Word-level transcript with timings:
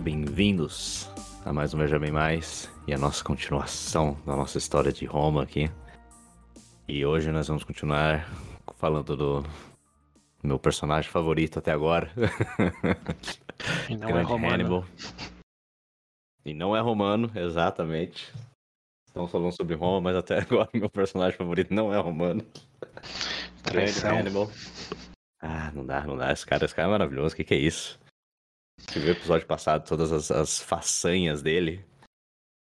bem-vindos 0.00 1.10
a 1.44 1.52
mais 1.52 1.74
um 1.74 1.78
Veja 1.78 1.98
Bem 1.98 2.10
Mais 2.10 2.70
e 2.86 2.94
a 2.94 2.96
nossa 2.96 3.22
continuação 3.22 4.16
da 4.24 4.34
nossa 4.34 4.56
história 4.56 4.90
de 4.90 5.04
Roma 5.04 5.42
aqui. 5.42 5.70
E 6.88 7.04
hoje 7.04 7.30
nós 7.30 7.48
vamos 7.48 7.64
continuar 7.64 8.26
falando 8.78 9.14
do 9.14 9.44
meu 10.42 10.58
personagem 10.58 11.10
favorito 11.10 11.58
até 11.58 11.70
agora. 11.70 12.10
E 13.90 13.94
não 13.94 14.08
é 14.08 14.22
romano. 14.22 14.54
Hannibal. 14.54 14.84
E 16.46 16.54
não 16.54 16.74
é 16.74 16.80
romano, 16.80 17.30
exatamente. 17.34 18.32
Estamos 19.06 19.30
falando 19.30 19.52
sobre 19.52 19.74
Roma, 19.74 20.00
mas 20.00 20.16
até 20.16 20.38
agora 20.40 20.70
meu 20.72 20.88
personagem 20.88 21.36
favorito 21.36 21.74
não 21.74 21.92
é 21.92 21.98
romano. 21.98 22.42
Grande 23.64 23.92
Traição. 23.92 24.18
Hannibal. 24.18 24.50
Ah, 25.42 25.70
não 25.74 25.84
dá, 25.84 26.00
não 26.06 26.16
dá. 26.16 26.32
Esse 26.32 26.46
cara, 26.46 26.64
esse 26.64 26.74
cara 26.74 26.88
é 26.88 26.90
maravilhoso. 26.90 27.34
O 27.34 27.36
que, 27.36 27.44
que 27.44 27.52
é 27.52 27.58
isso? 27.58 27.99
Você 28.88 28.98
viu 28.98 29.08
o 29.10 29.16
episódio 29.16 29.46
passado, 29.46 29.86
todas 29.86 30.10
as, 30.12 30.30
as 30.30 30.58
façanhas 30.58 31.42
dele. 31.42 31.84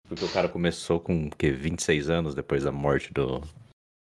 Porque 0.09 0.25
o 0.25 0.33
cara 0.33 0.49
começou 0.49 1.01
com 1.01 1.27
o 1.27 1.31
quê? 1.31 1.51
26 1.51 2.11
anos 2.11 2.35
depois 2.35 2.65
da 2.65 2.73
morte 2.73 3.13
do, 3.13 3.41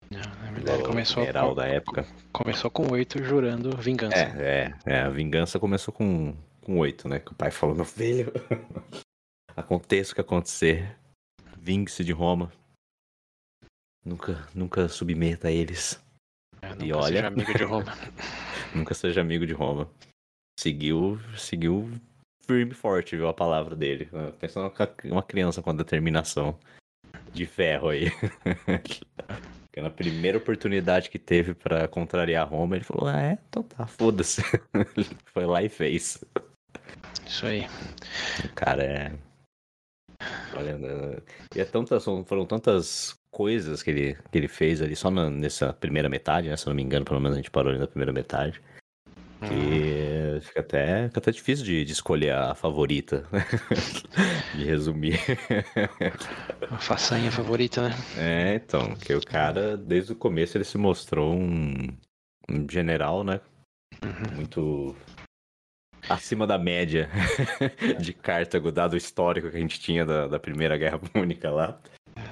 Não, 0.09 0.19
na 0.43 0.51
verdade, 0.51 0.81
do 0.81 0.89
começou, 0.89 1.21
general 1.21 1.49
com, 1.49 1.55
da 1.55 1.67
época. 1.67 2.05
começou 2.31 2.71
com 2.71 2.91
oito 2.91 3.23
jurando 3.23 3.75
vingança. 3.77 4.15
É, 4.17 4.73
é, 4.87 4.93
é. 4.93 5.01
A 5.01 5.09
vingança 5.09 5.59
começou 5.59 5.93
com, 5.93 6.35
com 6.61 6.79
8, 6.79 7.07
né? 7.07 7.19
Que 7.19 7.31
o 7.31 7.35
pai 7.35 7.51
falou, 7.51 7.75
meu 7.75 7.85
filho. 7.85 8.31
Aconteça 9.55 10.11
o 10.13 10.15
que 10.15 10.21
acontecer. 10.21 10.97
Vingue-se 11.57 12.03
de 12.03 12.11
Roma. 12.13 12.51
Nunca, 14.03 14.47
nunca 14.55 14.87
submeta 14.89 15.49
a 15.49 15.51
eles. 15.51 16.01
É, 16.61 16.69
nunca 16.69 16.85
E 16.85 16.93
olha- 16.93 17.15
seja 17.17 17.27
amigo 17.27 17.53
de 17.53 17.63
Roma. 17.63 17.93
Nunca 18.73 18.93
seja 18.93 19.19
amigo 19.21 19.45
de 19.45 19.51
Roma. 19.53 19.91
Seguiu, 20.61 21.19
seguiu 21.35 21.89
firme 22.45 22.71
e 22.73 22.75
forte, 22.75 23.15
viu 23.15 23.27
a 23.27 23.33
palavra 23.33 23.75
dele. 23.75 24.07
Ah, 24.13 24.31
Pensa 24.39 24.71
uma 25.05 25.23
criança 25.23 25.59
com 25.59 25.75
determinação 25.75 26.55
de 27.33 27.47
ferro 27.47 27.89
aí. 27.89 28.11
Porque 29.65 29.81
na 29.81 29.89
primeira 29.89 30.37
oportunidade 30.37 31.09
que 31.09 31.17
teve 31.17 31.55
pra 31.55 31.87
contrariar 31.87 32.47
Roma, 32.47 32.75
ele 32.75 32.85
falou: 32.85 33.07
Ah, 33.09 33.19
é? 33.19 33.39
Então 33.49 33.63
tá, 33.63 33.87
foda-se. 33.87 34.43
Foi 35.33 35.47
lá 35.47 35.63
e 35.63 35.69
fez. 35.69 36.23
Isso 37.25 37.47
aí. 37.47 37.65
O 38.45 38.53
cara 38.53 38.83
é. 38.83 39.11
Olha, 40.55 40.77
né, 40.77 41.17
e 41.55 41.59
é 41.59 41.65
tantas, 41.65 42.05
foram 42.05 42.45
tantas 42.45 43.15
coisas 43.31 43.81
que 43.81 43.89
ele, 43.89 44.13
que 44.31 44.37
ele 44.37 44.47
fez 44.47 44.79
ali 44.79 44.95
só 44.95 45.09
na- 45.09 45.27
nessa 45.31 45.73
primeira 45.73 46.07
metade, 46.07 46.49
né? 46.49 46.55
Se 46.55 46.67
eu 46.67 46.69
não 46.69 46.75
me 46.75 46.83
engano, 46.83 47.03
pelo 47.03 47.19
menos 47.19 47.35
a 47.35 47.41
gente 47.41 47.49
parou 47.49 47.71
ali 47.71 47.79
na 47.79 47.87
primeira 47.87 48.13
metade. 48.13 48.61
Hum. 49.41 49.47
Que 49.47 50.39
fica 50.41 50.59
até, 50.59 51.07
fica 51.07 51.19
até 51.19 51.31
difícil 51.31 51.65
de, 51.65 51.83
de 51.83 51.91
escolher 51.91 52.31
a 52.33 52.53
favorita. 52.55 53.25
de 54.55 54.63
resumir. 54.63 55.19
A 56.69 56.77
façanha 56.77 57.31
favorita, 57.31 57.89
né? 57.89 57.95
É, 58.17 58.55
então, 58.55 58.95
que 58.95 59.13
o 59.13 59.21
cara, 59.25 59.75
desde 59.77 60.11
o 60.13 60.15
começo, 60.15 60.57
ele 60.57 60.63
se 60.63 60.77
mostrou 60.77 61.33
um, 61.33 61.87
um 62.49 62.67
general, 62.69 63.23
né? 63.23 63.39
Uhum. 64.03 64.35
Muito 64.35 64.95
acima 66.09 66.45
da 66.47 66.57
média 66.57 67.09
de 67.99 68.13
Cartago, 68.13 68.71
dado 68.71 68.93
o 68.93 68.97
histórico 68.97 69.49
que 69.49 69.57
a 69.57 69.59
gente 69.59 69.79
tinha 69.79 70.05
da, 70.05 70.27
da 70.27 70.39
Primeira 70.39 70.77
Guerra 70.77 70.99
Púnica 71.13 71.49
lá. 71.49 71.77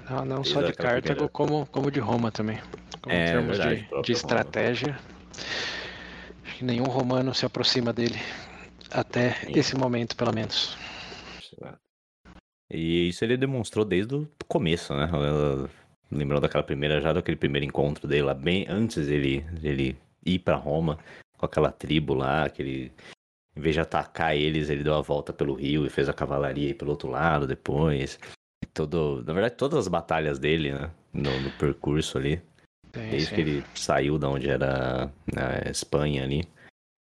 Não, 0.09 0.25
não 0.25 0.35
Desde 0.37 0.53
só 0.53 0.61
de 0.61 0.73
Cartago, 0.73 1.01
primeira- 1.01 1.29
como, 1.29 1.65
como 1.67 1.89
de 1.91 1.99
Roma 1.99 2.31
também. 2.31 2.59
Como 3.01 3.15
É, 3.15 3.23
em 3.23 3.31
termos 3.31 3.57
verdade, 3.57 3.75
de, 3.75 3.85
de 3.87 3.91
Roma. 3.93 4.03
estratégia. 4.11 4.99
Que 5.33 5.78
nenhum 6.63 6.85
romano 6.85 7.33
se 7.33 7.45
aproxima 7.45 7.93
dele. 7.93 8.19
Até 8.91 9.33
Sim. 9.33 9.51
esse 9.55 9.75
momento, 9.75 10.15
pelo 10.15 10.33
menos. 10.33 10.77
E 12.71 13.09
isso 13.09 13.23
ele 13.23 13.37
demonstrou 13.37 13.83
desde 13.83 14.15
o 14.15 14.27
começo, 14.47 14.95
né? 14.95 15.09
Lembrando 16.11 16.41
daquela 16.41 16.63
primeira, 16.63 17.01
já 17.01 17.13
daquele 17.13 17.37
primeiro 17.37 17.65
encontro 17.65 18.07
dele 18.07 18.23
lá, 18.23 18.33
bem 18.33 18.65
antes 18.67 19.07
dele, 19.07 19.41
dele 19.41 19.97
ir 20.25 20.39
pra 20.39 20.55
Roma, 20.55 20.97
com 21.37 21.45
aquela 21.45 21.71
tribo 21.71 22.13
lá, 22.13 22.49
que 22.49 22.61
ele, 22.61 22.91
em 23.55 23.61
vez 23.61 23.75
de 23.75 23.81
atacar 23.81 24.35
eles, 24.35 24.69
ele 24.69 24.83
deu 24.83 24.95
a 24.95 25.01
volta 25.01 25.31
pelo 25.31 25.53
rio 25.53 25.85
e 25.85 25.89
fez 25.89 26.09
a 26.09 26.13
cavalaria 26.13 26.69
ir 26.69 26.73
pelo 26.73 26.91
outro 26.91 27.09
lado 27.09 27.45
depois. 27.47 28.19
E 28.63 28.67
todo, 28.67 29.23
na 29.25 29.33
verdade, 29.33 29.55
todas 29.55 29.79
as 29.79 29.87
batalhas 29.87 30.39
dele, 30.39 30.73
né? 30.73 30.91
No, 31.13 31.39
no 31.41 31.51
percurso 31.51 32.17
ali, 32.17 32.41
Sim, 32.93 33.09
desde 33.09 33.27
sim. 33.27 33.35
que 33.35 33.41
ele 33.41 33.63
saiu 33.75 34.17
da 34.17 34.29
onde 34.29 34.49
era 34.49 35.11
a 35.35 35.69
Espanha 35.69 36.23
ali, 36.23 36.43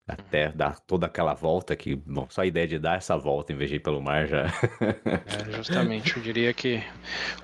até 0.09 0.51
dar 0.51 0.79
toda 0.81 1.07
aquela 1.07 1.35
volta 1.35 1.77
que, 1.77 1.95
bom, 1.95 2.27
só 2.29 2.43
a 2.43 2.47
ideia 2.47 2.67
de 2.67 2.79
dar 2.79 2.99
essa 2.99 3.17
volta 3.17 3.53
em 3.53 3.57
vez 3.57 3.71
de 3.71 3.77
ir 3.77 3.81
pelo 3.81 4.03
mar 4.03 4.27
já. 4.27 4.47
É, 5.27 5.53
justamente, 5.53 6.17
eu 6.17 6.23
diria 6.23 6.53
que 6.53 6.83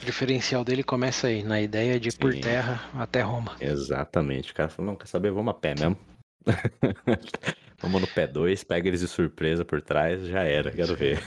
o 0.02 0.04
diferencial 0.04 0.64
dele 0.64 0.82
começa 0.82 1.28
aí, 1.28 1.42
na 1.42 1.60
ideia 1.60 1.98
de 2.00 2.08
ir 2.08 2.16
por 2.18 2.32
Sim. 2.32 2.40
terra 2.40 2.84
até 2.94 3.22
Roma. 3.22 3.56
Exatamente. 3.60 4.52
O 4.52 4.54
cara 4.54 4.68
falou, 4.68 4.92
não, 4.92 4.98
quer 4.98 5.06
saber? 5.06 5.30
Vamos 5.30 5.52
a 5.52 5.54
pé 5.54 5.74
mesmo. 5.74 5.96
Vamos 7.82 8.00
no 8.00 8.06
pé 8.06 8.26
2, 8.26 8.64
pega 8.64 8.88
eles 8.88 9.00
de 9.00 9.08
surpresa 9.08 9.64
por 9.64 9.82
trás, 9.82 10.26
já 10.26 10.42
era, 10.42 10.70
quero 10.70 10.96
ver. 10.96 11.22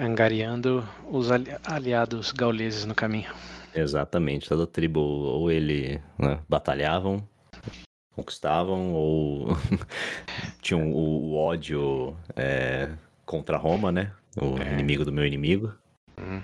angariando 0.00 0.86
os 1.10 1.30
ali- 1.30 1.54
aliados 1.64 2.32
gauleses 2.32 2.84
no 2.84 2.94
caminho. 2.94 3.32
Exatamente, 3.78 4.48
toda 4.48 4.66
tribo, 4.66 5.00
ou 5.00 5.50
ele 5.50 6.00
né, 6.18 6.38
batalhavam, 6.48 7.26
conquistavam, 8.14 8.92
ou 8.92 9.48
tinham 10.60 10.90
o, 10.92 11.30
o 11.32 11.36
ódio 11.36 12.16
é, 12.36 12.88
contra 13.24 13.56
Roma, 13.56 13.90
né? 13.92 14.12
O 14.40 14.58
É. 14.60 14.72
inimigo 14.72 15.04
do 15.04 15.12
meu 15.12 15.26
inimigo. 15.26 15.72
Hum. 16.18 16.40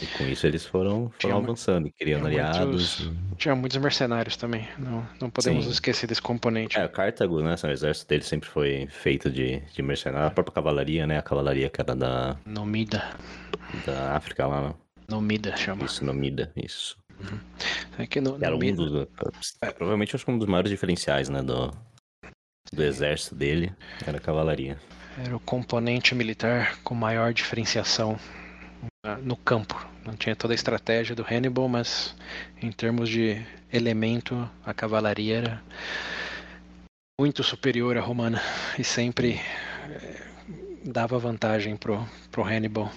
E 0.00 0.06
com 0.18 0.24
isso 0.24 0.46
eles 0.46 0.66
foram, 0.66 1.10
foram 1.18 1.38
avançando, 1.38 1.90
criando 1.98 2.28
tinha 2.28 2.44
aliados. 2.50 3.00
muitos- 3.00 3.38
Tinha 3.38 3.56
muitos 3.56 3.78
mercenários 3.78 4.36
também, 4.36 4.68
não, 4.78 5.06
não 5.18 5.30
podemos 5.30 5.64
Sim. 5.64 5.70
esquecer 5.70 6.06
desse 6.06 6.20
componente. 6.20 6.78
É, 6.78 6.86
Cartago, 6.86 7.40
né? 7.40 7.54
O 7.64 7.66
exército 7.68 8.06
dele 8.10 8.22
sempre 8.22 8.46
foi 8.46 8.86
feito 8.90 9.30
de, 9.30 9.60
de 9.60 9.82
mercenários. 9.82 10.28
A 10.28 10.34
própria 10.34 10.52
cavalaria, 10.54 11.06
né? 11.06 11.16
A 11.16 11.22
cavalaria 11.22 11.70
que 11.70 11.80
era 11.80 11.94
da, 11.96 12.36
Nomida, 12.44 13.02
da 13.86 14.14
África 14.16 14.46
lá, 14.46 14.60
né? 14.68 14.74
Nomida 15.08 15.56
chama. 15.56 15.84
Isso, 15.84 16.04
Nomida, 16.04 16.52
isso. 16.56 16.96
É 17.98 18.06
que 18.06 18.20
no, 18.20 18.36
era 18.42 18.54
um 18.54 18.74
dos. 18.74 19.08
é, 19.60 19.70
provavelmente 19.70 20.14
acho 20.14 20.24
que 20.24 20.30
um 20.30 20.38
dos 20.38 20.48
maiores 20.48 20.70
diferenciais, 20.70 21.28
né? 21.28 21.42
Do, 21.42 21.70
do 22.72 22.82
exército 22.82 23.34
dele 23.34 23.72
era 24.06 24.18
a 24.18 24.20
cavalaria. 24.20 24.78
era 25.24 25.34
o 25.34 25.40
componente 25.40 26.14
militar 26.14 26.78
com 26.82 26.94
maior 26.94 27.32
diferenciação 27.32 28.18
ah, 29.04 29.16
no 29.16 29.36
campo. 29.36 29.86
Não 30.04 30.14
tinha 30.14 30.36
toda 30.36 30.52
a 30.52 30.54
estratégia 30.54 31.16
do 31.16 31.24
Hannibal, 31.24 31.68
mas 31.68 32.14
em 32.60 32.70
termos 32.70 33.08
de 33.08 33.42
elemento, 33.72 34.48
a 34.64 34.72
cavalaria 34.72 35.38
era 35.38 35.62
muito 37.18 37.42
superior 37.42 37.96
à 37.96 38.00
romana 38.00 38.40
e 38.78 38.84
sempre 38.84 39.40
eh, 39.88 40.22
dava 40.84 41.18
vantagem 41.18 41.76
pro, 41.76 42.06
pro 42.30 42.44
Hannibal. 42.44 42.92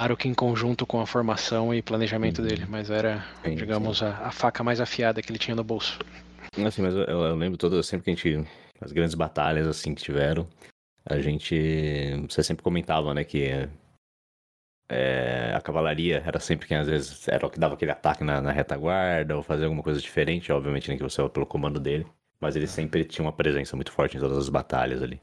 Claro 0.00 0.16
que 0.16 0.28
em 0.28 0.34
conjunto 0.34 0.86
com 0.86 1.00
a 1.00 1.06
formação 1.06 1.74
e 1.74 1.82
planejamento 1.82 2.40
Uhum. 2.40 2.46
dele, 2.46 2.66
mas 2.68 2.88
era, 2.88 3.24
Sim, 3.44 3.56
digamos, 3.56 4.00
a, 4.00 4.28
a 4.28 4.30
faca 4.30 4.62
mais 4.62 4.80
afiada 4.80 5.20
que 5.20 5.28
ele 5.32 5.40
tinha 5.40 5.56
no 5.56 5.64
bolso. 5.64 5.98
Assim, 6.64 6.82
mas 6.82 6.94
eu, 6.94 7.02
eu 7.02 7.34
lembro 7.34 7.58
todas, 7.58 7.84
sempre 7.86 8.04
que 8.04 8.10
a 8.10 8.14
gente. 8.14 8.48
As 8.80 8.92
grandes 8.92 9.16
batalhas 9.16 9.66
assim 9.66 9.92
que 9.96 10.02
tiveram, 10.02 10.46
a 11.04 11.18
gente. 11.18 12.24
Você 12.30 12.44
sempre 12.44 12.62
comentava, 12.62 13.12
né, 13.12 13.24
que 13.24 13.68
é, 14.88 15.52
a 15.52 15.60
cavalaria 15.60 16.22
era 16.24 16.38
sempre 16.38 16.68
quem 16.68 16.76
às 16.76 16.86
vezes 16.86 17.26
era 17.26 17.44
o 17.44 17.50
que 17.50 17.58
dava 17.58 17.74
aquele 17.74 17.90
ataque 17.90 18.22
na, 18.22 18.40
na 18.40 18.52
retaguarda 18.52 19.36
ou 19.36 19.42
fazia 19.42 19.66
alguma 19.66 19.82
coisa 19.82 20.00
diferente, 20.00 20.52
obviamente, 20.52 20.88
né, 20.88 20.96
que 20.96 21.02
você 21.02 21.20
era 21.20 21.28
pelo 21.28 21.44
comando 21.44 21.80
dele. 21.80 22.06
Mas 22.40 22.54
ele 22.54 22.68
sempre 22.68 23.04
tinha 23.04 23.24
uma 23.24 23.32
presença 23.32 23.74
muito 23.74 23.90
forte 23.90 24.16
em 24.16 24.20
todas 24.20 24.38
as 24.38 24.48
batalhas 24.48 25.02
ali. 25.02 25.20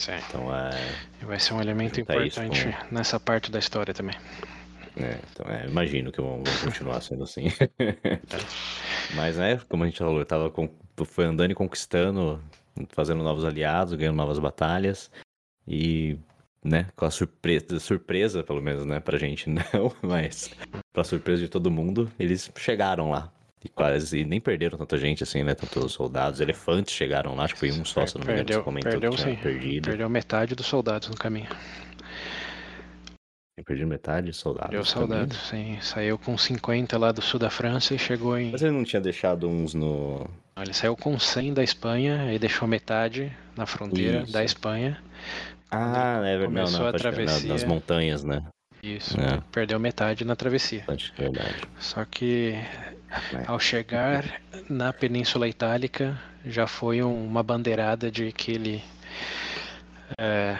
Sim. 0.00 0.12
Então, 0.28 0.54
é, 0.54 0.70
Vai 1.26 1.38
ser 1.38 1.52
um 1.52 1.60
elemento 1.60 2.00
importante 2.00 2.74
nessa 2.90 3.20
parte 3.20 3.50
da 3.50 3.58
história 3.58 3.92
também. 3.92 4.16
é, 4.96 5.18
então 5.30 5.46
é, 5.46 5.66
imagino 5.66 6.10
que 6.10 6.20
vão, 6.20 6.42
vão 6.42 6.64
continuar 6.64 7.02
sendo 7.02 7.24
assim. 7.24 7.48
Mas, 9.14 9.36
né, 9.36 9.60
como 9.68 9.84
a 9.84 9.86
gente 9.86 9.98
falou, 9.98 10.18
eu 10.18 10.24
tava 10.24 10.50
com, 10.50 10.70
foi 11.04 11.26
andando 11.26 11.50
e 11.50 11.54
conquistando, 11.54 12.42
fazendo 12.88 13.22
novos 13.22 13.44
aliados, 13.44 13.92
ganhando 13.92 14.16
novas 14.16 14.38
batalhas. 14.38 15.10
E, 15.68 16.18
né, 16.64 16.86
com 16.96 17.04
a 17.04 17.10
surpresa, 17.10 17.78
surpresa, 17.78 18.42
pelo 18.42 18.62
menos, 18.62 18.86
né, 18.86 19.00
pra 19.00 19.18
gente 19.18 19.48
não, 19.52 19.94
mas 20.02 20.50
pra 20.94 21.04
surpresa 21.04 21.42
de 21.42 21.48
todo 21.48 21.70
mundo, 21.70 22.10
eles 22.18 22.50
chegaram 22.56 23.10
lá. 23.10 23.30
E 23.62 23.68
quase 23.68 24.24
nem 24.24 24.40
perderam 24.40 24.78
tanta 24.78 24.96
gente 24.96 25.22
assim, 25.22 25.42
né? 25.42 25.54
Tantos 25.54 25.92
soldados, 25.92 26.40
elefantes 26.40 26.94
chegaram 26.94 27.34
lá, 27.34 27.44
acho 27.44 27.54
que 27.54 27.60
foi 27.60 27.70
um 27.72 27.84
só, 27.84 28.06
se 28.06 28.16
não 28.18 28.24
me 28.26 28.32
engano, 28.32 28.48
você 28.52 28.62
comentou 28.62 28.90
perdeu 28.92 29.10
que 29.10 29.36
perdido. 29.36 29.84
Perdeu 29.88 30.08
metade 30.08 30.54
dos 30.54 30.64
soldados 30.66 31.08
no 31.08 31.14
caminho. 31.16 31.48
Perdi 33.66 33.84
metade 33.84 34.28
de 34.28 34.32
soldados. 34.32 34.70
Perdeu 34.70 34.90
também. 34.90 35.08
soldados, 35.08 35.36
sim. 35.48 35.78
Saiu 35.82 36.18
com 36.18 36.36
50 36.38 36.96
lá 36.96 37.12
do 37.12 37.20
sul 37.20 37.38
da 37.38 37.50
França 37.50 37.94
e 37.94 37.98
chegou 37.98 38.38
em. 38.38 38.50
Mas 38.52 38.62
ele 38.62 38.72
não 38.72 38.82
tinha 38.84 39.00
deixado 39.02 39.46
uns 39.48 39.74
no. 39.74 40.26
Ele 40.58 40.72
saiu 40.72 40.96
com 40.96 41.18
100 41.18 41.52
da 41.52 41.62
Espanha 41.62 42.32
e 42.32 42.38
deixou 42.38 42.66
metade 42.66 43.30
na 43.56 43.66
fronteira 43.66 44.22
Isso. 44.22 44.32
da 44.32 44.42
Espanha. 44.42 45.02
Ah, 45.70 46.20
é 46.24 46.38
verdade. 46.38 46.54
Não, 46.54 46.64
Começou 46.64 46.80
não, 46.80 46.86
a 46.88 46.92
crer, 46.92 47.04
na- 47.04 47.12
travessia. 47.12 47.48
nas 47.52 47.64
montanhas, 47.64 48.24
né? 48.24 48.42
Isso, 48.82 49.20
É. 49.20 49.40
perdeu 49.52 49.78
metade 49.78 50.24
na 50.24 50.34
travessia. 50.34 50.82
Verdade. 51.18 51.56
Só 51.78 52.02
que. 52.06 52.54
Ao 53.46 53.58
chegar 53.58 54.40
na 54.68 54.92
Península 54.92 55.48
Itálica 55.48 56.20
já 56.44 56.66
foi 56.66 57.02
um- 57.02 57.26
uma 57.26 57.42
bandeirada 57.42 58.10
de 58.10 58.32
que 58.32 58.52
ele 58.52 58.84
é, 60.18 60.56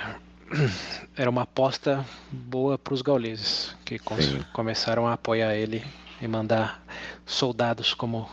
era 1.16 1.30
uma 1.30 1.42
aposta 1.42 2.04
boa 2.30 2.76
para 2.78 2.94
os 2.94 3.02
gauleses, 3.02 3.74
que 3.84 3.98
com- 3.98 4.16
começaram 4.52 5.06
a 5.06 5.12
apoiar 5.14 5.54
ele 5.54 5.84
e 6.20 6.26
mandar 6.28 6.82
soldados 7.24 7.94
como, 7.94 8.28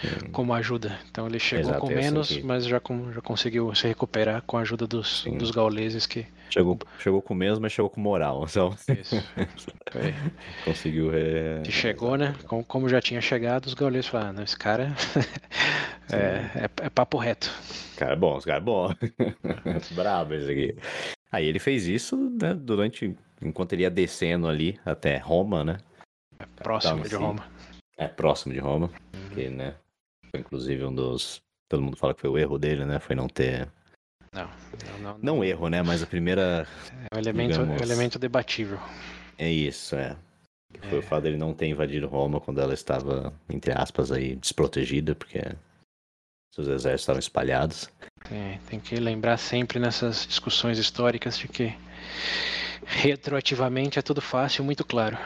Sim. 0.00 0.28
como 0.32 0.52
ajuda. 0.54 0.98
Então 1.10 1.26
ele 1.26 1.38
chegou 1.38 1.70
Exato, 1.70 1.80
com 1.80 1.90
é 1.90 1.94
assim 1.94 2.02
menos, 2.04 2.28
que- 2.28 2.42
mas 2.42 2.64
já, 2.64 2.78
com- 2.80 3.12
já 3.12 3.20
conseguiu 3.20 3.74
se 3.74 3.86
recuperar 3.86 4.42
com 4.42 4.58
a 4.58 4.60
ajuda 4.60 4.86
dos, 4.86 5.22
Sim. 5.22 5.38
dos 5.38 5.50
gauleses 5.50 6.06
que 6.06 6.26
Chegou, 6.52 6.78
chegou 6.98 7.22
com 7.22 7.34
menos, 7.34 7.58
mas 7.58 7.72
chegou 7.72 7.88
com 7.88 7.98
moral. 7.98 8.44
Então, 8.52 8.76
Isso. 9.00 9.16
Foi. 9.90 10.14
conseguiu. 10.66 11.10
É... 11.14 11.62
Que 11.62 11.72
chegou, 11.72 12.16
né? 12.18 12.34
Como, 12.46 12.62
como 12.62 12.88
já 12.90 13.00
tinha 13.00 13.22
chegado, 13.22 13.64
os 13.66 13.74
gauleses 13.74 14.06
falaram, 14.06 14.30
"Ah, 14.30 14.32
não, 14.34 14.42
esse 14.42 14.58
cara 14.58 14.94
é, 16.12 16.64
é, 16.64 16.70
é 16.82 16.90
papo 16.90 17.16
reto. 17.16 17.50
Cara 17.96 18.14
bom, 18.14 18.36
os 18.36 18.44
caras 18.44 18.62
bom. 18.62 18.94
Brabo 19.96 20.34
esse 20.34 20.50
aqui. 20.50 20.76
Aí 21.30 21.46
ele 21.46 21.58
fez 21.58 21.86
isso, 21.86 22.16
né, 22.40 22.52
durante. 22.52 23.16
Enquanto 23.40 23.72
ele 23.72 23.82
ia 23.82 23.90
descendo 23.90 24.46
ali 24.46 24.78
até 24.84 25.16
Roma, 25.16 25.64
né? 25.64 25.78
Próximo 26.56 26.98
Então, 26.98 27.08
de 27.08 27.14
assim, 27.14 27.24
Roma. 27.24 27.46
É, 27.96 28.08
próximo 28.08 28.52
de 28.52 28.60
Roma. 28.60 28.90
Que, 29.34 29.48
né? 29.48 29.74
Foi 30.30 30.40
inclusive 30.40 30.84
um 30.84 30.94
dos. 30.94 31.40
Todo 31.68 31.82
mundo 31.82 31.96
fala 31.96 32.12
que 32.12 32.20
foi 32.20 32.28
o 32.28 32.36
erro 32.36 32.58
dele, 32.58 32.84
né? 32.84 33.00
Foi 33.00 33.16
não 33.16 33.26
ter. 33.26 33.68
Não, 34.34 34.48
não, 34.84 34.98
não, 34.98 35.18
Não 35.22 35.44
erro, 35.44 35.68
né? 35.68 35.82
Mas 35.82 36.02
a 36.02 36.06
primeira. 36.06 36.66
É 37.10 37.16
um 37.16 37.18
elemento, 37.18 37.54
é 37.56 37.58
um 37.58 37.62
digamos- 37.64 37.82
elemento 37.82 38.18
debatível. 38.18 38.78
É 39.38 39.50
isso, 39.50 39.94
é. 39.94 40.16
Que 40.72 40.80
foi 40.88 40.96
É. 40.96 41.00
o 41.00 41.02
fato 41.02 41.24
dele 41.24 41.36
não 41.36 41.52
ter 41.52 41.66
invadido 41.66 42.06
Roma 42.08 42.40
quando 42.40 42.60
ela 42.60 42.72
estava, 42.72 43.32
entre 43.50 43.72
aspas, 43.72 44.10
aí, 44.10 44.34
desprotegida, 44.36 45.14
porque 45.14 45.38
seus 46.54 46.66
exércitos 46.68 47.02
estavam 47.02 47.18
espalhados. 47.20 47.90
Tem, 48.26 48.58
tem 48.68 48.80
que 48.80 48.94
lembrar 48.96 49.36
sempre 49.36 49.78
nessas 49.78 50.26
discussões 50.26 50.78
históricas 50.78 51.36
de 51.38 51.48
que 51.48 51.74
retroativamente 52.86 53.98
é 53.98 54.02
tudo 54.02 54.20
fácil, 54.22 54.64
muito 54.64 54.84
claro. 54.84 55.18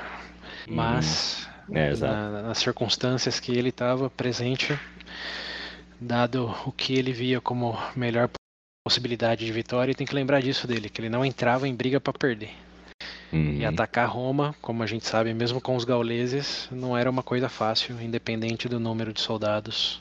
Mas 0.69 1.49
É, 1.73 1.91
exato. 1.91 2.13
na- 2.13 2.43
nas 2.43 2.59
circunstâncias 2.59 3.39
que 3.39 3.53
ele 3.57 3.69
estava 3.69 4.11
presente, 4.11 4.77
dado 6.01 6.53
o 6.67 6.73
que 6.73 6.95
ele 6.95 7.13
via 7.13 7.41
como 7.41 7.77
melhor 7.95 8.29
possibilidade 8.87 9.45
de 9.45 9.51
vitória, 9.51 9.93
tem 9.93 10.07
que 10.07 10.15
lembrar 10.15 10.41
disso 10.41 10.65
dele, 10.65 10.89
que 10.89 11.01
ele 11.01 11.09
não 11.09 11.25
entrava 11.25 11.67
em 11.67 11.75
briga 11.75 12.01
para 12.01 12.13
perder. 12.13 12.51
Uhum. 13.33 13.57
E 13.59 13.65
atacar 13.65 14.09
Roma, 14.09 14.55
como 14.63 14.81
a 14.81 14.87
gente 14.87 15.05
sabe, 15.05 15.35
mesmo 15.35 15.61
com 15.61 15.75
os 15.75 15.83
gauleses, 15.83 16.69
não 16.71 16.97
era 16.97 17.11
uma 17.11 17.25
coisa 17.25 17.49
fácil, 17.49 18.01
independente 18.01 18.69
do 18.69 18.79
número 18.79 19.13
de 19.13 19.21
soldados. 19.21 20.01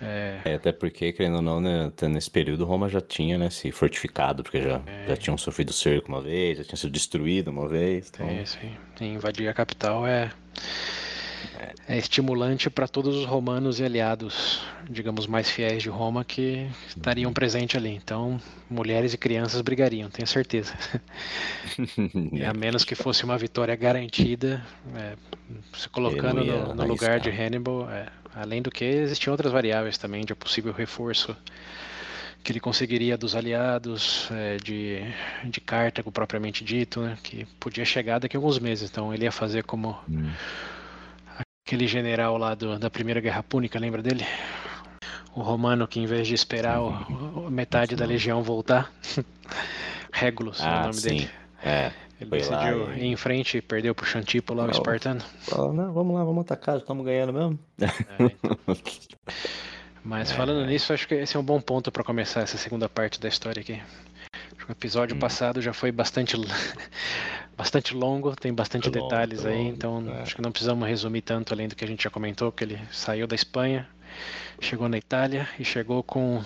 É, 0.00 0.38
É, 0.44 0.54
até 0.54 0.70
porque, 0.70 1.12
querendo 1.12 1.36
ou 1.38 1.42
não, 1.42 1.60
né, 1.60 1.86
até 1.86 2.06
nesse 2.06 2.30
período 2.30 2.64
Roma 2.64 2.88
já 2.88 3.00
tinha, 3.00 3.36
né, 3.36 3.50
se 3.50 3.72
fortificado, 3.72 4.44
porque 4.44 4.62
já, 4.62 4.80
É. 4.86 5.08
já 5.08 5.16
tinham 5.16 5.36
sofrido 5.36 5.72
cerco 5.72 6.08
uma 6.10 6.22
vez, 6.22 6.58
já 6.58 6.64
tinha 6.64 6.76
sido 6.76 6.92
destruído 6.92 7.48
uma 7.48 7.68
vez. 7.68 8.08
Então, 8.14 8.28
é, 8.28 8.44
sim. 8.44 8.70
Invadir 9.00 9.48
a 9.48 9.52
capital 9.52 10.06
é, 10.06 10.30
é 11.88 11.98
estimulante 11.98 12.70
para 12.70 12.88
todos 12.88 13.16
os 13.16 13.26
romanos 13.26 13.80
e 13.80 13.84
aliados, 13.84 14.62
digamos, 14.88 15.26
mais 15.26 15.50
fiéis 15.50 15.82
de 15.82 15.88
Roma 15.88 16.24
que 16.24 16.68
estariam 16.88 17.32
presentes 17.32 17.76
ali. 17.76 17.90
Então, 17.90 18.40
mulheres 18.68 19.12
e 19.12 19.18
crianças 19.18 19.60
brigariam, 19.60 20.08
tenho 20.08 20.26
certeza. 20.26 20.72
E 22.32 22.44
a 22.44 22.52
menos 22.54 22.84
que 22.84 22.94
fosse 22.94 23.24
uma 23.24 23.36
vitória 23.36 23.74
garantida, 23.76 24.64
é, 24.94 25.14
se 25.74 25.88
colocando 25.88 26.44
no, 26.44 26.74
no 26.74 26.86
lugar 26.86 27.20
de. 27.20 27.30
Hannibal, 27.30 27.90
é, 27.90 28.06
além 28.34 28.62
do 28.62 28.70
que 28.70 28.84
existiam 28.84 29.32
outras 29.32 29.52
variáveis 29.52 29.98
também 29.98 30.24
de 30.24 30.34
possível 30.34 30.72
reforço 30.72 31.36
que 32.42 32.52
ele 32.52 32.60
conseguiria 32.60 33.18
dos 33.18 33.34
aliados, 33.34 34.28
é, 34.30 34.56
de, 34.56 35.00
de 35.44 35.60
Cartago 35.60 36.10
propriamente 36.10 36.64
dito, 36.64 37.00
né, 37.02 37.18
que 37.22 37.44
podia 37.58 37.84
chegar 37.84 38.18
daqui 38.18 38.36
a 38.36 38.38
alguns 38.38 38.58
meses. 38.58 38.88
Então 38.90 39.12
ele 39.12 39.24
ia 39.24 39.32
fazer 39.32 39.64
como 39.64 39.98
Hum. 40.08 40.30
Aquele 41.70 41.86
general 41.86 42.36
lá 42.36 42.52
do- 42.56 42.76
da 42.80 42.90
Primeira 42.90 43.20
Guerra 43.20 43.44
Púnica, 43.44 43.78
lembra 43.78 44.02
dele? 44.02 44.26
O 45.36 45.40
romano 45.40 45.86
que 45.86 46.00
em 46.00 46.06
vez 46.06 46.26
de 46.26 46.34
esperar 46.34 46.80
o- 46.82 46.88
o- 47.46 47.50
metade 47.50 47.94
da 47.94 48.04
legião 48.04 48.42
voltar, 48.42 48.92
Regulus 50.12 50.58
é 50.60 50.64
o 50.64 50.66
Ah, 50.66 50.80
nome 50.82 50.94
sim. 50.94 51.08
dele. 51.10 51.30
É. 51.64 51.92
Ele 52.20 52.28
Foi 52.28 52.40
lá 52.50 52.64
decidiu 52.64 52.92
e- 52.94 52.98
ir 52.98 53.06
em 53.06 53.16
frente 53.16 53.56
e 53.58 53.62
perdeu 53.62 53.94
pro 53.94 54.04
Xantipo 54.04 54.52
lá, 54.52 54.64
o 54.66 54.70
espartano. 54.70 55.20
Não, 55.72 55.92
vamos 55.92 56.14
lá, 56.16 56.24
vamos 56.24 56.40
atacar, 56.42 56.74
já 56.74 56.80
estamos 56.80 57.04
ganhando 57.06 57.32
mesmo. 57.32 57.58
É, 57.80 57.86
então. 58.24 58.58
Mas 60.04 60.32
falando 60.32 60.66
nisso, 60.66 60.92
acho 60.92 61.06
que 61.06 61.14
esse 61.14 61.36
é 61.36 61.40
um 61.40 61.42
bom 61.44 61.60
ponto 61.60 61.92
para 61.92 62.02
começar 62.02 62.40
essa 62.40 62.58
segunda 62.58 62.88
parte 62.88 63.20
da 63.20 63.28
história 63.28 63.60
aqui. 63.60 63.80
O 64.68 64.72
episódio 64.72 65.16
Hum. 65.16 65.18
passado 65.18 65.60
já 65.60 65.72
foi 65.72 65.90
bastante, 65.90 66.36
bastante 67.56 67.94
longo, 67.94 68.34
tem 68.36 68.52
bastante 68.52 68.88
longo, 68.88 69.08
detalhes 69.08 69.42
foi 69.42 69.50
aí, 69.52 69.58
longo, 69.58 69.70
então 69.74 70.04
é. 70.08 70.22
acho 70.22 70.34
que 70.36 70.42
não 70.42 70.52
precisamos 70.52 70.88
resumir 70.88 71.22
tanto 71.22 71.52
além 71.52 71.68
do 71.68 71.74
que 71.74 71.84
a 71.84 71.88
gente 71.88 72.04
já 72.04 72.10
comentou, 72.10 72.52
que 72.52 72.64
ele 72.64 72.80
saiu 72.92 73.26
da 73.26 73.34
Espanha, 73.34 73.88
chegou 74.60 74.88
na 74.88 74.98
Itália 74.98 75.48
e 75.58 75.64
chegou 75.64 76.02
com 76.02 76.42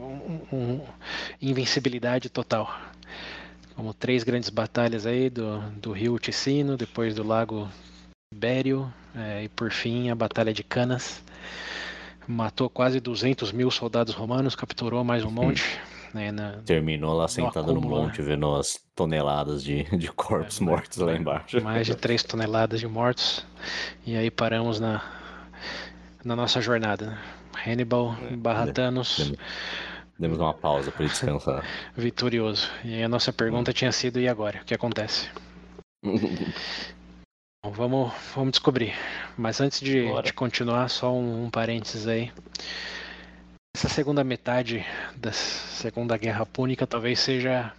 um- 0.00 0.46
um- 0.52 0.80
invencibilidade 1.40 2.28
total. 2.28 2.74
Como 3.74 3.92
três 3.92 4.22
grandes 4.22 4.50
batalhas 4.50 5.04
aí 5.04 5.28
do, 5.28 5.58
do 5.72 5.92
rio 5.92 6.18
Ticino, 6.18 6.76
depois 6.76 7.14
do 7.14 7.24
lago 7.26 7.68
Bério 8.32 8.92
eh, 9.16 9.44
e 9.44 9.48
por 9.48 9.70
fim 9.72 10.10
a 10.10 10.14
Batalha 10.14 10.52
de 10.54 10.62
Canas. 10.62 11.22
Matou 12.26 12.70
quase 12.70 13.00
200 13.00 13.50
mil 13.52 13.70
soldados 13.70 14.14
romanos, 14.14 14.54
capturou 14.54 15.02
mais 15.04 15.24
um 15.24 15.30
monte. 15.30 15.62
Né, 16.14 16.30
na- 16.32 16.62
Terminou 16.64 17.12
lá 17.14 17.26
sentado 17.28 17.66
no 17.72 17.80
acúmulo, 17.80 18.00
né? 18.00 18.06
monte, 18.06 18.22
vendo 18.22 18.54
as 18.54 18.78
toneladas 18.94 19.62
de, 19.62 19.82
de 19.98 20.08
corpos 20.12 20.60
É, 20.60 20.64
mortos 20.64 20.98
lá 20.98 21.14
embaixo. 21.14 21.60
mais 21.62 21.86
de 21.86 21.94
3 21.94 22.22
toneladas 22.22 22.80
de 22.80 22.86
mortos. 22.86 23.44
E 24.06 24.16
aí 24.16 24.30
paramos 24.30 24.78
na, 24.80 25.02
na 26.24 26.34
nossa 26.36 26.60
jornada. 26.60 27.06
né? 27.06 27.18
Hannibal 27.66 28.16
É, 28.30 28.36
barra 28.36 28.72
Thanos 28.72 29.32
Demos, 30.18 30.38
uma 30.38 30.54
pausa 30.54 30.92
para 30.92 31.06
descansar. 31.06 31.64
vitorioso. 31.96 32.70
E 32.84 32.94
aí 32.94 33.02
a 33.02 33.08
nossa 33.08 33.32
pergunta 33.32 33.72
tinha 33.72 33.90
sido: 33.90 34.20
e 34.20 34.28
agora? 34.28 34.60
O 34.62 34.64
que 34.64 34.72
acontece? 34.74 35.28
Bom, 37.64 37.72
vamos, 37.72 38.12
vamos 38.34 38.52
descobrir. 38.52 38.92
Mas 39.36 39.60
antes 39.60 39.80
de, 39.80 40.04
de 40.22 40.32
continuar, 40.32 40.88
só 40.88 41.12
um, 41.12 41.44
um 41.46 41.50
parênteses 41.50 42.06
aí. 42.06 42.30
Essa 43.74 43.88
segunda 43.88 44.22
metade 44.22 44.84
da 45.16 45.32
Segunda 45.32 46.16
Guerra 46.16 46.46
Púnica 46.46 46.86
talvez 46.86 47.18
seja 47.18 47.72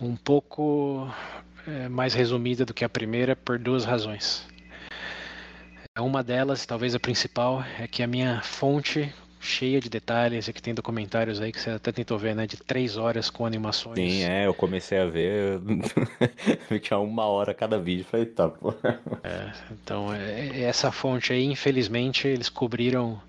um 0.00 0.14
pouco 0.14 1.10
eh, 1.66 1.88
mais 1.88 2.12
resumida 2.12 2.66
do 2.66 2.74
que 2.74 2.84
a 2.84 2.88
primeira 2.88 3.34
por 3.34 3.58
duas 3.58 3.84
razões. 3.84 4.46
Uma 5.98 6.22
delas, 6.22 6.64
talvez 6.66 6.94
a 6.94 7.00
principal, 7.00 7.64
é 7.78 7.86
que 7.88 8.02
a 8.02 8.06
minha 8.06 8.40
fonte 8.42 9.12
cheia 9.40 9.80
de 9.80 9.88
detalhes 9.88 10.48
e 10.48 10.52
que 10.52 10.60
tem 10.62 10.74
documentários 10.74 11.40
aí 11.40 11.50
que 11.50 11.60
você 11.60 11.70
até 11.70 11.90
tentou 11.90 12.18
ver, 12.18 12.34
né? 12.36 12.46
De 12.46 12.58
três 12.58 12.98
horas 12.98 13.30
com 13.30 13.46
animações. 13.46 13.96
Sim, 13.98 14.24
é, 14.24 14.46
eu 14.46 14.52
comecei 14.54 14.98
a 14.98 15.06
ver, 15.06 15.60
tinha 16.82 16.98
uma 16.98 17.24
hora 17.24 17.54
cada 17.54 17.78
vídeo, 17.78 18.04
falei, 18.04 18.26
tá, 18.26 18.48
pô. 18.48 18.74
É, 19.24 19.52
então, 19.72 20.12
é, 20.12 20.48
é- 20.48 20.62
essa 20.62 20.92
fonte 20.92 21.32
aí, 21.32 21.44
infelizmente, 21.44 22.28
eles 22.28 22.50
cobriram 22.50 23.20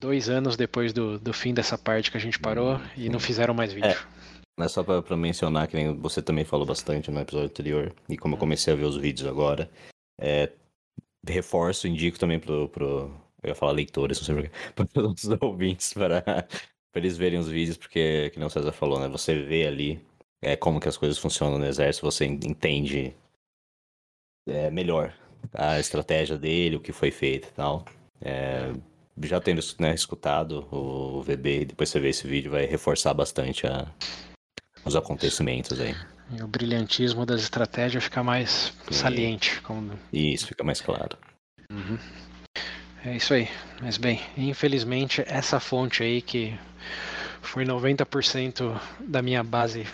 dois 0.00 0.28
anos 0.28 0.56
depois 0.56 0.92
do, 0.92 1.18
do 1.18 1.32
fim 1.32 1.54
dessa 1.54 1.76
parte 1.78 2.10
que 2.10 2.16
a 2.16 2.20
gente 2.20 2.38
parou 2.38 2.78
e 2.96 3.08
não 3.08 3.18
fizeram 3.20 3.54
mais 3.54 3.72
vídeo. 3.72 3.96
É 4.58 4.68
só 4.68 4.82
pra, 4.82 5.02
pra 5.02 5.16
mencionar, 5.16 5.68
que 5.68 5.76
nem 5.76 5.94
você 5.96 6.22
também 6.22 6.44
falou 6.44 6.64
bastante 6.64 7.10
no 7.10 7.20
episódio 7.20 7.48
anterior, 7.48 7.94
e 8.08 8.16
como 8.16 8.34
eu 8.34 8.38
comecei 8.38 8.72
a 8.72 8.76
ver 8.76 8.84
os 8.84 8.96
vídeos 8.96 9.28
agora, 9.28 9.70
é, 10.18 10.50
reforço, 11.26 11.86
indico 11.86 12.18
também 12.18 12.38
pro, 12.38 12.68
pro. 12.68 13.10
Eu 13.42 13.50
ia 13.50 13.54
falar 13.54 13.72
leitores, 13.72 14.18
não 14.18 14.24
sei 14.24 14.34
porquê, 14.34 14.50
para 14.74 15.02
os 15.02 15.24
ouvintes, 15.42 15.92
para, 15.92 16.22
para 16.22 16.48
eles 16.94 17.16
verem 17.18 17.38
os 17.38 17.48
vídeos, 17.48 17.76
porque, 17.76 18.30
que 18.30 18.38
nem 18.38 18.46
o 18.46 18.50
César 18.50 18.72
falou, 18.72 18.98
né? 18.98 19.08
Você 19.08 19.42
vê 19.42 19.66
ali 19.66 20.00
é, 20.42 20.56
como 20.56 20.80
que 20.80 20.88
as 20.88 20.96
coisas 20.96 21.18
funcionam 21.18 21.58
no 21.58 21.66
exército, 21.66 22.06
você 22.10 22.24
en- 22.24 22.40
entende 22.44 23.14
é, 24.48 24.70
melhor 24.70 25.14
a 25.52 25.78
estratégia 25.78 26.38
dele, 26.38 26.76
o 26.76 26.80
que 26.80 26.92
foi 26.92 27.10
feito 27.10 27.48
e 27.48 27.52
tal. 27.52 27.84
É, 28.22 28.72
já 29.22 29.40
tendo 29.40 29.60
né, 29.78 29.94
escutado 29.94 30.66
o 30.70 31.22
VB 31.22 31.60
e 31.60 31.64
depois 31.66 31.88
você 31.88 32.00
vê 32.00 32.10
esse 32.10 32.26
vídeo, 32.26 32.50
vai 32.50 32.66
reforçar 32.66 33.14
bastante 33.14 33.66
a, 33.66 33.86
os 34.84 34.94
acontecimentos 34.94 35.80
aí. 35.80 35.94
E 36.30 36.42
o 36.42 36.46
brilhantismo 36.46 37.24
das 37.24 37.42
estratégias 37.42 38.04
fica 38.04 38.22
mais 38.22 38.72
saliente. 38.90 39.60
Como... 39.62 39.92
Isso 40.12 40.48
fica 40.48 40.64
mais 40.64 40.80
claro. 40.80 41.16
Uhum. 41.70 41.98
É 43.04 43.16
isso 43.16 43.32
aí. 43.32 43.48
Mas 43.80 43.96
bem, 43.96 44.20
infelizmente 44.36 45.22
essa 45.26 45.60
fonte 45.60 46.02
aí 46.02 46.20
que 46.20 46.58
foi 47.40 47.64
90% 47.64 48.78
da 49.00 49.22
minha 49.22 49.44
base 49.44 49.86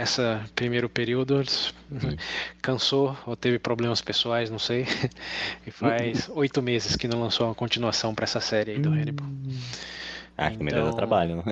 essa 0.00 0.42
primeiro 0.54 0.88
período 0.88 1.34
uhum. 1.36 2.16
cansou 2.62 3.14
ou 3.26 3.36
teve 3.36 3.58
problemas 3.58 4.00
pessoais, 4.00 4.48
não 4.48 4.58
sei. 4.58 4.86
E 5.66 5.70
faz 5.70 6.26
uhum. 6.28 6.38
oito 6.38 6.62
meses 6.62 6.96
que 6.96 7.06
não 7.06 7.20
lançou 7.20 7.46
uma 7.46 7.54
continuação 7.54 8.14
para 8.14 8.24
essa 8.24 8.40
série 8.40 8.72
aí 8.72 8.78
do 8.78 8.88
Hannibal. 8.88 9.26
Ah, 10.38 10.48
que 10.48 10.54
então, 10.54 10.64
melhor 10.64 10.94
trabalho, 10.94 11.36
né? 11.36 11.44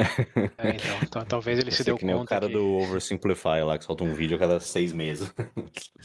É, 0.56 0.70
então, 0.70 0.98
então, 1.02 1.24
talvez 1.26 1.58
ele 1.58 1.70
se 1.70 1.84
deu 1.84 1.96
que 1.96 2.06
conta. 2.06 2.14
Nem 2.14 2.22
o 2.22 2.26
cara 2.26 2.46
que... 2.46 2.54
do 2.54 2.78
Oversimplify 2.78 3.62
lá, 3.62 3.76
que 3.76 3.84
solta 3.84 4.02
um 4.02 4.14
vídeo 4.14 4.36
a 4.36 4.40
cada 4.40 4.60
seis 4.60 4.92
meses. 4.92 5.30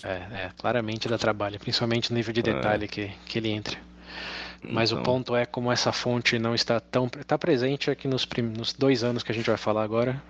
É, 0.04 0.46
é 0.46 0.50
claramente 0.58 1.08
dá 1.08 1.18
trabalho, 1.18 1.58
principalmente 1.60 2.12
no 2.12 2.18
nível 2.18 2.34
de 2.34 2.42
detalhe 2.42 2.86
é. 2.86 2.88
que, 2.88 3.12
que 3.26 3.40
ele 3.40 3.50
entra. 3.50 3.78
Mas 4.62 4.92
então... 4.92 5.02
o 5.02 5.06
ponto 5.06 5.36
é 5.36 5.46
como 5.46 5.72
essa 5.72 5.94
fonte 5.94 6.38
não 6.38 6.54
está 6.54 6.80
tão. 6.80 7.06
Está 7.06 7.38
presente 7.38 7.90
aqui 7.90 8.08
nos, 8.08 8.26
prim... 8.26 8.42
nos 8.42 8.74
dois 8.74 9.04
anos 9.04 9.24
que 9.24 9.32
a 9.32 9.36
gente 9.36 9.46
vai 9.46 9.56
falar 9.56 9.84
agora, 9.84 10.22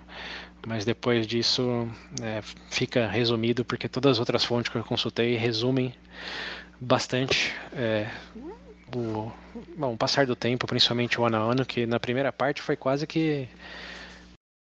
mas 0.66 0.84
depois 0.84 1.26
disso 1.26 1.88
é, 2.22 2.40
fica 2.70 3.06
resumido, 3.06 3.64
porque 3.64 3.88
todas 3.88 4.12
as 4.12 4.18
outras 4.18 4.44
fontes 4.44 4.70
que 4.70 4.78
eu 4.78 4.84
consultei 4.84 5.36
resumem 5.36 5.94
bastante 6.80 7.52
é, 7.72 8.10
o, 8.94 9.30
bom, 9.76 9.92
o 9.92 9.96
passar 9.96 10.26
do 10.26 10.36
tempo, 10.36 10.66
principalmente 10.66 11.20
o 11.20 11.24
ano 11.24 11.36
a 11.36 11.40
ano, 11.40 11.66
que 11.66 11.86
na 11.86 12.00
primeira 12.00 12.32
parte 12.32 12.62
foi 12.62 12.76
quase 12.76 13.06
que 13.06 13.48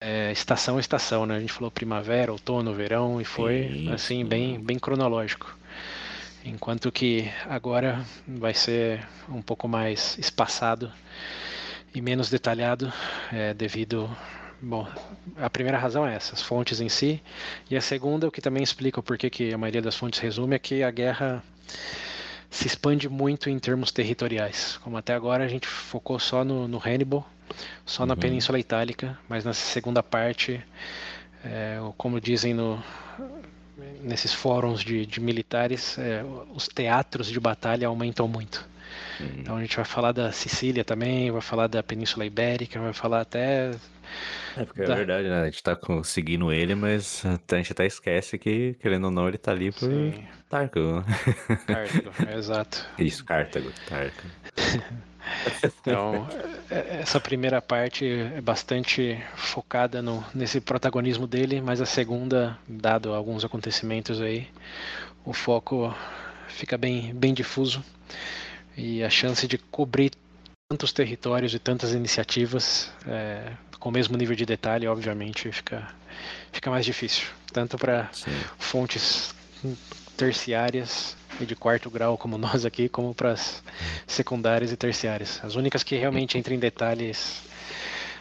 é, 0.00 0.30
estação 0.32 0.76
a 0.76 0.80
estação, 0.80 1.24
né? 1.26 1.36
A 1.36 1.40
gente 1.40 1.52
falou 1.52 1.70
primavera, 1.70 2.32
outono, 2.32 2.74
verão, 2.74 3.20
e 3.20 3.24
foi 3.24 3.68
sim, 3.68 3.92
assim, 3.92 4.18
sim. 4.18 4.24
bem, 4.24 4.60
bem 4.60 4.78
cronológico. 4.78 5.56
Enquanto 6.44 6.92
que 6.92 7.28
agora 7.48 8.04
vai 8.26 8.54
ser 8.54 9.06
um 9.28 9.42
pouco 9.42 9.66
mais 9.66 10.16
espaçado 10.18 10.92
e 11.94 12.00
menos 12.00 12.30
detalhado, 12.30 12.92
é, 13.32 13.52
devido 13.52 14.08
Bom, 14.60 14.88
a 15.36 15.50
primeira 15.50 15.78
razão 15.78 16.06
é 16.06 16.14
essa, 16.14 16.34
as 16.34 16.42
fontes 16.42 16.80
em 16.80 16.88
si. 16.88 17.22
E 17.70 17.76
a 17.76 17.80
segunda, 17.80 18.26
o 18.26 18.30
que 18.30 18.40
também 18.40 18.62
explica 18.62 19.00
o 19.00 19.02
porquê 19.02 19.28
que 19.28 19.52
a 19.52 19.58
maioria 19.58 19.82
das 19.82 19.96
fontes 19.96 20.18
resume, 20.18 20.56
é 20.56 20.58
que 20.58 20.82
a 20.82 20.90
guerra 20.90 21.42
se 22.50 22.66
expande 22.66 23.08
muito 23.08 23.50
em 23.50 23.58
termos 23.58 23.90
territoriais. 23.90 24.78
Como 24.82 24.96
até 24.96 25.14
agora 25.14 25.44
a 25.44 25.48
gente 25.48 25.66
focou 25.66 26.18
só 26.18 26.44
no, 26.44 26.66
no 26.66 26.78
Hannibal, 26.78 27.28
só 27.84 28.02
uhum. 28.02 28.08
na 28.08 28.16
Península 28.16 28.58
Itálica, 28.58 29.18
mas 29.28 29.44
na 29.44 29.52
segunda 29.52 30.02
parte, 30.02 30.64
é, 31.44 31.78
como 31.98 32.20
dizem 32.20 32.54
no, 32.54 32.82
nesses 34.00 34.32
fóruns 34.32 34.80
de, 34.80 35.04
de 35.04 35.20
militares, 35.20 35.98
é, 35.98 36.24
os 36.54 36.66
teatros 36.66 37.28
de 37.28 37.38
batalha 37.38 37.88
aumentam 37.88 38.26
muito. 38.26 38.66
Uhum. 39.20 39.28
Então 39.38 39.56
a 39.56 39.60
gente 39.60 39.76
vai 39.76 39.84
falar 39.84 40.12
da 40.12 40.30
Sicília 40.32 40.84
também, 40.84 41.30
vai 41.30 41.40
falar 41.40 41.66
da 41.66 41.82
Península 41.82 42.26
Ibérica, 42.26 42.80
vai 42.80 42.92
falar 42.92 43.22
até 43.22 43.72
é, 44.56 44.64
porque 44.64 44.82
é 44.82 44.86
verdade, 44.86 45.28
né? 45.28 45.42
A 45.42 45.44
gente 45.46 45.62
tá 45.62 45.76
conseguindo 45.76 46.52
ele, 46.52 46.74
mas 46.74 47.24
a 47.24 47.56
gente 47.56 47.72
até 47.72 47.86
esquece 47.86 48.38
que, 48.38 48.74
querendo 48.80 49.04
ou 49.04 49.10
não, 49.10 49.28
ele 49.28 49.38
tá 49.38 49.52
ali 49.52 49.70
por 49.70 49.90
Sim. 49.90 50.24
Tártago. 50.48 51.04
Cartago, 51.66 52.32
exato. 52.36 52.86
Isso, 52.98 53.24
Cartago, 53.24 53.70
Tártago. 53.88 54.28
Então, 55.80 56.28
é, 56.70 57.00
essa 57.00 57.18
primeira 57.18 57.60
parte 57.60 58.06
é 58.06 58.40
bastante 58.40 59.20
focada 59.34 60.00
no, 60.00 60.24
nesse 60.32 60.60
protagonismo 60.60 61.26
dele, 61.26 61.60
mas 61.60 61.80
a 61.80 61.84
segunda, 61.84 62.56
dado 62.68 63.12
alguns 63.12 63.44
acontecimentos 63.44 64.20
aí, 64.20 64.46
o 65.24 65.32
foco 65.32 65.92
fica 66.46 66.78
bem, 66.78 67.12
bem 67.12 67.34
difuso 67.34 67.82
e 68.76 69.02
a 69.02 69.10
chance 69.10 69.46
de 69.46 69.58
cobrir 69.58 70.12
tantos 70.68 70.92
territórios 70.92 71.54
e 71.54 71.58
tantas 71.58 71.92
iniciativas 71.92 72.92
é, 73.06 73.52
com 73.78 73.88
o 73.88 73.92
mesmo 73.92 74.16
nível 74.16 74.34
de 74.34 74.44
detalhe, 74.44 74.86
obviamente, 74.86 75.50
fica, 75.52 75.88
fica 76.52 76.70
mais 76.70 76.84
difícil. 76.84 77.26
Tanto 77.52 77.78
para 77.78 78.10
fontes 78.58 79.34
terciárias 80.16 81.16
e 81.40 81.46
de 81.46 81.54
quarto 81.54 81.90
grau 81.90 82.18
como 82.18 82.36
nós 82.38 82.64
aqui, 82.64 82.88
como 82.88 83.14
para 83.14 83.32
as 83.32 83.62
secundárias 84.06 84.72
e 84.72 84.76
terciárias. 84.76 85.40
As 85.42 85.54
únicas 85.54 85.82
que 85.82 85.96
realmente 85.96 86.36
entram 86.36 86.54
em 86.54 86.58
detalhes 86.58 87.42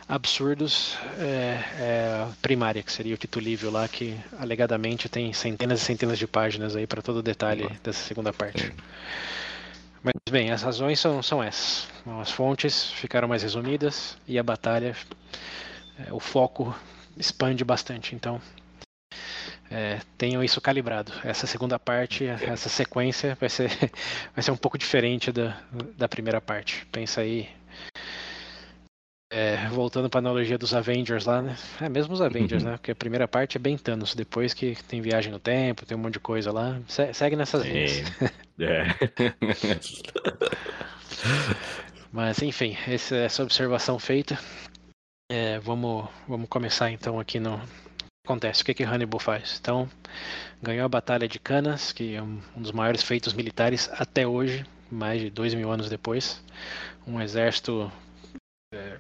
absurdos 0.08 0.96
é, 1.18 1.60
é 1.80 2.24
a 2.24 2.32
primária, 2.42 2.84
que 2.84 2.92
seria 2.92 3.16
o 3.16 3.18
titulível 3.18 3.72
lá, 3.72 3.88
que 3.88 4.16
alegadamente 4.40 5.10
tem 5.10 5.34
centenas 5.34 5.82
e 5.82 5.84
centenas 5.84 6.20
de 6.20 6.28
páginas 6.28 6.76
aí 6.76 6.86
para 6.86 7.02
todo 7.02 7.18
o 7.18 7.24
detalhe 7.24 7.68
dessa 7.84 8.04
segunda 8.04 8.32
parte. 8.32 8.72
Mas 10.06 10.14
bem, 10.30 10.52
as 10.52 10.62
razões 10.62 11.00
são, 11.00 11.24
são 11.24 11.44
essas. 11.44 11.88
As 12.22 12.30
fontes 12.30 12.92
ficaram 12.92 13.28
mais 13.28 13.42
resumidas 13.42 14.16
e 14.28 14.38
a 14.38 14.44
batalha, 14.44 14.96
é, 15.98 16.14
o 16.14 16.20
foco 16.20 16.78
expande 17.18 17.66
bastante. 17.66 18.14
Então, 18.14 18.40
é, 19.72 20.00
tenham 20.16 20.44
isso 20.44 20.62
calibrado. 20.62 21.12
Essa 21.24 21.48
segunda 21.48 21.80
parte, 21.80 22.28
essa 22.28 22.70
sequência 22.70 23.36
vai 23.40 23.50
ser, 23.50 23.72
vai 24.36 24.44
ser 24.44 24.52
um 24.52 24.58
pouco 24.58 24.78
diferente 24.78 25.32
da, 25.32 25.60
da 25.98 26.08
primeira 26.08 26.40
parte. 26.40 26.86
Pensa 26.92 27.22
aí. 27.22 27.50
É, 29.32 29.68
voltando 29.70 30.10
para 30.10 30.20
a 30.20 30.22
analogia 30.22 30.58
dos 30.58 30.74
Avengers 30.74 31.26
lá, 31.26 31.42
né? 31.42 31.58
É 31.82 31.90
mesmo 31.90 32.14
os 32.14 32.22
Avengers, 32.22 32.64
uhum. 32.64 32.72
né? 32.72 32.78
Porque 32.78 32.92
a 32.92 32.96
primeira 32.96 33.28
parte 33.28 33.58
é 33.58 33.60
bem 33.60 33.78
Thanos, 33.78 34.14
depois 34.14 34.54
que 34.54 34.76
tem 34.84 35.02
viagem 35.02 35.32
no 35.32 35.40
tempo, 35.40 35.86
tem 35.86 35.98
um 35.98 36.02
monte 36.02 36.14
de 36.14 36.20
coisa 36.20 36.52
lá. 36.52 36.80
Se, 36.88 37.14
segue 37.14 37.36
nessas 37.36 37.66
linhas. 37.66 38.04
É. 38.58 38.86
Mas 42.10 42.42
enfim, 42.42 42.78
essa, 42.88 43.18
essa 43.18 43.44
observação 43.44 44.00
feita. 44.00 44.40
É, 45.30 45.60
vamos, 45.60 46.08
vamos 46.26 46.48
começar 46.48 46.90
então 46.90 47.20
aqui 47.20 47.38
no 47.38 47.62
acontece. 48.26 48.62
O 48.62 48.66
que 48.66 48.74
que 48.74 48.84
Hannibal 48.84 49.20
faz? 49.20 49.58
Então, 49.60 49.90
ganhou 50.62 50.86
a 50.86 50.90
Batalha 50.90 51.28
de 51.28 51.40
Canas, 51.40 51.92
que 51.92 52.16
é 52.16 52.22
um, 52.22 52.40
dos 52.56 52.72
maiores 52.72 53.04
feitos 53.04 53.34
militares 53.34 53.90
até 53.94 54.28
hoje, 54.28 54.66
mais 54.92 55.22
de 55.22 55.30
dois 55.30 55.54
mil 55.54 55.72
anos 55.72 55.90
depois. 55.90 56.44
Um 57.08 57.22
exército, 57.22 57.82
é, 57.82 58.05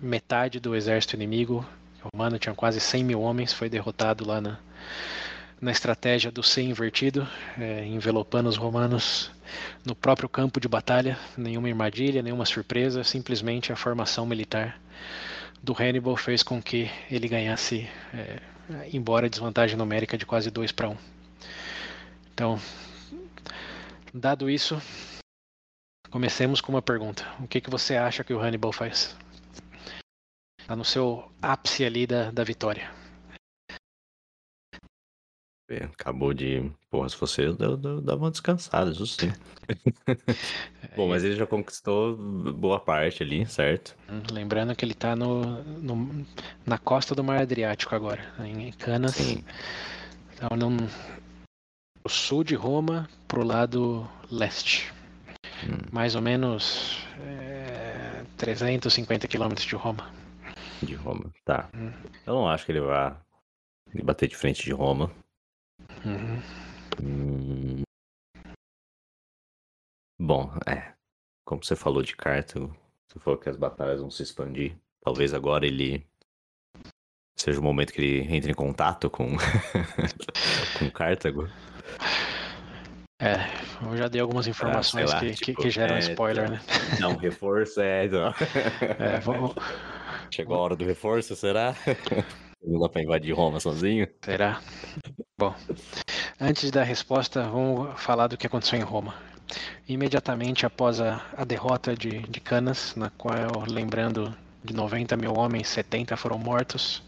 metade 0.01 0.59
do 0.59 0.75
exército 0.75 1.15
inimigo 1.15 1.65
romano, 2.11 2.37
tinha 2.37 2.53
quase 2.53 2.79
100 2.79 3.03
mil 3.03 3.21
homens, 3.21 3.53
foi 3.53 3.69
derrotado 3.69 4.27
lá 4.27 4.39
na, 4.39 4.59
na 5.59 5.71
estratégia 5.71 6.31
do 6.31 6.43
C 6.43 6.61
invertido, 6.61 7.27
é, 7.57 7.85
envelopando 7.85 8.49
os 8.49 8.57
romanos 8.57 9.31
no 9.85 9.95
próprio 9.95 10.29
campo 10.29 10.59
de 10.59 10.67
batalha, 10.67 11.17
nenhuma 11.37 11.67
armadilha, 11.67 12.21
nenhuma 12.21 12.45
surpresa, 12.45 13.03
simplesmente 13.03 13.71
a 13.71 13.75
formação 13.75 14.25
militar 14.25 14.79
do 15.63 15.73
Hannibal 15.73 16.15
fez 16.15 16.43
com 16.43 16.61
que 16.61 16.89
ele 17.09 17.27
ganhasse, 17.27 17.89
é, 18.13 18.39
embora 18.93 19.29
desvantagem 19.29 19.77
numérica 19.77 20.17
de 20.17 20.25
quase 20.25 20.51
2 20.51 20.71
para 20.71 20.89
1. 20.89 20.91
Um. 20.91 20.97
Então, 22.33 22.59
dado 24.13 24.49
isso, 24.49 24.79
comecemos 26.11 26.61
com 26.61 26.71
uma 26.71 26.81
pergunta: 26.81 27.25
o 27.39 27.47
que, 27.47 27.61
que 27.61 27.69
você 27.69 27.95
acha 27.95 28.23
que 28.23 28.33
o 28.33 28.39
Hannibal 28.39 28.71
faz? 28.71 29.15
Está 30.65 30.75
no 30.75 30.83
seu 30.83 31.31
ápice 31.43 31.85
ali 31.85 32.07
da, 32.07 32.31
da 32.31 32.43
vitória. 32.43 32.91
É, 35.69 35.83
acabou 35.83 36.33
de. 36.33 36.71
Porra, 36.89 37.07
se 37.07 37.15
fosse 37.15 37.43
eu, 37.43 37.55
dava 37.55 38.23
uma 38.23 38.31
descansada, 38.31 38.89
isso 38.89 39.05
sim. 39.05 39.31
Bom, 40.97 41.07
mas 41.07 41.23
ele 41.23 41.35
já 41.35 41.45
conquistou 41.45 42.17
boa 42.17 42.79
parte 42.79 43.21
ali, 43.21 43.45
certo? 43.45 43.95
Hum, 44.09 44.23
lembrando 44.31 44.75
que 44.75 44.83
ele 44.83 44.95
tá 44.95 45.15
no, 45.15 45.63
no 45.63 46.25
na 46.65 46.79
costa 46.79 47.13
do 47.13 47.23
Mar 47.23 47.41
Adriático 47.41 47.93
agora, 47.93 48.33
em 48.39 48.71
Canas. 48.71 49.11
Sim. 49.11 49.43
Então, 50.33 50.57
no, 50.57 50.71
no 50.71 52.09
sul 52.09 52.43
de 52.43 52.55
Roma, 52.55 53.07
pro 53.27 53.43
lado 53.43 54.09
leste. 54.31 54.91
Hum. 55.63 55.77
Mais 55.91 56.15
ou 56.15 56.23
menos 56.23 57.05
é, 57.19 58.23
350 58.35 59.27
quilômetros 59.27 59.67
de 59.67 59.75
Roma. 59.75 60.24
De 60.81 60.95
Roma, 60.95 61.31
tá. 61.43 61.69
Hum. 61.73 61.91
Eu 62.25 62.33
não 62.33 62.47
acho 62.47 62.65
que 62.65 62.71
ele 62.71 62.81
vá 62.81 63.19
bater 64.03 64.27
de 64.27 64.35
frente 64.35 64.63
de 64.63 64.71
Roma. 64.71 65.11
Uhum. 66.03 66.41
Hum... 67.01 67.83
Bom, 70.19 70.51
é. 70.67 70.93
Como 71.45 71.63
você 71.63 71.75
falou 71.75 72.01
de 72.01 72.15
Cartago, 72.15 72.75
você 73.07 73.19
falou 73.19 73.39
que 73.39 73.49
as 73.49 73.57
batalhas 73.57 73.99
vão 73.99 74.09
se 74.09 74.23
expandir. 74.23 74.75
Talvez 75.03 75.33
agora 75.33 75.65
ele 75.65 76.05
seja 77.37 77.59
o 77.59 77.63
momento 77.63 77.93
que 77.93 78.01
ele 78.01 78.35
entre 78.35 78.51
em 78.51 78.55
contato 78.55 79.09
com, 79.09 79.35
com 80.79 80.91
Cartago. 80.91 81.47
É, 83.21 83.35
eu 83.85 83.95
já 83.95 84.07
dei 84.07 84.19
algumas 84.19 84.47
informações 84.47 85.11
ah, 85.11 85.15
lá, 85.15 85.19
que, 85.21 85.31
tipo, 85.31 85.45
que, 85.45 85.53
que, 85.55 85.69
geram 85.69 85.95
é, 85.95 85.99
spoiler, 85.99 86.49
né? 86.49 86.59
Não, 86.99 87.15
reforço 87.15 87.79
é. 87.79 88.07
Não. 88.07 88.33
é 88.99 89.19
vamos... 89.19 89.53
Chegou 90.31 90.55
a 90.55 90.59
hora 90.59 90.75
do 90.75 90.85
reforço, 90.85 91.35
será? 91.35 91.75
Não 92.63 92.79
dá 92.79 92.89
pra 92.89 93.01
invadir 93.01 93.33
Roma 93.33 93.59
sozinho? 93.59 94.07
Será? 94.23 94.59
Bom, 95.37 95.53
antes 96.39 96.71
da 96.71 96.83
resposta, 96.83 97.43
vamos 97.43 98.01
falar 98.01 98.27
do 98.27 98.37
que 98.37 98.47
aconteceu 98.47 98.79
em 98.79 98.83
Roma. 98.83 99.13
Imediatamente 99.87 100.65
após 100.65 100.99
a, 100.99 101.21
a 101.37 101.45
derrota 101.45 101.95
de, 101.95 102.19
de 102.21 102.39
Canas, 102.39 102.95
na 102.95 103.11
qual, 103.11 103.63
lembrando, 103.69 104.35
de 104.63 104.73
90 104.73 105.15
mil 105.15 105.33
homens, 105.37 105.67
70 105.67 106.17
foram 106.17 106.39
mortos 106.39 107.03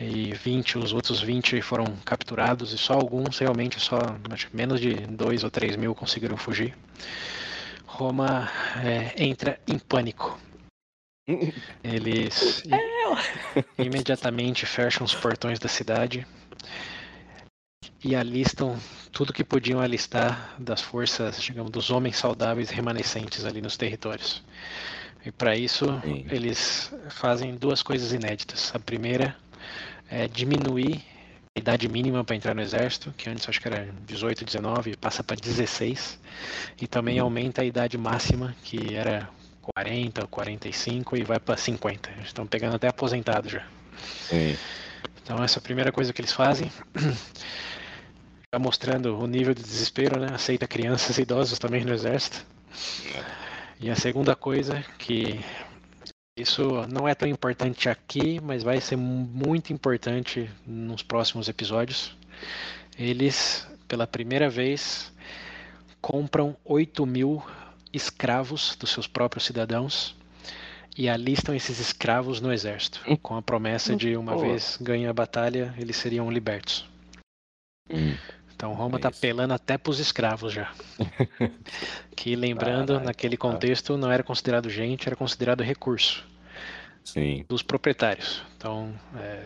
e 0.00 0.34
20, 0.34 0.78
os 0.78 0.92
outros 0.92 1.20
20 1.22 1.60
foram 1.62 1.86
capturados 2.04 2.72
e 2.72 2.78
só 2.78 2.94
alguns 2.94 3.38
realmente, 3.38 3.80
só 3.80 3.98
menos 4.52 4.80
de 4.80 4.94
2 4.94 5.44
ou 5.44 5.50
3 5.50 5.76
mil 5.76 5.94
conseguiram 5.94 6.36
fugir. 6.36 6.76
Roma 7.86 8.50
é, 8.84 9.14
entra 9.22 9.58
em 9.66 9.78
pânico. 9.78 10.38
Eles 11.82 12.62
imediatamente 13.78 14.64
fecham 14.64 15.04
os 15.04 15.14
portões 15.14 15.58
da 15.58 15.68
cidade 15.68 16.26
e 18.04 18.14
alistam 18.14 18.78
tudo 19.10 19.32
que 19.32 19.42
podiam 19.42 19.80
alistar 19.80 20.54
das 20.58 20.80
forças, 20.80 21.42
digamos, 21.42 21.72
dos 21.72 21.90
homens 21.90 22.16
saudáveis 22.16 22.70
remanescentes 22.70 23.44
ali 23.44 23.60
nos 23.60 23.76
territórios. 23.76 24.44
E 25.24 25.32
para 25.32 25.56
isso, 25.56 25.86
Sim. 26.04 26.24
eles 26.30 26.94
fazem 27.10 27.56
duas 27.56 27.82
coisas 27.82 28.12
inéditas. 28.12 28.72
A 28.72 28.78
primeira 28.78 29.36
é 30.08 30.28
diminuir 30.28 31.02
a 31.56 31.58
idade 31.58 31.88
mínima 31.88 32.22
para 32.22 32.36
entrar 32.36 32.54
no 32.54 32.60
exército, 32.60 33.12
que 33.16 33.28
antes 33.28 33.48
acho 33.48 33.60
que 33.60 33.66
era 33.66 33.88
18, 34.06 34.44
19, 34.44 34.96
passa 34.96 35.24
para 35.24 35.34
16, 35.34 36.20
e 36.80 36.86
também 36.86 37.18
uhum. 37.18 37.24
aumenta 37.24 37.62
a 37.62 37.64
idade 37.64 37.98
máxima, 37.98 38.54
que 38.62 38.94
era 38.94 39.28
40, 39.74 40.26
45 40.26 41.16
e 41.16 41.24
vai 41.24 41.38
para 41.38 41.56
50. 41.56 42.10
Eles 42.10 42.26
estão 42.26 42.46
pegando 42.46 42.76
até 42.76 42.88
aposentado 42.88 43.48
já. 43.48 43.66
Sim. 44.28 44.56
Então 45.22 45.42
essa 45.42 45.58
é 45.58 45.60
a 45.60 45.62
primeira 45.62 45.90
coisa 45.90 46.12
que 46.12 46.20
eles 46.20 46.32
fazem. 46.32 46.70
Já 48.52 48.58
mostrando 48.60 49.18
o 49.18 49.26
nível 49.26 49.54
de 49.54 49.62
desespero, 49.62 50.20
né? 50.20 50.28
Aceita 50.32 50.66
crianças 50.66 51.18
e 51.18 51.22
idosos 51.22 51.58
também 51.58 51.84
no 51.84 51.92
exército. 51.92 52.44
É. 53.14 53.24
E 53.80 53.90
a 53.90 53.96
segunda 53.96 54.34
coisa 54.34 54.82
que 54.98 55.40
isso 56.38 56.86
não 56.88 57.08
é 57.08 57.14
tão 57.14 57.28
importante 57.28 57.88
aqui, 57.88 58.40
mas 58.40 58.62
vai 58.62 58.80
ser 58.80 58.96
muito 58.96 59.72
importante 59.72 60.50
nos 60.66 61.02
próximos 61.02 61.48
episódios. 61.48 62.16
Eles, 62.98 63.66
pela 63.88 64.06
primeira 64.06 64.48
vez, 64.48 65.12
compram 66.00 66.56
8 66.64 67.04
mil 67.04 67.42
escravos 67.92 68.76
dos 68.76 68.90
seus 68.90 69.06
próprios 69.06 69.44
cidadãos 69.44 70.14
e 70.96 71.08
alistam 71.08 71.54
esses 71.54 71.78
escravos 71.78 72.40
no 72.40 72.52
exército, 72.52 73.02
hum. 73.06 73.16
com 73.16 73.36
a 73.36 73.42
promessa 73.42 73.94
de, 73.94 74.16
uma 74.16 74.36
vez 74.38 74.78
ganha 74.80 75.10
a 75.10 75.12
batalha, 75.12 75.74
eles 75.78 75.96
seriam 75.96 76.30
libertos. 76.30 76.88
Hum. 77.90 78.16
Então 78.54 78.72
Roma 78.72 78.96
está 78.96 79.08
é 79.08 79.12
apelando 79.12 79.52
até 79.52 79.76
para 79.76 79.90
os 79.90 79.98
escravos 79.98 80.52
já. 80.54 80.72
que 82.16 82.34
lembrando, 82.34 82.94
Caraca, 82.94 83.04
naquele 83.04 83.36
contexto 83.36 83.98
não 83.98 84.10
era 84.10 84.22
considerado 84.22 84.70
gente, 84.70 85.06
era 85.06 85.14
considerado 85.14 85.62
recurso 85.62 86.24
Sim. 87.04 87.44
dos 87.46 87.62
proprietários. 87.62 88.42
Então, 88.56 88.94
é, 89.18 89.44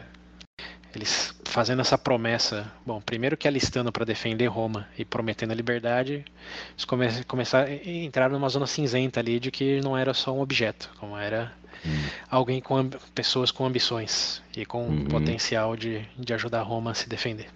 eles 0.95 1.35
fazendo 1.45 1.81
essa 1.81 1.99
promessa, 1.99 2.71
bom, 2.87 3.01
primeiro 3.01 3.37
que 3.37 3.49
alistando 3.49 3.91
para 3.91 4.05
defender 4.05 4.47
Roma 4.47 4.89
e 4.97 5.05
prometendo 5.05 5.51
a 5.51 5.55
liberdade, 5.55 6.25
eles 6.73 6.85
come 6.85 7.07
começaram 7.25 7.71
a 7.71 7.89
entrar 7.89 8.31
numa 8.31 8.49
zona 8.49 8.67
cinzenta 8.67 9.21
ali 9.21 9.41
de 9.41 9.51
que 9.51 9.81
não 9.81 9.97
era 9.97 10.15
só 10.15 10.33
um 10.33 10.41
objeto, 10.41 10.91
como 10.99 11.17
era 11.17 11.53
hum. 11.85 12.09
alguém 12.31 12.61
com 12.61 12.89
pessoas 13.15 13.51
com 13.51 13.67
ambições 13.67 14.43
e 14.57 14.65
com 14.65 14.87
uhum. 14.87 15.05
potencial 15.07 15.77
de, 15.77 16.07
de 16.17 16.35
ajudar 16.35 16.63
Roma 16.63 16.93
a 16.93 16.95
se 16.95 17.09
defender. 17.09 17.49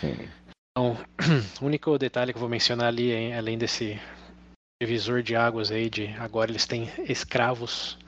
Sim. 0.00 0.28
Então, 0.70 0.96
o 1.60 1.66
único 1.66 1.98
detalhe 1.98 2.32
que 2.32 2.36
eu 2.36 2.40
vou 2.40 2.48
mencionar 2.48 2.88
ali, 2.88 3.32
além 3.32 3.56
desse 3.58 4.00
divisor 4.82 5.22
de 5.22 5.36
águas 5.36 5.70
aí, 5.70 5.88
de 5.88 6.08
agora 6.18 6.50
eles 6.50 6.66
têm 6.66 6.90
escravos 7.08 7.98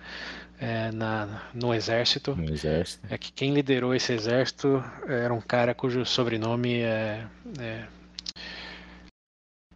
é, 0.58 0.90
na, 0.92 1.42
no 1.52 1.74
exército, 1.74 2.34
no 2.34 2.52
exército, 2.52 3.06
é 3.10 3.18
que 3.18 3.32
quem 3.32 3.52
liderou 3.52 3.94
esse 3.94 4.12
exército 4.12 4.82
era 5.06 5.32
um 5.32 5.40
cara 5.40 5.74
cujo 5.74 6.04
sobrenome 6.04 6.80
é, 6.82 7.26
é 7.60 7.84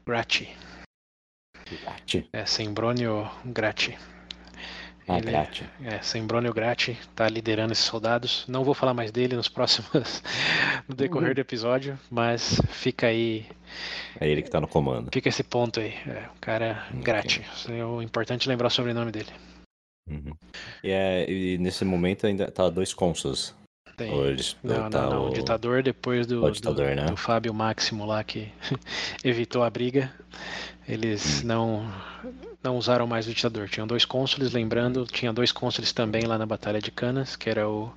Grati. 0.07 0.49
Grati. 1.83 2.29
É 2.33 2.47
Sembronio 2.47 3.31
Grati. 3.45 3.95
Ah, 5.07 5.19
Ele, 5.19 5.31
Grati. 5.31 5.67
É, 5.83 6.01
Sembronio 6.01 6.53
Grati 6.53 6.93
está 6.93 7.29
liderando 7.29 7.73
esses 7.73 7.85
soldados. 7.85 8.45
Não 8.49 8.65
vou 8.65 8.75
falar 8.75 8.95
mais 8.95 9.11
dele 9.11 9.37
nos 9.37 9.49
próximos 9.49 10.23
no 10.89 10.95
decorrer 10.95 11.31
uhum. 11.31 11.35
do 11.35 11.41
episódio, 11.41 11.99
mas 12.11 12.61
fica 12.71 13.09
aí. 13.09 13.47
É 14.21 14.29
ele 14.29 14.41
que 14.41 14.49
está 14.49 14.61
no 14.61 14.69
comando. 14.69 15.11
Fica 15.13 15.29
esse 15.29 15.43
ponto 15.43 15.81
aí. 15.81 15.95
É, 16.07 16.29
o 16.35 16.41
cara 16.41 16.87
okay. 16.89 17.03
Grati. 17.03 17.47
É 17.69 17.85
o 17.85 18.01
importante 18.01 18.49
lembrar 18.49 18.69
o 18.69 18.71
sobrenome 18.71 19.13
dele. 19.13 19.31
Uhum. 20.09 20.33
E, 20.83 20.91
é, 20.91 21.31
e 21.31 21.59
nesse 21.59 21.85
momento 21.85 22.27
ainda 22.27 22.51
tá 22.51 22.69
dois 22.69 22.95
cônsules. 22.95 23.55
Tem. 23.97 24.17
Eles, 24.17 24.57
não, 24.63 24.89
tá 24.89 25.03
não, 25.03 25.11
não. 25.11 25.25
O... 25.25 25.29
o 25.31 25.33
ditador 25.33 25.83
depois 25.83 26.27
do, 26.27 26.49
ditador, 26.51 26.91
do, 26.91 26.97
né? 26.97 27.07
do 27.07 27.17
Fábio 27.17 27.53
Máximo 27.53 28.07
lá 28.07 28.23
que 28.23 28.49
evitou 29.25 29.65
a 29.65 29.71
briga. 29.71 30.13
Eles 30.87 31.43
hum. 31.43 31.47
não 31.47 31.93
não 32.63 32.77
usaram 32.77 33.07
mais 33.07 33.27
o 33.27 33.35
ditador. 33.35 33.69
Tinham 33.69 33.87
dois 33.87 34.05
cônsules, 34.05 34.53
lembrando, 34.53 35.07
tinha 35.07 35.33
dois 35.33 35.53
cônsules 35.53 35.93
também 35.93 36.23
lá 36.23 36.39
na 36.39 36.47
Batalha 36.47 36.81
de 36.81 36.91
Canas, 36.91 37.37
que 37.37 37.49
era 37.49 37.69
o 37.69 37.93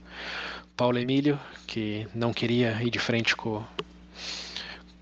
Paulo 0.76 0.98
Emílio, 0.98 1.40
que 1.68 2.08
não 2.14 2.34
queria 2.34 2.82
ir 2.82 2.90
de 2.90 3.00
frente 3.00 3.36
com, 3.36 3.64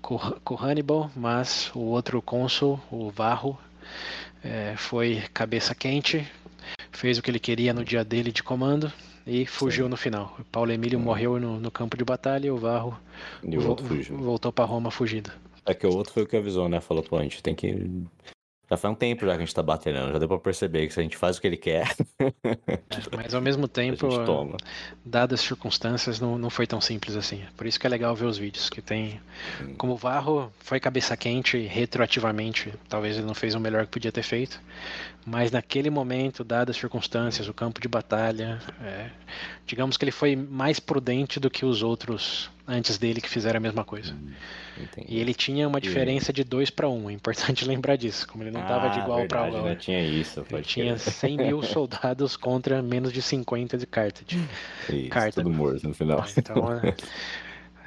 com, 0.00 0.18
com 0.18 0.54
Hannibal, 0.54 1.10
mas 1.14 1.70
o 1.74 1.80
outro 1.80 2.20
cônsul, 2.20 2.80
o 2.90 3.10
Varro, 3.10 3.58
é, 4.42 4.74
foi 4.76 5.22
cabeça 5.32 5.74
quente, 5.74 6.26
fez 6.92 7.18
o 7.18 7.22
que 7.22 7.30
ele 7.30 7.38
queria 7.38 7.72
no 7.72 7.84
dia 7.84 8.04
dele 8.04 8.32
de 8.32 8.42
comando 8.42 8.92
e 9.26 9.46
fugiu 9.46 9.84
Sim. 9.84 9.90
no 9.90 9.96
final. 9.96 10.36
O 10.38 10.44
Paulo 10.44 10.72
Emílio 10.72 10.98
hum. 10.98 11.02
morreu 11.02 11.38
no, 11.38 11.60
no, 11.60 11.70
campo 11.70 11.96
de 11.96 12.04
batalha 12.04 12.46
e 12.46 12.50
o 12.50 12.56
Varro 12.56 12.98
e 13.42 13.56
o 13.56 13.60
vo 13.60 13.76
voltou 14.10 14.52
para 14.52 14.64
Roma 14.64 14.90
fugido. 14.90 15.30
É 15.64 15.74
que 15.74 15.86
o 15.86 15.94
outro 15.94 16.12
foi 16.12 16.22
o 16.22 16.26
que 16.26 16.36
avisou, 16.36 16.68
né? 16.68 16.80
Falou, 16.80 17.02
pô, 17.02 17.16
a 17.16 17.22
gente 17.22 17.42
tem 17.42 17.54
que 17.54 17.88
já 18.70 18.76
faz 18.76 18.92
um 18.92 18.94
tempo 18.94 19.26
já 19.26 19.32
que 19.32 19.38
a 19.38 19.44
gente 19.44 19.54
tá 19.54 19.64
batendo, 19.64 20.12
já 20.12 20.18
deu 20.18 20.28
pra 20.28 20.38
perceber 20.38 20.86
que 20.86 20.94
se 20.94 21.00
a 21.00 21.02
gente 21.02 21.16
faz 21.16 21.36
o 21.36 21.40
que 21.40 21.46
ele 21.48 21.56
quer. 21.56 21.88
É, 22.52 23.16
mas 23.16 23.34
ao 23.34 23.40
mesmo 23.40 23.66
tempo, 23.66 24.06
dadas 25.04 25.40
as 25.40 25.46
circunstâncias, 25.46 26.20
não, 26.20 26.36
não 26.36 26.50
foi 26.50 26.66
tão 26.66 26.80
simples 26.80 27.16
assim. 27.16 27.42
Por 27.56 27.66
isso 27.66 27.78
que 27.80 27.86
é 27.86 27.90
legal 27.90 28.14
ver 28.14 28.26
os 28.26 28.36
vídeos, 28.36 28.68
que 28.68 28.82
tem. 28.82 29.20
Como 29.78 29.94
o 29.94 29.96
Varro 29.96 30.52
foi 30.58 30.78
cabeça 30.78 31.16
quente 31.16 31.58
retroativamente, 31.58 32.72
talvez 32.88 33.16
ele 33.16 33.26
não 33.26 33.34
fez 33.34 33.54
o 33.54 33.60
melhor 33.60 33.86
que 33.86 33.92
podia 33.92 34.12
ter 34.12 34.22
feito. 34.22 34.60
Mas 35.26 35.50
naquele 35.50 35.90
momento, 35.90 36.42
dadas 36.42 36.74
as 36.74 36.80
circunstâncias, 36.80 37.48
o 37.48 37.54
campo 37.54 37.80
de 37.80 37.88
batalha, 37.88 38.58
é, 38.82 39.10
digamos 39.66 39.96
que 39.96 40.04
ele 40.04 40.12
foi 40.12 40.34
mais 40.34 40.80
prudente 40.80 41.38
do 41.38 41.50
que 41.50 41.64
os 41.64 41.82
outros 41.82 42.50
antes 42.66 42.96
dele 42.96 43.20
que 43.20 43.28
fizeram 43.28 43.58
a 43.58 43.60
mesma 43.60 43.84
coisa. 43.84 44.14
Hum. 44.14 44.32
Entendi. 44.82 45.06
E 45.10 45.20
ele 45.20 45.34
tinha 45.34 45.68
uma 45.68 45.80
diferença 45.80 46.32
de 46.32 46.42
2 46.42 46.70
para 46.70 46.88
1. 46.88 47.04
Um. 47.04 47.10
É 47.10 47.12
importante 47.12 47.64
lembrar 47.66 47.96
disso. 47.96 48.26
Como 48.26 48.42
ele 48.42 48.50
não 48.50 48.62
estava 48.62 48.86
ah, 48.86 48.88
de 48.88 49.00
igual 49.00 49.26
para 49.26 49.48
igual. 49.48 49.64
Né? 49.64 49.74
Tinha 49.74 50.02
isso. 50.02 50.44
Ele 50.50 50.62
tinha 50.62 50.96
100 50.96 51.36
mil 51.36 51.62
soldados 51.64 52.36
contra 52.36 52.80
menos 52.80 53.12
de 53.12 53.20
50 53.20 53.76
de 53.76 53.86
Carthage. 53.86 54.38
Isso, 54.88 55.08
Carthage. 55.10 55.34
tudo 55.34 55.50
morto 55.50 55.86
no 55.86 55.94
final. 55.94 56.24
Então, 56.40 56.72
é, 56.72 56.94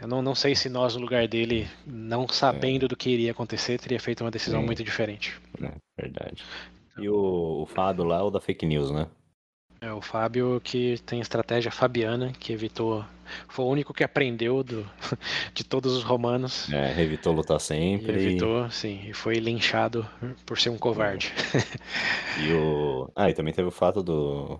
eu 0.02 0.08
não, 0.08 0.22
não 0.22 0.36
sei 0.36 0.54
se 0.54 0.69
nós, 0.69 0.96
no 0.96 1.02
lugar 1.02 1.28
dele, 1.28 1.67
não 1.88 2.28
sabendo 2.28 2.86
é. 2.86 2.88
do 2.88 2.96
que 2.96 3.10
iria 3.10 3.32
acontecer, 3.32 3.80
teria 3.80 4.00
feito 4.00 4.24
uma 4.24 4.30
decisão 4.30 4.60
Sim. 4.60 4.65
muito 4.65 4.84
diferente. 4.84 5.39
É, 5.62 5.72
verdade. 6.00 6.43
E 6.98 7.10
o, 7.10 7.64
o 7.64 7.66
Fábio 7.66 8.04
lá, 8.04 8.24
o 8.24 8.30
da 8.30 8.40
fake 8.40 8.66
news, 8.66 8.92
né? 8.92 9.08
É 9.84 9.92
o 9.92 10.00
Fábio 10.00 10.62
que 10.64 10.98
tem 11.06 11.20
estratégia 11.20 11.70
fabiana, 11.70 12.32
que 12.40 12.54
evitou. 12.54 13.04
Foi 13.50 13.66
o 13.66 13.68
único 13.68 13.94
que 13.94 14.02
aprendeu 14.02 14.64
do, 14.64 14.90
de 15.54 15.66
todos 15.66 15.92
os 15.94 16.04
romanos. 16.04 16.72
É, 16.72 17.02
evitou 17.02 17.34
lutar 17.34 17.60
sempre. 17.60 18.14
E 18.14 18.16
evitou, 18.16 18.66
e... 18.66 18.72
sim, 18.72 19.10
e 19.10 19.14
foi 19.14 19.36
linchado 19.36 20.08
por 20.46 20.58
ser 20.58 20.70
um 20.70 20.78
covarde. 20.78 21.34
E 22.42 22.52
o. 22.52 23.12
Ah, 23.16 23.30
e 23.30 23.34
também 23.34 23.54
teve 23.54 23.68
o 23.68 23.72
fato 23.72 24.02
do. 24.02 24.60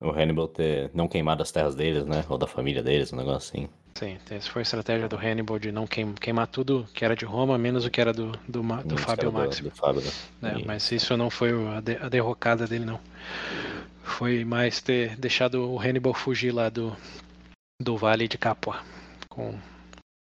O 0.00 0.10
Hannibal 0.10 0.46
ter 0.46 0.90
não 0.94 1.08
queimado 1.08 1.42
as 1.42 1.50
terras 1.50 1.74
deles, 1.74 2.04
né? 2.04 2.24
Ou 2.28 2.38
da 2.38 2.46
família 2.46 2.82
deles, 2.82 3.12
um 3.12 3.16
negócio 3.16 3.58
assim. 3.58 3.68
Sim, 3.94 4.16
essa 4.30 4.48
foi 4.50 4.60
a 4.60 4.62
estratégia 4.62 5.08
do 5.08 5.16
Hannibal 5.16 5.58
de 5.58 5.72
não 5.72 5.86
queimar 5.86 6.46
tudo 6.46 6.86
que 6.94 7.04
era 7.04 7.16
de 7.16 7.24
Roma, 7.24 7.58
menos 7.58 7.84
o 7.84 7.90
que 7.90 8.00
era 8.00 8.12
do, 8.12 8.30
do, 8.46 8.62
do, 8.62 8.84
do 8.84 8.96
Fábio 8.98 9.32
Máximo. 9.32 9.70
né? 10.40 10.54
É, 10.60 10.64
mas 10.64 10.90
isso 10.92 11.16
não 11.16 11.28
foi 11.30 11.50
a, 11.76 11.80
de, 11.80 11.96
a 11.96 12.08
derrocada 12.08 12.66
dele, 12.66 12.84
não. 12.84 13.00
Foi 14.04 14.44
mais 14.44 14.80
ter 14.80 15.16
deixado 15.16 15.68
o 15.70 15.80
Hannibal 15.80 16.14
fugir 16.14 16.52
lá 16.52 16.68
do, 16.68 16.96
do 17.82 17.96
Vale 17.96 18.28
de 18.28 18.38
Capua, 18.38 18.80
com 19.28 19.54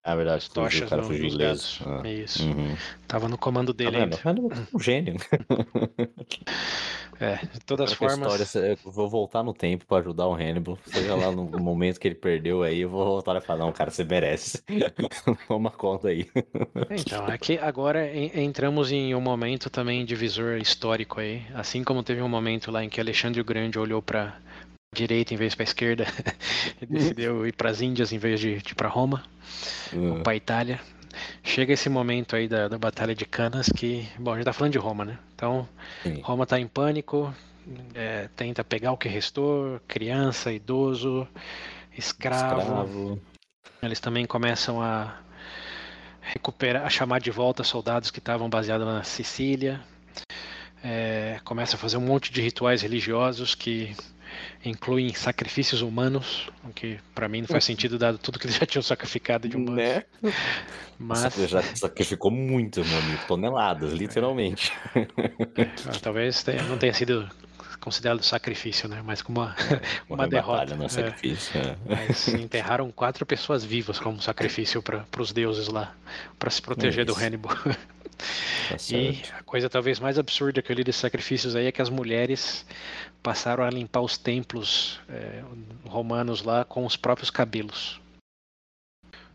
Ah, 0.04 0.16
verdade, 0.16 0.44
fugiu, 0.48 0.62
o 0.62 0.66
tochas 0.66 0.90
cara 0.90 1.04
fugiu 1.04 1.26
ileso. 1.26 1.80
Ah. 1.86 2.08
Isso. 2.08 2.44
Uhum. 2.48 2.78
Tava 3.08 3.28
no 3.28 3.38
comando 3.38 3.74
Tá 3.74 3.78
dele 3.84 3.98
vendo? 3.98 4.16
ainda. 4.16 4.30
Hannibal 4.30 4.52
é 4.58 4.76
um 4.76 4.80
gênio. 4.80 5.16
É, 7.20 7.36
de 7.38 7.60
todas 7.62 7.92
as 7.92 7.96
Agora 7.98 8.16
formas. 8.18 8.46
história, 8.46 8.70
eu 8.86 8.92
vou 8.92 9.10
voltar 9.10 9.44
no 9.44 9.54
tempo 9.54 9.86
pra 9.86 9.98
ajudar 10.00 10.28
o 10.28 10.34
Hannibal. 10.34 10.78
Seja 10.86 11.16
lá 11.16 11.32
no 11.32 11.44
momento 11.60 12.00
que 12.00 12.08
ele 12.08 12.16
perdeu 12.16 12.64
aí, 12.64 12.82
eu 12.82 12.90
vou 12.90 13.06
voltar 13.06 13.36
e 13.38 13.42
falar, 13.42 13.60
não, 13.60 13.72
cara, 13.72 13.92
você 13.92 14.04
merece. 14.04 14.64
Toma 15.48 15.72
conta 15.72 16.10
aí. 16.10 16.30
Então, 16.90 17.26
aqui 17.28 17.58
agora 17.58 18.08
en- 18.14 18.32
entramos 18.44 18.92
em 18.92 19.14
um 19.16 19.22
momento 19.22 19.70
também 19.70 20.06
divisor 20.06 20.58
histórico 20.58 21.20
aí. 21.20 21.44
Assim 21.54 21.84
como 21.84 22.04
teve 22.04 22.22
um 22.22 22.30
momento 22.30 22.72
lá 22.72 22.84
em 22.84 22.90
que 22.90 23.00
Alexandre 23.00 23.40
o 23.42 23.46
Grande 23.46 23.78
olhou 23.80 24.02
para 24.02 24.38
direita 24.96 25.34
em 25.34 25.38
vez 25.38 25.56
para 25.56 25.64
esquerda 25.64 26.06
e 26.82 26.86
decidiu 26.86 27.48
ir 27.48 27.54
para 27.54 27.70
as 27.72 27.82
Índias 27.82 28.14
em 28.14 28.18
vez 28.20 28.40
de, 28.40 28.58
de 28.62 28.72
ir 28.72 28.76
para 28.76 28.88
Roma, 28.90 29.24
Hum, 29.94 30.22
para 30.24 30.36
Itália. 30.36 30.80
Chega 31.44 31.74
esse 31.74 31.90
momento 31.90 32.36
aí 32.36 32.48
da, 32.48 32.68
da 32.68 32.78
Batalha 32.78 33.14
de 33.14 33.26
Canas 33.26 33.70
que, 33.70 34.08
bom, 34.18 34.34
a 34.34 34.36
gente 34.36 34.46
tá 34.46 34.54
falando 34.54 34.74
de 34.74 34.78
Roma, 34.78 35.06
né? 35.06 35.18
Então, 35.36 35.68
sim. 36.02 36.22
Roma 36.22 36.46
tá 36.46 36.60
em 36.60 36.68
pânico, 36.68 37.34
é, 37.94 38.30
tenta 38.36 38.64
pegar 38.64 38.92
o 38.92 38.98
que 38.98 39.08
restou, 39.08 39.80
criança, 39.88 40.52
idoso, 40.52 41.28
escravo. 41.98 42.60
Escravo. 42.60 43.22
Eles 43.82 44.00
também 44.00 44.26
começam 44.26 44.82
a 44.82 45.18
recuperar, 46.22 46.86
a 46.86 46.90
chamar 46.90 47.20
de 47.20 47.32
volta 47.32 47.64
soldados 47.64 48.10
que 48.10 48.20
estavam 48.20 48.50
baseados 48.50 48.88
na 48.88 49.04
Sicília. 49.04 49.82
É, 50.84 51.40
começa 51.44 51.76
a 51.76 51.80
fazer 51.80 51.98
um 51.98 52.02
monte 52.02 52.32
de 52.32 52.42
rituais 52.42 52.82
religiosos 52.82 53.56
que 53.56 53.96
incluem 54.64 55.14
sacrifícios 55.14 55.82
humanos, 55.82 56.50
o 56.64 56.70
que 56.70 57.00
para 57.14 57.28
mim 57.28 57.42
não 57.42 57.48
faz 57.48 57.64
sentido 57.64 57.98
dado 57.98 58.18
tudo 58.18 58.40
que 58.40 58.46
eles 58.46 58.56
já 58.58 58.66
tinham 58.66 58.84
sacrificado 58.84 59.48
de 59.48 59.56
humanos. 59.58 59.76
Né? 59.76 60.04
Mas 60.98 61.24
Nossa, 61.24 61.48
já 61.48 61.62
sacrificou 61.76 62.32
muito, 62.32 62.84
meu 62.86 62.98
amigo. 62.98 63.22
Toneladas, 63.28 63.94
literalmente. 63.94 64.72
ah, 64.96 66.00
talvez 66.02 66.46
não 66.70 66.78
tenha 66.78 66.94
sido 66.94 67.30
considerado 67.84 68.24
sacrifício, 68.24 68.88
né? 68.88 69.02
Mas 69.04 69.22
como 69.22 69.42
uma, 69.42 69.56
uma 70.10 70.26
em 70.26 70.30
derrota. 70.30 70.76
não 70.76 70.84
é 70.84 70.86
É. 70.86 70.90
sacrifício. 70.90 71.60
é. 71.60 71.76
Mas 71.86 72.28
enterraram 72.30 72.90
quatro 72.92 73.26
pessoas 73.26 73.66
vivas 73.66 74.00
como 74.00 74.22
sacrifício 74.22 74.82
para 74.82 75.06
os 75.20 75.34
deuses 75.34 75.68
lá, 75.68 75.94
para 76.40 76.50
se 76.50 76.62
proteger 76.62 77.06
do. 77.06 77.14
Hannibal. 77.14 77.56
Tá 77.56 77.76
E 78.92 79.22
a 79.38 79.44
coisa 79.44 79.70
talvez 79.70 80.00
mais 80.00 80.18
absurda 80.18 80.62
que 80.62 80.72
eu 80.72 80.76
li 80.76 80.84
desses 80.84 81.02
sacrifícios 81.02 81.56
aí 81.56 81.66
é 81.66 81.72
que 81.72 81.82
as 81.82 81.90
mulheres 81.90 82.66
passaram 83.24 83.64
a 83.64 83.70
limpar 83.70 84.02
os 84.02 84.18
templos 84.18 85.00
eh, 85.10 85.44
romanos 85.88 86.44
lá 86.44 86.66
com 86.66 86.86
os 86.86 86.96
próprios 86.98 87.30
cabelos. 87.32 88.02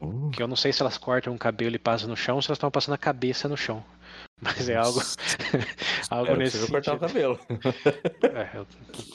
Uh, 0.01 0.31
Que 0.31 0.43
eu 0.43 0.47
não 0.47 0.55
sei 0.57 0.73
se 0.73 0.81
elas 0.83 0.97
cortam 0.99 1.35
o 1.35 1.39
cabelo 1.39 1.75
e 1.75 1.79
passam 1.79 2.09
no 2.09 2.17
chão 2.17 2.37
ou 2.37 2.43
se 2.43 2.49
elas 2.49 2.57
estão 2.59 2.71
passando 2.71 2.95
a 2.95 2.99
cabeça 2.99 3.49
no 3.49 3.57
chão. 3.57 3.85
Mas 4.41 4.69
é 4.69 4.77
algo, 4.77 5.01
algo 6.11 6.37
que 6.37 6.37
nesse 6.37 6.59
seja 6.59 6.69
cortar 6.69 6.95
o 6.95 6.99
sentido. 7.01 7.01
cabelo. 7.01 7.41
É, 8.35 8.59
eu 8.59 8.67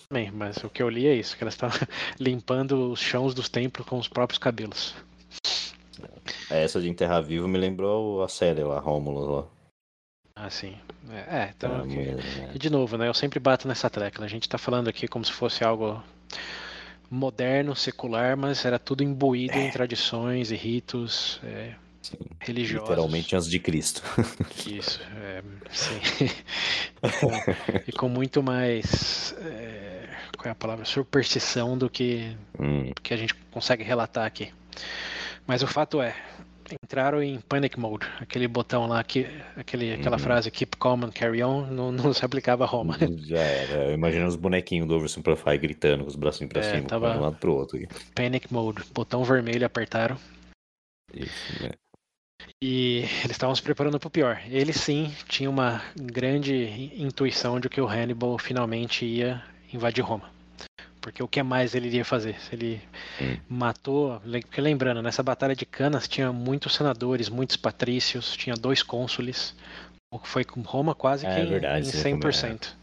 também, 0.10 0.32
mas 0.32 0.58
o 0.64 0.70
que 0.70 0.84
eu 0.84 0.90
li 0.90 1.08
é 1.08 1.16
isso, 1.16 1.38
que 1.38 1.44
elas 1.44 1.54
estão 1.54 1.70
limpando 2.20 2.92
os 2.92 3.00
chãos 3.00 3.34
dos 3.34 3.48
templos 3.48 3.88
com 3.88 3.98
os 3.98 4.08
próprios 4.10 4.38
cabelos. 4.38 4.94
É, 6.50 6.64
Essa 6.64 6.82
de 6.82 6.90
enterrar 6.90 7.24
vivo 7.24 7.48
me 7.48 7.58
lembrou 7.58 8.22
a 8.24 8.28
série 8.28 8.64
lá, 8.64 8.80
Rômulo 8.80 9.36
lá. 9.36 9.48
Assim. 10.46 10.76
É, 11.10 11.38
é, 11.38 11.54
então. 11.56 11.82
Ah, 11.82 11.86
mesmo, 11.86 12.18
né? 12.18 12.52
E 12.54 12.60
de 12.60 12.70
novo, 12.70 12.98
né? 12.98 13.08
Eu 13.08 13.14
sempre 13.14 13.40
bato 13.40 13.68
nessa 13.68 13.90
tecla. 13.90 14.26
A 14.26 14.30
gente 14.30 14.48
tá 14.48 14.58
falando 14.58 14.88
aqui 14.88 15.08
como 15.08 15.24
se 15.24 15.32
fosse 15.32 15.64
algo 15.64 16.02
moderno, 17.10 17.76
secular, 17.76 18.36
mas 18.36 18.66
era 18.66 18.80
tudo 18.80 19.04
imbuído 19.04 19.58
em 19.58 19.70
tradições 19.70 20.50
e 20.52 20.56
ritos 20.56 21.40
é, 21.44 21.74
Sim. 22.02 22.18
religiosos. 22.40 22.90
Literalmente 22.90 23.36
antes 23.36 23.48
de 23.50 23.60
Cristo. 23.60 24.02
Isso, 24.66 25.00
é, 25.22 25.44
sim. 25.70 26.00
e, 27.04 27.10
com, 27.20 27.32
e 27.88 27.92
com 27.92 28.10
muito 28.10 28.42
mais. 28.42 29.36
é, 29.42 30.10
qual 30.38 30.48
é 30.48 30.52
a 30.52 30.56
palavra? 30.56 30.86
Superstição 30.86 31.78
do 31.78 31.90
que, 31.90 32.36
Hum, 32.60 32.92
que 33.04 33.14
a 33.14 33.18
gente 33.18 33.36
consegue 33.52 33.84
relatar 33.84 34.26
aqui. 34.26 34.52
Mas 35.46 35.62
o 35.62 35.68
fato 35.68 36.02
é. 36.02 36.16
Entraram 36.84 37.22
em 37.22 37.40
panic 37.42 37.80
mode, 37.80 38.06
aquele 38.20 38.48
botão 38.48 38.88
lá, 38.88 39.04
que, 39.04 39.26
aquele, 39.56 39.94
aquela 39.94 40.16
Uhum. 40.18 40.24
frase 40.24 40.50
keep 40.52 40.78
calm 40.78 41.04
and 41.04 41.12
carry 41.12 41.44
on, 41.44 41.66
não, 41.68 41.92
não 41.92 42.14
se 42.14 42.24
aplicava 42.24 42.64
a 42.64 42.68
Roma. 42.68 42.98
já 43.26 43.40
era. 43.40 43.86
Eu 43.90 43.94
imagino 43.94 44.28
os 44.28 44.36
bonequinhos 44.36 44.88
do 44.88 44.96
Oversimplify 44.96 45.58
gritando 45.58 46.04
com 46.04 46.10
os 46.10 46.16
bracinhos 46.16 46.52
pra 46.54 46.62
É, 46.62 46.76
cima, 46.76 46.88
tava- 46.88 47.12
de 47.12 47.18
um 47.18 47.22
lado 47.22 47.38
pro 47.38 47.54
outro. 47.54 47.78
aqui. 47.78 47.88
Panic 48.16 48.52
mode, 48.52 48.84
botão 48.94 49.24
vermelho 49.24 49.66
apertaram 49.66 50.18
Isso, 51.14 51.64
né? 51.64 51.72
e 52.62 53.00
eles 53.24 53.32
estavam 53.32 53.56
se 53.56 53.62
preparando 53.62 54.00
para 54.00 54.08
o 54.08 54.12
pior. 54.12 54.42
Eles 54.50 54.78
sim 54.78 55.14
tinham 55.28 55.52
uma 55.52 55.82
grande 55.96 56.54
in- 56.56 57.04
intuição 57.06 57.60
de 57.60 57.70
que 57.70 57.80
o 57.82 57.88
Hannibal 57.88 58.38
finalmente 58.40 59.06
ia 59.06 59.44
invadir 59.74 60.02
Roma. 60.04 60.32
Porque 61.04 61.22
o 61.22 61.28
que 61.28 61.44
mais 61.44 61.76
ele 61.76 61.88
iria 61.88 62.06
fazer? 62.06 62.40
Se 62.40 62.56
ele 62.56 62.82
Hum. 63.22 63.38
matou. 63.50 64.22
Porque 64.22 64.62
lembrando, 64.62 65.02
nessa 65.02 65.22
batalha 65.22 65.54
de 65.54 65.66
Canas 65.66 66.08
tinha 66.08 66.32
muitos 66.32 66.74
senadores, 66.74 67.28
muitos 67.28 67.58
patrícios, 67.58 68.38
tinha 68.38 68.56
dois 68.56 68.82
cônsules. 68.82 69.54
O 70.10 70.18
que 70.18 70.30
Foi 70.30 70.46
com 70.46 70.62
Roma 70.62 70.96
quase 70.96 71.26
É 71.26 71.34
que 71.36 71.40
em- 71.42 71.50
verdade, 71.50 71.86
em 71.86 71.92
sim, 71.92 71.98
100%. 71.98 72.74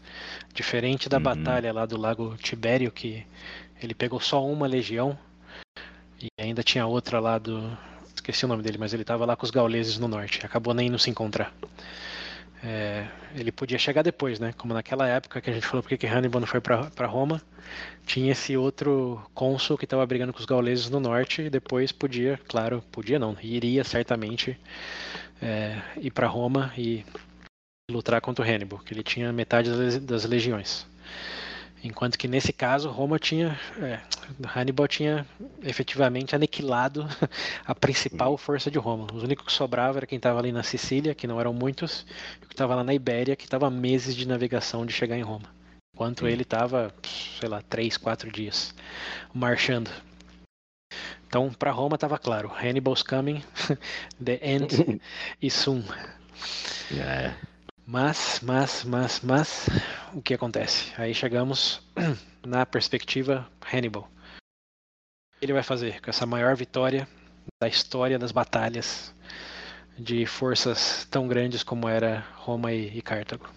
Diferente 0.53 1.09
da 1.09 1.17
Uhum. 1.17 1.23
batalha 1.23 1.73
lá 1.73 1.85
do 1.87 1.97
Lago 1.97 2.35
Tibério, 2.37 2.91
que 2.91 3.25
ele 3.81 3.95
pegou 3.95 4.19
só 4.19 4.45
uma 4.45 4.67
legião 4.67 5.17
e 6.21 6.27
ainda 6.39 6.61
tinha 6.61 6.85
outra 6.85 7.19
lá 7.19 7.39
do. 7.39 7.75
Esqueci 8.13 8.45
o 8.45 8.47
nome 8.47 8.61
dele, 8.61 8.77
mas 8.77 8.93
ele 8.93 9.01
estava 9.01 9.25
lá 9.25 9.35
com 9.35 9.45
os 9.45 9.49
gauleses 9.51 9.97
no 9.97 10.07
norte. 10.07 10.45
Acabou 10.45 10.75
nem 10.75 10.89
indo 10.89 10.99
se 10.99 11.09
encontrar. 11.09 11.51
É, 12.63 13.07
ele 13.35 13.51
podia 13.51 13.79
chegar 13.79 14.03
depois, 14.03 14.39
né? 14.39 14.53
Como 14.55 14.73
naquela 14.73 15.07
época 15.07 15.41
que 15.41 15.49
a 15.49 15.53
gente 15.53 15.65
falou 15.65 15.81
porque 15.81 15.97
que 15.97 16.05
Hannibal 16.05 16.39
não 16.39 16.47
foi 16.47 16.61
para 16.61 17.07
Roma, 17.07 17.41
tinha 18.05 18.31
esse 18.31 18.55
outro 18.55 19.21
cônsul 19.33 19.77
que 19.77 19.85
estava 19.85 20.05
brigando 20.05 20.31
com 20.31 20.39
os 20.39 20.45
gauleses 20.45 20.89
no 20.89 20.99
norte 20.99 21.43
e 21.43 21.49
depois 21.49 21.91
podia, 21.91 22.39
claro, 22.47 22.83
podia 22.91 23.17
não, 23.17 23.35
iria 23.41 23.83
certamente 23.83 24.59
é, 25.41 25.81
ir 25.97 26.11
para 26.11 26.27
Roma 26.27 26.71
e 26.77 27.03
lutar 27.89 28.21
contra 28.21 28.45
o 28.45 28.47
Hannibal, 28.47 28.79
que 28.79 28.93
ele 28.93 29.03
tinha 29.03 29.33
metade 29.33 29.69
das, 29.71 29.97
das 29.97 30.25
legiões. 30.25 30.85
Enquanto 31.83 32.17
que 32.17 32.27
nesse 32.27 32.53
caso 32.53 32.89
Roma 32.89 33.17
tinha, 33.17 33.59
é, 33.79 33.99
Hannibal 34.55 34.87
tinha 34.87 35.25
efetivamente 35.63 36.35
aniquilado 36.35 37.07
a 37.65 37.73
principal 37.73 38.37
força 38.37 38.69
de 38.69 38.77
Roma. 38.77 39.07
Os 39.11 39.23
únicos 39.23 39.45
que 39.47 39.51
sobrava 39.51 39.97
era 39.97 40.05
quem 40.05 40.17
estava 40.17 40.39
ali 40.39 40.51
na 40.51 40.61
Sicília, 40.61 41.15
que 41.15 41.25
não 41.25 41.39
eram 41.39 41.53
muitos, 41.53 42.05
e 42.39 42.45
o 42.45 42.47
que 42.47 42.53
estava 42.53 42.75
lá 42.75 42.83
na 42.83 42.93
Ibéria, 42.93 43.35
que 43.35 43.45
estava 43.45 43.69
meses 43.69 44.15
de 44.15 44.27
navegação 44.27 44.85
de 44.85 44.93
chegar 44.93 45.17
em 45.17 45.23
Roma. 45.23 45.49
Enquanto 45.95 46.27
ele 46.27 46.43
estava, 46.43 46.93
sei 47.39 47.49
lá, 47.49 47.61
três, 47.61 47.97
quatro 47.97 48.31
dias 48.31 48.73
marchando. 49.33 49.89
Então, 51.27 51.51
para 51.51 51.71
Roma 51.71 51.95
estava 51.95 52.19
claro, 52.19 52.51
Hannibal's 52.53 53.01
coming, 53.01 53.43
the 54.23 54.39
end 54.41 55.01
is 55.41 55.53
soon. 55.53 55.83
É. 56.91 57.33
Mas, 57.91 58.39
mas, 58.41 58.85
mas, 58.85 59.19
mas, 59.19 59.67
o 60.13 60.21
que 60.21 60.33
acontece? 60.33 60.93
Aí 60.97 61.13
chegamos 61.13 61.81
na 62.41 62.65
perspectiva 62.65 63.45
Hannibal. 63.69 64.03
O 64.03 65.39
que 65.39 65.45
ele 65.45 65.51
vai 65.51 65.61
fazer 65.61 65.99
com 66.01 66.09
essa 66.09 66.25
maior 66.25 66.55
vitória 66.55 67.05
da 67.61 67.67
história 67.67 68.17
das 68.17 68.31
batalhas 68.31 69.13
de 69.99 70.25
forças 70.25 71.05
tão 71.11 71.27
grandes 71.27 71.63
como 71.63 71.89
era 71.89 72.21
Roma 72.37 72.71
e, 72.71 72.97
e 72.97 73.01
Cartago? 73.01 73.49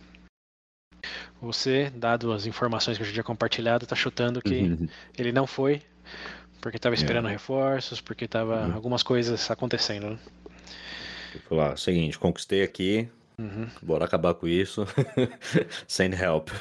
Você, 1.40 1.90
dado 1.90 2.32
as 2.32 2.44
informações 2.44 2.96
que 2.96 3.04
eu 3.04 3.06
já 3.06 3.12
tinha 3.12 3.22
compartilhado, 3.22 3.84
está 3.84 3.94
chutando 3.94 4.42
que 4.42 4.62
Uhum. 4.62 4.88
ele 5.16 5.30
não 5.30 5.46
foi 5.46 5.80
porque 6.60 6.76
estava 6.76 6.96
esperando 6.96 7.28
reforços, 7.28 8.00
porque 8.00 8.24
estava 8.24 8.66
Uhum. 8.66 8.74
algumas 8.74 9.04
coisas 9.04 9.48
acontecendo. 9.48 10.10
Né? 10.10 10.18
Vou 11.34 11.42
falar, 11.48 11.78
seguinte, 11.78 12.18
conquistei 12.18 12.64
aqui, 12.64 13.08
Uhum. 13.38 13.66
bora 13.82 14.04
acabar 14.04 14.34
com 14.34 14.46
isso. 14.46 14.86
Send 15.88 16.14
help. 16.14 16.50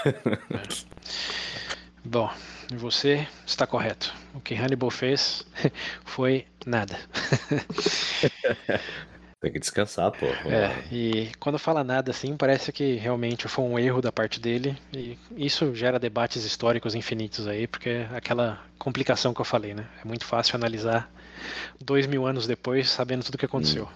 Bom, 2.04 2.30
você 2.72 3.28
está 3.46 3.66
correto. 3.66 4.14
O 4.34 4.42
que 4.42 4.56
Hannibal 4.56 4.90
fez 4.90 5.46
foi 6.04 6.46
nada. 6.66 6.98
Tem 9.40 9.52
que 9.52 9.60
descansar, 9.60 10.12
pô. 10.12 10.26
É, 10.26 10.84
e 10.92 11.32
quando 11.40 11.60
fala 11.60 11.84
nada 11.84 12.12
assim, 12.12 12.36
parece 12.36 12.72
que 12.72 12.96
realmente 12.96 13.48
foi 13.48 13.66
um 13.66 13.78
erro 13.78 14.02
da 14.02 14.12
parte 14.12 14.40
dele. 14.40 14.76
E 14.94 15.18
isso 15.36 15.76
gera 15.76 16.00
debates 16.00 16.44
históricos 16.44 16.96
infinitos 16.96 17.48
aí, 17.48 17.68
porque 17.68 17.90
é 17.90 18.10
aquela 18.14 18.62
complicação 18.80 19.34
que 19.34 19.42
eu 19.42 19.46
falei, 19.46 19.74
né? 19.74 19.86
É 20.04 20.08
muito 20.08 20.26
fácil 20.26 20.56
analisar 20.56 21.12
dois 21.80 22.08
mil 22.08 22.26
anos 22.26 22.48
depois, 22.48 22.90
sabendo 22.90 23.24
tudo 23.24 23.36
o 23.36 23.38
que 23.38 23.46
aconteceu. 23.46 23.88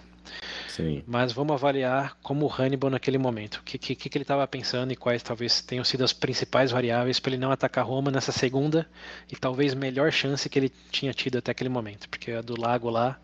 Sim. 0.68 1.02
Mas 1.06 1.32
vamos 1.32 1.54
avaliar 1.54 2.16
como 2.22 2.46
o 2.46 2.52
Hannibal 2.52 2.90
naquele 2.90 3.18
momento. 3.18 3.56
O 3.56 3.62
que, 3.62 3.78
que, 3.78 3.94
que 3.94 4.16
ele 4.16 4.22
estava 4.22 4.46
pensando 4.46 4.92
e 4.92 4.96
quais 4.96 5.22
talvez 5.22 5.60
tenham 5.60 5.84
sido 5.84 6.04
as 6.04 6.12
principais 6.12 6.70
variáveis 6.70 7.18
para 7.18 7.32
ele 7.32 7.40
não 7.40 7.50
atacar 7.50 7.84
Roma 7.84 8.10
nessa 8.10 8.32
segunda 8.32 8.88
e 9.30 9.36
talvez 9.36 9.74
melhor 9.74 10.12
chance 10.12 10.48
que 10.48 10.58
ele 10.58 10.72
tinha 10.90 11.12
tido 11.12 11.38
até 11.38 11.50
aquele 11.50 11.68
momento. 11.68 12.08
Porque 12.08 12.32
a 12.32 12.40
do 12.40 12.60
lago 12.60 12.88
lá 12.90 13.18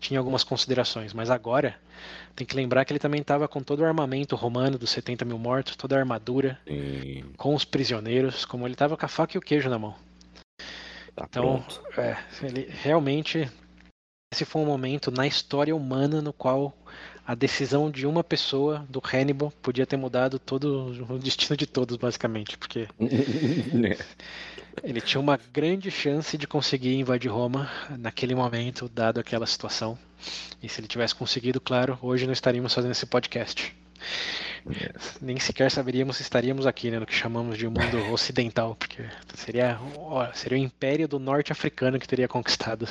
tinha 0.00 0.18
algumas 0.18 0.44
considerações. 0.44 1.12
Mas 1.12 1.30
agora 1.30 1.76
tem 2.34 2.46
que 2.46 2.56
lembrar 2.56 2.84
que 2.84 2.92
ele 2.92 2.98
também 2.98 3.20
estava 3.20 3.46
com 3.46 3.62
todo 3.62 3.80
o 3.80 3.84
armamento 3.84 4.36
romano 4.36 4.78
dos 4.78 4.90
70 4.90 5.24
mil 5.24 5.38
mortos, 5.38 5.76
toda 5.76 5.96
a 5.96 5.98
armadura, 5.98 6.58
Sim. 6.66 7.24
com 7.36 7.54
os 7.54 7.64
prisioneiros, 7.64 8.44
como 8.44 8.66
ele 8.66 8.74
estava 8.74 8.96
com 8.96 9.04
a 9.06 9.08
faca 9.08 9.36
e 9.36 9.38
o 9.38 9.42
queijo 9.42 9.68
na 9.68 9.78
mão. 9.78 9.94
Tá 11.14 11.26
Então, 11.28 11.64
é, 11.96 12.16
ele 12.42 12.68
realmente 12.82 13.48
esse 14.34 14.44
foi 14.44 14.60
um 14.62 14.66
momento 14.66 15.12
na 15.12 15.26
história 15.28 15.74
humana 15.74 16.20
no 16.20 16.32
qual 16.32 16.76
a 17.24 17.36
decisão 17.36 17.88
de 17.88 18.04
uma 18.04 18.24
pessoa 18.24 18.84
do 18.88 19.00
Hannibal 19.00 19.52
podia 19.62 19.86
ter 19.86 19.96
mudado 19.96 20.40
todo 20.40 20.92
o 21.08 21.18
destino 21.18 21.56
de 21.56 21.66
todos, 21.66 21.96
basicamente, 21.96 22.58
porque 22.58 22.88
ele 24.82 25.00
tinha 25.00 25.20
uma 25.20 25.38
grande 25.52 25.88
chance 25.88 26.36
de 26.36 26.48
conseguir 26.48 26.96
invadir 26.96 27.30
Roma 27.30 27.70
naquele 27.96 28.34
momento, 28.34 28.90
dado 28.92 29.20
aquela 29.20 29.46
situação. 29.46 29.96
E 30.60 30.68
se 30.68 30.80
ele 30.80 30.88
tivesse 30.88 31.14
conseguido, 31.14 31.60
claro, 31.60 31.96
hoje 32.02 32.26
não 32.26 32.32
estaríamos 32.32 32.74
fazendo 32.74 32.90
esse 32.90 33.06
podcast. 33.06 33.74
Nem 35.20 35.38
sequer 35.38 35.70
saberíamos 35.70 36.16
se 36.16 36.22
estaríamos 36.22 36.66
aqui, 36.66 36.90
né, 36.90 36.98
no 36.98 37.06
que 37.06 37.14
chamamos 37.14 37.58
de 37.58 37.66
mundo 37.68 37.98
ocidental, 38.10 38.74
porque 38.74 39.04
seria, 39.34 39.78
ó, 39.96 40.32
seria 40.32 40.56
o 40.58 40.60
império 40.60 41.06
do 41.06 41.18
norte 41.18 41.52
africano 41.52 41.98
que 41.98 42.08
teria 42.08 42.26
conquistado, 42.26 42.86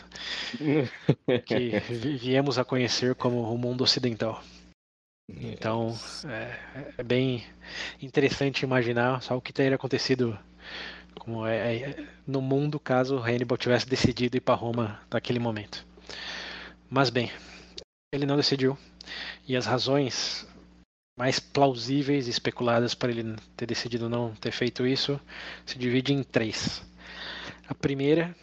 que 1.45 1.79
vi- 1.89 2.17
viemos 2.17 2.59
a 2.59 2.63
conhecer 2.63 3.15
como 3.15 3.41
o 3.41 3.57
mundo 3.57 3.83
ocidental. 3.83 4.43
Então, 5.29 5.97
é, 6.25 6.91
é 6.97 7.03
bem 7.03 7.43
interessante 8.01 8.63
imaginar 8.63 9.21
só 9.21 9.35
o 9.37 9.41
que 9.41 9.53
teria 9.53 9.75
acontecido 9.75 10.37
como 11.17 11.47
é, 11.47 11.75
é, 11.75 12.07
no 12.27 12.41
mundo 12.41 12.79
caso 12.79 13.17
Hannibal 13.17 13.57
tivesse 13.57 13.87
decidido 13.87 14.37
ir 14.37 14.41
para 14.41 14.55
Roma 14.55 14.99
naquele 15.09 15.39
momento. 15.39 15.85
Mas 16.89 17.09
bem, 17.09 17.31
ele 18.13 18.25
não 18.25 18.35
decidiu. 18.35 18.77
E 19.47 19.55
as 19.55 19.65
razões 19.65 20.47
mais 21.17 21.39
plausíveis 21.39 22.27
e 22.27 22.31
especuladas 22.31 22.93
para 22.95 23.11
ele 23.11 23.35
ter 23.55 23.65
decidido 23.65 24.09
não 24.09 24.33
ter 24.35 24.51
feito 24.51 24.85
isso 24.85 25.19
se 25.65 25.77
dividem 25.77 26.19
em 26.19 26.23
três. 26.23 26.83
A 27.67 27.75
primeira, 27.75 28.35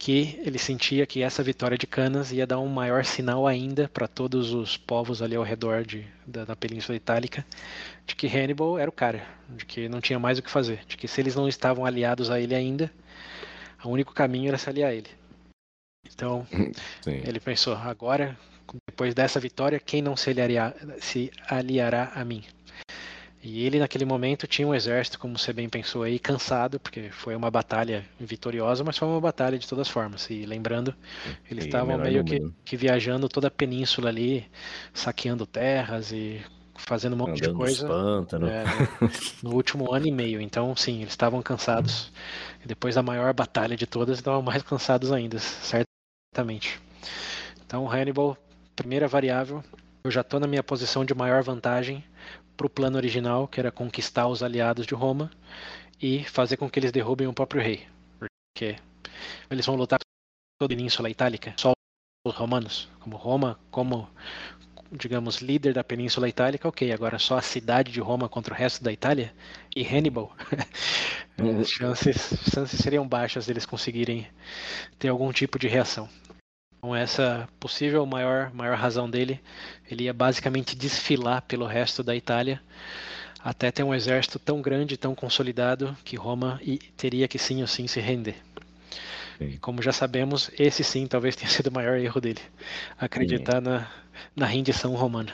que 0.00 0.40
ele 0.42 0.58
sentia 0.58 1.06
que 1.06 1.22
essa 1.22 1.42
vitória 1.42 1.76
de 1.76 1.86
Canas 1.86 2.32
ia 2.32 2.46
dar 2.46 2.58
um 2.58 2.68
maior 2.68 3.04
sinal 3.04 3.46
ainda 3.46 3.86
para 3.86 4.08
todos 4.08 4.52
os 4.52 4.74
povos 4.76 5.20
ali 5.20 5.36
ao 5.36 5.42
redor 5.42 5.84
de, 5.84 6.06
da, 6.26 6.46
da 6.46 6.56
Península 6.56 6.96
Itálica 6.96 7.44
de 8.06 8.16
que 8.16 8.26
Hannibal 8.26 8.78
era 8.78 8.88
o 8.88 8.92
cara, 8.92 9.22
de 9.48 9.66
que 9.66 9.90
não 9.90 10.00
tinha 10.00 10.18
mais 10.18 10.38
o 10.38 10.42
que 10.42 10.50
fazer, 10.50 10.84
de 10.86 10.96
que 10.96 11.06
se 11.06 11.20
eles 11.20 11.36
não 11.36 11.46
estavam 11.46 11.84
aliados 11.84 12.30
a 12.30 12.40
ele 12.40 12.54
ainda, 12.54 12.90
o 13.84 13.90
único 13.90 14.14
caminho 14.14 14.48
era 14.48 14.56
se 14.56 14.70
aliar 14.70 14.90
a 14.90 14.94
ele. 14.94 15.10
Então, 16.06 16.46
Sim. 17.02 17.22
ele 17.24 17.38
pensou, 17.38 17.74
agora, 17.74 18.38
depois 18.88 19.14
dessa 19.14 19.40
vitória, 19.40 19.80
quem 19.80 20.02
não 20.02 20.16
se, 20.16 20.30
aliaria, 20.30 20.74
se 21.00 21.30
aliará 21.48 22.12
a 22.14 22.24
mim? 22.24 22.44
E 23.42 23.64
ele, 23.64 23.78
naquele 23.78 24.04
momento, 24.04 24.46
tinha 24.46 24.68
um 24.68 24.74
exército, 24.74 25.18
como 25.18 25.38
você 25.38 25.50
bem 25.50 25.66
pensou 25.66 26.02
aí, 26.02 26.18
cansado, 26.18 26.78
porque 26.78 27.10
foi 27.10 27.34
uma 27.34 27.50
batalha 27.50 28.04
vitoriosa, 28.18 28.84
mas 28.84 28.98
foi 28.98 29.08
uma 29.08 29.20
batalha 29.20 29.58
de 29.58 29.66
todas 29.66 29.88
formas. 29.88 30.28
E 30.28 30.44
lembrando, 30.44 30.94
eles 31.50 31.64
estavam 31.64 31.96
meio 31.96 32.22
que, 32.22 32.38
que 32.64 32.76
viajando 32.76 33.30
toda 33.30 33.48
a 33.48 33.50
península 33.50 34.10
ali, 34.10 34.46
saqueando 34.92 35.46
terras 35.46 36.12
e 36.12 36.42
fazendo 36.76 37.14
um 37.14 37.16
monte 37.16 37.40
de 37.40 37.48
Andando 37.48 37.58
nos 37.58 37.80
coisa. 37.80 37.86
É, 38.46 39.44
no, 39.44 39.48
no 39.50 39.56
último 39.56 39.92
ano 39.92 40.06
e 40.06 40.12
meio. 40.12 40.40
Então, 40.40 40.76
sim, 40.76 41.00
eles 41.00 41.12
estavam 41.12 41.40
cansados. 41.40 42.12
E 42.62 42.68
depois 42.68 42.94
da 42.94 43.02
maior 43.02 43.32
batalha 43.32 43.74
de 43.74 43.86
todas, 43.86 44.18
estavam 44.18 44.42
mais 44.42 44.62
cansados 44.62 45.12
ainda, 45.12 45.38
certamente. 45.38 46.78
Então, 47.64 47.90
Hannibal, 47.90 48.36
primeira 48.80 49.06
variável, 49.06 49.62
eu 50.02 50.10
já 50.10 50.22
estou 50.22 50.40
na 50.40 50.46
minha 50.46 50.62
posição 50.62 51.04
de 51.04 51.14
maior 51.14 51.42
vantagem 51.42 52.02
para 52.56 52.66
o 52.66 52.70
plano 52.70 52.96
original, 52.96 53.46
que 53.46 53.60
era 53.60 53.70
conquistar 53.70 54.26
os 54.26 54.42
aliados 54.42 54.86
de 54.86 54.94
Roma 54.94 55.30
e 56.00 56.24
fazer 56.24 56.56
com 56.56 56.68
que 56.68 56.78
eles 56.78 56.90
derrubem 56.90 57.26
o 57.26 57.32
próprio 57.34 57.60
rei. 57.60 57.86
Porque 58.18 58.76
eles 59.50 59.66
vão 59.66 59.76
lutar 59.76 59.98
toda 60.58 60.72
a 60.72 60.76
Península 60.76 61.10
Itálica, 61.10 61.52
só 61.58 61.72
os 62.26 62.34
romanos. 62.34 62.88
Como 63.00 63.18
Roma, 63.18 63.60
como 63.70 64.08
digamos, 64.90 65.36
líder 65.36 65.74
da 65.74 65.84
Península 65.84 66.26
Itálica, 66.26 66.66
ok, 66.66 66.90
agora 66.90 67.18
só 67.18 67.36
a 67.36 67.42
cidade 67.42 67.92
de 67.92 68.00
Roma 68.00 68.30
contra 68.30 68.54
o 68.54 68.56
resto 68.56 68.82
da 68.82 68.90
Itália 68.90 69.32
e 69.76 69.86
Hannibal, 69.86 70.34
as 71.60 71.68
chances, 71.70 72.34
chances 72.50 72.80
seriam 72.80 73.06
baixas 73.06 73.46
deles 73.46 73.66
conseguirem 73.66 74.26
ter 74.98 75.08
algum 75.08 75.30
tipo 75.32 75.58
de 75.58 75.68
reação. 75.68 76.08
Então 76.80 76.96
essa 76.96 77.46
possível 77.60 78.06
maior, 78.06 78.50
maior 78.54 78.74
razão 78.74 79.08
dele, 79.08 79.38
ele 79.90 80.04
ia 80.04 80.14
basicamente 80.14 80.74
desfilar 80.74 81.42
pelo 81.42 81.66
resto 81.66 82.02
da 82.02 82.16
Itália 82.16 82.58
até 83.44 83.70
ter 83.70 83.82
um 83.82 83.94
exército 83.94 84.38
tão 84.38 84.62
grande, 84.62 84.96
tão 84.96 85.14
consolidado, 85.14 85.94
que 86.02 86.16
Roma 86.16 86.58
teria 86.96 87.28
que 87.28 87.38
sim 87.38 87.60
ou 87.60 87.66
sim 87.66 87.86
se 87.86 88.00
render. 88.00 88.36
Sim. 89.36 89.58
Como 89.60 89.82
já 89.82 89.92
sabemos, 89.92 90.50
esse 90.58 90.82
sim 90.82 91.06
talvez 91.06 91.36
tenha 91.36 91.50
sido 91.50 91.66
o 91.66 91.72
maior 91.72 91.98
erro 91.98 92.18
dele, 92.20 92.40
acreditar 92.98 93.60
na, 93.60 93.86
na 94.34 94.46
rendição 94.46 94.94
romana. 94.94 95.32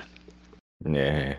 É. 0.84 1.38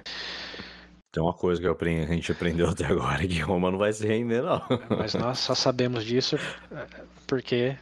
Tem 1.12 1.22
uma 1.24 1.34
coisa 1.34 1.62
que 1.62 1.68
aprendi- 1.68 2.10
a 2.10 2.14
gente 2.14 2.32
aprendeu 2.32 2.70
até 2.70 2.86
agora, 2.86 3.28
que 3.28 3.40
Roma 3.40 3.72
não 3.72 3.78
vai 3.78 3.92
se 3.92 4.08
render, 4.08 4.42
não. 4.42 4.62
Mas 4.90 5.14
nós 5.16 5.40
só 5.40 5.54
sabemos 5.54 6.06
disso 6.06 6.38
eh, 6.72 6.88
porque 7.26 7.78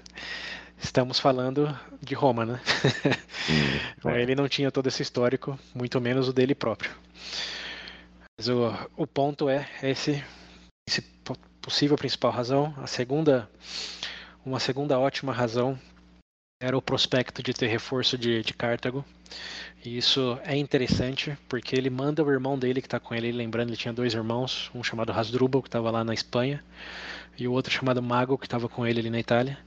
estamos 0.85 1.19
falando 1.19 1.77
de 2.01 2.13
Roma, 2.15 2.45
né? 2.45 2.61
Hum, 4.03 4.09
é. 4.09 4.21
Ele 4.21 4.35
não 4.35 4.47
tinha 4.47 4.71
todo 4.71 4.87
esse 4.87 5.01
histórico, 5.01 5.57
muito 5.73 5.99
menos 5.99 6.27
o 6.27 6.33
dele 6.33 6.55
próprio. 6.55 6.91
Mas 8.39 8.47
o, 8.47 8.73
o 8.95 9.07
ponto 9.07 9.49
é 9.49 9.67
esse, 9.81 10.23
esse 10.87 11.01
po- 11.01 11.37
possível 11.61 11.97
principal 11.97 12.31
razão. 12.31 12.73
A 12.77 12.87
segunda, 12.87 13.49
uma 14.45 14.59
segunda 14.59 14.99
ótima 14.99 15.33
razão 15.33 15.79
era 16.61 16.77
o 16.77 16.81
prospecto 16.81 17.43
de 17.43 17.53
ter 17.53 17.67
reforço 17.67 18.17
de, 18.17 18.41
de 18.41 18.53
Cartago. 18.53 19.03
E 19.83 19.97
isso 19.97 20.39
é 20.43 20.55
interessante 20.55 21.37
porque 21.49 21.75
ele 21.75 21.89
manda 21.89 22.23
o 22.23 22.31
irmão 22.31 22.57
dele 22.57 22.81
que 22.81 22.87
está 22.87 22.99
com 22.99 23.13
ele, 23.13 23.31
lembrando, 23.31 23.69
ele 23.69 23.77
tinha 23.77 23.93
dois 23.93 24.13
irmãos, 24.13 24.71
um 24.73 24.83
chamado 24.83 25.11
Hasdrubal 25.11 25.61
que 25.61 25.67
estava 25.67 25.91
lá 25.91 26.03
na 26.03 26.13
Espanha 26.13 26.63
e 27.37 27.47
o 27.47 27.51
outro 27.51 27.71
chamado 27.71 28.01
Mago 28.01 28.37
que 28.37 28.45
estava 28.45 28.69
com 28.69 28.85
ele 28.85 28.99
ali 28.99 29.09
na 29.09 29.19
Itália. 29.19 29.57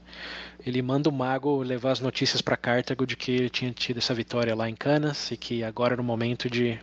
Ele 0.65 0.81
manda 0.81 1.09
o 1.09 1.11
Mago 1.11 1.61
levar 1.63 1.91
as 1.91 1.99
notícias 1.99 2.41
para 2.41 2.57
Cartago 2.57 3.05
de 3.05 3.15
que 3.15 3.31
ele 3.31 3.49
tinha 3.49 3.71
tido 3.71 3.97
essa 3.97 4.13
vitória 4.13 4.55
lá 4.55 4.69
em 4.69 4.75
Canas 4.75 5.31
e 5.31 5.37
que 5.37 5.63
agora 5.63 5.93
era 5.93 6.01
o 6.01 6.05
momento 6.05 6.49
de 6.49 6.79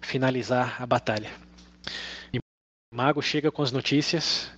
finalizar 0.00 0.82
a 0.82 0.86
batalha. 0.86 1.30
E 2.32 2.38
o 2.38 2.96
Mago 2.96 3.22
chega 3.22 3.50
com 3.52 3.62
as 3.62 3.72
notícias 3.72 4.50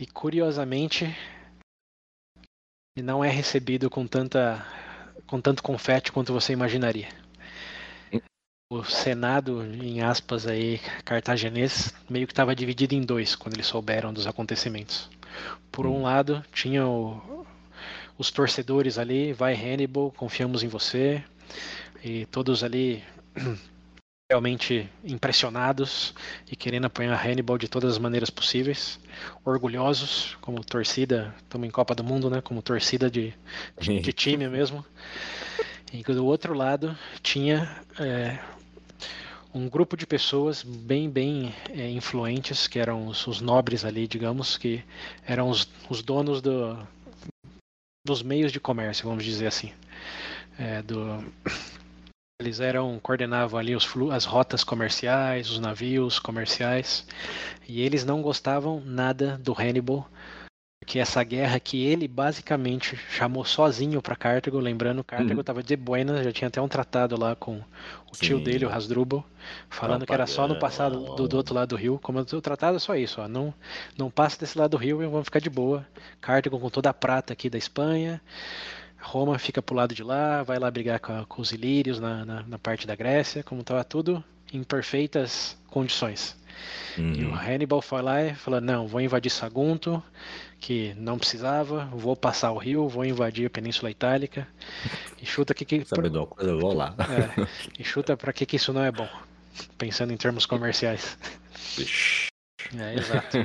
e 0.00 0.06
curiosamente 0.06 1.14
não 3.02 3.24
é 3.24 3.28
recebido 3.28 3.88
com 3.90 4.06
tanta 4.06 4.64
com 5.26 5.40
tanto 5.40 5.62
confete 5.62 6.10
quanto 6.10 6.32
você 6.32 6.52
imaginaria. 6.52 7.08
O 8.72 8.84
Senado, 8.84 9.64
em 9.64 10.00
aspas 10.00 10.46
aí, 10.46 10.78
cartaginês, 11.04 11.92
meio 12.08 12.24
que 12.24 12.32
estava 12.32 12.54
dividido 12.54 12.94
em 12.94 13.00
dois 13.02 13.34
quando 13.34 13.54
eles 13.54 13.66
souberam 13.66 14.12
dos 14.12 14.28
acontecimentos. 14.28 15.10
Por 15.72 15.86
um 15.88 15.96
Hum. 15.98 16.02
lado, 16.02 16.44
tinha 16.52 16.86
o- 16.86 17.44
os 18.16 18.30
torcedores 18.30 18.96
ali, 18.96 19.32
vai 19.32 19.54
Hannibal, 19.54 20.12
confiamos 20.16 20.62
em 20.62 20.68
você, 20.68 21.20
e 22.04 22.26
todos 22.26 22.62
ali 22.62 23.02
realmente 24.30 24.88
impressionados 25.02 26.14
e 26.48 26.54
querendo 26.54 26.84
apoiar 26.84 27.16
Hannibal 27.26 27.58
de 27.58 27.66
todas 27.66 27.90
as 27.94 27.98
maneiras 27.98 28.30
possíveis, 28.30 29.00
orgulhosos, 29.44 30.36
como 30.40 30.62
torcida, 30.64 31.34
estamos 31.38 31.66
em 31.66 31.72
Copa 31.72 31.92
do 31.92 32.04
Mundo, 32.04 32.30
né? 32.30 32.40
Como 32.40 32.62
torcida 32.62 33.10
de, 33.10 33.34
de, 33.80 33.98
de 33.98 34.12
time 34.14 34.48
mesmo. 34.48 34.84
E 35.92 36.02
do 36.02 36.24
outro 36.24 36.54
lado 36.54 36.96
tinha 37.20 37.68
é, 37.98 38.38
um 39.52 39.68
grupo 39.68 39.96
de 39.96 40.06
pessoas 40.06 40.62
bem, 40.62 41.10
bem 41.10 41.52
é, 41.70 41.90
influentes, 41.90 42.68
que 42.68 42.78
eram 42.78 43.08
os, 43.08 43.26
os 43.26 43.40
nobres 43.40 43.84
ali, 43.84 44.06
digamos, 44.06 44.56
que 44.56 44.84
eram 45.26 45.48
os, 45.48 45.68
os 45.88 46.02
donos 46.02 46.40
do, 46.40 46.78
dos 48.06 48.22
meios 48.22 48.52
de 48.52 48.60
comércio, 48.60 49.08
vamos 49.08 49.24
dizer 49.24 49.48
assim. 49.48 49.72
É, 50.56 50.80
do, 50.82 51.24
eles 52.40 52.60
eram 52.60 52.98
coordenavam 53.00 53.58
ali 53.58 53.74
os 53.74 53.86
as 54.12 54.24
rotas 54.24 54.62
comerciais, 54.62 55.50
os 55.50 55.58
navios 55.58 56.18
comerciais, 56.18 57.06
e 57.68 57.82
eles 57.82 58.04
não 58.04 58.22
gostavam 58.22 58.80
nada 58.80 59.38
do 59.38 59.52
Hannibal 59.52 60.08
que 60.86 60.98
essa 60.98 61.22
guerra 61.22 61.60
que 61.60 61.84
ele 61.84 62.08
basicamente 62.08 62.96
chamou 62.96 63.44
sozinho 63.44 64.00
para 64.00 64.16
Cartago, 64.16 64.58
lembrando 64.58 65.04
Cartago 65.04 65.40
estava 65.40 65.58
uhum. 65.58 65.64
de 65.64 65.76
buenas, 65.76 66.24
já 66.24 66.32
tinha 66.32 66.48
até 66.48 66.60
um 66.60 66.68
tratado 66.68 67.18
lá 67.20 67.36
com 67.36 67.56
o 68.10 68.14
Sim. 68.14 68.26
tio 68.26 68.40
dele, 68.40 68.64
o 68.64 68.70
Hasdrubal, 68.70 69.24
falando 69.68 70.06
que 70.06 70.12
era 70.12 70.26
só 70.26 70.48
no 70.48 70.58
passado 70.58 71.14
do, 71.14 71.28
do, 71.28 71.36
outro 71.36 71.54
lado 71.54 71.68
do 71.68 71.76
rio, 71.76 71.98
como 72.02 72.18
o 72.18 72.40
tratado 72.40 72.76
é 72.76 72.80
só 72.80 72.96
isso, 72.96 73.20
ó, 73.20 73.28
não 73.28 73.52
não 73.96 74.10
passa 74.10 74.38
desse 74.40 74.58
lado 74.58 74.70
do 74.70 74.76
rio 74.78 75.02
e 75.02 75.06
vamos 75.06 75.26
ficar 75.26 75.38
de 75.38 75.50
boa. 75.50 75.86
Cartago 76.20 76.58
com 76.58 76.70
toda 76.70 76.88
a 76.88 76.94
prata 76.94 77.34
aqui 77.34 77.50
da 77.50 77.58
Espanha, 77.58 78.20
Roma 78.98 79.38
fica 79.38 79.60
pro 79.60 79.76
lado 79.76 79.94
de 79.94 80.02
lá, 80.02 80.42
vai 80.42 80.58
lá 80.58 80.70
brigar 80.70 80.98
com, 80.98 81.24
com 81.26 81.42
os 81.42 81.52
ilírios 81.52 82.00
na, 82.00 82.24
na, 82.24 82.42
na 82.42 82.58
parte 82.58 82.86
da 82.86 82.96
Grécia, 82.96 83.42
como 83.42 83.60
estava 83.60 83.84
tudo 83.84 84.24
em 84.52 84.62
perfeitas 84.62 85.56
condições. 85.68 86.36
Uhum. 86.98 87.12
E 87.12 87.24
o 87.24 87.28
uhum. 87.28 87.34
Hannibal 87.34 87.80
foi 87.80 88.02
lá 88.02 88.22
e 88.22 88.34
falou: 88.34 88.60
Não, 88.60 88.86
vou 88.86 89.00
invadir 89.00 89.30
Sagunto, 89.30 90.02
que 90.60 90.94
não 90.98 91.18
precisava, 91.18 91.86
vou 91.86 92.14
passar 92.14 92.52
o 92.52 92.58
rio, 92.58 92.88
vou 92.88 93.04
invadir 93.04 93.46
a 93.46 93.50
Península 93.50 93.90
Itálica. 93.90 94.46
E 95.20 95.26
chuta 95.26 95.54
que. 95.54 95.64
que 95.64 95.84
Sabe 95.84 96.08
uma 96.08 96.26
coisa, 96.26 96.50
eu 96.50 96.60
vou 96.60 96.74
lá. 96.74 96.94
É, 96.98 97.46
e 97.78 97.82
chuta 97.82 98.16
para 98.16 98.32
que, 98.32 98.44
que 98.44 98.56
isso 98.56 98.72
não 98.72 98.84
é 98.84 98.92
bom, 98.92 99.08
pensando 99.78 100.12
em 100.12 100.16
termos 100.16 100.44
comerciais. 100.46 101.16
É, 102.78 102.94
exato. 102.94 103.38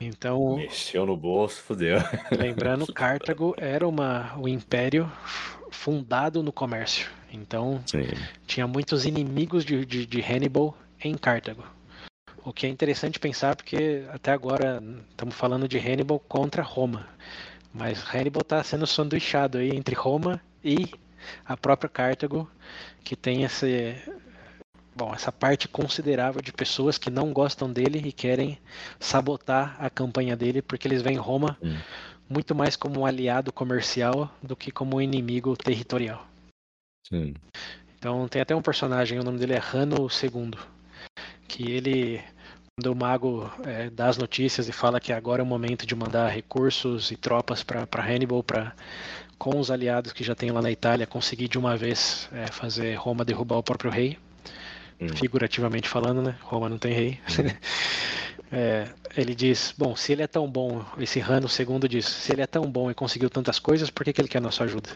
Então. 0.00 0.56
Mexeu 0.56 1.04
no 1.04 1.16
bolso, 1.16 1.60
fodeu. 1.62 1.98
Lembrando, 2.30 2.90
Cartago 2.92 3.54
era 3.58 3.86
uma, 3.86 4.34
um 4.38 4.48
império 4.48 5.10
fundado 5.70 6.42
no 6.42 6.52
comércio. 6.52 7.10
Então, 7.32 7.82
Sim. 7.86 8.06
tinha 8.46 8.66
muitos 8.66 9.04
inimigos 9.04 9.64
de, 9.64 9.84
de, 9.84 10.06
de 10.06 10.20
Hannibal 10.20 10.76
em 11.02 11.14
Cartago. 11.14 11.64
O 12.44 12.52
que 12.52 12.66
é 12.66 12.68
interessante 12.68 13.18
pensar, 13.18 13.56
porque 13.56 14.04
até 14.12 14.30
agora 14.30 14.82
estamos 15.10 15.34
falando 15.34 15.66
de 15.66 15.78
Hannibal 15.78 16.20
contra 16.20 16.62
Roma. 16.62 17.08
Mas 17.72 18.04
Hannibal 18.14 18.42
está 18.42 18.62
sendo 18.62 18.86
sanduichado 18.86 19.58
aí 19.58 19.70
entre 19.70 19.94
Roma 19.94 20.40
e 20.62 20.92
a 21.44 21.56
própria 21.56 21.88
Cartago, 21.88 22.48
que 23.02 23.16
tem 23.16 23.44
esse, 23.44 23.96
bom, 24.94 25.12
essa 25.14 25.32
parte 25.32 25.66
considerável 25.66 26.42
de 26.42 26.52
pessoas 26.52 26.98
que 26.98 27.10
não 27.10 27.32
gostam 27.32 27.72
dele 27.72 28.00
e 28.04 28.12
querem 28.12 28.58
sabotar 29.00 29.76
a 29.78 29.88
campanha 29.88 30.36
dele, 30.36 30.62
porque 30.62 30.86
eles 30.86 31.02
veem 31.02 31.16
Roma 31.16 31.56
hum. 31.62 31.76
muito 32.28 32.54
mais 32.54 32.76
como 32.76 33.00
um 33.00 33.06
aliado 33.06 33.52
comercial 33.52 34.30
do 34.42 34.54
que 34.54 34.70
como 34.70 34.96
um 34.96 35.00
inimigo 35.00 35.56
territorial. 35.56 36.26
Sim. 37.08 37.34
Então 37.98 38.28
tem 38.28 38.42
até 38.42 38.54
um 38.54 38.62
personagem, 38.62 39.18
o 39.18 39.24
nome 39.24 39.38
dele 39.38 39.54
é 39.54 39.58
Rano 39.58 40.08
II, 40.08 40.52
que 41.48 41.70
ele, 41.70 42.22
quando 42.76 42.92
o 42.92 42.96
mago 42.96 43.50
é, 43.64 43.88
dá 43.88 44.08
as 44.08 44.18
notícias 44.18 44.68
e 44.68 44.72
fala 44.72 44.98
que 44.98 45.12
agora 45.12 45.40
é 45.40 45.44
o 45.44 45.46
momento 45.46 45.86
de 45.86 45.94
mandar 45.94 46.28
recursos 46.28 47.12
e 47.12 47.16
tropas 47.16 47.62
para 47.62 47.86
Hannibal, 48.02 48.42
para 48.42 48.74
com 49.38 49.58
os 49.60 49.70
aliados 49.70 50.12
que 50.12 50.24
já 50.24 50.34
tem 50.34 50.50
lá 50.50 50.60
na 50.60 50.70
Itália, 50.70 51.06
conseguir 51.06 51.48
de 51.48 51.56
uma 51.58 51.76
vez 51.76 52.28
é, 52.32 52.46
fazer 52.48 52.94
Roma 52.94 53.24
derrubar 53.24 53.58
o 53.58 53.62
próprio 53.62 53.90
rei, 53.90 54.18
hum. 55.00 55.08
figurativamente 55.08 55.88
falando, 55.88 56.20
né? 56.20 56.36
Roma 56.42 56.68
não 56.68 56.78
tem 56.78 56.92
rei. 56.92 57.20
Hum. 57.30 57.50
É, 58.52 58.86
ele 59.16 59.34
diz: 59.34 59.74
Bom, 59.76 59.96
se 59.96 60.12
ele 60.12 60.22
é 60.22 60.28
tão 60.28 60.48
bom, 60.48 60.84
esse 60.98 61.18
Rano 61.18 61.48
II 61.48 61.88
diz: 61.88 62.04
Se 62.04 62.32
ele 62.32 62.42
é 62.42 62.46
tão 62.46 62.70
bom 62.70 62.88
e 62.88 62.94
conseguiu 62.94 63.28
tantas 63.28 63.58
coisas, 63.58 63.90
por 63.90 64.04
que, 64.04 64.12
que 64.12 64.20
ele 64.20 64.28
quer 64.28 64.40
nossa 64.40 64.62
ajuda? 64.62 64.90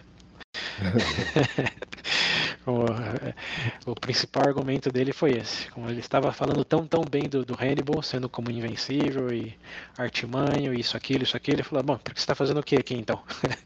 o, 2.67 3.91
o, 3.91 3.95
principal 3.95 4.47
argumento 4.47 4.91
dele 4.91 5.13
foi 5.13 5.33
esse. 5.33 5.71
Como 5.71 5.89
ele 5.89 6.01
estava 6.01 6.33
falando 6.33 6.65
tão 6.65 6.87
tão 6.87 7.03
bem 7.05 7.29
do, 7.29 7.45
do 7.45 7.55
Hannibal, 7.55 8.03
sendo 8.03 8.29
como 8.29 8.51
invencível 8.51 9.33
e 9.33 9.57
artimanho, 9.97 10.73
isso, 10.73 10.97
aquilo, 10.97 11.25
isso, 11.25 11.37
aquilo, 11.37 11.57
ele 11.57 11.63
falou: 11.63 11.83
Bom, 11.83 11.99
por 11.99 12.15
que 12.15 12.21
você 12.21 12.25
está 12.25 12.35
fazendo 12.35 12.61
o 12.61 12.63
que 12.63 12.77
aqui 12.77 12.95
então? 12.95 13.23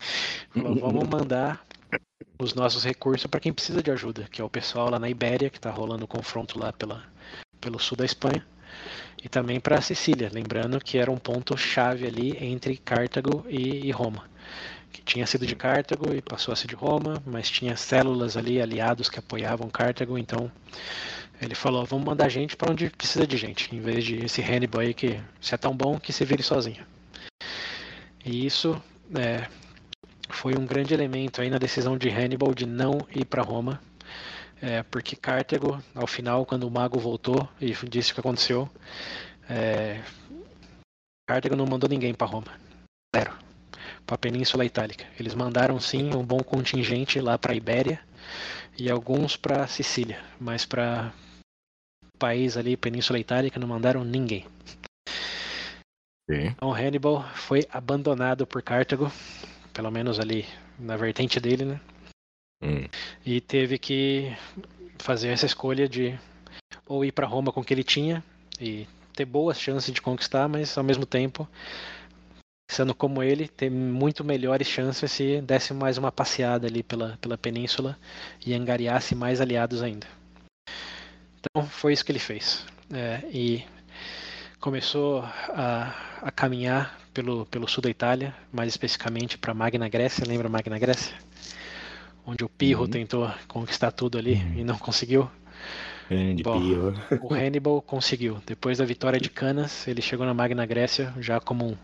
falou, 0.53 0.75
Vamos 0.77 1.09
mandar 1.09 1.64
os 2.38 2.55
nossos 2.55 2.85
recursos 2.85 3.27
para 3.27 3.40
quem 3.40 3.53
precisa 3.53 3.83
de 3.83 3.90
ajuda, 3.90 4.27
que 4.31 4.40
é 4.40 4.44
o 4.44 4.51
pessoal 4.51 4.90
lá 4.90 4.98
na 4.98 5.09
Ibéria, 5.09 5.51
que 5.51 5.59
está 5.59 5.70
rolando 5.70 6.05
o 6.05 6.09
confronto 6.09 6.59
lá 6.59 6.72
pela, 6.72 7.05
pelo 7.61 7.79
sul 7.79 7.96
da 7.96 8.05
Espanha, 8.05 8.44
e 9.22 9.29
também 9.29 9.61
para 9.61 9.79
a 9.79 9.83
Sicília, 9.83 10.31
lembrando 10.33 10.81
que 10.81 10.98
era 10.98 11.11
um 11.11 11.18
ponto 11.18 11.57
chave 11.57 12.07
ali 12.07 12.37
entre 12.44 12.77
Cartago 12.79 13.44
e, 13.48 13.87
e 13.87 13.90
Roma 13.90 14.33
que 14.92 15.02
tinha 15.02 15.26
sido 15.26 15.46
de 15.46 15.57
Cartago 15.57 16.14
e 16.14 16.20
passou 16.20 16.52
a 16.52 16.57
ser 16.57 16.68
de 16.68 16.74
Roma, 16.74 17.22
mas 17.24 17.50
tinha 17.50 17.76
células 17.76 18.37
ali, 18.37 18.61
aliados 18.61 19.09
que 19.09 19.18
apoiavam 19.18 19.68
Cartago, 19.70 20.18
então 20.18 20.52
ele 21.40 21.55
falou, 21.55 21.85
vamos 21.85 22.05
mandar 22.05 22.28
gente 22.28 22.57
para 22.57 22.70
onde 22.70 22.90
precisa 22.90 23.26
de 23.26 23.37
gente, 23.37 23.74
em 23.74 23.81
vez 23.81 24.05
de 24.05 24.24
esse 24.24 24.42
Hannibal 24.42 24.83
aí 24.83 24.94
que 24.94 25.20
se 25.40 25.55
é 25.55 25.59
tão 25.59 25.74
bom 25.74 25.98
que 25.98 26.12
se 26.12 26.24
vire 26.24 26.42
sozinho. 26.42 26.87
E 28.24 28.46
isso 28.46 28.81
é, 29.18 29.48
foi 30.28 30.55
um 30.57 30.64
grande 30.66 30.94
elemento 30.94 31.40
aí 31.40 31.50
na 31.50 31.59
decisão 31.59 31.96
de 31.96 32.09
Hannibal 32.09 32.55
de 32.55 32.66
não 32.66 32.98
ir 33.14 33.24
para 33.24 33.42
Roma, 33.42 33.81
é, 34.61 34.83
porque 34.85 35.16
Cartago, 35.16 35.83
ao 35.94 36.07
final, 36.07 36.46
quando 36.46 36.64
o 36.64 36.70
mago 36.70 37.00
voltou 37.00 37.48
e 37.61 37.72
disse 37.88 38.12
o 38.12 38.14
que 38.14 38.20
aconteceu, 38.20 38.70
é, 39.48 40.00
Cartago 41.26 41.57
não 41.57 41.66
mandou 41.66 41.88
ninguém 41.88 42.14
para 42.14 42.26
Roma, 42.26 42.52
zero 43.16 43.51
para 44.06 44.14
a 44.14 44.18
Península 44.18 44.64
Itálica. 44.64 45.04
Eles 45.18 45.34
mandaram 45.34 45.78
sim 45.80 46.14
um 46.14 46.24
bom 46.24 46.40
contingente 46.40 47.20
lá 47.20 47.38
para 47.38 47.52
a 47.52 47.56
Ibéria 47.56 48.00
e 48.78 48.90
alguns 48.90 49.36
para 49.36 49.66
Sicília, 49.66 50.20
mas 50.40 50.64
para 50.64 51.12
o 52.14 52.18
país 52.18 52.56
ali, 52.56 52.76
Península 52.76 53.18
Itálica, 53.18 53.60
não 53.60 53.68
mandaram 53.68 54.04
ninguém. 54.04 54.46
Sim. 56.30 56.46
Então 56.46 56.72
Hannibal 56.72 57.22
foi 57.34 57.66
abandonado 57.70 58.46
por 58.46 58.62
Cartago, 58.62 59.10
pelo 59.72 59.90
menos 59.90 60.18
ali 60.20 60.46
na 60.78 60.96
vertente 60.96 61.40
dele, 61.40 61.64
né? 61.64 61.80
Hum. 62.62 62.86
E 63.26 63.40
teve 63.40 63.78
que 63.78 64.34
fazer 64.98 65.28
essa 65.28 65.46
escolha 65.46 65.88
de 65.88 66.18
ou 66.86 67.04
ir 67.04 67.12
para 67.12 67.26
Roma 67.26 67.52
com 67.52 67.60
o 67.60 67.64
que 67.64 67.74
ele 67.74 67.84
tinha 67.84 68.22
e 68.60 68.86
ter 69.14 69.24
boas 69.24 69.60
chances 69.60 69.92
de 69.92 70.00
conquistar, 70.00 70.48
mas 70.48 70.78
ao 70.78 70.84
mesmo 70.84 71.04
tempo 71.04 71.48
sendo 72.72 72.94
como 72.94 73.22
ele, 73.22 73.48
ter 73.48 73.70
muito 73.70 74.24
melhores 74.24 74.66
chances 74.66 75.12
se 75.12 75.40
desse 75.42 75.74
mais 75.74 75.98
uma 75.98 76.11
passeada 76.11 76.66
ali 76.66 76.82
pela, 76.82 77.18
pela 77.20 77.37
península 77.37 77.98
e 78.44 78.54
angariasse 78.54 79.14
mais 79.14 79.40
aliados 79.40 79.82
ainda. 79.82 80.06
Então 81.38 81.66
foi 81.66 81.92
isso 81.92 82.04
que 82.04 82.11
ele 82.12 82.18
fez. 82.18 82.64
É, 82.92 83.22
e 83.30 83.64
começou 84.58 85.22
a, 85.22 85.94
a, 86.22 86.30
caminhar 86.30 86.98
pelo, 87.12 87.44
pelo 87.46 87.68
sul 87.68 87.82
da 87.82 87.90
Itália, 87.90 88.35
mais 88.50 88.68
especificamente 88.70 89.37
para 89.37 89.52
Magna 89.52 89.88
Grécia. 89.88 90.26
Lembra 90.26 90.48
Magna 90.48 90.78
Grécia? 90.78 91.14
Onde 92.24 92.44
o 92.44 92.48
Pirro 92.48 92.85
uhum. 92.85 92.90
tentou 92.90 93.30
conquistar 93.48 93.90
tudo 93.90 94.16
ali 94.16 94.35
uhum. 94.35 94.54
e 94.58 94.64
não 94.64 94.78
conseguiu. 94.78 95.30
Grande 96.12 96.42
Bom, 96.42 96.61
o 97.22 97.35
Hannibal 97.35 97.81
conseguiu. 97.83 98.38
Depois 98.46 98.79
da 98.79 98.85
vitória 98.85 99.18
de 99.18 99.31
Canas, 99.31 99.87
ele 99.88 100.03
chegou 100.03 100.27
na 100.27 100.35
Magna 100.35 100.66
Grécia 100.66 101.12
já 101.18 101.40
como 101.40 101.66
um, 101.66 101.77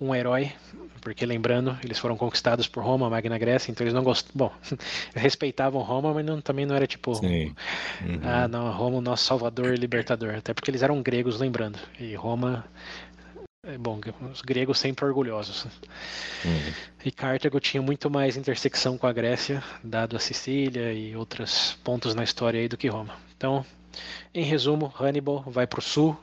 um 0.00 0.14
herói, 0.14 0.52
porque 1.00 1.24
lembrando, 1.26 1.76
eles 1.84 1.98
foram 1.98 2.16
conquistados 2.16 2.66
por 2.68 2.82
Roma, 2.82 3.08
Magna 3.08 3.38
Grécia, 3.38 3.70
então 3.70 3.84
eles 3.84 3.94
não 3.94 4.02
gostavam. 4.02 4.34
Bom, 4.34 4.52
respeitavam 5.14 5.82
Roma, 5.82 6.12
mas 6.14 6.24
não, 6.24 6.40
também 6.40 6.66
não 6.66 6.74
era 6.74 6.86
tipo. 6.86 7.14
Sim. 7.14 7.54
Uhum. 8.00 8.20
Ah, 8.22 8.48
não, 8.48 8.70
Roma, 8.72 8.98
o 8.98 9.00
nosso 9.00 9.24
salvador 9.24 9.74
e 9.74 9.76
libertador. 9.76 10.34
Até 10.34 10.52
porque 10.54 10.70
eles 10.70 10.82
eram 10.82 11.02
gregos, 11.02 11.38
lembrando. 11.38 11.78
E 11.98 12.14
Roma 12.14 12.64
é 13.64 13.78
bom, 13.78 14.00
os 14.32 14.42
gregos 14.42 14.80
sempre 14.80 15.04
orgulhosos. 15.04 15.66
Uhum. 16.44 16.72
E 17.04 17.12
Cartago 17.12 17.60
tinha 17.60 17.80
muito 17.80 18.10
mais 18.10 18.36
intersecção 18.36 18.98
com 18.98 19.06
a 19.06 19.12
Grécia, 19.12 19.62
dado 19.84 20.16
a 20.16 20.18
Sicília 20.18 20.92
e 20.92 21.14
outros 21.14 21.78
pontos 21.84 22.12
na 22.12 22.24
história 22.24 22.60
aí 22.60 22.66
do 22.66 22.76
que 22.76 22.88
Roma. 22.88 23.16
Então, 23.42 23.66
em 24.32 24.44
resumo, 24.44 24.94
Hannibal 24.96 25.42
vai 25.48 25.66
para 25.66 25.80
o 25.80 25.82
sul 25.82 26.16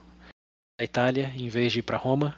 da 0.80 0.86
Itália 0.86 1.34
em 1.36 1.50
vez 1.50 1.74
de 1.74 1.80
ir 1.80 1.82
para 1.82 1.98
Roma. 1.98 2.34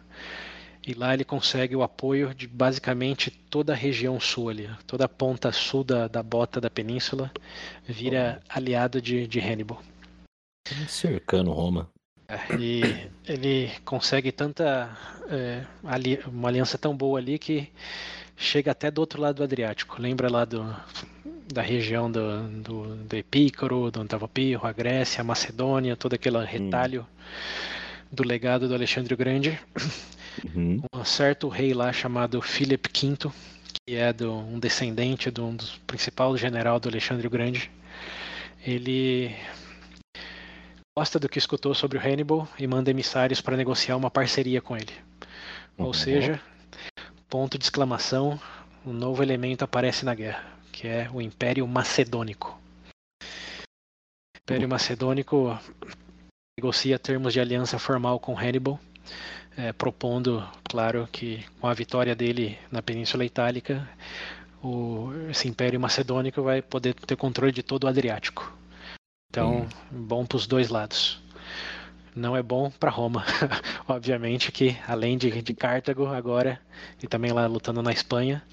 E 0.84 0.96
lá 0.96 1.13
ele 1.13 1.24
consegue 1.24 1.76
o 1.76 1.84
apoio 1.84 2.34
de 2.34 2.48
basicamente 2.48 3.30
toda 3.30 3.74
a 3.74 3.76
região 3.76 4.20
sul 4.20 4.50
ali, 4.50 4.67
toda 4.88 5.06
a 5.06 5.08
ponta 5.08 5.52
sul 5.52 5.84
da, 5.84 6.08
da 6.08 6.24
bota 6.24 6.60
da 6.60 6.67
península 6.67 7.32
vira 7.88 8.41
aliado 8.50 9.00
de, 9.00 9.28
de 9.28 9.39
Hannibal. 9.39 9.80
Cercando 10.88 11.52
Roma. 11.52 11.88
É, 12.28 12.56
e 12.60 12.82
ele 13.28 13.70
consegue 13.86 14.32
tanta 14.32 14.98
é, 15.30 15.63
ali, 15.84 16.20
uma 16.26 16.48
aliança 16.48 16.76
tão 16.76 16.98
boa 16.98 17.20
ali 17.20 17.38
que 17.38 17.72
chega 18.36 18.72
até 18.72 18.89
do 18.89 18.98
outro 18.98 19.22
lado 19.22 19.36
do 19.36 19.44
Adriático. 19.44 20.02
Lembra 20.02 20.28
lá 20.28 20.44
do, 20.44 20.76
da 21.52 21.62
região 21.62 22.12
do, 22.12 22.48
do, 22.48 22.96
do 22.96 23.16
Epícoro, 23.16 23.92
do 23.92 24.02
Antavopirro, 24.02 24.68
a 24.68 24.72
Grécia, 24.72 25.22
a 25.22 25.24
Macedônia, 25.24 25.96
todo 25.96 26.14
aquele 26.14 26.44
retalho 26.44 27.02
hum. 27.02 27.36
do 28.12 28.24
legado 28.24 28.68
do 28.68 28.74
Alexandre 28.74 29.14
o 29.14 29.18
Grande. 29.18 29.60
Uhum. 30.56 30.82
Um 30.94 31.04
certo 31.04 31.50
rei 31.50 31.74
lá 31.74 31.92
chamado 31.92 32.42
Philip 32.42 32.90
V, 32.90 33.32
que 33.86 33.96
é 33.96 34.13
do, 34.13 34.34
um 34.34 34.60
descendente 34.60 35.30
de 35.30 35.42
um 35.42 35.56
dos 35.56 35.78
principais 35.86 36.40
general 36.40 36.80
do 36.80 36.90
Alexandre 36.90 37.28
o 37.28 37.30
Grande. 37.30 37.69
Ele 38.65 39.36
gosta 40.98 41.19
do 41.19 41.28
que 41.28 41.38
escutou 41.38 41.73
sobre 41.73 41.98
o 41.98 42.02
Hannibal 42.02 42.48
e 42.60 42.67
manda 42.67 42.92
emissários 42.92 43.42
para 43.42 43.58
negociar 43.58 43.98
uma 43.98 44.12
parceria 44.12 44.62
com 44.62 44.75
ele. 44.75 44.94
Ou 45.78 45.88
uhum. 45.88 45.94
seja, 45.94 46.40
ponto 47.30 47.58
de 47.58 47.63
exclamação, 47.63 48.40
um 48.86 48.94
novo 48.94 49.23
elemento 49.23 49.63
aparece 49.63 50.06
na 50.06 50.13
guerra, 50.13 50.44
que 50.72 50.88
é 50.88 51.10
o 51.13 51.22
Império 51.22 51.67
Macedônico. 51.67 52.60
O 53.22 54.38
Império 54.44 54.69
Macedônico 54.69 55.60
negocia 56.58 57.00
termos 57.00 57.34
de 57.34 57.40
aliança 57.40 57.78
formal 57.78 58.19
com 58.19 58.38
Hannibal, 58.38 58.80
é, 59.58 59.72
propondo, 59.74 60.48
claro, 60.63 61.08
que 61.12 61.46
com 61.60 61.67
a 61.67 61.74
vitória 61.74 62.15
dele 62.15 62.58
na 62.72 62.82
Península 62.82 63.26
Itálica, 63.26 63.88
o, 64.63 65.10
esse 65.30 65.48
Império 65.48 65.80
Macedônico 65.80 66.42
vai 66.42 66.62
poder 66.62 66.94
ter 66.94 67.15
controle 67.15 67.52
de 67.52 67.63
todo 67.63 67.86
o 67.86 67.88
Adriático. 67.88 68.52
Então, 69.30 69.62
hum. 69.62 69.67
bom 69.92 70.26
para 70.26 70.36
os 70.38 70.46
dois 70.46 70.69
lados. 70.69 71.22
Não 72.14 72.36
é 72.36 72.44
bom 72.44 72.70
para 72.70 72.92
Roma, 72.92 73.24
obviamente 73.88 74.52
que 74.52 74.78
além 74.86 75.18
de, 75.18 75.42
de 75.42 75.54
Cartago 75.54 76.08
agora 76.08 76.60
e 77.02 77.08
também 77.08 77.32
lá 77.32 77.48
lutando 77.48 77.82
na 77.82 77.94
Espanha 77.94 78.44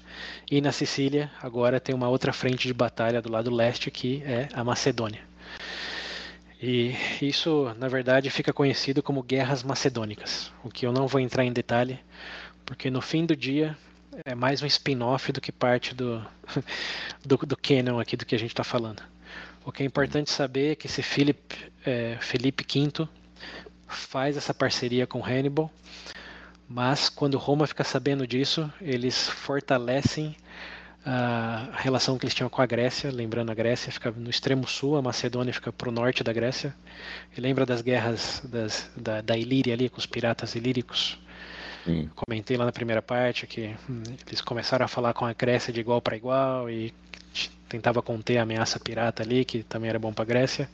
e 0.49 0.61
na 0.61 0.71
Sicília 0.71 1.29
agora 1.43 1.77
tem 1.77 1.93
uma 1.93 2.07
outra 2.07 2.31
frente 2.31 2.67
de 2.67 2.73
batalha 2.73 3.21
do 3.21 3.29
lado 3.29 3.51
leste 3.51 3.91
que 3.91 4.23
é 4.23 4.47
a 4.53 4.63
Macedônia. 4.63 5.21
E 6.61 6.95
isso, 7.21 7.73
na 7.77 7.89
verdade, 7.89 8.29
fica 8.29 8.53
conhecido 8.53 9.03
como 9.03 9.23
guerras 9.23 9.61
macedônicas, 9.61 10.51
o 10.63 10.69
que 10.69 10.85
eu 10.85 10.93
não 10.93 11.07
vou 11.07 11.19
entrar 11.19 11.43
em 11.43 11.51
detalhe, 11.51 11.99
porque 12.65 12.89
no 12.89 13.01
fim 13.01 13.25
do 13.25 13.35
dia 13.35 13.77
é 14.25 14.35
mais 14.35 14.61
um 14.61 14.65
spin-off 14.65 15.31
do 15.31 15.41
que 15.41 15.51
parte 15.51 15.93
do, 15.93 16.25
do, 17.25 17.37
do 17.37 17.57
canon 17.57 17.99
aqui 17.99 18.15
do 18.15 18.25
que 18.25 18.35
a 18.35 18.39
gente 18.39 18.51
está 18.51 18.63
falando. 18.63 19.03
O 19.65 19.71
que 19.71 19.83
é 19.83 19.85
importante 19.85 20.31
saber 20.31 20.71
é 20.71 20.75
que 20.75 20.87
esse 20.87 21.01
Felipe, 21.01 21.71
é, 21.85 22.17
Felipe 22.21 22.65
V 22.65 23.07
faz 23.87 24.37
essa 24.37 24.53
parceria 24.53 25.07
com 25.07 25.23
Hannibal, 25.23 25.71
mas 26.67 27.09
quando 27.09 27.37
Roma 27.37 27.65
fica 27.65 27.83
sabendo 27.83 28.27
disso, 28.27 28.71
eles 28.79 29.27
fortalecem 29.27 30.35
a 31.05 31.69
relação 31.77 32.17
que 32.17 32.25
eles 32.25 32.35
tinham 32.35 32.49
com 32.49 32.61
a 32.61 32.65
Grécia, 32.65 33.09
lembrando 33.11 33.51
a 33.51 33.55
Grécia 33.55 33.91
fica 33.91 34.11
no 34.11 34.29
extremo 34.29 34.67
sul, 34.67 34.97
a 34.97 35.01
Macedônia 35.01 35.53
fica 35.53 35.71
para 35.71 35.89
o 35.89 35.91
norte 35.91 36.23
da 36.23 36.31
Grécia. 36.33 36.75
E 37.35 37.41
lembra 37.41 37.65
das 37.65 37.81
guerras 37.81 38.41
das, 38.43 38.91
da, 38.95 39.21
da 39.21 39.37
Ilíria 39.37 39.73
ali 39.73 39.89
com 39.89 39.97
os 39.97 40.05
piratas 40.05 40.55
ilíricos? 40.55 41.17
Sim. 41.85 42.09
Comentei 42.15 42.57
lá 42.57 42.65
na 42.65 42.71
primeira 42.71 43.01
parte 43.01 43.47
que 43.47 43.75
hum, 43.89 44.03
eles 44.27 44.41
começaram 44.41 44.85
a 44.85 44.87
falar 44.87 45.13
com 45.13 45.25
a 45.25 45.33
Grécia 45.33 45.73
de 45.73 45.79
igual 45.79 46.01
para 46.01 46.15
igual 46.15 46.69
e 46.69 46.93
tentava 47.67 48.01
conter 48.01 48.37
a 48.37 48.43
ameaça 48.43 48.79
pirata 48.79 49.23
ali, 49.23 49.45
que 49.45 49.63
também 49.63 49.89
era 49.89 49.97
bom 49.97 50.11
para 50.11 50.23
a 50.23 50.27
Grécia. 50.27 50.69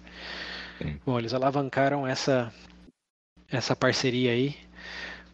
Sim. 0.77 0.99
Bom, 1.05 1.17
eles 1.17 1.33
alavancaram 1.33 2.05
essa 2.07 2.53
essa 3.49 3.75
parceria 3.75 4.31
aí 4.31 4.57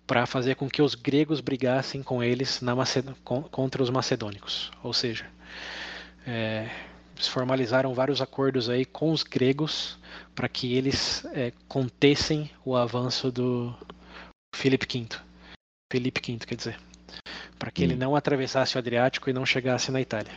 para 0.05 0.25
fazer 0.25 0.55
com 0.55 0.69
que 0.69 0.81
os 0.81 0.93
gregos 0.93 1.39
brigassem 1.39 2.03
com 2.03 2.21
eles 2.21 2.59
Maced... 2.59 3.05
contra 3.23 3.81
os 3.81 3.89
macedônicos. 3.89 4.71
Ou 4.83 4.93
seja, 4.93 5.25
é, 6.27 6.69
eles 7.15 7.27
formalizaram 7.27 7.93
vários 7.93 8.21
acordos 8.21 8.69
aí 8.69 8.83
com 8.83 9.11
os 9.11 9.23
gregos 9.23 9.97
para 10.35 10.49
que 10.49 10.75
eles 10.75 11.25
é, 11.33 11.53
contessem 11.67 12.49
o 12.65 12.75
avanço 12.75 13.31
do 13.31 13.73
Filipe 14.53 14.85
V. 14.85 15.07
Felipe 15.91 16.21
V, 16.33 16.45
quer 16.45 16.55
dizer, 16.55 16.79
para 17.57 17.71
que 17.71 17.81
hum. 17.81 17.85
ele 17.85 17.95
não 17.95 18.15
atravessasse 18.15 18.75
o 18.75 18.79
Adriático 18.79 19.29
e 19.29 19.33
não 19.33 19.45
chegasse 19.45 19.91
na 19.91 20.01
Itália. 20.01 20.33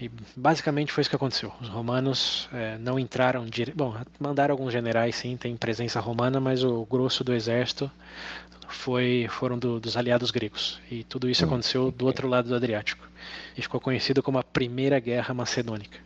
E 0.00 0.10
basicamente 0.36 0.92
foi 0.92 1.00
isso 1.00 1.10
que 1.10 1.16
aconteceu. 1.16 1.52
Os 1.60 1.68
romanos 1.68 2.48
é, 2.52 2.76
não 2.78 2.98
entraram 2.98 3.46
dire... 3.46 3.72
Bom, 3.74 3.96
mandaram 4.18 4.52
alguns 4.52 4.72
generais, 4.72 5.16
sim, 5.16 5.36
tem 5.36 5.56
presença 5.56 6.00
romana, 6.00 6.38
mas 6.38 6.62
o 6.62 6.84
grosso 6.84 7.24
do 7.24 7.32
exército 7.32 7.90
foi 8.68 9.26
foram 9.30 9.58
do, 9.58 9.80
dos 9.80 9.96
aliados 9.96 10.30
gregos. 10.30 10.80
E 10.90 11.04
tudo 11.04 11.30
isso 11.30 11.44
hum. 11.44 11.48
aconteceu 11.48 11.90
do 11.90 12.04
outro 12.06 12.28
lado 12.28 12.48
do 12.48 12.54
Adriático. 12.54 13.08
E 13.56 13.62
ficou 13.62 13.80
conhecido 13.80 14.22
como 14.22 14.38
a 14.38 14.42
Primeira 14.42 14.98
Guerra 14.98 15.32
Macedônica. 15.32 15.98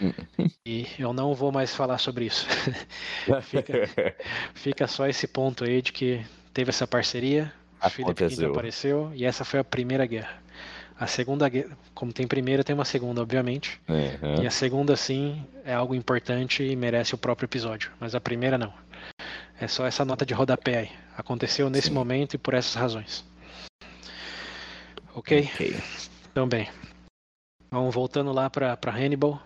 Hum. 0.00 0.12
E 0.66 0.86
eu 0.98 1.12
não 1.12 1.34
vou 1.34 1.52
mais 1.52 1.74
falar 1.74 1.98
sobre 1.98 2.24
isso. 2.26 2.46
fica, 3.42 4.14
fica 4.54 4.86
só 4.86 5.06
esse 5.06 5.26
ponto 5.26 5.64
aí 5.64 5.82
de 5.82 5.92
que 5.92 6.24
teve 6.52 6.70
essa 6.70 6.86
parceria, 6.86 7.52
Filipe 7.90 8.26
V 8.26 8.46
apareceu 8.46 9.12
e 9.14 9.24
essa 9.24 9.44
foi 9.44 9.60
a 9.60 9.64
primeira 9.64 10.06
guerra. 10.06 10.42
A 10.98 11.08
segunda 11.08 11.50
como 11.92 12.12
tem 12.12 12.26
primeira, 12.26 12.62
tem 12.62 12.74
uma 12.74 12.84
segunda, 12.84 13.20
obviamente. 13.20 13.80
Uhum. 13.88 14.42
E 14.42 14.46
a 14.46 14.50
segunda, 14.50 14.96
sim, 14.96 15.44
é 15.64 15.74
algo 15.74 15.94
importante 15.94 16.62
e 16.62 16.76
merece 16.76 17.14
o 17.14 17.18
próprio 17.18 17.46
episódio. 17.46 17.90
Mas 17.98 18.14
a 18.14 18.20
primeira, 18.20 18.56
não. 18.56 18.72
É 19.58 19.66
só 19.66 19.86
essa 19.86 20.04
nota 20.04 20.24
de 20.24 20.32
rodapé 20.32 20.78
aí. 20.78 20.92
Aconteceu 21.16 21.68
nesse 21.68 21.88
sim. 21.88 21.94
momento 21.94 22.34
e 22.34 22.38
por 22.38 22.54
essas 22.54 22.74
razões. 22.74 23.24
Ok? 25.14 25.48
Ok. 25.52 25.76
Então, 26.30 26.48
bem. 26.48 26.70
Vamos 27.70 27.92
voltando 27.92 28.32
lá 28.32 28.48
para 28.48 28.78
Hannibal. 28.86 29.42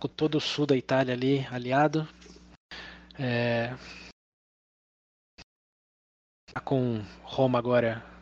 Com 0.00 0.08
todo 0.08 0.36
o 0.36 0.40
sul 0.40 0.66
da 0.66 0.76
Itália 0.76 1.12
ali 1.12 1.46
aliado. 1.50 2.08
É... 3.18 3.74
Tá 6.52 6.60
com 6.60 7.02
Roma 7.22 7.58
agora 7.58 8.13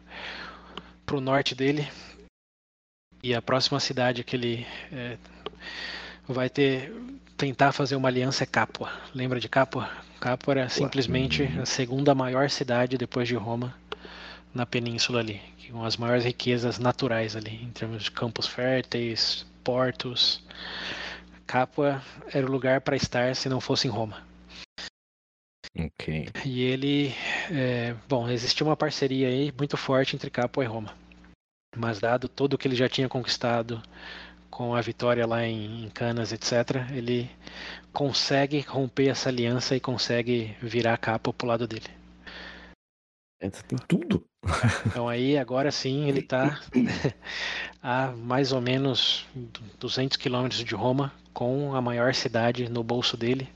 para 1.04 1.16
o 1.16 1.20
norte 1.20 1.54
dele. 1.54 1.88
E 3.22 3.34
a 3.34 3.42
próxima 3.42 3.78
cidade 3.78 4.24
que 4.24 4.34
ele 4.34 4.66
é, 4.90 5.16
vai 6.26 6.48
ter 6.50 6.92
tentar 7.36 7.72
fazer 7.72 7.96
uma 7.96 8.08
aliança 8.08 8.44
é 8.44 8.46
Capua. 8.46 8.90
Lembra 9.12 9.40
de 9.40 9.48
Capua? 9.48 9.90
Capua 10.20 10.54
era 10.54 10.68
simplesmente 10.68 11.42
a 11.60 11.66
segunda 11.66 12.14
maior 12.14 12.48
cidade 12.48 12.96
depois 12.96 13.26
de 13.26 13.34
Roma 13.34 13.74
na 14.54 14.64
península 14.64 15.20
ali, 15.20 15.40
com 15.70 15.84
as 15.84 15.96
maiores 15.96 16.24
riquezas 16.24 16.78
naturais 16.78 17.34
ali, 17.34 17.62
em 17.62 17.70
termos 17.70 18.04
de 18.04 18.10
campos 18.10 18.46
férteis, 18.46 19.44
portos. 19.64 20.40
Capua 21.46 22.00
era 22.32 22.46
o 22.46 22.50
lugar 22.50 22.80
para 22.80 22.94
estar 22.94 23.34
se 23.34 23.48
não 23.48 23.60
fosse 23.60 23.88
em 23.88 23.90
Roma. 23.90 24.22
Ok. 25.78 26.28
E 26.44 26.62
ele, 26.62 27.14
é, 27.50 27.94
bom, 28.08 28.28
existia 28.28 28.66
uma 28.66 28.76
parceria 28.76 29.28
aí 29.28 29.52
muito 29.56 29.76
forte 29.76 30.14
entre 30.14 30.30
Capua 30.30 30.64
e 30.64 30.66
Roma. 30.66 30.94
Mas 31.76 31.98
dado 31.98 32.28
todo 32.28 32.54
o 32.54 32.58
que 32.58 32.68
ele 32.68 32.76
já 32.76 32.88
tinha 32.88 33.08
conquistado 33.08 33.82
com 34.50 34.74
a 34.74 34.80
vitória 34.82 35.26
lá 35.26 35.46
em, 35.46 35.86
em 35.86 35.88
Canas, 35.88 36.30
etc., 36.30 36.86
ele 36.94 37.30
consegue 37.90 38.60
romper 38.60 39.08
essa 39.08 39.30
aliança 39.30 39.74
e 39.74 39.80
consegue 39.80 40.54
virar 40.60 40.92
a 40.92 40.98
capa 40.98 41.32
pro 41.32 41.48
lado 41.48 41.66
dele. 41.66 41.88
Tem 43.40 43.50
tudo. 43.88 44.24
Então 44.86 45.08
aí, 45.08 45.38
agora 45.38 45.72
sim, 45.72 46.06
ele 46.06 46.20
está 46.20 46.60
a 47.82 48.12
mais 48.12 48.52
ou 48.52 48.60
menos 48.60 49.26
200 49.80 50.16
quilômetros 50.16 50.62
de 50.62 50.74
Roma, 50.74 51.12
com 51.32 51.74
a 51.74 51.80
maior 51.80 52.14
cidade 52.14 52.68
no 52.68 52.84
bolso 52.84 53.16
dele, 53.16 53.48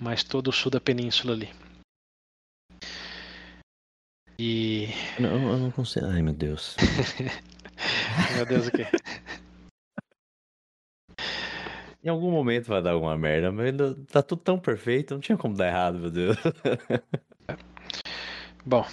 mas 0.00 0.22
todo 0.24 0.48
o 0.48 0.52
sul 0.52 0.70
da 0.70 0.80
península 0.80 1.34
ali. 1.34 1.50
E. 4.38 4.88
Não, 5.18 5.52
eu 5.52 5.58
não 5.58 5.70
consigo. 5.70 6.06
Ai, 6.06 6.22
meu 6.22 6.32
Deus. 6.32 6.76
meu 8.34 8.46
Deus, 8.46 8.66
o 8.66 8.70
quê? 8.70 8.86
Em 12.02 12.08
algum 12.08 12.30
momento 12.30 12.66
vai 12.66 12.82
dar 12.82 12.90
alguma 12.90 13.16
merda, 13.16 13.50
mas 13.50 13.74
tá 14.10 14.22
tudo 14.22 14.42
tão 14.42 14.58
perfeito, 14.58 15.14
não 15.14 15.20
tinha 15.20 15.38
como 15.38 15.56
dar 15.56 15.68
errado, 15.68 15.98
meu 15.98 16.10
Deus. 16.10 16.36
Bom, 18.66 18.86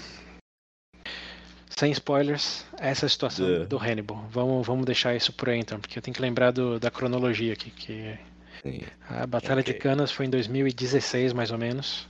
sem 1.82 1.92
spoilers, 1.92 2.66
essa 2.80 3.06
é 3.06 3.08
a 3.08 3.10
situação 3.10 3.50
é. 3.50 3.66
do 3.66 3.78
Hannibal. 3.78 4.26
Vamos, 4.30 4.66
vamos 4.66 4.86
deixar 4.86 5.16
isso 5.16 5.34
por 5.34 5.50
aí 5.50 5.60
então, 5.60 5.80
porque 5.80 5.98
eu 5.98 6.02
tenho 6.02 6.16
que 6.16 6.22
lembrar 6.22 6.52
do, 6.52 6.80
da 6.80 6.92
cronologia 6.92 7.52
aqui. 7.54 7.72
Que 7.72 8.18
Sim. 8.62 8.82
A 9.10 9.26
Batalha 9.26 9.62
okay. 9.62 9.74
de 9.74 9.80
Canas 9.80 10.12
foi 10.12 10.26
em 10.26 10.30
2016, 10.30 11.34
mais 11.34 11.52
ou 11.52 11.58
menos. 11.58 12.08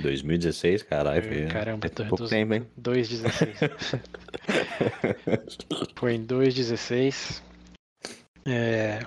2016, 0.00 0.82
caralho. 0.82 1.22
Foi... 1.22 1.46
Caramba, 1.46 1.86
é 1.86 1.90
pouco 1.90 2.16
dos, 2.16 2.30
tempo, 2.30 2.54
hein? 2.54 2.66
2,16. 2.80 4.00
foi 5.96 6.14
em 6.14 6.24
2,16. 6.24 7.42
É, 8.46 9.00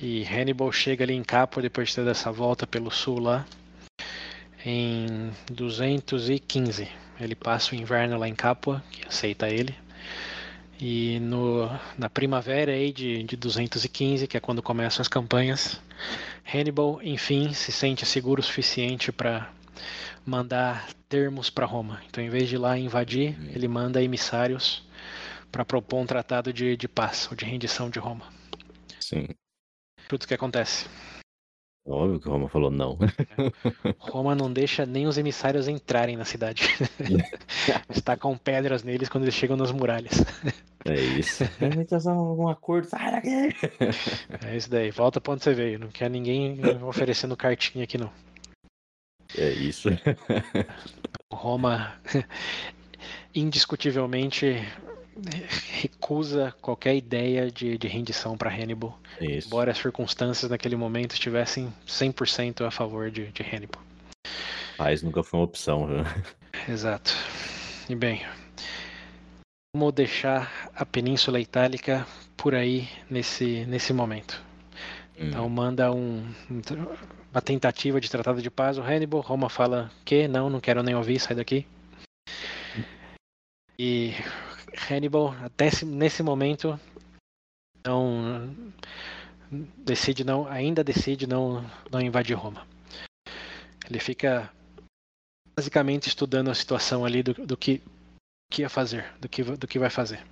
e 0.00 0.24
Hannibal 0.24 0.72
chega 0.72 1.04
ali 1.04 1.14
em 1.14 1.22
Capua 1.22 1.62
depois 1.62 1.90
de 1.90 1.94
ter 1.94 2.04
dessa 2.04 2.32
volta 2.32 2.66
pelo 2.66 2.90
sul 2.90 3.20
lá 3.20 3.46
em 4.64 5.30
215. 5.50 6.88
Ele 7.20 7.34
passa 7.34 7.72
o 7.72 7.78
inverno 7.78 8.18
lá 8.18 8.28
em 8.28 8.34
Capua, 8.34 8.82
que 8.90 9.06
aceita 9.06 9.48
ele. 9.48 9.74
E 10.80 11.20
no, 11.20 11.68
na 11.96 12.10
primavera 12.10 12.72
aí 12.72 12.92
de, 12.92 13.22
de 13.22 13.36
215, 13.36 14.26
que 14.26 14.36
é 14.36 14.40
quando 14.40 14.62
começam 14.62 15.00
as 15.00 15.08
campanhas, 15.08 15.80
Hannibal, 16.52 17.00
enfim, 17.02 17.52
se 17.52 17.70
sente 17.70 18.04
seguro 18.04 18.40
o 18.40 18.44
suficiente 18.44 19.12
para 19.12 19.52
mandar 20.26 20.88
termos 21.08 21.50
para 21.50 21.66
Roma. 21.66 22.02
Então, 22.08 22.22
em 22.22 22.30
vez 22.30 22.48
de 22.48 22.56
ir 22.56 22.58
lá 22.58 22.76
invadir, 22.76 23.38
uhum. 23.38 23.50
ele 23.54 23.68
manda 23.68 24.02
emissários 24.02 24.82
para 25.50 25.64
propor 25.64 26.00
um 26.00 26.06
tratado 26.06 26.52
de, 26.52 26.76
de 26.76 26.88
paz 26.88 27.28
ou 27.30 27.36
de 27.36 27.44
rendição 27.44 27.88
de 27.88 27.98
Roma. 27.98 28.24
Sim 28.98 29.26
tudo 30.12 30.26
que 30.26 30.34
acontece. 30.34 30.86
Óbvio 31.84 32.20
que 32.20 32.28
Roma 32.28 32.48
falou 32.48 32.70
não. 32.70 32.96
Roma 33.98 34.34
não 34.34 34.52
deixa 34.52 34.86
nem 34.86 35.06
os 35.06 35.18
emissários 35.18 35.66
entrarem 35.66 36.16
na 36.16 36.24
cidade. 36.24 36.62
Estacam 37.90 38.38
pedras 38.38 38.84
neles 38.84 39.08
quando 39.08 39.24
eles 39.24 39.34
chegam 39.34 39.56
nas 39.56 39.72
muralhas. 39.72 40.12
É 40.84 40.96
isso. 41.00 41.44
um 42.10 42.48
acordo, 42.48 42.88
sai 42.88 43.12
daqui! 43.12 43.54
É 44.44 44.56
isso 44.56 44.68
daí, 44.68 44.90
volta 44.90 45.20
pra 45.20 45.34
onde 45.34 45.44
você 45.44 45.54
veio. 45.54 45.78
Não 45.78 45.86
quer 45.86 46.10
ninguém 46.10 46.58
oferecendo 46.82 47.36
cartinha 47.36 47.84
aqui, 47.84 47.96
não. 47.96 48.10
É 49.38 49.50
isso. 49.50 49.90
Roma 51.32 51.94
indiscutivelmente 53.32 54.56
recusa 55.80 56.54
qualquer 56.60 56.96
ideia 56.96 57.50
de, 57.50 57.76
de 57.76 57.88
rendição 57.88 58.36
para 58.36 58.50
Hannibal, 58.50 58.98
Isso. 59.20 59.46
embora 59.46 59.70
as 59.70 59.78
circunstâncias 59.78 60.50
naquele 60.50 60.76
momento 60.76 61.12
estivessem 61.12 61.72
100% 61.86 62.66
a 62.66 62.70
favor 62.70 63.10
de, 63.10 63.26
de 63.28 63.42
Hannibal. 63.42 63.82
Paz 64.76 65.02
nunca 65.02 65.22
foi 65.22 65.40
uma 65.40 65.44
opção. 65.44 65.86
Né? 65.86 66.04
Exato. 66.68 67.12
E 67.88 67.94
bem, 67.94 68.22
vamos 69.74 69.92
deixar 69.92 70.70
a 70.74 70.84
Península 70.84 71.40
Itálica 71.40 72.06
por 72.36 72.54
aí 72.54 72.88
nesse, 73.10 73.64
nesse 73.66 73.92
momento. 73.92 74.42
Hum. 75.18 75.28
Então 75.28 75.48
manda 75.48 75.92
um, 75.92 76.26
uma 77.30 77.42
tentativa 77.42 78.00
de 78.00 78.10
tratado 78.10 78.40
de 78.40 78.50
paz. 78.50 78.78
O 78.78 78.82
Hannibal, 78.82 79.20
Roma 79.20 79.48
fala 79.48 79.90
que 80.04 80.26
não, 80.26 80.48
não 80.48 80.60
quero 80.60 80.82
nem 80.82 80.94
ouvir, 80.94 81.20
sai 81.20 81.36
daqui. 81.36 81.66
E 83.78 84.14
Hannibal, 84.88 85.34
até 85.42 85.70
nesse 85.84 86.22
momento, 86.22 86.78
não 87.84 88.54
decide 89.76 90.24
não, 90.24 90.46
ainda 90.46 90.82
decide 90.82 91.26
não, 91.26 91.64
não 91.90 92.00
invadir 92.00 92.34
Roma. 92.36 92.66
Ele 93.88 93.98
fica 93.98 94.50
basicamente 95.54 96.08
estudando 96.08 96.50
a 96.50 96.54
situação 96.54 97.04
ali 97.04 97.22
do, 97.22 97.34
do 97.34 97.56
que, 97.56 97.82
que 98.50 98.62
ia 98.62 98.68
fazer, 98.68 99.12
do 99.20 99.28
que, 99.28 99.42
do 99.42 99.66
que 99.66 99.78
vai 99.78 99.90
fazer. 99.90 100.24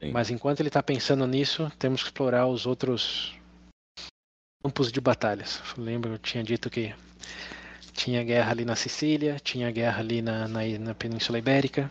Sim. 0.00 0.12
Mas 0.12 0.30
enquanto 0.30 0.60
ele 0.60 0.68
está 0.68 0.82
pensando 0.82 1.26
nisso, 1.26 1.70
temos 1.78 2.02
que 2.02 2.08
explorar 2.08 2.46
os 2.46 2.66
outros 2.66 3.34
campos 4.62 4.92
de 4.92 5.00
batalhas. 5.00 5.60
Lembra, 5.76 6.12
eu 6.12 6.18
tinha 6.18 6.44
dito 6.44 6.70
que 6.70 6.94
tinha 7.94 8.22
guerra 8.24 8.50
ali 8.50 8.64
na 8.64 8.76
Sicília, 8.76 9.36
tinha 9.42 9.70
guerra 9.70 10.00
ali 10.00 10.20
na, 10.20 10.48
na, 10.48 10.60
na, 10.78 10.94
Península 10.94 11.38
Ibérica. 11.38 11.90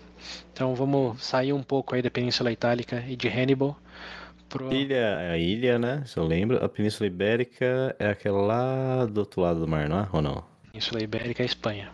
Então 0.51 0.75
vamos 0.75 1.23
sair 1.23 1.53
um 1.53 1.63
pouco 1.63 1.95
aí 1.95 2.01
da 2.01 2.11
Península 2.11 2.51
Itálica 2.51 3.03
e 3.07 3.15
de 3.15 3.27
Hannibal. 3.27 3.77
Pro... 4.49 4.71
Ilha, 4.71 5.17
a 5.31 5.37
ilha, 5.37 5.79
né? 5.79 6.03
Se 6.05 6.17
eu 6.17 6.25
lembro, 6.25 6.63
a 6.63 6.69
Península 6.69 7.07
Ibérica 7.07 7.95
é 7.97 8.09
aquela 8.09 8.41
lá 8.41 9.05
do 9.05 9.19
outro 9.19 9.41
lado 9.41 9.61
do 9.61 9.67
mar, 9.67 9.89
não 9.89 10.01
é? 10.01 10.09
Ou 10.11 10.21
não? 10.21 10.43
Península 10.71 11.01
Ibérica 11.01 11.41
é 11.41 11.45
a 11.45 11.47
Espanha. 11.47 11.91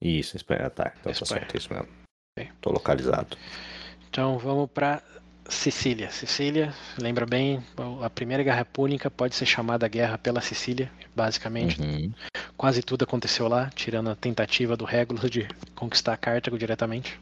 Isso, 0.00 0.36
Espanha, 0.36 0.70
tá. 0.70 0.92
Então 0.98 1.12
tá 1.12 1.24
certo, 1.24 1.56
isso 1.56 1.72
mesmo. 1.72 1.88
Tô 2.60 2.70
localizado. 2.70 3.36
Então 4.08 4.38
vamos 4.38 4.70
para 4.70 5.02
Sicília. 5.48 6.10
Sicília, 6.10 6.74
lembra 7.00 7.24
bem, 7.24 7.62
a 8.02 8.10
primeira 8.10 8.42
guerra 8.42 8.64
púnica 8.66 9.10
pode 9.10 9.34
ser 9.34 9.46
chamada 9.46 9.88
guerra 9.88 10.18
pela 10.18 10.42
Sicília, 10.42 10.90
basicamente. 11.16 11.80
Uhum. 11.80 12.12
Quase 12.56 12.82
tudo 12.82 13.04
aconteceu 13.04 13.48
lá, 13.48 13.70
tirando 13.74 14.10
a 14.10 14.14
tentativa 14.14 14.76
do 14.76 14.84
Régulo 14.84 15.28
de 15.30 15.48
conquistar 15.74 16.16
Cartago 16.18 16.58
diretamente. 16.58 17.18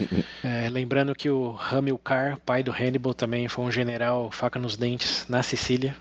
Uhum. 0.00 0.24
É, 0.42 0.68
lembrando 0.68 1.14
que 1.14 1.30
o 1.30 1.56
Hamilcar, 1.70 2.38
pai 2.44 2.64
do 2.64 2.72
Hannibal, 2.72 3.14
também 3.14 3.46
foi 3.46 3.64
um 3.64 3.70
general 3.70 4.32
faca 4.32 4.58
nos 4.58 4.76
dentes 4.76 5.24
na 5.28 5.42
Sicília. 5.42 5.96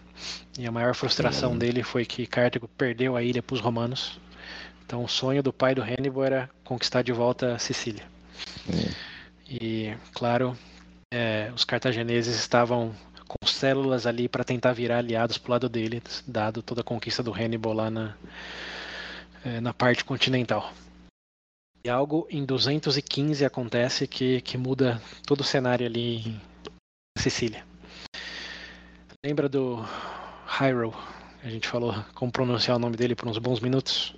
E 0.58 0.66
a 0.66 0.72
maior 0.72 0.96
frustração 0.96 1.52
uhum. 1.52 1.58
dele 1.58 1.84
foi 1.84 2.04
que 2.04 2.26
Cartago 2.26 2.68
perdeu 2.68 3.16
a 3.16 3.22
ilha 3.22 3.44
para 3.44 3.54
os 3.54 3.62
romanos. 3.62 4.20
Então 4.86 5.04
o 5.04 5.08
sonho 5.08 5.44
do 5.44 5.54
pai 5.54 5.76
do 5.76 5.84
Hannibal 5.84 6.24
era 6.24 6.50
conquistar 6.64 7.04
de 7.04 7.12
volta 7.12 7.54
a 7.54 7.60
Sicília. 7.60 8.04
Uhum. 8.68 8.92
E, 9.50 9.94
claro, 10.14 10.58
é, 11.14 11.52
os 11.56 11.64
cartagineses 11.64 12.36
estavam 12.36 12.92
com 13.28 13.46
células 13.46 14.08
ali 14.08 14.28
para 14.28 14.44
tentar 14.44 14.74
virar 14.74 14.98
aliados 14.98 15.38
pro 15.38 15.52
lado 15.52 15.70
dele, 15.70 16.02
dado 16.26 16.64
toda 16.64 16.82
a 16.82 16.84
conquista 16.84 17.22
do 17.22 17.32
Hannibal 17.32 17.72
lá 17.72 17.92
na, 17.92 18.18
é, 19.46 19.62
na 19.62 19.72
parte 19.72 20.04
continental. 20.04 20.74
E 21.86 21.90
algo 21.90 22.26
em 22.32 22.44
215 22.44 23.46
acontece 23.46 24.08
que, 24.08 24.42
que 24.42 24.58
muda 24.58 25.00
todo 25.28 25.42
o 25.42 25.44
cenário 25.44 25.86
ali 25.86 26.30
em 26.30 26.42
Sicília. 27.20 27.64
Lembra 29.24 29.48
do 29.48 29.86
Hyrule? 30.48 30.96
A 31.44 31.50
gente 31.50 31.68
falou 31.68 31.94
como 32.16 32.32
pronunciar 32.32 32.78
o 32.78 32.80
nome 32.80 32.98
dele 32.98 33.16
por 33.16 33.28
uns 33.28 33.38
bons 33.38 33.60
minutos. 33.60 34.16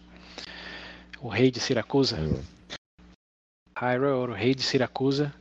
O 1.20 1.28
rei 1.28 1.52
de 1.52 1.60
Siracusa. 1.60 2.18
Hyrule, 3.78 4.32
o 4.32 4.34
rei 4.34 4.56
de 4.56 4.64
Siracusa, 4.64 5.34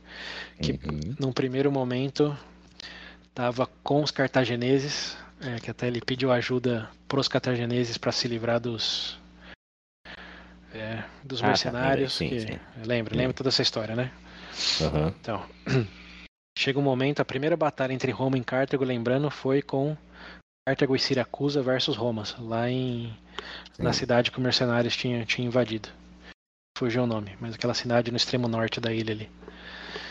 que 0.61 0.73
uhum. 0.73 1.15
num 1.17 1.31
primeiro 1.31 1.71
momento 1.71 2.37
estava 3.29 3.65
com 3.81 4.03
os 4.03 4.11
cartagineses, 4.11 5.17
é, 5.39 5.59
que 5.59 5.71
até 5.71 5.87
ele 5.87 6.01
pediu 6.01 6.31
ajuda 6.31 6.89
para 7.07 7.19
os 7.19 7.29
cartagineses 7.29 7.97
para 7.97 8.11
se 8.11 8.27
livrar 8.27 8.59
dos 8.59 9.17
é, 10.73 11.01
dos 11.23 11.39
ah, 11.39 11.43
tá, 11.43 11.47
mercenários. 11.47 12.11
Tá, 12.11 12.17
sim, 12.17 12.29
que, 12.29 12.39
sim. 12.41 12.59
Lembra, 12.85 13.15
lembra 13.15 13.33
toda 13.33 13.47
essa 13.47 13.61
história, 13.61 13.95
né? 13.95 14.11
Uhum. 14.81 15.07
Então, 15.07 15.45
chega 16.59 16.77
um 16.77 16.83
momento, 16.83 17.21
a 17.21 17.25
primeira 17.25 17.55
batalha 17.55 17.93
entre 17.93 18.11
Roma 18.11 18.37
e 18.37 18.43
Cartago, 18.43 18.83
lembrando, 18.83 19.31
foi 19.31 19.61
com 19.61 19.95
Cartago 20.67 20.93
e 20.93 20.99
Siracusa 20.99 21.61
versus 21.61 21.95
Roma, 21.95 22.23
lá 22.39 22.69
em 22.69 23.17
na 23.79 23.93
cidade 23.93 24.31
que 24.31 24.37
os 24.37 24.43
mercenários 24.43 24.95
tinham, 24.95 25.23
tinham 25.25 25.47
invadido 25.47 25.89
fugiu 26.77 27.03
o 27.03 27.07
nome, 27.07 27.35
mas 27.39 27.55
aquela 27.55 27.73
cidade 27.73 28.11
no 28.11 28.17
extremo 28.17 28.47
norte 28.47 28.79
da 28.79 28.93
ilha 28.93 29.13
ali. 29.13 29.29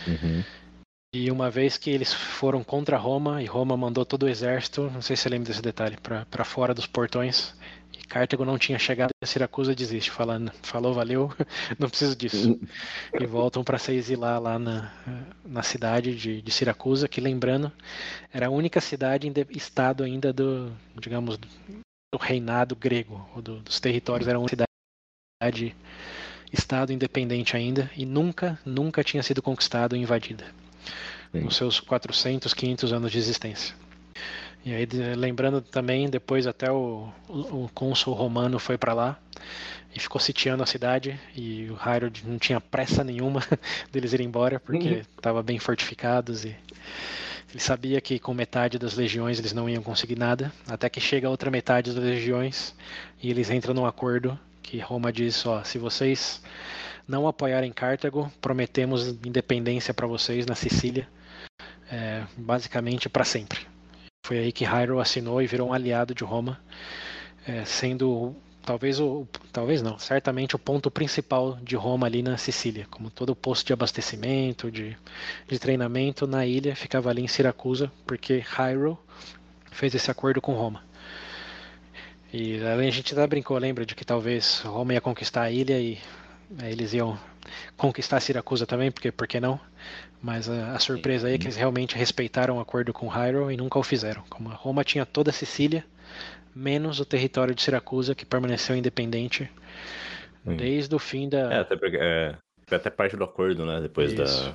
Uhum. 0.06 0.42
E 1.14 1.30
uma 1.30 1.48
vez 1.48 1.78
que 1.78 1.90
eles 1.90 2.12
foram 2.12 2.64
contra 2.64 2.96
Roma, 2.96 3.40
e 3.40 3.46
Roma 3.46 3.76
mandou 3.76 4.04
todo 4.04 4.24
o 4.24 4.28
exército, 4.28 4.90
não 4.90 5.00
sei 5.00 5.14
se 5.14 5.22
você 5.22 5.28
lembra 5.28 5.48
desse 5.48 5.62
detalhe, 5.62 5.96
para 5.96 6.44
fora 6.44 6.74
dos 6.74 6.88
portões, 6.88 7.54
e 7.92 7.98
Cartago 7.98 8.44
não 8.44 8.58
tinha 8.58 8.78
chegado, 8.80 9.10
e 9.22 9.26
Siracusa 9.26 9.76
desiste, 9.76 10.10
falando, 10.10 10.50
falou, 10.62 10.92
valeu, 10.92 11.32
não 11.78 11.88
preciso 11.88 12.16
disso. 12.16 12.48
Uhum. 12.48 12.60
e 13.20 13.26
voltam 13.26 13.62
para 13.62 13.78
se 13.78 13.92
exilar 13.92 14.40
lá 14.40 14.58
na, 14.58 14.92
na 15.44 15.62
cidade 15.62 16.16
de, 16.16 16.42
de 16.42 16.50
Siracusa, 16.50 17.06
que 17.06 17.20
lembrando, 17.20 17.70
era 18.32 18.48
a 18.48 18.50
única 18.50 18.80
cidade, 18.80 19.32
estado 19.50 20.02
ainda 20.02 20.32
do, 20.32 20.72
digamos, 21.00 21.36
do 21.36 22.18
reinado 22.18 22.74
grego, 22.74 23.28
ou 23.36 23.42
do, 23.42 23.60
dos 23.60 23.78
territórios, 23.78 24.26
era 24.26 24.38
uma 24.38 24.48
cidade 24.48 25.76
Estado 26.54 26.92
independente 26.92 27.56
ainda 27.56 27.90
e 27.96 28.06
nunca, 28.06 28.58
nunca 28.64 29.02
tinha 29.02 29.22
sido 29.22 29.42
conquistado 29.42 29.96
e 29.96 29.98
invadida. 29.98 30.44
Sim. 31.32 31.40
Nos 31.40 31.56
seus 31.56 31.80
400, 31.80 32.54
500 32.54 32.92
anos 32.92 33.10
de 33.10 33.18
existência. 33.18 33.74
E 34.64 34.72
aí, 34.72 34.86
lembrando 35.16 35.60
também, 35.60 36.08
depois 36.08 36.46
até 36.46 36.70
o, 36.70 37.08
o 37.28 37.68
cônsul 37.74 38.14
romano 38.14 38.58
foi 38.58 38.78
para 38.78 38.94
lá 38.94 39.18
e 39.94 40.00
ficou 40.00 40.20
sitiando 40.20 40.62
a 40.62 40.66
cidade 40.66 41.20
e 41.36 41.68
o 41.70 41.76
Harold 41.78 42.26
não 42.26 42.38
tinha 42.38 42.60
pressa 42.60 43.04
nenhuma 43.04 43.42
deles 43.92 44.12
ir 44.12 44.20
embora 44.20 44.58
porque 44.58 45.02
estava 45.16 45.38
uhum. 45.38 45.44
bem 45.44 45.58
fortificados 45.58 46.44
e 46.44 46.56
ele 47.50 47.60
sabia 47.60 48.00
que 48.00 48.18
com 48.18 48.32
metade 48.32 48.78
das 48.78 48.94
legiões 48.94 49.38
eles 49.38 49.52
não 49.52 49.68
iam 49.68 49.82
conseguir 49.82 50.16
nada, 50.16 50.52
até 50.66 50.88
que 50.88 51.00
chega 51.00 51.28
a 51.28 51.30
outra 51.30 51.50
metade 51.50 51.92
das 51.92 52.02
legiões 52.02 52.74
e 53.22 53.30
eles 53.30 53.50
entram 53.50 53.74
num 53.74 53.86
acordo 53.86 54.38
que 54.64 54.80
Roma 54.80 55.12
diz, 55.12 55.44
ó, 55.46 55.62
se 55.62 55.78
vocês 55.78 56.42
não 57.06 57.28
apoiarem 57.28 57.70
Cartago, 57.70 58.32
prometemos 58.40 59.08
independência 59.24 59.92
para 59.92 60.06
vocês 60.06 60.46
na 60.46 60.54
Sicília, 60.54 61.06
é, 61.92 62.24
basicamente 62.36 63.08
para 63.08 63.24
sempre. 63.24 63.60
Foi 64.26 64.38
aí 64.38 64.50
que 64.50 64.64
Hyrule 64.64 65.02
assinou 65.02 65.42
e 65.42 65.46
virou 65.46 65.68
um 65.68 65.72
aliado 65.72 66.14
de 66.14 66.24
Roma, 66.24 66.58
é, 67.46 67.62
sendo 67.66 68.34
talvez 68.64 68.98
o 68.98 69.28
talvez 69.52 69.82
não, 69.82 69.98
certamente 69.98 70.56
o 70.56 70.58
ponto 70.58 70.90
principal 70.90 71.58
de 71.62 71.76
Roma 71.76 72.06
ali 72.06 72.22
na 72.22 72.38
Sicília, 72.38 72.86
como 72.90 73.10
todo 73.10 73.30
o 73.30 73.36
posto 73.36 73.66
de 73.66 73.74
abastecimento, 73.74 74.70
de, 74.70 74.96
de 75.46 75.58
treinamento 75.58 76.26
na 76.26 76.46
ilha 76.46 76.74
ficava 76.74 77.10
ali 77.10 77.22
em 77.22 77.28
Siracusa, 77.28 77.92
porque 78.06 78.38
Hyrule 78.38 78.96
fez 79.70 79.94
esse 79.94 80.10
acordo 80.10 80.40
com 80.40 80.54
Roma. 80.54 80.82
E 82.36 82.60
a 82.60 82.90
gente 82.90 83.14
até 83.14 83.24
brincou, 83.28 83.56
lembra, 83.56 83.86
de 83.86 83.94
que 83.94 84.04
talvez 84.04 84.58
Roma 84.62 84.92
ia 84.92 85.00
conquistar 85.00 85.42
a 85.42 85.52
ilha 85.52 85.78
e 85.78 86.00
aí, 86.60 86.72
eles 86.72 86.92
iam 86.92 87.16
conquistar 87.76 88.18
Siracusa 88.18 88.66
também, 88.66 88.90
porque 88.90 89.12
por 89.12 89.28
que 89.28 89.38
não? 89.38 89.60
Mas 90.20 90.50
a, 90.50 90.72
a 90.72 90.80
surpresa 90.80 91.28
aí 91.28 91.34
é 91.34 91.38
que 91.38 91.44
eles 91.44 91.54
realmente 91.54 91.96
respeitaram 91.96 92.56
o 92.56 92.60
acordo 92.60 92.92
com 92.92 93.06
Hyrule 93.06 93.54
e 93.54 93.56
nunca 93.56 93.78
o 93.78 93.84
fizeram. 93.84 94.24
Como 94.28 94.48
Roma 94.48 94.82
tinha 94.82 95.06
toda 95.06 95.30
a 95.30 95.32
Sicília, 95.32 95.84
menos 96.52 96.98
o 96.98 97.04
território 97.04 97.54
de 97.54 97.62
Siracusa, 97.62 98.16
que 98.16 98.26
permaneceu 98.26 98.74
independente 98.74 99.48
Sim. 100.44 100.56
desde 100.56 100.92
o 100.92 100.98
fim 100.98 101.28
da. 101.28 101.54
É, 101.54 101.60
até 101.60 101.76
porque 101.76 101.98
é, 102.00 102.36
foi 102.66 102.78
até 102.78 102.90
parte 102.90 103.16
do 103.16 103.22
acordo, 103.22 103.64
né? 103.64 103.80
Depois 103.80 104.12
Isso. 104.12 104.50
da. 104.50 104.54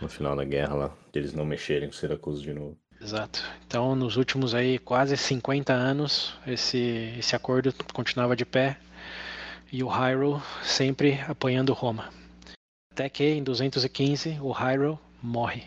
No 0.00 0.08
final 0.08 0.34
da 0.34 0.44
guerra 0.44 0.74
lá, 0.74 0.96
eles 1.12 1.34
não 1.34 1.44
mexerem 1.44 1.90
com 1.90 1.94
Siracusa 1.94 2.40
de 2.40 2.54
novo. 2.54 2.78
Exato. 3.00 3.44
Então, 3.66 3.94
nos 3.94 4.16
últimos 4.16 4.54
aí 4.54 4.78
quase 4.78 5.16
50 5.16 5.72
anos, 5.72 6.34
esse, 6.46 7.14
esse 7.18 7.36
acordo 7.36 7.72
continuava 7.92 8.34
de 8.34 8.44
pé 8.44 8.76
e 9.70 9.82
o 9.82 9.88
Hyrule 9.88 10.42
sempre 10.62 11.20
apoiando 11.28 11.72
Roma. 11.72 12.10
Até 12.92 13.08
que 13.08 13.24
em 13.24 13.42
215 13.42 14.38
o 14.40 14.50
Hyrule 14.50 14.98
morre. 15.22 15.64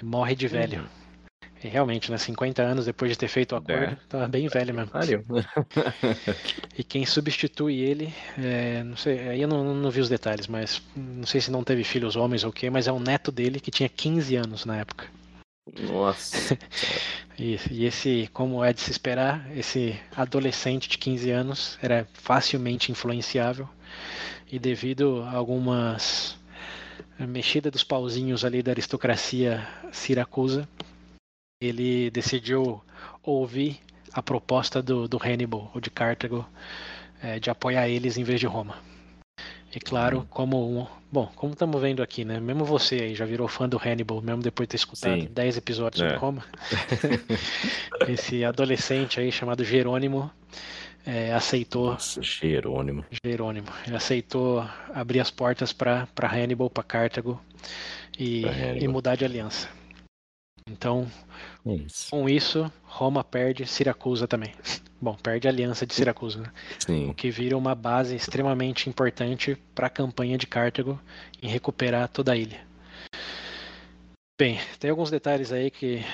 E 0.00 0.04
morre 0.04 0.36
de 0.36 0.46
velho. 0.46 0.80
Uhum. 0.80 0.98
E 1.64 1.66
realmente, 1.66 2.10
né? 2.10 2.18
50 2.18 2.62
anos 2.62 2.86
depois 2.86 3.10
de 3.10 3.18
ter 3.18 3.26
feito 3.26 3.52
o 3.52 3.56
acordo, 3.56 3.96
é. 4.12 4.28
bem 4.28 4.46
velho 4.46 4.72
mesmo. 4.72 4.92
Valeu. 4.92 5.24
e 6.78 6.84
quem 6.84 7.04
substitui 7.04 7.80
ele, 7.80 8.14
é, 8.38 8.84
não 8.84 8.96
sei, 8.96 9.28
aí 9.28 9.42
eu 9.42 9.48
não, 9.48 9.74
não, 9.74 9.90
vi 9.90 10.00
os 10.00 10.08
detalhes, 10.08 10.46
mas 10.46 10.80
não 10.94 11.26
sei 11.26 11.40
se 11.40 11.50
não 11.50 11.64
teve 11.64 11.82
filhos 11.82 12.14
homens 12.14 12.44
ou 12.44 12.50
o 12.50 12.52
quê, 12.52 12.70
mas 12.70 12.86
é 12.86 12.92
um 12.92 13.00
neto 13.00 13.32
dele 13.32 13.58
que 13.58 13.72
tinha 13.72 13.88
15 13.88 14.36
anos 14.36 14.64
na 14.64 14.76
época. 14.76 15.08
Nossa. 15.76 16.56
e, 17.38 17.58
e, 17.70 17.84
esse, 17.84 18.28
como 18.32 18.64
é 18.64 18.72
de 18.72 18.80
se 18.80 18.90
esperar, 18.90 19.50
esse 19.56 19.98
adolescente 20.16 20.88
de 20.88 20.98
15 20.98 21.30
anos 21.30 21.78
era 21.82 22.06
facilmente 22.12 22.90
influenciável 22.90 23.68
e 24.50 24.58
devido 24.58 25.22
a 25.22 25.32
algumas 25.32 26.38
mexidas 27.18 27.72
dos 27.72 27.84
pauzinhos 27.84 28.44
ali 28.44 28.62
da 28.62 28.72
aristocracia 28.72 29.66
siracusa, 29.92 30.68
ele 31.60 32.10
decidiu 32.10 32.82
ouvir 33.22 33.80
a 34.12 34.22
proposta 34.22 34.82
do, 34.82 35.08
do 35.08 35.18
Hannibal, 35.18 35.70
ou 35.74 35.80
de 35.80 35.90
Cartago, 35.90 36.46
é, 37.22 37.38
de 37.38 37.50
apoiar 37.50 37.88
eles 37.88 38.16
em 38.16 38.24
vez 38.24 38.40
de 38.40 38.46
Roma. 38.46 38.76
E 39.74 39.80
claro, 39.80 40.18
uhum. 40.18 40.26
como 40.30 40.80
um, 40.80 40.86
bom, 41.12 41.30
como 41.36 41.52
estamos 41.52 41.80
vendo 41.80 42.02
aqui, 42.02 42.24
né? 42.24 42.40
Mesmo 42.40 42.64
você 42.64 42.96
aí 42.96 43.14
já 43.14 43.24
virou 43.24 43.46
fã 43.48 43.68
do 43.68 43.78
Hannibal, 43.78 44.22
mesmo 44.22 44.42
depois 44.42 44.66
de 44.66 44.70
ter 44.70 44.76
escutado 44.76 45.20
Sim. 45.20 45.28
10 45.30 45.56
episódios 45.58 46.02
é. 46.02 46.08
de 46.08 46.14
Roma. 46.14 46.44
esse 48.08 48.44
adolescente 48.44 49.20
aí 49.20 49.30
chamado 49.30 49.62
Jerônimo 49.64 50.30
é, 51.04 51.32
aceitou. 51.32 51.92
Nossa, 51.92 52.22
Jerônimo. 52.22 53.04
Jerônimo. 53.24 53.68
Ele 53.86 53.96
aceitou 53.96 54.66
abrir 54.92 55.20
as 55.20 55.30
portas 55.30 55.72
para 55.72 56.08
Hannibal, 56.22 56.70
para 56.70 56.82
Cartago 56.82 57.40
e, 58.18 58.44
e 58.80 58.88
mudar 58.88 59.16
de 59.16 59.24
aliança. 59.24 59.68
Então, 60.70 61.06
isso. 61.76 62.10
com 62.10 62.28
isso, 62.28 62.70
Roma 62.84 63.22
perde 63.24 63.66
Siracusa 63.66 64.26
também. 64.26 64.52
Bom, 65.00 65.14
perde 65.14 65.46
a 65.46 65.50
aliança 65.50 65.86
de 65.86 65.94
Siracusa, 65.94 66.40
né? 66.40 66.52
Sim. 66.78 67.08
o 67.08 67.14
que 67.14 67.30
vira 67.30 67.56
uma 67.56 67.74
base 67.74 68.16
extremamente 68.16 68.88
importante 68.88 69.56
para 69.74 69.86
a 69.86 69.90
campanha 69.90 70.36
de 70.36 70.46
Cartago 70.46 71.00
em 71.40 71.48
recuperar 71.48 72.08
toda 72.08 72.32
a 72.32 72.36
ilha. 72.36 72.60
Bem, 74.40 74.58
tem 74.78 74.90
alguns 74.90 75.10
detalhes 75.10 75.52
aí 75.52 75.70
que 75.70 76.04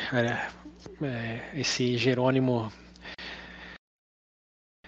é, 1.02 1.50
esse 1.58 1.96
Jerônimo 1.96 2.70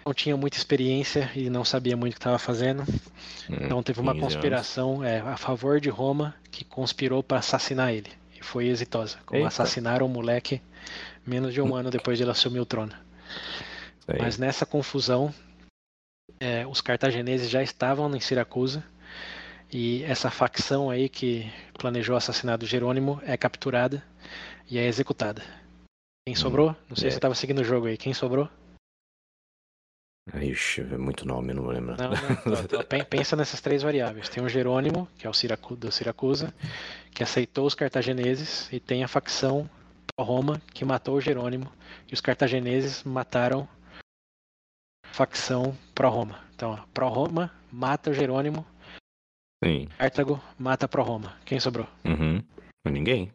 não 0.06 0.14
tinha 0.14 0.36
muita 0.36 0.56
experiência 0.56 1.30
e 1.34 1.50
não 1.50 1.64
sabia 1.64 1.96
muito 1.96 2.12
o 2.12 2.16
que 2.16 2.20
estava 2.20 2.38
fazendo. 2.38 2.82
Hum, 3.48 3.56
então 3.60 3.82
teve 3.82 4.00
uma 4.00 4.18
conspiração 4.18 5.02
é, 5.02 5.20
a 5.20 5.36
favor 5.36 5.80
de 5.80 5.88
Roma 5.88 6.34
que 6.50 6.64
conspirou 6.64 7.22
para 7.22 7.38
assassinar 7.38 7.92
ele 7.92 8.10
foi 8.46 8.68
exitosa. 8.68 9.18
Como 9.26 9.40
Eita. 9.40 9.48
assassinaram 9.48 10.06
o 10.06 10.08
moleque 10.08 10.62
menos 11.26 11.52
de 11.52 11.60
um 11.60 11.74
ano 11.74 11.90
depois 11.90 12.16
de 12.16 12.24
ele 12.24 12.30
assumir 12.30 12.60
o 12.60 12.66
trono. 12.66 12.92
Sei. 14.06 14.16
Mas 14.18 14.38
nessa 14.38 14.64
confusão, 14.64 15.34
é, 16.38 16.66
os 16.66 16.80
cartagineses 16.80 17.50
já 17.50 17.62
estavam 17.62 18.14
em 18.14 18.20
Siracusa 18.20 18.84
e 19.72 20.04
essa 20.04 20.30
facção 20.30 20.88
aí 20.88 21.08
que 21.08 21.50
planejou 21.78 22.14
o 22.14 22.18
assassinato 22.18 22.64
de 22.64 22.70
Jerônimo 22.70 23.20
é 23.24 23.36
capturada 23.36 24.02
e 24.70 24.78
é 24.78 24.86
executada. 24.86 25.42
Quem 26.24 26.34
hum, 26.34 26.36
sobrou? 26.36 26.76
Não 26.88 26.96
sei 26.96 27.08
é. 27.08 27.10
se 27.10 27.14
você 27.14 27.18
estava 27.18 27.34
seguindo 27.34 27.60
o 27.60 27.64
jogo 27.64 27.86
aí. 27.86 27.96
Quem 27.96 28.14
sobrou? 28.14 28.48
Ixi, 30.34 30.80
é 30.80 30.98
muito 30.98 31.26
nome, 31.26 31.54
não 31.54 31.62
vou 31.62 31.72
lembrar. 31.72 31.96
Não, 31.96 32.10
não, 32.10 33.04
pensa 33.08 33.36
nessas 33.36 33.60
três 33.60 33.82
variáveis. 33.82 34.28
Tem 34.28 34.42
o 34.42 34.48
Jerônimo, 34.48 35.08
que 35.16 35.26
é 35.26 35.30
o 35.30 35.32
Siracu, 35.32 35.76
do 35.76 35.90
Siracusa, 35.92 36.52
que 37.12 37.22
aceitou 37.22 37.66
os 37.66 37.74
cartagineses, 37.74 38.70
e 38.72 38.80
tem 38.80 39.04
a 39.04 39.08
facção 39.08 39.68
Roma, 40.18 40.60
que 40.72 40.84
matou 40.84 41.16
o 41.16 41.20
Jerônimo, 41.20 41.70
e 42.10 42.14
os 42.14 42.20
cartagineses 42.20 43.04
mataram 43.04 43.68
a 45.04 45.14
facção 45.14 45.76
Pro-Roma. 45.94 46.40
Então, 46.54 46.76
Pro-Roma 46.92 47.52
mata 47.70 48.10
o 48.10 48.14
Jerônimo, 48.14 48.66
Sim. 49.64 49.88
Cartago 49.98 50.40
mata 50.58 50.86
Pro-Roma. 50.86 51.34
Quem 51.44 51.58
sobrou? 51.58 51.86
Uhum. 52.04 52.42
Ninguém. 52.84 53.32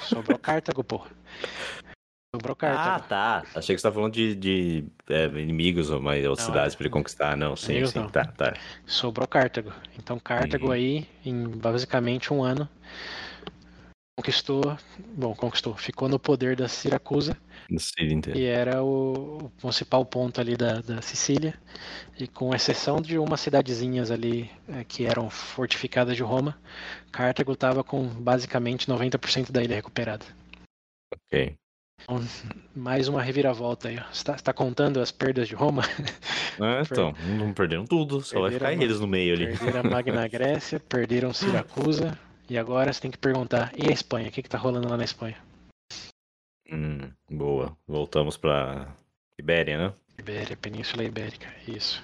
Sobrou 0.00 0.38
Cartago, 0.40 0.82
pô. 0.82 1.06
Sobrou 2.34 2.56
Ah, 2.62 2.98
tá. 2.98 3.44
Achei 3.54 3.60
que 3.60 3.64
você 3.64 3.72
estava 3.74 3.94
falando 3.94 4.12
de, 4.12 4.34
de 4.34 4.84
é, 5.08 5.26
inimigos 5.26 5.88
ou 5.88 6.00
mais 6.00 6.26
outras 6.26 6.46
cidades 6.46 6.74
é... 6.74 6.76
para 6.76 6.84
ele 6.84 6.92
conquistar. 6.92 7.36
Não, 7.36 7.54
sim, 7.54 7.72
Inimigos 7.72 7.90
sim. 7.90 8.00
Não. 8.00 8.08
Tá, 8.08 8.24
tá. 8.24 8.54
Sobrou 8.84 9.28
Cartago. 9.28 9.72
Então 9.96 10.18
Cartago 10.18 10.66
uhum. 10.66 10.72
aí, 10.72 11.06
em 11.24 11.46
basicamente 11.48 12.34
um 12.34 12.42
ano, 12.42 12.68
conquistou. 14.16 14.76
Bom, 15.16 15.32
conquistou. 15.32 15.76
Ficou 15.76 16.08
no 16.08 16.18
poder 16.18 16.56
da 16.56 16.66
Siracusa. 16.66 17.36
Da 17.70 17.78
Sicília 17.78 18.14
inteira. 18.14 18.38
E 18.38 18.44
era 18.44 18.82
o, 18.82 19.44
o, 19.44 19.50
principal 19.50 20.04
ponto 20.04 20.40
ali 20.40 20.56
da, 20.56 20.80
da 20.80 21.00
Sicília. 21.00 21.54
E 22.18 22.26
com 22.26 22.52
exceção 22.52 23.00
de 23.00 23.16
umas 23.16 23.40
cidadezinhas 23.40 24.10
ali 24.10 24.50
é, 24.68 24.82
que 24.82 25.06
eram 25.06 25.30
fortificadas 25.30 26.16
de 26.16 26.24
Roma, 26.24 26.58
Cartago 27.12 27.52
estava 27.52 27.84
com 27.84 28.08
basicamente 28.08 28.88
90% 28.88 29.52
da 29.52 29.62
ilha 29.62 29.76
recuperada. 29.76 30.26
Ok. 31.12 31.56
Então, 32.02 32.22
mais 32.74 33.08
uma 33.08 33.22
reviravolta 33.22 33.88
aí. 33.88 33.96
Você 33.96 34.20
está 34.20 34.34
tá 34.34 34.52
contando 34.52 35.00
as 35.00 35.10
perdas 35.10 35.48
de 35.48 35.54
Roma? 35.54 35.82
É, 36.56 36.82
então, 36.82 37.12
não 37.36 37.52
perderam 37.52 37.84
tudo, 37.84 38.20
só 38.20 38.42
vai 38.42 38.52
ficar 38.52 38.72
eles 38.72 39.00
no 39.00 39.08
meio 39.08 39.34
ali. 39.34 39.58
Perderam 39.58 39.80
a 39.80 39.82
Magna 39.82 40.22
Grécia, 40.30 40.78
perderam 40.78 41.34
Siracusa, 41.34 42.16
e 42.48 42.56
agora 42.56 42.92
você 42.92 43.00
tem 43.00 43.10
que 43.10 43.18
perguntar, 43.18 43.72
e 43.76 43.88
a 43.88 43.92
Espanha? 43.92 44.28
O 44.28 44.30
que, 44.30 44.40
está 44.40 44.56
rolando 44.56 44.88
lá 44.88 44.96
na 44.96 45.02
Espanha? 45.02 45.36
Hum, 46.70 47.10
boa. 47.28 47.76
Voltamos 47.88 48.36
para 48.36 48.86
Ibéria, 49.36 49.76
né? 49.76 49.92
Ibéria, 50.16 50.56
Península 50.56 51.02
Ibérica, 51.02 51.48
isso. 51.66 52.00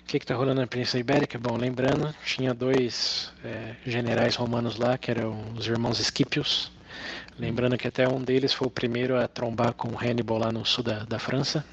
O 0.00 0.04
que 0.04 0.18
está 0.18 0.34
rolando 0.34 0.60
na 0.60 0.66
Península 0.66 1.00
Ibérica? 1.00 1.38
Bom, 1.38 1.56
lembrando, 1.56 2.14
tinha 2.22 2.52
dois 2.52 3.32
é, 3.42 3.76
generais 3.86 4.36
romanos 4.36 4.76
lá, 4.76 4.98
que 4.98 5.10
eram 5.10 5.54
os 5.56 5.66
irmãos 5.66 5.98
Esquipios, 5.98 6.70
Lembrando 7.38 7.76
que 7.76 7.88
até 7.88 8.08
um 8.08 8.22
deles 8.22 8.52
foi 8.52 8.68
o 8.68 8.70
primeiro 8.70 9.18
a 9.18 9.26
trombar 9.26 9.74
com 9.74 9.88
o 9.88 9.98
Hannibal 9.98 10.38
lá 10.38 10.52
no 10.52 10.64
sul 10.64 10.84
da, 10.84 11.04
da 11.04 11.18
França. 11.18 11.64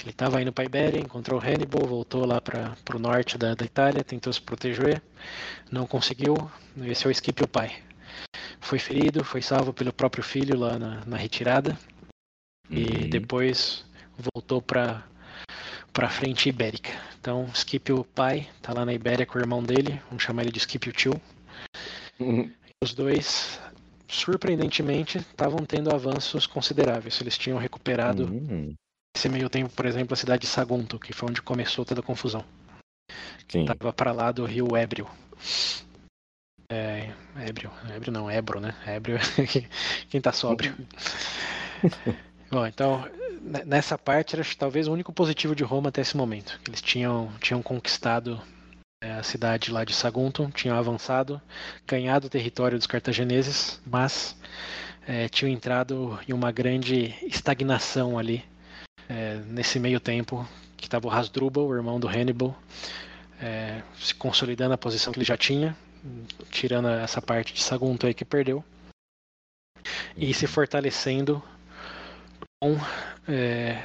Ele 0.00 0.10
estava 0.10 0.40
indo 0.40 0.52
para 0.52 0.64
a 0.64 0.66
Ibéria, 0.66 1.00
encontrou 1.00 1.40
o 1.40 1.42
Hannibal, 1.42 1.86
voltou 1.86 2.24
lá 2.24 2.40
para 2.40 2.76
o 2.94 2.98
norte 2.98 3.36
da, 3.36 3.54
da, 3.54 3.64
Itália, 3.64 4.04
tentou 4.04 4.32
se 4.32 4.40
proteger, 4.40 5.02
não 5.70 5.86
conseguiu. 5.86 6.34
Esse 6.82 7.06
é 7.06 7.10
o 7.10 7.14
Scipio 7.14 7.48
pai. 7.48 7.82
Foi 8.60 8.78
ferido, 8.78 9.24
foi 9.24 9.42
salvo 9.42 9.72
pelo 9.72 9.92
próprio 9.92 10.22
filho 10.22 10.58
lá 10.58 10.78
na, 10.78 11.04
na 11.04 11.16
retirada 11.16 11.76
e 12.70 12.84
uhum. 12.84 13.10
depois 13.10 13.84
voltou 14.34 14.60
para 14.60 15.04
para 15.92 16.06
a 16.06 16.10
frente 16.10 16.48
ibérica. 16.48 16.90
Então, 17.18 17.52
Scipio 17.52 18.04
pai 18.14 18.48
está 18.56 18.72
lá 18.72 18.84
na 18.84 18.92
Ibéria 18.92 19.26
com 19.26 19.36
o 19.36 19.40
irmão 19.40 19.60
dele, 19.60 20.00
vamos 20.08 20.22
chamar 20.22 20.42
ele 20.42 20.52
de 20.52 20.60
Scipio 20.60 20.92
tio. 20.92 21.20
Uhum. 22.20 22.52
Os 22.80 22.94
dois 22.94 23.60
surpreendentemente, 24.08 25.18
estavam 25.18 25.64
tendo 25.64 25.94
avanços 25.94 26.46
consideráveis. 26.46 27.20
Eles 27.20 27.36
tinham 27.36 27.58
recuperado 27.58 28.24
uhum. 28.24 28.74
esse 29.14 29.28
meio 29.28 29.48
tempo, 29.48 29.70
por 29.70 29.86
exemplo, 29.86 30.14
a 30.14 30.16
cidade 30.16 30.42
de 30.42 30.46
Sagunto, 30.46 30.98
que 30.98 31.12
foi 31.12 31.28
onde 31.28 31.42
começou 31.42 31.84
toda 31.84 32.00
a 32.00 32.04
confusão. 32.04 32.44
Estava 33.48 33.92
para 33.92 34.12
lá 34.12 34.32
do 34.32 34.44
rio 34.44 34.76
Ébrio. 34.76 35.08
É, 36.70 37.10
Ébrio, 37.46 37.70
Ébrio 37.94 38.12
não, 38.12 38.30
Ébro, 38.30 38.60
né? 38.60 38.74
Ébrio 38.86 39.18
quem 40.10 40.18
está 40.18 40.32
sóbrio. 40.32 40.74
Bom, 42.50 42.66
então, 42.66 43.06
nessa 43.66 43.96
parte, 43.96 44.34
era 44.34 44.44
talvez 44.58 44.88
o 44.88 44.92
único 44.92 45.12
positivo 45.12 45.54
de 45.54 45.64
Roma 45.64 45.88
até 45.88 46.00
esse 46.00 46.16
momento. 46.16 46.58
Eles 46.66 46.82
tinham, 46.82 47.30
tinham 47.40 47.62
conquistado 47.62 48.40
é, 48.40 48.57
a 49.00 49.22
cidade 49.22 49.70
lá 49.70 49.84
de 49.84 49.94
Saguntum 49.94 50.50
tinha 50.50 50.74
avançado, 50.74 51.40
ganhado 51.86 52.26
o 52.26 52.30
território 52.30 52.76
dos 52.76 52.86
cartagineses, 52.86 53.80
mas 53.86 54.36
é, 55.06 55.28
entrado 55.46 56.18
em 56.28 56.32
uma 56.32 56.50
grande 56.50 57.14
estagnação 57.22 58.18
ali 58.18 58.44
é, 59.08 59.36
nesse 59.46 59.78
meio 59.78 60.00
tempo 60.00 60.46
que 60.76 60.86
estava 60.86 61.06
o 61.06 61.10
Hasdrubal, 61.10 61.66
o 61.66 61.74
irmão 61.74 61.98
do 61.98 62.08
Hannibal, 62.08 62.56
é, 63.40 63.82
se 64.00 64.14
consolidando 64.14 64.74
a 64.74 64.78
posição 64.78 65.12
que 65.12 65.18
ele 65.18 65.26
já 65.26 65.36
tinha, 65.36 65.76
tirando 66.50 66.88
essa 66.88 67.22
parte 67.22 67.52
de 67.52 67.62
Sagunto 67.62 68.06
aí 68.06 68.14
que 68.14 68.24
perdeu, 68.24 68.64
e 70.16 70.34
se 70.34 70.46
fortalecendo 70.46 71.42
com 72.60 72.76
é, 73.28 73.80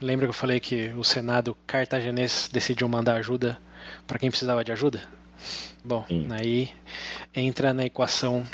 lembra 0.00 0.26
que 0.26 0.30
eu 0.30 0.34
falei 0.34 0.60
que 0.60 0.88
o 0.90 1.04
Senado 1.04 1.56
cartaginês 1.66 2.48
decidiu 2.50 2.88
mandar 2.88 3.16
ajuda 3.16 3.58
para 4.06 4.18
quem 4.18 4.30
precisava 4.30 4.64
de 4.64 4.72
ajuda? 4.72 5.02
Bom, 5.84 6.04
Sim. 6.08 6.28
aí 6.32 6.72
entra 7.34 7.72
na 7.72 7.84
equação 7.84 8.44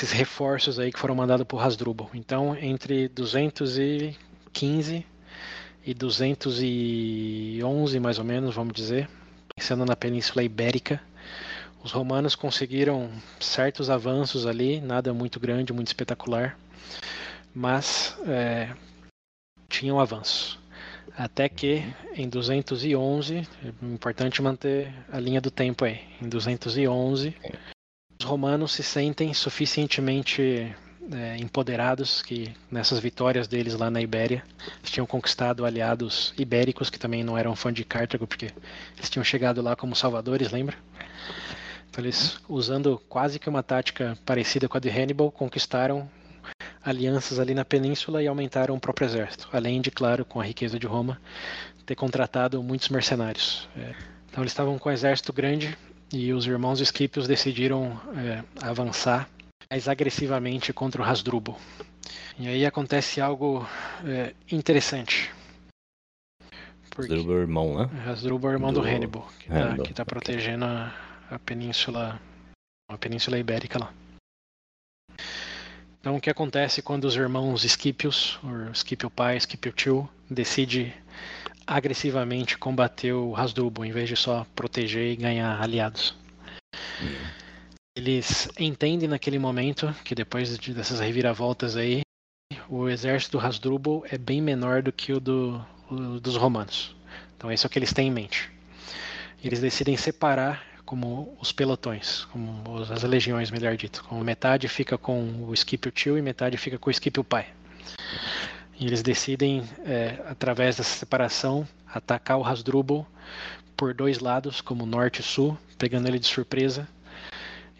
esses 0.00 0.12
reforços 0.12 0.78
aí 0.78 0.92
que 0.92 0.98
foram 0.98 1.14
mandados 1.14 1.46
por 1.46 1.60
Hasdrubal. 1.60 2.10
Então, 2.14 2.56
entre 2.56 3.08
215 3.08 5.06
e 5.86 5.94
211, 5.94 8.00
mais 8.00 8.18
ou 8.18 8.24
menos, 8.24 8.54
vamos 8.54 8.74
dizer, 8.74 9.08
pensando 9.54 9.84
na 9.84 9.96
Península 9.96 10.42
Ibérica, 10.42 11.00
os 11.82 11.92
romanos 11.92 12.34
conseguiram 12.34 13.10
certos 13.38 13.90
avanços 13.90 14.46
ali, 14.46 14.80
nada 14.80 15.12
muito 15.12 15.38
grande, 15.38 15.72
muito 15.72 15.88
espetacular, 15.88 16.58
mas 17.54 18.16
é, 18.26 18.74
tinham 19.68 20.00
avanços. 20.00 20.58
Até 21.16 21.48
que 21.48 21.82
em 22.14 22.28
211, 22.28 23.36
é 23.36 23.84
importante 23.86 24.42
manter 24.42 24.92
a 25.12 25.20
linha 25.20 25.40
do 25.40 25.50
tempo 25.50 25.84
aí. 25.84 26.00
Em 26.20 26.28
211, 26.28 27.34
os 28.18 28.26
romanos 28.26 28.72
se 28.72 28.82
sentem 28.82 29.32
suficientemente 29.32 30.74
é, 31.12 31.36
empoderados 31.36 32.20
que 32.20 32.52
nessas 32.70 32.98
vitórias 32.98 33.46
deles 33.46 33.74
lá 33.74 33.90
na 33.90 34.00
Ibéria, 34.00 34.42
eles 34.80 34.90
tinham 34.90 35.06
conquistado 35.06 35.64
aliados 35.64 36.34
ibéricos 36.36 36.90
que 36.90 36.98
também 36.98 37.22
não 37.22 37.38
eram 37.38 37.54
fã 37.54 37.72
de 37.72 37.84
Cartago, 37.84 38.26
porque 38.26 38.50
eles 38.96 39.10
tinham 39.10 39.24
chegado 39.24 39.62
lá 39.62 39.76
como 39.76 39.94
salvadores, 39.94 40.50
lembra? 40.50 40.76
Então 41.90 42.02
eles, 42.02 42.40
usando 42.48 43.00
quase 43.08 43.38
que 43.38 43.48
uma 43.48 43.62
tática 43.62 44.18
parecida 44.26 44.68
com 44.68 44.76
a 44.76 44.80
de 44.80 44.88
Hannibal, 44.88 45.30
conquistaram 45.30 46.10
alianças 46.84 47.38
ali 47.38 47.54
na 47.54 47.64
península 47.64 48.22
e 48.22 48.26
aumentaram 48.26 48.74
o 48.74 48.80
próprio 48.80 49.06
exército. 49.06 49.48
Além 49.52 49.80
de, 49.80 49.90
claro, 49.90 50.24
com 50.24 50.40
a 50.40 50.44
riqueza 50.44 50.78
de 50.78 50.86
Roma, 50.86 51.20
ter 51.86 51.94
contratado 51.94 52.62
muitos 52.62 52.88
mercenários. 52.88 53.68
É, 53.76 53.94
então 54.30 54.42
eles 54.42 54.52
estavam 54.52 54.78
com 54.78 54.88
um 54.88 54.92
exército 54.92 55.32
grande 55.32 55.76
e 56.12 56.32
os 56.32 56.46
irmãos 56.46 56.80
Esquipios 56.80 57.26
decidiram 57.26 58.00
é, 58.16 58.42
avançar 58.62 59.28
mais 59.70 59.88
agressivamente 59.88 60.72
contra 60.72 61.02
o 61.02 61.04
Hasdrubal. 61.04 61.58
E 62.38 62.48
aí 62.48 62.66
acontece 62.66 63.20
algo 63.20 63.66
é, 64.04 64.34
interessante. 64.50 65.32
Hasdrubal 66.96 67.38
é 67.38 67.40
irmão, 67.40 67.78
né? 67.78 67.90
Hasdrubal 68.06 68.50
é 68.52 68.54
irmão 68.54 68.72
do, 68.72 68.80
do 68.80 68.86
Hannibal, 68.86 69.28
que 69.82 69.90
está 69.90 69.94
tá 69.94 70.04
protegendo 70.04 70.64
a, 70.64 70.94
a 71.30 71.38
península 71.38 72.20
a 72.88 72.98
península 72.98 73.38
ibérica 73.38 73.78
lá. 73.78 73.92
Então, 76.04 76.16
o 76.16 76.20
que 76.20 76.28
acontece 76.28 76.82
quando 76.82 77.06
os 77.06 77.16
irmãos 77.16 77.64
Esquipios, 77.64 78.38
ou 78.44 78.70
Esquipio 78.70 79.08
pai, 79.08 79.38
Esquipio 79.38 79.72
tio, 79.72 80.06
decide 80.28 80.92
agressivamente 81.66 82.58
combater 82.58 83.14
o 83.14 83.34
Hasdrubal, 83.34 83.86
em 83.86 83.90
vez 83.90 84.10
de 84.10 84.14
só 84.14 84.46
proteger 84.54 85.12
e 85.12 85.16
ganhar 85.16 85.58
aliados? 85.62 86.14
Eles 87.96 88.50
entendem 88.58 89.08
naquele 89.08 89.38
momento 89.38 89.96
que 90.04 90.14
depois 90.14 90.58
de, 90.58 90.74
dessas 90.74 91.00
reviravoltas 91.00 91.74
aí, 91.74 92.02
o 92.68 92.86
exército 92.86 93.38
do 93.38 93.42
Hasdrubal 93.42 94.04
é 94.10 94.18
bem 94.18 94.42
menor 94.42 94.82
do 94.82 94.92
que 94.92 95.10
o, 95.10 95.18
do, 95.18 95.64
o 95.90 96.20
dos 96.20 96.36
romanos. 96.36 96.94
Então, 97.34 97.50
isso 97.50 97.66
é 97.66 97.68
o 97.68 97.70
que 97.70 97.78
eles 97.78 97.94
têm 97.94 98.08
em 98.08 98.12
mente. 98.12 98.52
Eles 99.42 99.58
decidem 99.58 99.96
separar 99.96 100.73
como 100.84 101.36
os 101.40 101.52
pelotões, 101.52 102.24
como 102.26 102.62
as 102.90 103.02
legiões, 103.02 103.50
melhor 103.50 103.76
dito. 103.76 104.04
Como 104.04 104.22
metade 104.22 104.68
fica 104.68 104.98
com 104.98 105.46
o 105.48 105.56
Scipio 105.56 105.90
tio 105.90 106.18
e 106.18 106.22
metade 106.22 106.56
fica 106.56 106.78
com 106.78 106.90
o 106.90 106.94
Scipio 106.94 107.24
pai. 107.24 107.46
E 108.78 108.86
eles 108.86 109.02
decidem, 109.02 109.62
é, 109.84 110.18
através 110.26 110.76
dessa 110.76 110.98
separação, 110.98 111.66
atacar 111.86 112.38
o 112.38 112.44
Hasdrubal 112.44 113.06
por 113.76 113.94
dois 113.94 114.18
lados, 114.18 114.60
como 114.60 114.84
norte 114.84 115.20
e 115.20 115.22
sul, 115.22 115.56
pegando 115.78 116.08
ele 116.08 116.18
de 116.18 116.26
surpresa 116.26 116.88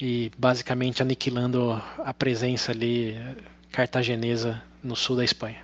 e 0.00 0.30
basicamente 0.36 1.02
aniquilando 1.02 1.80
a 1.98 2.12
presença 2.12 2.72
ali 2.72 3.16
cartaginesa 3.70 4.62
no 4.82 4.96
sul 4.96 5.16
da 5.16 5.24
Espanha. 5.24 5.62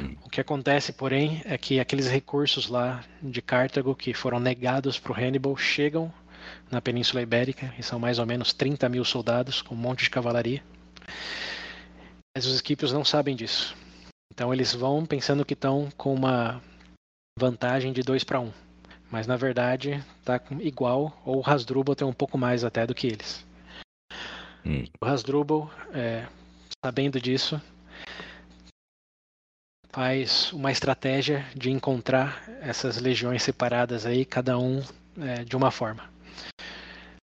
Hum. 0.00 0.16
O 0.24 0.28
que 0.28 0.40
acontece, 0.40 0.92
porém, 0.92 1.40
é 1.44 1.56
que 1.56 1.78
aqueles 1.78 2.08
recursos 2.08 2.68
lá 2.68 3.04
de 3.22 3.40
Cartago 3.40 3.94
que 3.94 4.12
foram 4.12 4.40
negados 4.40 4.98
para 4.98 5.12
o 5.12 5.14
Hannibal 5.14 5.56
chegam 5.56 6.12
na 6.70 6.80
Península 6.80 7.22
Ibérica, 7.22 7.74
e 7.78 7.82
são 7.82 7.98
mais 7.98 8.18
ou 8.18 8.26
menos 8.26 8.52
30 8.52 8.88
mil 8.88 9.04
soldados 9.04 9.62
com 9.62 9.74
um 9.74 9.78
monte 9.78 10.04
de 10.04 10.10
cavalaria. 10.10 10.62
Mas 12.36 12.46
os 12.46 12.54
esquipios 12.54 12.92
não 12.92 13.04
sabem 13.04 13.36
disso. 13.36 13.76
Então 14.32 14.52
eles 14.52 14.74
vão 14.74 15.06
pensando 15.06 15.44
que 15.44 15.54
estão 15.54 15.88
com 15.96 16.12
uma 16.12 16.60
vantagem 17.38 17.92
de 17.92 18.02
2 18.02 18.24
para 18.24 18.40
1. 18.40 18.52
Mas 19.10 19.26
na 19.26 19.36
verdade 19.36 20.02
está 20.18 20.40
igual, 20.60 21.20
ou 21.24 21.38
o 21.38 21.48
Hasdrubal 21.48 21.94
tem 21.94 22.06
um 22.06 22.12
pouco 22.12 22.36
mais 22.36 22.64
até 22.64 22.86
do 22.86 22.94
que 22.94 23.06
eles. 23.06 23.46
Hum. 24.66 24.84
O 25.00 25.06
Hasdrubal, 25.06 25.70
é, 25.92 26.26
sabendo 26.84 27.20
disso, 27.20 27.60
faz 29.92 30.52
uma 30.52 30.72
estratégia 30.72 31.46
de 31.54 31.70
encontrar 31.70 32.42
essas 32.60 32.98
legiões 32.98 33.44
separadas 33.44 34.04
aí, 34.04 34.24
cada 34.24 34.58
um 34.58 34.82
é, 35.20 35.44
de 35.44 35.56
uma 35.56 35.70
forma. 35.70 36.13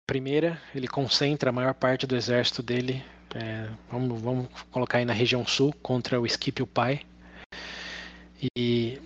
Primeira, 0.06 0.62
ele 0.74 0.88
concentra 0.88 1.50
a 1.50 1.54
maior 1.54 1.74
parte 1.74 2.08
do 2.08 2.16
exército 2.16 2.64
dele, 2.64 3.04
é, 3.36 3.70
vamos, 3.92 4.22
vamos 4.22 4.48
colocar 4.72 5.00
aí 5.00 5.06
na 5.06 5.14
região 5.14 5.46
sul, 5.46 5.74
contra 5.82 6.20
o 6.20 6.28
Scipio 6.28 6.66
Pai. 6.66 7.02
E 8.58 9.02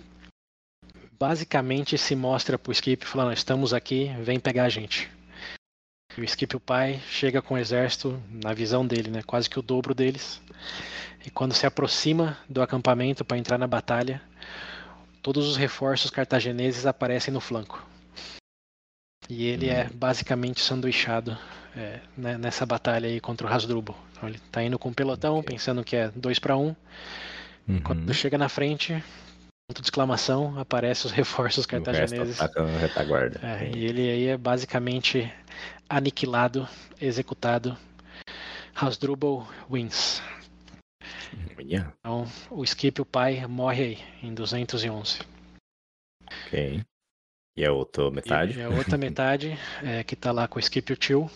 basicamente 1.18 1.98
se 1.98 2.14
mostra 2.14 2.58
para 2.58 2.70
o 2.70 2.74
Scipio 2.74 3.08
falando: 3.08 3.32
estamos 3.32 3.74
aqui, 3.74 4.14
vem 4.20 4.38
pegar 4.38 4.64
a 4.64 4.68
gente. 4.68 5.10
O 6.16 6.28
Scipio 6.28 6.60
Pai 6.60 7.00
chega 7.08 7.40
com 7.40 7.54
o 7.54 7.58
exército, 7.58 8.22
na 8.30 8.52
visão 8.52 8.86
dele, 8.86 9.10
né, 9.10 9.22
quase 9.22 9.48
que 9.48 9.58
o 9.58 9.62
dobro 9.62 9.94
deles. 9.94 10.40
E 11.24 11.30
quando 11.30 11.54
se 11.54 11.66
aproxima 11.66 12.36
do 12.48 12.60
acampamento 12.60 13.24
para 13.24 13.38
entrar 13.38 13.56
na 13.56 13.66
batalha, 13.66 14.20
todos 15.22 15.48
os 15.48 15.56
reforços 15.56 16.10
cartagineses 16.10 16.84
aparecem 16.84 17.32
no 17.32 17.40
flanco. 17.40 17.91
E 19.32 19.46
ele 19.46 19.70
é 19.70 19.88
basicamente 19.94 20.60
sanduichado 20.60 21.38
é, 21.74 22.00
né, 22.14 22.36
nessa 22.36 22.66
batalha 22.66 23.08
aí 23.08 23.18
contra 23.18 23.46
o 23.46 23.50
Hasdrubal. 23.50 23.96
Então 24.12 24.28
ele 24.28 24.38
tá 24.50 24.62
indo 24.62 24.78
com 24.78 24.90
o 24.90 24.94
pelotão, 24.94 25.42
pensando 25.42 25.82
que 25.82 25.96
é 25.96 26.10
2 26.10 26.38
para 26.38 26.54
1. 26.54 26.60
Um. 26.60 26.76
Uhum. 27.66 27.80
Quando 27.80 28.12
chega 28.12 28.36
na 28.36 28.50
frente, 28.50 29.02
ponto 29.66 29.80
de 29.80 29.86
exclamação, 29.86 30.58
aparece 30.58 31.06
os 31.06 31.12
reforços 31.16 31.64
cartagineses. 31.64 32.38
O 32.38 32.78
retaguarda. 32.78 33.40
É, 33.42 33.70
e 33.74 33.86
ele 33.86 34.02
aí 34.02 34.26
é 34.26 34.36
basicamente 34.36 35.32
aniquilado, 35.88 36.68
executado. 37.00 37.74
Hasdrubal 38.74 39.48
wins. 39.70 40.20
Então, 41.58 42.28
o 42.50 42.62
Skip, 42.64 43.00
o 43.00 43.06
pai, 43.06 43.46
morre 43.46 43.82
aí 43.82 43.98
em 44.22 44.34
211. 44.34 45.20
Ok. 46.46 46.82
E 47.56 47.64
a 47.64 47.72
outra 47.72 48.10
metade? 48.10 48.58
E 48.58 48.62
a 48.62 48.68
outra 48.68 48.96
metade, 48.96 49.58
é, 49.82 50.02
que 50.02 50.16
tá 50.16 50.32
lá 50.32 50.48
com 50.48 50.58
o 50.58 50.60
Skip 50.60 50.96
Tio, 50.96 51.30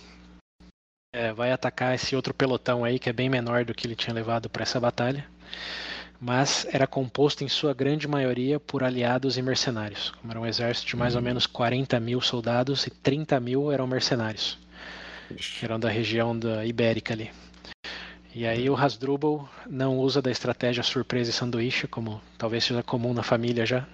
é, 1.13 1.33
vai 1.33 1.53
atacar 1.53 1.95
esse 1.95 2.17
outro 2.17 2.35
pelotão 2.35 2.85
aí, 2.85 2.99
que 2.99 3.09
é 3.09 3.13
bem 3.13 3.29
menor 3.29 3.65
do 3.65 3.75
que 3.75 3.87
ele 3.87 3.95
tinha 3.95 4.15
levado 4.15 4.49
para 4.49 4.63
essa 4.63 4.81
batalha. 4.81 5.27
Mas 6.19 6.67
era 6.73 6.87
composto 6.87 7.45
em 7.45 7.49
sua 7.49 7.75
grande 7.75 8.09
maioria 8.09 8.59
por 8.59 8.83
aliados 8.83 9.37
e 9.37 9.43
mercenários. 9.43 10.11
Como 10.21 10.33
era 10.33 10.41
um 10.41 10.47
exército 10.47 10.89
de 10.89 10.97
mais 10.97 11.15
ou 11.15 11.21
uhum. 11.21 11.27
menos 11.27 11.47
40 11.47 12.01
mil 12.01 12.21
soldados 12.23 12.87
e 12.87 12.91
30 12.91 13.39
mil 13.39 13.71
eram 13.71 13.87
mercenários. 13.87 14.59
Eram 15.63 15.79
da 15.79 15.91
região 15.91 16.39
da 16.39 16.65
Ibérica 16.65 17.13
ali. 17.13 17.31
E 18.37 18.47
aí 18.47 18.69
o 18.69 18.77
Hasdrubal 18.77 19.49
não 19.67 19.97
usa 19.97 20.21
da 20.21 20.31
estratégia 20.31 20.83
surpresa 20.83 21.31
e 21.31 21.33
sanduíche, 21.33 21.87
como 21.87 22.21
talvez 22.37 22.65
seja 22.65 22.83
comum 22.83 23.15
na 23.15 23.23
família 23.23 23.65
já, 23.65 23.87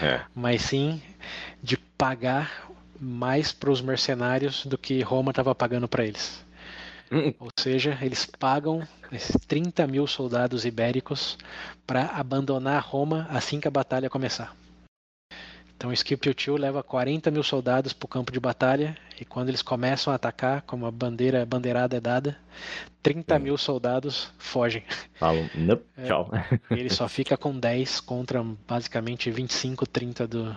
é. 0.00 0.20
mas 0.32 0.62
sim 0.62 1.02
de 1.60 1.76
pagar 1.76 2.70
mais 3.00 3.50
para 3.50 3.72
os 3.72 3.80
mercenários 3.80 4.64
do 4.64 4.78
que 4.78 5.02
Roma 5.02 5.30
estava 5.32 5.56
pagando 5.56 5.88
para 5.88 6.04
eles. 6.04 6.46
Hum. 7.10 7.34
Ou 7.40 7.48
seja, 7.58 7.98
eles 8.00 8.24
pagam 8.24 8.86
esses 9.10 9.36
30 9.48 9.88
mil 9.88 10.06
soldados 10.06 10.64
ibéricos 10.64 11.36
para 11.84 12.04
abandonar 12.14 12.80
Roma 12.80 13.26
assim 13.28 13.58
que 13.58 13.66
a 13.66 13.72
batalha 13.72 14.08
começar. 14.08 14.54
Então 15.78 15.94
Scipio 15.94 16.34
Tio 16.34 16.56
leva 16.56 16.82
40 16.82 17.30
mil 17.30 17.44
soldados 17.44 17.92
para 17.92 18.04
o 18.04 18.08
campo 18.08 18.32
de 18.32 18.40
batalha 18.40 18.98
e 19.20 19.24
quando 19.24 19.48
eles 19.48 19.62
começam 19.62 20.12
a 20.12 20.16
atacar, 20.16 20.62
como 20.62 20.86
a 20.86 20.90
bandeira 20.90 21.40
a 21.40 21.46
bandeirada 21.46 21.96
é 21.96 22.00
dada, 22.00 22.36
30 23.00 23.36
hum. 23.36 23.38
mil 23.38 23.56
soldados 23.56 24.28
fogem. 24.38 24.82
Falam, 25.14 25.48
nope, 25.54 25.84
é, 25.96 26.04
tchau. 26.04 26.30
ele 26.68 26.90
só 26.90 27.08
fica 27.08 27.36
com 27.36 27.56
10 27.56 28.00
contra 28.00 28.42
basicamente 28.66 29.30
25, 29.30 29.86
30 29.86 30.26
do, 30.26 30.56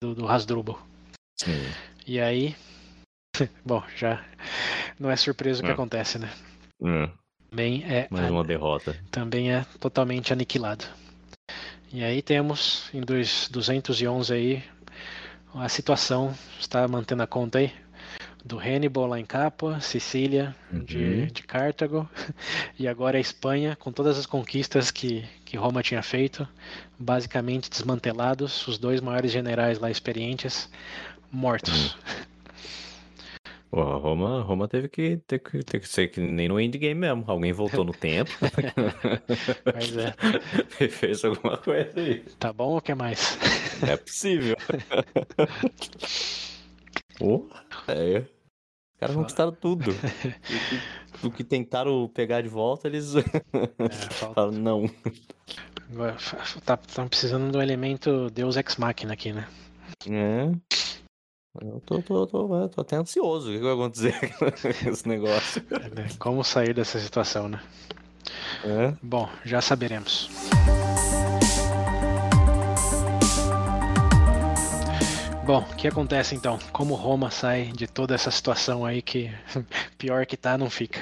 do, 0.00 0.14
do 0.14 0.28
Hasdrubal. 0.28 0.80
Sim. 1.36 1.60
E 2.06 2.20
aí, 2.20 2.54
bom, 3.66 3.82
já 3.96 4.24
não 5.00 5.10
é 5.10 5.16
surpresa 5.16 5.62
o 5.62 5.64
que 5.64 5.70
é. 5.70 5.74
acontece, 5.74 6.16
né? 6.16 6.30
Hum. 6.80 7.10
Também 7.50 7.82
é 7.84 8.06
mais 8.08 8.30
uma 8.30 8.44
derrota. 8.44 8.96
Também 9.10 9.52
é 9.52 9.66
totalmente 9.80 10.32
aniquilado. 10.32 10.84
E 11.94 12.02
aí 12.02 12.20
temos 12.20 12.90
em 12.92 13.00
211 13.02 14.34
aí 14.34 14.64
a 15.54 15.68
situação, 15.68 16.34
está 16.58 16.88
mantendo 16.88 17.22
a 17.22 17.26
conta 17.26 17.58
aí? 17.58 17.72
do 18.44 18.58
Hannibal 18.58 19.06
lá 19.06 19.20
em 19.20 19.24
Capua, 19.24 19.80
Sicília 19.80 20.54
de, 20.72 20.98
Uhum. 20.98 21.26
de 21.26 21.42
Cartago, 21.44 22.10
e 22.76 22.88
agora 22.88 23.16
a 23.16 23.20
Espanha, 23.20 23.76
com 23.76 23.92
todas 23.92 24.18
as 24.18 24.26
conquistas 24.26 24.90
que, 24.90 25.24
que 25.44 25.56
Roma 25.56 25.84
tinha 25.84 26.02
feito, 26.02 26.46
basicamente 26.98 27.70
desmantelados, 27.70 28.66
os 28.66 28.76
dois 28.76 29.00
maiores 29.00 29.30
generais 29.30 29.78
lá 29.78 29.88
experientes 29.88 30.68
mortos. 31.30 31.96
Pô, 33.70 33.82
Roma, 33.98 34.40
Roma 34.42 34.68
teve 34.68 34.88
que, 34.88 35.16
ter 35.26 35.40
que, 35.40 35.62
ter 35.64 35.80
que 35.80 35.88
ser 35.88 36.06
que 36.08 36.20
nem 36.20 36.46
no 36.48 36.60
endgame 36.60 36.94
mesmo. 36.94 37.24
Alguém 37.26 37.52
voltou 37.52 37.84
no 37.84 37.92
tempo 37.92 38.30
Pois 39.72 39.96
é, 39.96 40.14
e 40.80 40.86
fez 40.88 41.24
alguma 41.24 41.56
coisa 41.56 41.90
aí. 41.98 42.20
tá 42.38 42.52
bom 42.52 42.74
ou 42.74 42.80
quer 42.80 42.94
mais? 42.94 43.36
Não 43.82 43.88
é 43.88 43.96
possível. 43.96 44.56
Pô, 47.18 47.48
é. 47.88 48.18
Os 48.18 48.98
caras 49.00 49.16
conquistaram 49.16 49.52
tudo. 49.52 49.90
O 49.90 51.18
que, 51.20 51.26
o 51.26 51.30
que 51.30 51.44
tentaram 51.44 52.08
pegar 52.08 52.40
de 52.42 52.48
volta, 52.48 52.88
eles 52.88 53.14
É, 53.16 53.22
falta- 54.10 54.34
falaram 54.34 54.52
não. 54.52 54.90
agora, 55.92 56.16
tá, 56.64 56.76
tão 56.76 57.08
precisando 57.08 57.50
do 57.52 57.60
elemento 57.60 58.30
Deus 58.30 58.56
Ex 58.56 58.76
Machina 58.76 59.12
aqui, 59.14 59.32
né? 59.32 59.46
É. 60.08 60.52
Eu 61.60 61.80
tô, 61.86 62.02
tô, 62.02 62.26
tô, 62.26 62.68
tô 62.68 62.80
até 62.80 62.96
ansioso. 62.96 63.50
O 63.50 63.52
que 63.52 63.62
vai 63.62 63.72
acontecer 63.72 64.12
com 64.38 64.88
esse 64.90 65.08
negócio? 65.08 65.62
É, 65.70 66.14
Como 66.18 66.42
sair 66.42 66.74
dessa 66.74 66.98
situação, 66.98 67.48
né? 67.48 67.62
É. 68.64 68.94
Bom, 69.02 69.28
já 69.44 69.60
saberemos. 69.60 70.28
Bom, 75.46 75.60
o 75.60 75.76
que 75.76 75.86
acontece 75.86 76.34
então? 76.34 76.58
Como 76.72 76.94
Roma 76.94 77.30
sai 77.30 77.66
de 77.66 77.86
toda 77.86 78.14
essa 78.14 78.30
situação 78.30 78.84
aí 78.84 79.02
que 79.02 79.30
pior 79.98 80.24
que 80.26 80.36
tá, 80.36 80.56
não 80.56 80.70
fica? 80.70 81.00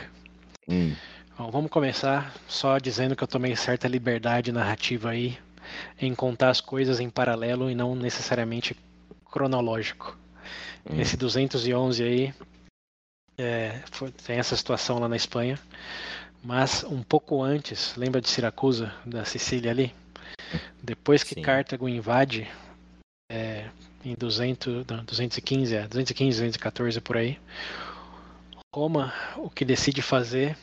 Hum, 0.69 0.95
Bom, 1.39 1.51
vamos 1.51 1.71
começar 1.71 2.35
só 2.47 2.79
dizendo 2.79 3.17
que 3.17 3.25
eu 3.25 3.29
tomei 3.29 3.57
certa 3.57 3.89
liberdade 3.89 4.53
narrativa 4.53 5.11
aí 5.11 5.39
em 5.99 6.15
contar 6.15 6.51
as 6.51 6.61
coisas 6.61 7.01
em 7.01 7.09
paralelo 7.09 7.71
e 7.71 7.75
não 7.75 7.95
necessariamente 7.95 8.77
cronológico. 9.31 10.19
Hum. 10.91 11.01
Esse 11.01 11.17
211 11.17 12.03
aí 12.03 12.35
é, 13.39 13.83
foi- 13.91 14.11
tem 14.13 14.39
essa 14.39 14.57
situação 14.57 14.99
lá 14.99 15.09
na 15.09 15.17
Espanha, 15.17 15.59
mas 16.43 16.85
um 16.85 17.03
pouco 17.03 17.43
antes, 17.43 17.95
lembra 17.97 18.21
de 18.21 18.29
Siracusa, 18.29 18.95
da 19.07 19.25
Sicília 19.25 19.71
ali? 19.71 19.95
Depois 20.83 21.23
que 21.23 21.35
Sim. 21.35 21.43
Cartago 21.43 21.89
invade 21.89 22.51
é, 23.31 23.71
em 24.05 24.15
200, 24.15 24.85
não, 24.87 25.05
215, 25.05 25.75
é, 25.75 25.87
215, 25.87 26.39
214 26.39 27.01
por 27.01 27.17
aí, 27.17 27.41
Roma 28.75 29.13
o 29.37 29.49
que 29.51 29.65
decide 29.65 30.03
fazer 30.03 30.57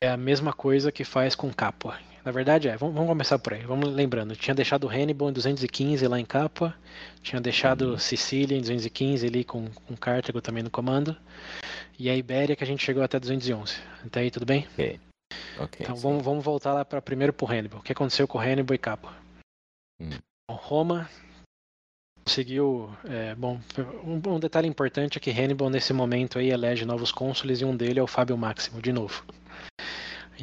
é 0.00 0.08
a 0.08 0.16
mesma 0.16 0.52
coisa 0.52 0.90
que 0.90 1.04
faz 1.04 1.34
com 1.34 1.52
Capua. 1.52 1.98
Na 2.24 2.30
verdade 2.30 2.68
é, 2.68 2.76
vamos, 2.76 2.94
vamos 2.94 3.08
começar 3.08 3.38
por 3.38 3.52
aí. 3.54 3.62
Vamos 3.62 3.92
lembrando, 3.92 4.36
tinha 4.36 4.54
deixado 4.54 4.88
Hannibal 4.88 5.30
em 5.30 5.32
215 5.32 6.06
lá 6.06 6.18
em 6.20 6.24
Capua, 6.24 6.74
tinha 7.22 7.40
deixado 7.40 7.92
Uhum. 7.92 7.98
Sicília 7.98 8.56
em 8.56 8.60
215 8.60 9.26
ali 9.26 9.44
com, 9.44 9.68
com 9.68 9.96
Cartago 9.96 10.40
também 10.40 10.62
no 10.62 10.70
comando, 10.70 11.16
e 11.98 12.08
a 12.08 12.16
Ibéria 12.16 12.54
que 12.54 12.64
a 12.64 12.66
gente 12.66 12.84
chegou 12.84 13.02
até 13.02 13.18
211. 13.18 13.76
Até 14.06 14.20
aí 14.20 14.30
tudo 14.30 14.46
bem? 14.46 14.66
Ok. 14.72 15.00
Ok. 15.58 15.78
Então 15.80 15.96
sim. 15.96 16.02
vamos, 16.02 16.24
vamos 16.24 16.44
voltar 16.44 16.72
lá 16.72 16.84
para 16.84 17.02
primeiro 17.02 17.32
pro 17.32 17.46
Hannibal. 17.46 17.80
O 17.80 17.82
que 17.82 17.92
aconteceu 17.92 18.28
com 18.28 18.38
Hannibal 18.38 18.74
e 18.74 18.78
Capua? 18.78 19.12
Hum. 20.00 20.10
Bom, 20.48 20.56
Roma 20.56 21.08
conseguiu. 22.24 22.90
é, 23.04 23.34
bom, 23.34 23.60
um, 24.04 24.34
um 24.34 24.40
detalhe 24.40 24.68
importante 24.68 25.18
é 25.18 25.20
que 25.20 25.30
Hannibal 25.30 25.68
nesse 25.68 25.92
momento 25.92 26.38
aí 26.38 26.50
elege 26.50 26.84
novos 26.84 27.10
cônsules 27.10 27.60
e 27.60 27.64
um 27.64 27.76
dele 27.76 27.98
é 27.98 28.02
o 28.02 28.06
Fábio 28.06 28.36
Máximo, 28.36 28.80
de 28.80 28.92
novo. 28.92 29.24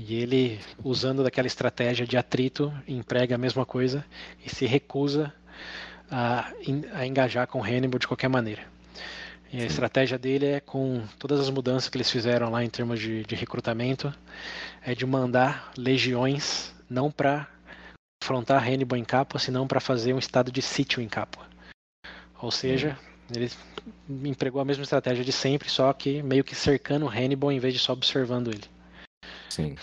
E 0.01 0.15
ele, 0.15 0.61
usando 0.81 1.23
daquela 1.23 1.45
estratégia 1.45 2.07
de 2.07 2.15
atrito, 2.15 2.73
emprega 2.87 3.35
a 3.35 3.37
mesma 3.37 3.65
coisa 3.65 4.05
e 4.45 4.49
se 4.49 4.65
recusa 4.65 5.33
a, 6.09 6.53
a 6.93 7.05
engajar 7.05 7.45
com 7.47 7.61
Hannibal 7.61 7.99
de 7.99 8.07
qualquer 8.07 8.29
maneira. 8.29 8.63
E 9.51 9.61
a 9.61 9.65
estratégia 9.65 10.17
dele 10.17 10.45
é, 10.45 10.59
com 10.61 11.03
todas 11.17 11.37
as 11.37 11.49
mudanças 11.49 11.89
que 11.89 11.97
eles 11.97 12.09
fizeram 12.09 12.49
lá 12.49 12.63
em 12.63 12.69
termos 12.69 12.97
de, 12.97 13.23
de 13.25 13.35
recrutamento, 13.35 14.13
é 14.81 14.95
de 14.95 15.05
mandar 15.05 15.73
legiões 15.77 16.73
não 16.89 17.11
para 17.11 17.45
confrontar 18.23 18.65
Hannibal 18.65 18.97
em 18.97 19.03
Capua, 19.03 19.37
senão 19.37 19.67
para 19.67 19.81
fazer 19.81 20.13
um 20.13 20.19
estado 20.19 20.49
de 20.49 20.61
sítio 20.61 21.01
em 21.01 21.09
Capua. 21.09 21.45
Ou 22.41 22.51
seja, 22.51 22.97
ele 23.35 23.51
empregou 24.23 24.61
a 24.61 24.65
mesma 24.65 24.83
estratégia 24.83 25.25
de 25.25 25.33
sempre, 25.33 25.69
só 25.69 25.91
que 25.91 26.23
meio 26.23 26.43
que 26.43 26.55
cercando 26.55 27.09
Hannibal 27.09 27.51
em 27.51 27.59
vez 27.59 27.73
de 27.73 27.81
só 27.81 27.91
observando 27.91 28.47
ele. 28.47 28.78
Sim. 29.49 29.75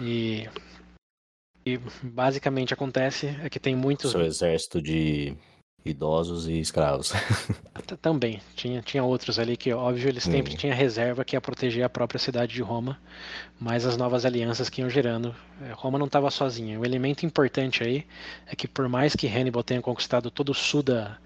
E, 0.00 0.48
e 1.64 1.78
basicamente 2.02 2.72
acontece 2.72 3.26
é 3.42 3.48
que 3.48 3.58
tem 3.58 3.74
muitos 3.74 4.12
Seu 4.12 4.22
exército 4.22 4.80
de 4.80 5.36
idosos 5.84 6.46
e 6.48 6.60
escravos. 6.60 7.12
Também, 8.02 8.40
tinha, 8.54 8.82
tinha 8.82 9.02
outros 9.02 9.38
ali 9.38 9.56
que, 9.56 9.72
óbvio, 9.72 10.08
eles 10.08 10.24
sempre 10.24 10.54
tinham 10.56 10.76
reserva 10.76 11.24
que 11.24 11.34
ia 11.34 11.40
proteger 11.40 11.84
a 11.84 11.88
própria 11.88 12.18
cidade 12.18 12.52
de 12.52 12.60
Roma, 12.60 12.98
mas 13.58 13.86
as 13.86 13.96
novas 13.96 14.26
alianças 14.26 14.68
que 14.68 14.82
iam 14.82 14.90
gerando. 14.90 15.34
eh, 15.62 15.72
Roma 15.72 15.98
não 15.98 16.06
estava 16.06 16.30
sozinha. 16.30 16.78
O 16.78 16.84
elemento 16.84 17.24
importante 17.24 17.82
aí 17.82 18.06
é 18.46 18.54
que, 18.54 18.68
por 18.68 18.88
mais 18.88 19.16
que 19.16 19.26
Hannibal 19.26 19.62
tenha 19.62 19.80
conquistado 19.80 20.30
todo 20.30 20.50
o 20.50 20.54
sul 20.54 20.82
da, 20.82 21.16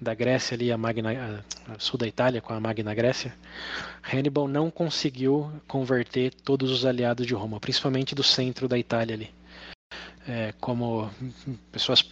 da 0.00 0.14
Grécia, 0.14 0.54
ali, 0.54 0.72
a 0.72 0.78
Magna, 0.78 1.44
a 1.68 1.78
sul 1.78 1.98
da 1.98 2.06
Itália, 2.06 2.40
com 2.40 2.54
a 2.54 2.60
Magna 2.60 2.94
Grécia, 2.94 3.34
Hannibal 4.02 4.48
não 4.48 4.70
conseguiu 4.70 5.50
converter 5.68 6.32
todos 6.32 6.70
os 6.70 6.86
aliados 6.86 7.26
de 7.26 7.34
Roma, 7.34 7.60
principalmente 7.60 8.14
do 8.14 8.22
centro 8.22 8.66
da 8.68 8.78
Itália 8.78 9.14
ali. 9.14 9.30
É, 10.28 10.52
como 10.60 11.08
pessoas 11.70 12.08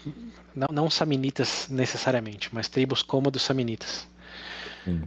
não, 0.55 0.69
não 0.71 0.89
samnitas 0.91 1.69
necessariamente, 1.69 2.49
mas 2.53 2.69
tribos 2.69 3.03
como 3.03 3.31
dos 3.31 3.43
samnitas. 3.43 4.09
Hum. 4.87 5.03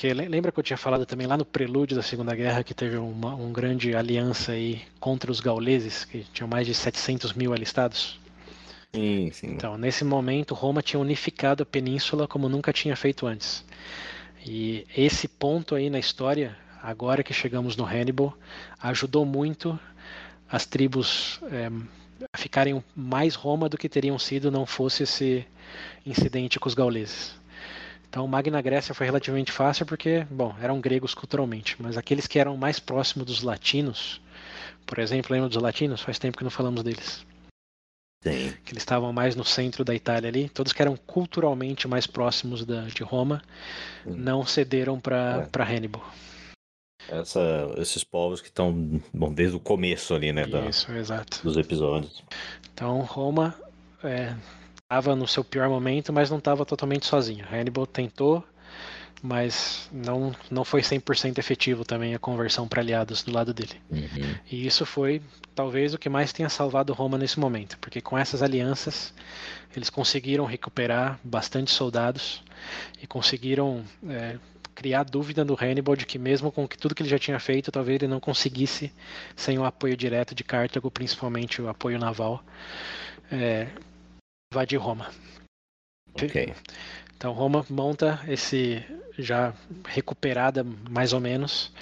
Que 0.00 0.12
le- 0.12 0.28
lembra 0.28 0.50
que 0.50 0.58
eu 0.58 0.62
tinha 0.64 0.76
falado 0.76 1.06
também 1.06 1.26
lá 1.26 1.36
no 1.36 1.44
prelúdio 1.44 1.96
da 1.96 2.02
Segunda 2.02 2.34
Guerra 2.34 2.64
que 2.64 2.74
teve 2.74 2.96
uma 2.96 3.34
um 3.34 3.52
grande 3.52 3.94
aliança 3.94 4.52
aí 4.52 4.82
contra 5.00 5.30
os 5.30 5.40
gauleses, 5.40 6.04
que 6.04 6.24
tinham 6.32 6.48
mais 6.48 6.66
de 6.66 6.74
700 6.74 7.32
mil 7.32 7.52
alistados? 7.52 8.18
Sim, 8.94 9.30
sim. 9.32 9.46
Então, 9.52 9.76
nesse 9.76 10.04
momento, 10.04 10.54
Roma 10.54 10.82
tinha 10.82 10.98
unificado 11.00 11.62
a 11.62 11.66
península 11.66 12.26
como 12.26 12.48
nunca 12.48 12.72
tinha 12.72 12.96
feito 12.96 13.26
antes. 13.26 13.64
E 14.46 14.86
esse 14.96 15.28
ponto 15.28 15.74
aí 15.74 15.90
na 15.90 15.98
história, 15.98 16.56
agora 16.82 17.22
que 17.22 17.34
chegamos 17.34 17.76
no 17.76 17.84
Hannibal, 17.84 18.36
ajudou 18.80 19.26
muito 19.26 19.78
as 20.50 20.64
tribos 20.64 21.40
a 21.42 21.70
ficarem 22.36 22.82
mais 22.94 23.34
Roma 23.34 23.68
do 23.68 23.78
que 23.78 23.88
teriam 23.88 24.18
sido 24.18 24.50
não 24.50 24.66
fosse 24.66 25.02
esse 25.04 25.46
incidente 26.04 26.58
com 26.58 26.68
os 26.68 26.74
gauleses. 26.74 27.36
Então, 28.08 28.26
Magna 28.26 28.62
Grécia 28.62 28.94
foi 28.94 29.04
relativamente 29.06 29.52
fácil 29.52 29.84
porque, 29.84 30.26
bom, 30.30 30.54
eram 30.62 30.80
gregos 30.80 31.14
culturalmente, 31.14 31.76
mas 31.78 31.96
aqueles 31.98 32.26
que 32.26 32.38
eram 32.38 32.56
mais 32.56 32.80
próximos 32.80 33.26
dos 33.26 33.42
latinos, 33.42 34.20
por 34.86 34.98
exemplo, 34.98 35.32
lembra 35.34 35.48
dos 35.50 35.62
latinos? 35.62 36.00
Faz 36.00 36.18
tempo 36.18 36.38
que 36.38 36.44
não 36.44 36.50
falamos 36.50 36.82
deles 36.82 37.26
Tem. 38.22 38.52
que 38.64 38.72
eles 38.72 38.82
estavam 38.82 39.12
mais 39.12 39.36
no 39.36 39.44
centro 39.44 39.84
da 39.84 39.94
Itália 39.94 40.28
ali, 40.30 40.48
todos 40.48 40.72
que 40.72 40.80
eram 40.80 40.96
culturalmente 40.96 41.86
mais 41.86 42.06
próximos 42.06 42.64
da, 42.64 42.82
de 42.82 43.02
Roma, 43.02 43.42
Hum. 44.06 44.14
não 44.16 44.46
cederam 44.46 44.98
para 44.98 45.42
É. 45.42 45.46
para 45.50 45.64
Hannibal. 45.64 46.02
Essa, 47.08 47.72
esses 47.78 48.04
povos 48.04 48.40
que 48.40 48.48
estão, 48.48 49.00
bom, 49.12 49.32
desde 49.32 49.56
o 49.56 49.60
começo 49.60 50.14
ali, 50.14 50.32
né, 50.32 50.46
da- 50.46 50.66
Isso, 50.66 50.90
exato. 50.92 51.40
dos 51.42 51.56
episódios. 51.56 52.22
Então 52.74 53.00
Roma 53.00 53.54
estava 54.82 55.16
no 55.16 55.26
seu 55.26 55.42
pior 55.44 55.68
momento, 55.68 56.12
mas 56.12 56.30
não 56.30 56.38
estava 56.38 56.64
totalmente 56.64 57.06
sozinho. 57.06 57.44
Hannibal 57.50 57.86
tentou, 57.86 58.44
mas 59.22 59.88
não, 59.92 60.34
não 60.50 60.64
foi 60.64 60.80
100% 60.82 61.38
efetivo 61.38 61.84
também 61.84 62.14
a 62.14 62.18
conversão 62.18 62.68
para 62.68 62.80
aliados 62.80 63.22
do 63.22 63.32
lado 63.32 63.52
dele. 63.52 63.74
Uhum. 63.90 64.34
E 64.50 64.66
isso 64.66 64.86
foi 64.86 65.20
talvez 65.54 65.92
o 65.94 65.98
que 65.98 66.08
mais 66.08 66.32
tenha 66.32 66.48
salvado 66.48 66.92
Roma 66.92 67.18
nesse 67.18 67.38
momento, 67.40 67.76
porque 67.80 68.00
com 68.00 68.16
essas 68.16 68.42
alianças 68.42 69.12
eles 69.74 69.90
conseguiram 69.90 70.44
recuperar 70.44 71.18
bastante 71.22 71.70
soldados 71.70 72.42
e 73.02 73.06
conseguiram 73.06 73.82
é, 74.08 74.38
criar 74.78 75.02
dúvida 75.02 75.44
no 75.44 75.56
Hannibal 75.60 75.96
de 75.96 76.06
que 76.06 76.20
mesmo 76.20 76.52
com 76.52 76.68
que 76.68 76.78
tudo 76.78 76.94
que 76.94 77.02
ele 77.02 77.10
já 77.10 77.18
tinha 77.18 77.40
feito, 77.40 77.72
talvez 77.72 77.96
ele 77.96 78.06
não 78.06 78.20
conseguisse 78.20 78.92
sem 79.34 79.58
o 79.58 79.64
apoio 79.64 79.96
direto 79.96 80.36
de 80.36 80.44
Cartago, 80.44 80.88
principalmente 80.88 81.60
o 81.60 81.68
apoio 81.68 81.98
naval, 81.98 82.44
é, 83.32 83.66
invadir 84.52 84.78
Roma. 84.78 85.10
Ok. 86.14 86.54
Então 87.16 87.32
Roma 87.32 87.66
monta 87.68 88.20
esse 88.28 88.80
já 89.18 89.52
recuperada 89.84 90.64
mais 90.88 91.12
ou 91.12 91.18
menos 91.18 91.72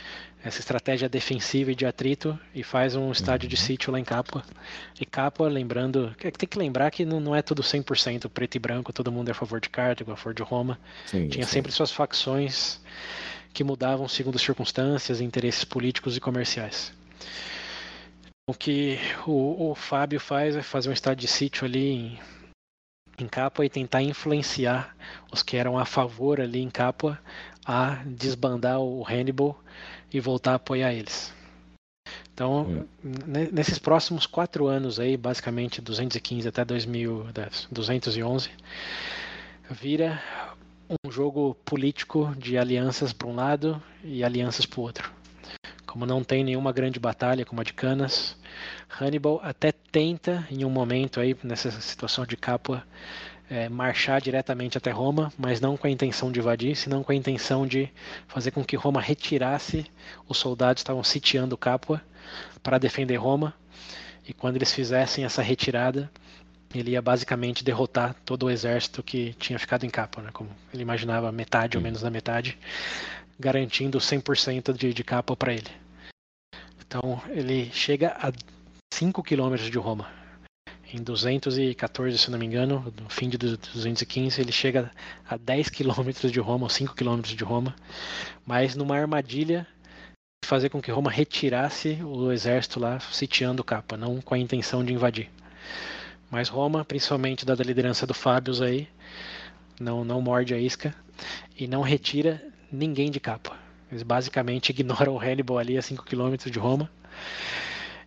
essa 0.47 0.61
estratégia 0.61 1.09
defensiva 1.09 1.72
e 1.72 1.74
de 1.74 1.84
atrito 1.84 2.38
e 2.55 2.62
faz 2.62 2.94
um 2.94 3.11
estádio 3.11 3.49
de 3.49 3.57
uhum. 3.57 3.62
sítio 3.62 3.92
lá 3.92 3.99
em 3.99 4.05
Capua. 4.05 4.44
E 5.01 5.05
Capua, 5.05 5.49
lembrando, 5.49 6.14
tem 6.38 6.49
que 6.49 6.57
lembrar 6.57 6.90
que 6.92 7.05
não, 7.05 7.34
é 7.34 7.42
tudo 7.42 7.62
100% 7.62 8.28
preto 8.28 8.55
e 8.55 8.59
branco, 8.61 8.92
todo 8.92 9.11
mundo 9.11 9.28
é 9.28 9.32
a 9.32 9.34
favor 9.34 9.61
de 9.61 9.68
Cartago, 9.68 10.12
a 10.12 10.16
favor 10.16 10.34
de 10.34 10.42
Roma. 10.44 10.78
Sim, 11.07 11.28
Tinha 11.28 11.44
sim. 11.44 11.53
sempre 11.53 11.72
suas 11.72 11.90
facções 11.90 12.80
que 13.53 13.64
mudavam 13.64 14.07
segundo 14.07 14.38
circunstâncias, 14.38 15.20
interesses 15.20 15.64
políticos 15.64 16.16
e 16.16 16.20
comerciais. 16.20 16.92
O 18.49 18.55
que 18.55 19.01
o, 19.26 19.70
o 19.70 19.74
Fábio 19.74 20.20
faz 20.20 20.55
é 20.55 20.62
fazer 20.62 20.90
um 20.90 20.92
estádio 20.92 21.22
de 21.22 21.28
sítio 21.28 21.64
ali 21.64 21.88
em, 21.88 22.18
em 23.18 23.26
Capua 23.26 23.66
e 23.66 23.68
tentar 23.68 24.01
influenciar 24.03 24.94
os 25.32 25.42
que 25.42 25.57
eram 25.57 25.76
a 25.76 25.84
favor 25.84 26.40
ali 26.40 26.61
em 26.61 26.70
Capua 26.70 27.18
a 27.66 28.01
desbandar 28.07 28.78
o 28.78 29.05
Hannibal 29.05 29.61
e 30.12 30.20
voltar 30.20 30.52
a 30.52 30.57
apoiar 30.57 30.92
eles. 30.92 31.34
Então, 32.32 32.86
é. 33.02 33.48
nesses 33.50 33.78
próximos 33.78 34.26
quatro 34.26 34.66
anos 34.66 35.00
aí, 35.00 35.16
basicamente 35.16 35.80
215 35.80 36.46
até 36.46 36.64
2000, 36.64 37.28
211, 37.70 38.50
vira 39.70 40.22
um 40.88 41.11
jogo 41.11 41.54
político 41.64 42.32
de 42.36 42.59
alianças 42.59 43.12
para 43.12 43.26
um 43.26 43.34
lado 43.34 43.82
e 44.04 44.22
alianças 44.22 44.66
para 44.66 44.80
o 44.80 44.82
outro. 44.82 45.11
Como 45.86 46.04
não 46.04 46.22
tem 46.22 46.44
nenhuma 46.44 46.72
grande 46.72 47.00
batalha 47.00 47.44
como 47.44 47.62
a 47.62 47.64
de 47.64 47.72
Canas, 47.72 48.36
Hannibal 49.00 49.40
até 49.42 49.72
tenta, 49.72 50.46
em 50.50 50.62
um 50.64 50.70
momento 50.70 51.20
aí, 51.20 51.34
nessa 51.42 51.70
situação 51.70 52.26
de 52.26 52.36
Capua, 52.36 52.84
é, 53.49 53.68
marchar 53.68 54.20
diretamente 54.20 54.76
até 54.76 54.90
Roma, 54.90 55.32
mas 55.38 55.61
não 55.61 55.76
com 55.76 55.86
a 55.86 55.90
intenção 55.90 56.32
de 56.32 56.40
invadir, 56.40 56.76
senão 56.76 57.03
com 57.03 57.12
a 57.12 57.14
intenção 57.14 57.66
de 57.66 57.90
fazer 58.26 58.51
com 58.51 58.64
que 58.64 58.76
Roma 58.76 59.01
retirasse 59.01 59.86
os 60.28 60.36
soldados 60.36 60.80
que 60.80 60.84
estavam 60.84 61.05
sitiando 61.05 61.57
Capua 61.57 62.03
para 62.62 62.78
defender 62.78 63.16
Roma. 63.16 63.55
E 64.26 64.32
quando 64.32 64.57
eles 64.57 64.72
fizessem 64.72 65.24
essa 65.24 65.42
retirada, 65.42 66.11
ele 66.74 66.90
ia 66.92 67.03
basicamente 67.03 67.62
derrotar 67.62 68.14
todo 68.24 68.47
o 68.47 68.51
exército 68.51 69.03
que 69.03 69.34
tinha 69.34 69.59
ficado 69.59 69.86
em 69.86 69.90
Capua, 69.90 70.24
né? 70.24 70.30
como 70.32 70.51
ele 70.74 70.82
imaginava, 70.82 71.30
metade 71.30 71.76
ou 71.76 71.82
menos 71.82 72.01
da 72.01 72.11
metade, 72.11 72.59
garantindo 73.38 73.99
100% 73.99 74.72
de, 74.72 74.92
de 74.92 75.05
Capua 75.05 75.36
para 75.36 75.53
ele. 75.53 75.70
Então 76.84 77.20
ele 77.28 77.70
chega 77.72 78.16
a 78.20 78.32
5 78.92 79.22
quilômetros 79.22 79.70
de 79.70 79.78
Roma 79.78 80.26
em 80.97 81.03
214, 81.03 82.16
se 82.16 82.30
não 82.30 82.38
me 82.38 82.47
engano, 82.47 82.92
no 83.03 83.11
fim 83.11 83.28
de 83.28 83.36
215, 83.36 84.40
ele 84.40 84.51
chega 84.51 84.90
a 85.28 85.36
10 85.36 85.68
quilômetros 85.68 86.32
de 86.32 86.40
Roma, 86.40 86.64
ou 86.64 86.70
5 86.70 86.94
quilômetros 86.94 87.34
de 87.34 87.44
Roma, 87.44 87.76
mas 88.47 88.74
numa 88.74 88.97
armadilha 88.97 89.66
fazer 90.44 90.70
com 90.70 90.80
que 90.80 90.90
Roma 90.90 91.11
retirasse 91.11 91.99
o 92.03 92.32
exército 92.32 92.80
lá 92.80 92.99
sitiando 93.01 93.62
Capa, 93.62 93.97
não 93.97 94.20
com 94.22 94.34
a 94.34 94.38
intenção 94.38 94.82
de 94.82 94.92
invadir. 94.92 95.28
Mas 96.30 96.49
Roma, 96.49 96.84
principalmente 96.84 97.44
dada 97.44 97.62
a 97.62 97.66
liderança 97.66 98.07
do 98.07 98.14
Fábios 98.14 98.62
aí, 98.62 98.88
não, 99.78 100.05
não 100.05 100.22
morde 100.22 100.55
a 100.55 100.59
isca 100.59 100.94
e 101.59 101.66
não 101.66 101.82
retira 101.82 102.42
ninguém 102.72 103.11
de 103.11 103.20
Capa. 103.20 103.57
Eles 103.90 104.03
basicamente 104.03 104.70
ignoram 104.72 105.14
o 105.14 105.20
Hannibal 105.20 105.59
ali 105.59 105.76
a 105.76 105.82
5 105.82 106.05
quilômetros 106.05 106.51
de 106.51 106.59
Roma 106.59 106.90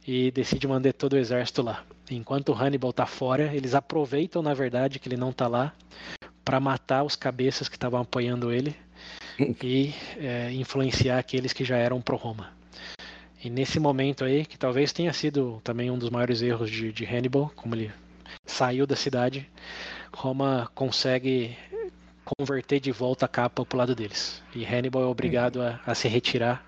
e 0.06 0.32
decide 0.32 0.68
mandar 0.68 0.94
todo 0.94 1.14
o 1.14 1.18
exército 1.18 1.62
lá. 1.62 1.84
Enquanto 2.10 2.54
Hannibal 2.54 2.90
está 2.90 3.06
fora, 3.06 3.54
eles 3.54 3.76
aproveitam, 3.76 4.42
na 4.42 4.54
verdade, 4.54 5.00
que 5.00 5.08
ele 5.08 5.18
não 5.18 5.30
está 5.30 5.48
lá 5.48 5.74
para 6.44 6.60
matar 6.60 7.04
os 7.04 7.16
cabeças 7.16 7.70
que 7.70 7.76
estavam 7.76 8.02
apoiando 8.02 8.52
ele 8.52 8.76
e 9.64 9.94
é, 10.18 10.52
influenciar 10.52 11.20
aqueles 11.20 11.54
que 11.54 11.64
já 11.64 11.78
eram 11.78 12.02
pro-Roma. 12.02 12.52
E 13.44 13.50
nesse 13.50 13.80
momento 13.80 14.26
aí, 14.26 14.46
que 14.46 14.58
talvez 14.58 14.92
tenha 14.92 15.14
sido 15.14 15.62
também 15.64 15.90
um 15.90 15.98
dos 15.98 16.10
maiores 16.10 16.42
erros 16.42 16.70
de, 16.70 16.92
de 16.92 17.06
Hannibal, 17.06 17.52
como 17.56 17.76
ele 17.76 17.92
saiu 18.46 18.86
da 18.86 18.96
cidade, 18.96 19.50
Roma 20.14 20.70
consegue 20.76 21.56
converter 22.38 22.80
de 22.80 22.92
volta 22.92 23.26
a 23.26 23.28
capa 23.28 23.66
para 23.66 23.76
o 23.76 23.80
lado 23.80 23.96
deles. 23.96 24.42
E 24.54 24.66
Hannibal 24.66 25.04
é 25.04 25.06
obrigado 25.06 25.62
a, 25.62 25.80
a 25.86 25.96
se 25.96 26.08
retirar 26.08 26.64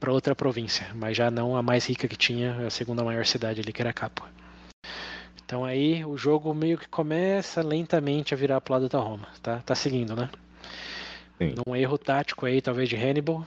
para 0.00 0.12
outra 0.12 0.34
província, 0.34 0.88
mas 0.94 1.16
já 1.16 1.30
não 1.30 1.56
a 1.56 1.62
mais 1.62 1.86
rica 1.86 2.08
que 2.08 2.16
tinha, 2.16 2.66
a 2.66 2.70
segunda 2.70 3.04
maior 3.04 3.24
cidade 3.24 3.60
ali, 3.60 3.72
que 3.72 3.80
era 3.82 3.92
Capua. 3.92 4.28
Então 5.44 5.64
aí 5.64 6.04
o 6.04 6.16
jogo 6.16 6.52
meio 6.52 6.76
que 6.76 6.88
começa 6.88 7.62
lentamente 7.62 8.34
a 8.34 8.36
virar 8.36 8.60
para 8.60 8.72
o 8.72 8.74
lado 8.74 8.88
da 8.88 8.98
Roma, 8.98 9.28
tá? 9.42 9.62
Tá 9.64 9.74
seguindo, 9.74 10.16
né? 10.16 10.28
Sim. 11.38 11.54
Num 11.64 11.76
erro 11.76 11.98
tático 11.98 12.46
aí, 12.46 12.60
talvez 12.60 12.88
de 12.88 12.96
Hannibal, 12.96 13.46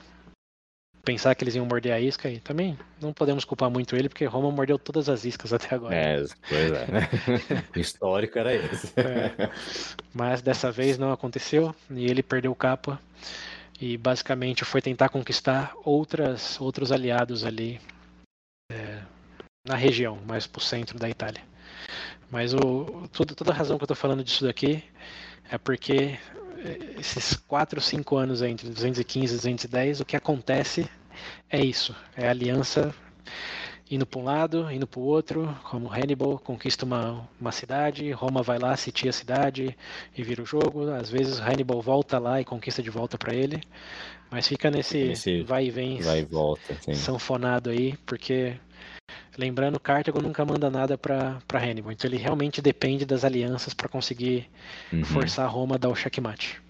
pensar 1.04 1.34
que 1.34 1.44
eles 1.44 1.54
iam 1.54 1.66
morder 1.66 1.92
a 1.92 2.00
isca 2.00 2.28
e 2.28 2.38
também 2.38 2.78
não 3.00 3.12
podemos 3.12 3.44
culpar 3.44 3.70
muito 3.70 3.96
ele 3.96 4.08
porque 4.08 4.24
Roma 4.24 4.50
mordeu 4.50 4.78
todas 4.78 5.08
as 5.08 5.24
iscas 5.24 5.52
até 5.52 5.74
agora. 5.74 5.94
É, 5.94 6.16
pois 6.48 6.72
é. 6.72 6.86
Né? 6.86 7.08
o 7.74 7.78
histórico 7.78 8.38
era 8.38 8.54
esse. 8.54 8.92
É. 8.98 9.50
Mas 10.12 10.42
dessa 10.42 10.70
vez 10.70 10.98
não 10.98 11.12
aconteceu 11.12 11.74
e 11.90 12.04
ele 12.04 12.22
perdeu 12.22 12.52
o 12.52 12.56
capa 12.56 13.00
e 13.80 13.96
basicamente 13.96 14.64
foi 14.64 14.82
tentar 14.82 15.08
conquistar 15.08 15.72
outras 15.84 16.60
outros 16.60 16.92
aliados 16.92 17.44
ali 17.44 17.80
é, 18.70 19.00
na 19.66 19.74
região, 19.74 20.18
mais 20.26 20.46
pro 20.46 20.60
centro 20.60 20.98
da 20.98 21.08
Itália. 21.08 21.42
Mas 22.30 22.54
o, 22.54 23.08
tudo, 23.12 23.34
toda 23.34 23.50
a 23.52 23.54
razão 23.54 23.76
que 23.76 23.84
eu 23.84 23.88
tô 23.88 23.94
falando 23.94 24.22
disso 24.22 24.44
daqui 24.44 24.84
é 25.50 25.58
porque 25.58 26.16
esses 26.98 27.34
4, 27.34 27.80
5 27.80 28.16
anos 28.16 28.42
entre 28.42 28.68
215 28.68 29.34
e 29.34 29.36
210, 29.36 30.00
o 30.00 30.04
que 30.04 30.16
acontece 30.16 30.88
é 31.48 31.64
isso: 31.64 31.94
é 32.16 32.26
a 32.26 32.30
aliança 32.30 32.94
indo 33.90 34.06
para 34.06 34.20
um 34.20 34.24
lado, 34.24 34.70
indo 34.70 34.86
para 34.86 35.00
o 35.00 35.02
outro, 35.02 35.58
como 35.64 35.92
Hannibal 35.92 36.38
conquista 36.38 36.84
uma, 36.84 37.28
uma 37.40 37.50
cidade, 37.50 38.12
Roma 38.12 38.40
vai 38.40 38.58
lá, 38.58 38.76
sitia 38.76 39.10
a 39.10 39.12
cidade 39.12 39.76
e 40.16 40.22
vira 40.22 40.42
o 40.42 40.46
jogo. 40.46 40.88
Às 40.92 41.10
vezes 41.10 41.40
Hannibal 41.40 41.82
volta 41.82 42.18
lá 42.18 42.40
e 42.40 42.44
conquista 42.44 42.82
de 42.82 42.90
volta 42.90 43.18
para 43.18 43.34
ele, 43.34 43.60
mas 44.30 44.46
fica 44.46 44.70
nesse, 44.70 45.42
vai 45.42 45.66
e 45.66 45.70
vem, 45.70 46.00
vai 46.00 46.20
e 46.20 46.24
volta, 46.24 46.76
sim. 46.80 46.94
sanfonado 46.94 47.70
aí, 47.70 47.96
porque 48.06 48.54
Lembrando, 49.36 49.80
Cartago 49.80 50.20
nunca 50.20 50.44
manda 50.44 50.70
nada 50.70 50.98
para 50.98 51.40
Hannibal, 51.54 51.92
então 51.92 52.08
ele 52.08 52.16
realmente 52.16 52.60
depende 52.60 53.04
das 53.04 53.24
alianças 53.24 53.72
para 53.74 53.88
conseguir 53.88 54.50
uhum. 54.92 55.04
forçar 55.04 55.48
Roma 55.48 55.76
a 55.76 55.78
dar 55.78 55.88
o 55.88 55.94
checkmate. 55.94 56.60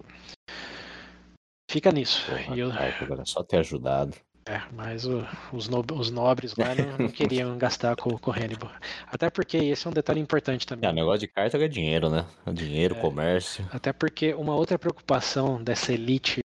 Fica 1.69 1.91
nisso. 1.91 2.25
Porra, 2.25 2.57
eu... 2.57 2.71
Cartago 2.71 3.25
só 3.25 3.43
ter 3.43 3.57
ajudado. 3.57 4.15
É, 4.45 4.59
mas 4.73 5.05
o, 5.05 5.23
os, 5.53 5.69
no, 5.69 5.85
os, 5.93 6.09
nobres 6.09 6.55
lá 6.55 6.73
não, 6.73 7.05
não 7.05 7.09
queriam 7.09 7.57
gastar 7.57 7.95
com, 7.95 8.17
com 8.17 8.31
Hannibal. 8.31 8.71
Até 9.07 9.29
porque 9.29 9.57
esse 9.57 9.85
é 9.85 9.89
um 9.89 9.93
detalhe 9.93 10.19
importante 10.19 10.65
também. 10.65 10.89
É, 10.89 10.91
o 10.91 10.95
negócio 10.95 11.19
de 11.19 11.27
Cartago 11.27 11.63
é 11.63 11.67
dinheiro, 11.67 12.09
né? 12.09 12.25
É 12.45 12.51
dinheiro, 12.51 12.95
é, 12.95 12.99
comércio. 12.99 13.67
Até 13.71 13.93
porque 13.93 14.33
uma 14.33 14.55
outra 14.55 14.79
preocupação 14.79 15.63
dessa 15.63 15.93
elite 15.93 16.40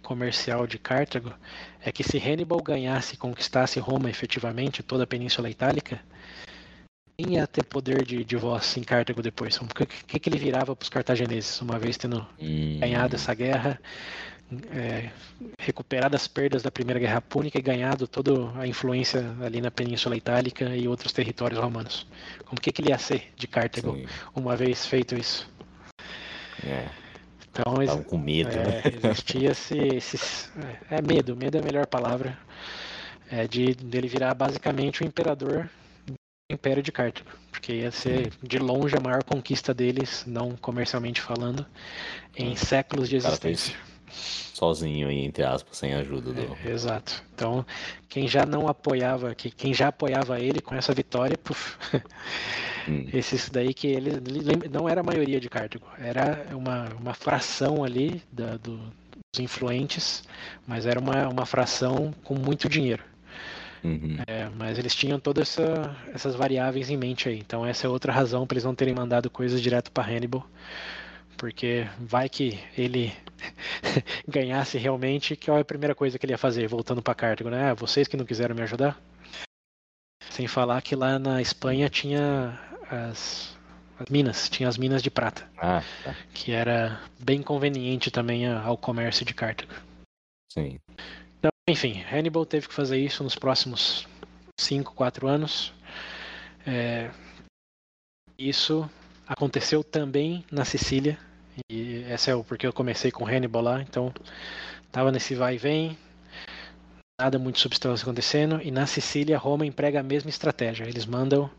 comercial 0.00 0.66
de 0.66 0.78
Cartago 0.78 1.32
é 1.84 1.92
que 1.92 2.02
se 2.02 2.18
Hannibal 2.18 2.62
ganhasse 2.62 3.14
e 3.14 3.18
conquistasse 3.18 3.78
Roma 3.78 4.08
efetivamente, 4.08 4.82
toda 4.82 5.04
a 5.04 5.06
Península 5.06 5.50
Itálica, 5.50 6.00
quem 7.16 7.34
ia 7.34 7.46
ter 7.46 7.64
poder 7.64 8.04
de, 8.04 8.24
de 8.24 8.36
voz 8.36 8.76
em 8.76 8.82
Cartago 8.82 9.22
depois? 9.22 9.56
O 9.58 9.66
que, 9.66 9.86
que, 9.86 10.18
que 10.18 10.28
ele 10.28 10.38
virava 10.38 10.74
para 10.74 10.82
os 10.82 10.88
cartagineses, 10.88 11.60
uma 11.60 11.78
vez 11.78 11.98
tendo 11.98 12.26
hum. 12.40 12.78
ganhado 12.80 13.14
essa 13.14 13.34
guerra, 13.34 13.78
é, 14.72 15.10
recuperado 15.58 16.16
as 16.16 16.26
perdas 16.26 16.62
da 16.62 16.70
Primeira 16.70 16.98
Guerra 16.98 17.20
Púnica 17.20 17.58
e 17.58 17.62
ganhado 17.62 18.08
toda 18.08 18.58
a 18.58 18.66
influência 18.66 19.34
ali 19.44 19.60
na 19.60 19.70
Península 19.70 20.16
Itálica 20.16 20.74
e 20.74 20.88
outros 20.88 21.12
territórios 21.12 21.60
romanos? 21.60 22.06
Como 22.46 22.60
que, 22.60 22.72
que 22.72 22.80
ele 22.80 22.88
ia 22.88 22.98
ser 22.98 23.32
de 23.36 23.46
Cartago, 23.46 23.94
Sim. 23.94 24.06
uma 24.34 24.56
vez 24.56 24.86
feito 24.86 25.14
isso? 25.14 25.48
É. 26.64 27.03
Então, 27.54 27.80
Estavam 27.80 28.02
com 28.02 28.18
medo, 28.18 28.50
é, 28.50 28.64
né? 28.64 28.82
Existia 29.04 29.52
esse, 29.52 29.78
esse, 29.78 30.48
É 30.90 31.00
medo, 31.00 31.36
medo 31.36 31.56
é 31.56 31.60
a 31.60 31.64
melhor 31.64 31.86
palavra. 31.86 32.36
É 33.30 33.46
de 33.46 33.74
dele 33.74 34.08
virar 34.08 34.34
basicamente 34.34 35.02
o 35.02 35.06
imperador 35.06 35.70
do 36.04 36.14
Império 36.50 36.82
de 36.82 36.90
Cartago. 36.90 37.30
Porque 37.52 37.72
ia 37.72 37.92
ser 37.92 38.32
de 38.42 38.58
longe 38.58 38.96
a 38.96 39.00
maior 39.00 39.22
conquista 39.22 39.72
deles, 39.72 40.24
não 40.26 40.56
comercialmente 40.56 41.20
falando, 41.20 41.64
em 42.36 42.56
séculos 42.56 43.08
de 43.08 43.16
existência 43.16 43.76
sozinho 44.54 45.08
aí, 45.08 45.24
entre 45.24 45.42
aspas, 45.42 45.76
sem 45.76 45.92
ajuda 45.94 46.32
do. 46.32 46.56
É, 46.64 46.70
exato. 46.70 47.22
Então, 47.34 47.66
quem 48.08 48.28
já 48.28 48.46
não 48.46 48.68
apoiava, 48.68 49.34
quem 49.34 49.74
já 49.74 49.88
apoiava 49.88 50.38
ele 50.40 50.60
com 50.60 50.74
essa 50.74 50.94
vitória, 50.94 51.36
puf, 51.36 51.76
hum. 52.88 53.06
esses 53.12 53.50
daí 53.50 53.74
que 53.74 53.88
ele, 53.88 54.10
ele, 54.10 54.68
não 54.68 54.88
era 54.88 55.00
a 55.00 55.04
maioria 55.04 55.40
de 55.40 55.48
Cartago, 55.50 55.86
era 55.98 56.46
uma, 56.52 56.88
uma 57.00 57.14
fração 57.14 57.82
ali 57.82 58.22
da, 58.30 58.56
do, 58.56 58.76
dos 58.76 59.40
influentes, 59.40 60.22
mas 60.66 60.86
era 60.86 61.00
uma, 61.00 61.28
uma 61.28 61.44
fração 61.44 62.14
com 62.22 62.34
muito 62.34 62.68
dinheiro. 62.68 63.02
Uhum. 63.82 64.16
É, 64.26 64.48
mas 64.56 64.78
eles 64.78 64.94
tinham 64.94 65.20
todas 65.20 65.58
essa, 65.58 65.94
essas 66.14 66.34
variáveis 66.34 66.88
em 66.88 66.96
mente 66.96 67.28
aí. 67.28 67.38
Então 67.38 67.66
essa 67.66 67.86
é 67.86 67.90
outra 67.90 68.10
razão 68.10 68.46
para 68.46 68.54
eles 68.54 68.64
não 68.64 68.74
terem 68.74 68.94
mandado 68.94 69.28
coisas 69.28 69.60
direto 69.60 69.92
para 69.92 70.10
Hannibal 70.10 70.48
porque 71.36 71.86
vai 71.98 72.28
que 72.28 72.58
ele 72.76 73.12
ganhasse 74.28 74.78
realmente, 74.78 75.36
que 75.36 75.50
é 75.50 75.60
a 75.60 75.64
primeira 75.64 75.94
coisa 75.94 76.18
que 76.18 76.24
ele 76.26 76.32
ia 76.32 76.38
fazer, 76.38 76.66
voltando 76.66 77.02
para 77.02 77.14
Cartago, 77.14 77.50
né? 77.50 77.70
Ah, 77.70 77.74
vocês 77.74 78.08
que 78.08 78.16
não 78.16 78.24
quiseram 78.24 78.54
me 78.54 78.62
ajudar? 78.62 79.00
Sem 80.30 80.46
falar 80.46 80.80
que 80.82 80.96
lá 80.96 81.18
na 81.18 81.40
Espanha 81.40 81.88
tinha 81.88 82.58
as, 82.90 83.56
as 83.98 84.08
minas, 84.08 84.48
tinha 84.48 84.68
as 84.68 84.76
minas 84.78 85.02
de 85.02 85.10
prata, 85.10 85.48
Ah, 85.58 85.82
tá. 86.02 86.14
que 86.32 86.50
era 86.52 87.00
bem 87.20 87.42
conveniente 87.42 88.10
também 88.10 88.46
ao 88.50 88.76
comércio 88.76 89.24
de 89.24 89.34
Cartago. 89.34 89.72
Sim. 90.52 90.78
Então, 91.38 91.50
enfim, 91.68 92.02
Hannibal 92.10 92.46
teve 92.46 92.68
que 92.68 92.74
fazer 92.74 92.98
isso 92.98 93.22
nos 93.22 93.34
próximos 93.34 94.06
5, 94.58 94.94
4 94.94 95.26
anos. 95.28 95.72
É, 96.66 97.10
Isso 98.38 98.88
aconteceu 99.26 99.82
também 99.84 100.44
na 100.50 100.64
Sicília. 100.64 101.18
E 101.70 102.04
essa 102.08 102.30
é 102.30 102.34
o 102.34 102.42
porque 102.44 102.66
eu 102.66 102.72
comecei 102.72 103.10
com 103.10 103.26
Hannibal 103.26 103.62
lá. 103.62 103.82
Então, 103.82 104.12
tava 104.90 105.12
nesse 105.12 105.34
vai 105.34 105.54
e 105.54 105.58
vem, 105.58 105.96
nada 107.20 107.38
muito 107.38 107.58
substancial 107.58 108.02
acontecendo. 108.02 108.60
E 108.62 108.70
na 108.70 108.86
Sicília, 108.86 109.38
Roma 109.38 109.66
emprega 109.66 110.00
a 110.00 110.02
mesma 110.02 110.30
estratégia. 110.30 110.84
Eles 110.84 111.06
mandam, 111.06 111.50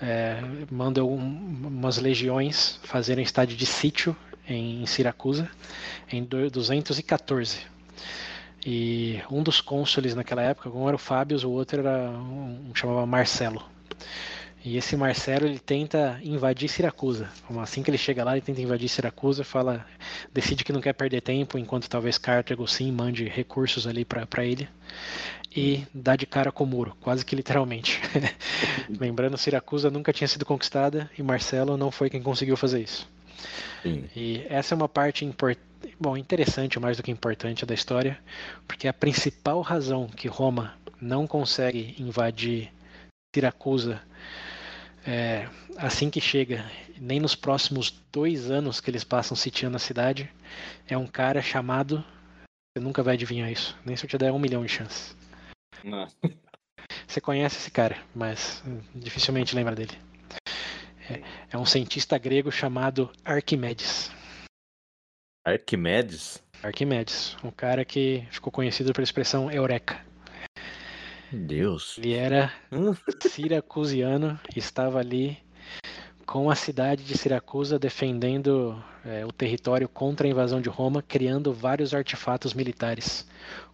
é, 0.00 0.40
mandam 0.70 1.08
um- 1.08 1.66
umas 1.68 1.98
legiões 1.98 2.78
fazerem 2.84 3.24
estádio 3.24 3.56
de 3.56 3.66
sítio 3.66 4.16
em 4.48 4.86
Siracusa 4.86 5.50
em 6.10 6.24
do- 6.24 6.50
214. 6.50 7.66
E 8.66 9.20
um 9.30 9.42
dos 9.42 9.60
cônsules 9.60 10.14
naquela 10.14 10.42
época, 10.42 10.68
um 10.70 10.86
era 10.88 10.96
o 10.96 10.98
Fábio, 10.98 11.38
o 11.46 11.50
outro 11.52 11.80
era 11.80 12.10
um, 12.10 12.70
um 12.70 12.74
chamava 12.74 13.06
Marcelo. 13.06 13.62
E 14.68 14.76
esse 14.76 14.98
Marcelo 14.98 15.46
ele 15.46 15.58
tenta 15.58 16.20
invadir 16.22 16.68
Siracusa. 16.68 17.30
Assim 17.58 17.82
que 17.82 17.90
ele 17.90 17.96
chega 17.96 18.22
lá, 18.22 18.32
ele 18.32 18.42
tenta 18.42 18.60
invadir 18.60 18.86
Siracusa, 18.86 19.42
fala, 19.42 19.86
decide 20.30 20.62
que 20.62 20.74
não 20.74 20.80
quer 20.82 20.92
perder 20.92 21.22
tempo, 21.22 21.56
enquanto 21.56 21.88
talvez 21.88 22.18
Cartago 22.18 22.68
sim 22.68 22.92
mande 22.92 23.24
recursos 23.24 23.86
ali 23.86 24.04
para 24.04 24.44
ele. 24.44 24.68
E 25.56 25.86
dá 25.94 26.16
de 26.16 26.26
cara 26.26 26.52
com 26.52 26.64
o 26.64 26.66
muro, 26.66 26.94
quase 27.00 27.24
que 27.24 27.34
literalmente. 27.34 27.98
Lembrando, 29.00 29.38
Siracusa 29.38 29.90
nunca 29.90 30.12
tinha 30.12 30.28
sido 30.28 30.44
conquistada 30.44 31.10
e 31.16 31.22
Marcelo 31.22 31.78
não 31.78 31.90
foi 31.90 32.10
quem 32.10 32.22
conseguiu 32.22 32.54
fazer 32.54 32.82
isso. 32.82 33.08
Sim. 33.82 34.04
E 34.14 34.44
essa 34.50 34.74
é 34.74 34.76
uma 34.76 34.88
parte 34.88 35.24
import... 35.24 35.56
bom, 35.98 36.14
interessante, 36.14 36.78
mais 36.78 36.98
do 36.98 37.02
que 37.02 37.10
importante 37.10 37.64
da 37.64 37.72
história, 37.72 38.18
porque 38.66 38.86
a 38.86 38.92
principal 38.92 39.62
razão 39.62 40.08
que 40.08 40.28
Roma 40.28 40.74
não 41.00 41.26
consegue 41.26 41.94
invadir 41.98 42.70
Siracusa 43.34 44.02
é, 45.08 45.48
assim 45.78 46.10
que 46.10 46.20
chega, 46.20 46.70
nem 47.00 47.18
nos 47.18 47.34
próximos 47.34 47.90
dois 48.12 48.50
anos 48.50 48.78
que 48.78 48.90
eles 48.90 49.04
passam 49.04 49.34
sitiando 49.34 49.76
a 49.76 49.80
cidade, 49.80 50.30
é 50.86 50.98
um 50.98 51.06
cara 51.06 51.40
chamado. 51.40 52.04
Você 52.76 52.84
nunca 52.84 53.02
vai 53.02 53.14
adivinhar 53.14 53.50
isso, 53.50 53.74
nem 53.86 53.96
se 53.96 54.04
eu 54.04 54.10
te 54.10 54.18
der 54.18 54.30
um 54.30 54.38
milhão 54.38 54.62
de 54.62 54.68
chances. 54.68 55.16
Você 57.06 57.22
conhece 57.22 57.56
esse 57.56 57.70
cara, 57.70 57.96
mas 58.14 58.62
hum, 58.66 58.82
dificilmente 58.94 59.54
lembra 59.54 59.74
dele. 59.74 59.96
É, 61.08 61.22
é 61.52 61.58
um 61.58 61.64
cientista 61.64 62.18
grego 62.18 62.52
chamado 62.52 63.10
Arquimedes. 63.24 64.10
Arquimedes? 65.42 66.42
Arquimedes, 66.62 67.34
um 67.42 67.50
cara 67.50 67.82
que 67.82 68.26
ficou 68.30 68.52
conhecido 68.52 68.92
pela 68.92 69.04
expressão 69.04 69.50
Eureka. 69.50 70.04
Deus. 71.32 71.98
Ele 71.98 72.14
era 72.14 72.52
siracusiano 73.28 74.38
estava 74.56 74.98
ali 74.98 75.38
com 76.28 76.50
a 76.50 76.54
cidade 76.54 77.04
de 77.04 77.16
Siracusa 77.16 77.78
defendendo 77.78 78.82
é, 79.02 79.24
o 79.24 79.32
território 79.32 79.88
contra 79.88 80.26
a 80.26 80.30
invasão 80.30 80.60
de 80.60 80.68
Roma, 80.68 81.00
criando 81.00 81.54
vários 81.54 81.94
artefatos 81.94 82.52
militares, 82.52 83.26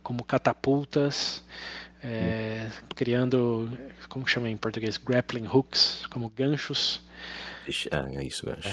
como 0.04 0.22
catapultas, 0.22 1.42
é, 2.00 2.70
criando, 2.94 3.68
como 4.08 4.24
chama 4.24 4.48
em 4.48 4.56
português, 4.56 4.96
grappling 4.96 5.48
hooks, 5.48 6.06
como 6.10 6.28
ganchos, 6.28 7.00
Ah, 7.90 8.06
é 8.12 8.24
isso, 8.24 8.44
gancho. 8.44 8.68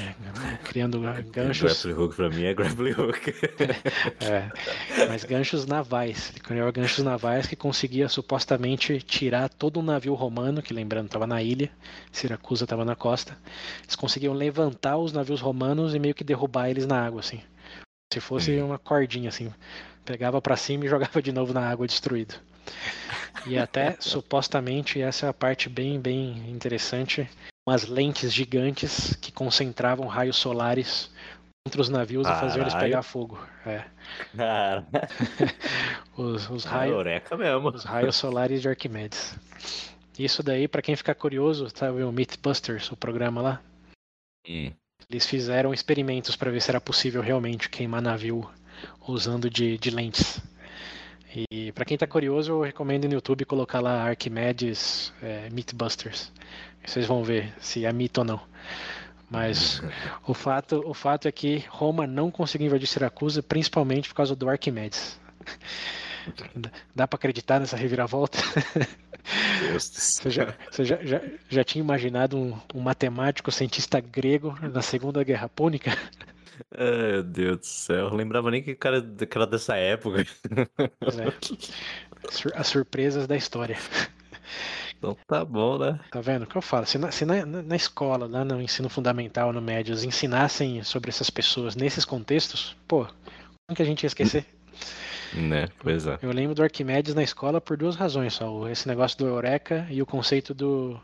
criando 0.66 1.00
ganchos, 1.32 1.84
Grappling 1.84 2.04
hook 2.04 2.16
pra 2.16 2.30
mim 2.30 2.44
é 2.44 2.54
grappling 2.54 2.92
hook. 2.92 3.34
é, 4.20 5.08
mas 5.08 5.24
ganchos 5.24 5.66
navais. 5.66 6.30
Ele 6.32 6.40
criou 6.40 6.72
ganchos 6.72 7.04
navais 7.04 7.48
que 7.48 7.56
conseguia 7.56 8.10
supostamente 8.10 9.00
tirar 9.02 9.48
todo 9.50 9.80
um 9.80 9.84
navio 9.84 10.14
romano, 10.14 10.62
que 10.62 10.74
lembrando 10.74 11.06
estava 11.06 11.26
na 11.26 11.42
ilha, 11.42 11.72
Siracusa 12.12 12.66
estava 12.66 12.84
na 12.84 12.96
costa. 12.96 13.38
Eles 13.84 13.96
conseguiam 13.96 14.34
levantar 14.34 14.98
os 14.98 15.14
navios 15.14 15.40
romanos 15.40 15.96
e 15.96 16.00
meio 16.00 16.14
que 16.16 16.24
derrubar 16.24 16.70
eles 16.70 16.86
na 16.86 17.02
água, 17.02 17.22
assim. 17.22 17.42
Se 18.14 18.20
fosse 18.20 18.52
Hum. 18.60 18.66
uma 18.66 18.78
cordinha, 18.78 19.30
assim. 19.30 19.54
Pegava 20.04 20.42
para 20.42 20.58
cima 20.58 20.86
e 20.86 20.90
jogava 20.90 21.22
de 21.22 21.32
novo 21.32 21.54
na 21.54 21.62
água 21.68 21.88
destruído. 21.88 22.36
E 23.46 23.58
até 23.58 23.96
supostamente 24.00 25.02
essa 25.02 25.26
é 25.26 25.30
a 25.30 25.34
parte 25.34 25.70
bem, 25.70 26.00
bem 26.00 26.50
interessante. 26.52 27.28
Umas 27.68 27.86
lentes 27.86 28.34
gigantes 28.34 29.16
que 29.16 29.32
concentravam 29.32 30.08
raios 30.08 30.36
solares 30.36 31.12
contra 31.66 31.82
os 31.82 31.90
navios 31.90 32.28
e 32.28 32.32
faziam 32.32 32.64
eles 32.64 32.74
Caralho. 32.74 32.90
pegar 32.90 33.04
fogo. 33.04 33.40
É. 33.66 33.86
Os, 36.18 36.50
os 36.50 36.66
raios, 36.66 37.06
os 37.74 37.84
raios 37.84 38.16
solares 38.16 38.62
de 38.62 38.68
Arquimedes. 38.68 39.36
Isso 40.20 40.44
daí, 40.44 40.68
pra 40.68 40.82
quem 40.82 40.96
ficar 40.96 41.16
curioso, 41.16 41.68
sabe 41.74 42.04
o 42.04 42.12
Mythbusters, 42.12 42.92
o 42.92 42.98
programa 42.98 43.42
lá? 43.42 43.62
Hum. 44.48 44.72
Eles 45.10 45.26
fizeram 45.26 45.74
experimentos 45.74 46.36
para 46.36 46.52
ver 46.52 46.62
se 46.62 46.70
era 46.70 46.82
possível 46.82 47.22
realmente 47.22 47.70
queimar 47.70 48.02
navio 48.02 48.50
usando 49.08 49.50
de, 49.50 49.78
de 49.78 49.90
lentes. 49.90 50.42
E 51.34 51.72
pra 51.72 51.86
quem 51.86 51.98
tá 51.98 52.06
curioso, 52.06 52.52
eu 52.52 52.62
recomendo 52.62 53.08
no 53.08 53.14
YouTube 53.14 53.46
colocar 53.46 53.80
lá 53.80 54.04
Arquimedes 54.10 55.14
é, 55.22 55.50
Mythbusters. 55.50 56.32
Vocês 56.86 57.06
vão 57.06 57.24
ver 57.24 57.54
se 57.60 57.86
é 57.86 57.94
mito 57.94 58.20
ou 58.22 58.26
não. 58.26 58.42
Mas 59.30 59.82
o 60.28 60.34
fato, 60.34 60.84
o 60.86 60.94
fato 60.94 61.28
é 61.28 61.32
que 61.32 61.64
Roma 61.70 62.06
não 62.06 62.30
conseguiu 62.30 62.68
invadir 62.68 62.88
Siracusa, 62.88 63.42
principalmente 63.42 64.10
por 64.10 64.16
causa 64.16 64.36
do 64.36 64.50
Arquimedes. 64.50 65.20
Dá 66.94 67.08
pra 67.08 67.16
acreditar 67.16 67.60
nessa 67.60 67.78
reviravolta? 67.78 68.38
Você 69.74 70.30
já, 70.30 70.54
você 70.70 70.84
já, 70.84 70.98
já, 71.04 71.22
já 71.48 71.64
tinha 71.64 71.82
imaginado 71.84 72.38
um, 72.38 72.60
um 72.74 72.82
matemático, 72.82 73.52
cientista 73.52 74.00
grego 74.00 74.58
na 74.62 74.82
Segunda 74.82 75.24
Guerra 75.24 75.48
Púnica? 75.48 75.96
Ai, 76.78 77.12
meu 77.12 77.24
Deus 77.24 77.58
do 77.58 77.66
céu. 77.66 78.08
Eu 78.08 78.16
lembrava 78.16 78.52
nem 78.52 78.62
que 78.62 78.72
o 78.72 78.78
cara 78.78 79.02
que 79.02 79.38
era 79.38 79.48
dessa 79.48 79.76
época. 79.76 80.22
É. 80.22 80.28
As 82.56 82.68
surpresas 82.68 83.28
da 83.28 83.36
história. 83.36 83.78
Então 85.02 85.18
tá 85.26 85.44
bom, 85.44 85.80
né? 85.80 86.00
Tá 86.12 86.22
vendo? 86.22 86.44
O 86.44 86.46
que 86.46 86.56
eu 86.56 86.62
falo? 86.62 86.86
Se 86.86 87.00
na, 87.00 87.10
se 87.10 87.26
na, 87.26 87.44
na 87.44 87.76
escola, 87.76 88.28
lá 88.28 88.46
no 88.46 88.62
ensino 88.62 88.88
fundamental, 88.88 89.52
no 89.52 89.60
médio, 89.60 89.94
eles 89.94 90.04
ensinassem 90.04 90.84
sobre 90.84 91.10
essas 91.10 91.32
pessoas 91.32 91.76
nesses 91.76 92.06
contextos, 92.06 92.78
pô, 92.88 93.08
como 93.66 93.76
que 93.76 93.82
a 93.82 93.86
gente 93.86 94.04
ia 94.04 94.08
esquecer? 94.08 94.46
Né? 95.34 95.70
Pois 95.80 96.06
é. 96.06 96.20
Eu 96.22 96.34
lembro 96.34 96.54
do 96.54 96.62
Arquimedes 96.62 97.16
na 97.16 97.24
escola 97.24 97.62
por 97.62 97.78
duas 97.78 97.96
razões 97.96 98.34
só. 98.34 98.68
Esse 98.68 98.86
negócio 98.86 99.18
do 99.18 99.26
Eureka 99.26 99.88
e 99.90 100.02
o 100.02 100.06
conceito 100.06 100.54
do 100.54 101.00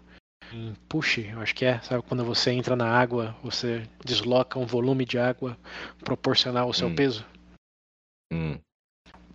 em 0.54 0.74
push, 0.88 1.20
eu 1.20 1.40
acho 1.40 1.54
que 1.56 1.66
é, 1.66 1.80
sabe? 1.82 2.04
Quando 2.04 2.24
você 2.24 2.52
entra 2.52 2.76
na 2.76 2.90
água, 2.90 3.36
você 3.44 3.84
desloca 4.04 4.58
um 4.60 4.66
volume 4.66 5.06
de 5.06 5.18
água 5.18 5.58
proporcional 6.04 6.68
ao 6.68 6.74
seu 6.74 6.88
Hum. 6.90 6.96
peso. 6.96 7.26
Hum. 8.32 8.58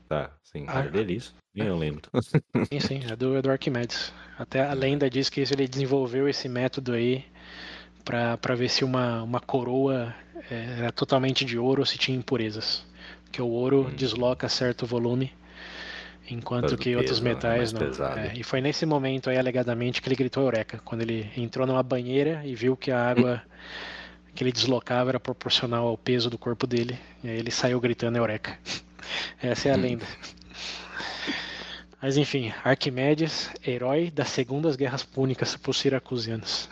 Tá, 0.09 0.31
sim. 0.43 0.67
Ah. 0.69 0.85
Isso? 1.09 1.35
Nem 1.55 1.69
eu 1.69 1.77
lembro. 1.77 2.11
Sim, 2.73 2.81
sim, 2.81 3.01
é 3.11 3.17
do, 3.17 3.37
é 3.37 3.43
do 3.43 3.51
Arquimedes. 3.51 4.13
Até 4.39 4.65
a 4.67 4.73
lenda 4.73 5.11
diz 5.11 5.29
que 5.29 5.41
ele 5.41 5.69
desenvolveu 5.69 6.27
esse 6.29 6.49
método 6.49 6.93
aí 6.93 7.25
pra 8.05 8.55
ver 8.55 8.69
se 8.71 8.85
uma, 8.85 9.23
uma 9.23 9.41
coroa 9.41 10.15
é, 10.51 10.79
era 10.79 10.93
totalmente 10.93 11.45
de 11.45 11.59
ouro 11.59 11.81
ou 11.83 11.87
se 11.87 11.99
tinha 11.99 12.17
impurezas. 12.17 12.85
Porque 13.25 13.43
o 13.43 13.49
ouro 13.49 13.89
Hum. 13.89 13.95
desloca 13.95 14.49
certo 14.49 14.87
volume, 14.87 15.33
enquanto 16.31 16.77
que 16.77 16.95
outros 16.97 17.21
peso, 17.21 17.25
né? 17.25 17.31
É 17.31 17.35
metais 17.35 17.73
não. 17.73 17.83
É, 18.17 18.33
e 18.37 18.43
foi 18.43 18.61
nesse 18.61 18.87
momento 18.87 19.29
aí, 19.31 19.39
alegadamente, 19.39 20.01
que 20.01 20.09
ele 20.09 20.17
gritou 20.17 20.43
Eureka, 20.45 20.81
quando 20.85 21.03
ele 21.03 21.31
entrou 21.37 21.67
numa 21.67 21.83
banheira 21.83 22.43
e 22.45 22.55
viu 22.55 22.77
que 22.77 22.91
a 22.91 23.11
água 23.11 23.43
que 24.35 24.43
ele 24.43 24.53
deslocava 24.53 25.11
era 25.11 25.21
proporcional 25.21 25.87
ao 25.87 25.99
peso 25.99 26.31
do 26.31 26.39
corpo 26.39 26.67
dele. 26.67 26.99
E 27.23 27.29
aí 27.29 27.39
ele 27.39 27.51
saiu 27.51 27.79
gritando 27.81 28.17
Eureka. 28.17 28.59
Essa 29.43 29.69
é 29.69 29.73
a 29.73 29.77
Hum. 29.77 29.81
lenda. 29.81 30.07
Mas 32.01 32.17
enfim, 32.17 32.53
Arquimedes, 32.65 33.49
herói 33.65 34.11
das 34.11 34.29
segundas 34.31 34.75
guerras 34.75 35.05
púnicas 35.05 35.55
por 35.57 35.73
siracusianos. 35.75 36.69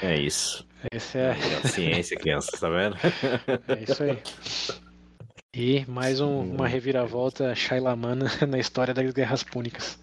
É 0.00 0.16
isso. 0.16 0.64
Essa 0.92 1.18
é, 1.18 1.22
É 1.30 1.56
a 1.64 1.68
ciência, 1.68 2.16
criança, 2.16 2.52
tá 2.56 2.68
vendo? 2.68 2.96
é 3.66 3.82
isso 3.82 4.02
aí. 4.02 4.18
E 5.60 5.84
mais 5.88 6.20
um- 6.20 6.54
uma 6.54 6.68
reviravolta 6.68 7.52
Shailamana 7.52 8.26
na 8.48 8.60
história 8.60 8.94
das 8.94 9.12
guerras 9.12 9.42
púnicas. 9.42 9.98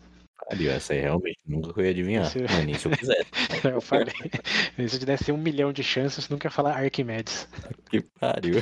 pariu, 0.50 0.70
essa 0.70 0.92
aí 0.92 1.00
realmente 1.00 1.40
nunca 1.48 1.80
eu 1.80 1.86
ia 1.86 1.92
adivinhar. 1.92 2.30
Nem 2.66 2.76
se 2.78 2.88
eu 2.88 2.92
quisesse. 2.92 3.26
Eu 3.64 3.80
falei. 3.80 4.14
Se 4.76 4.96
eu 4.98 5.00
te 5.00 5.06
desse 5.06 5.32
um 5.32 5.38
milhão 5.38 5.72
de 5.72 5.82
chances, 5.82 6.28
nunca 6.28 6.48
ia 6.48 6.52
falar 6.52 6.76
Arquimedes. 6.78 7.48
Que 7.90 8.02
pariu. 8.20 8.62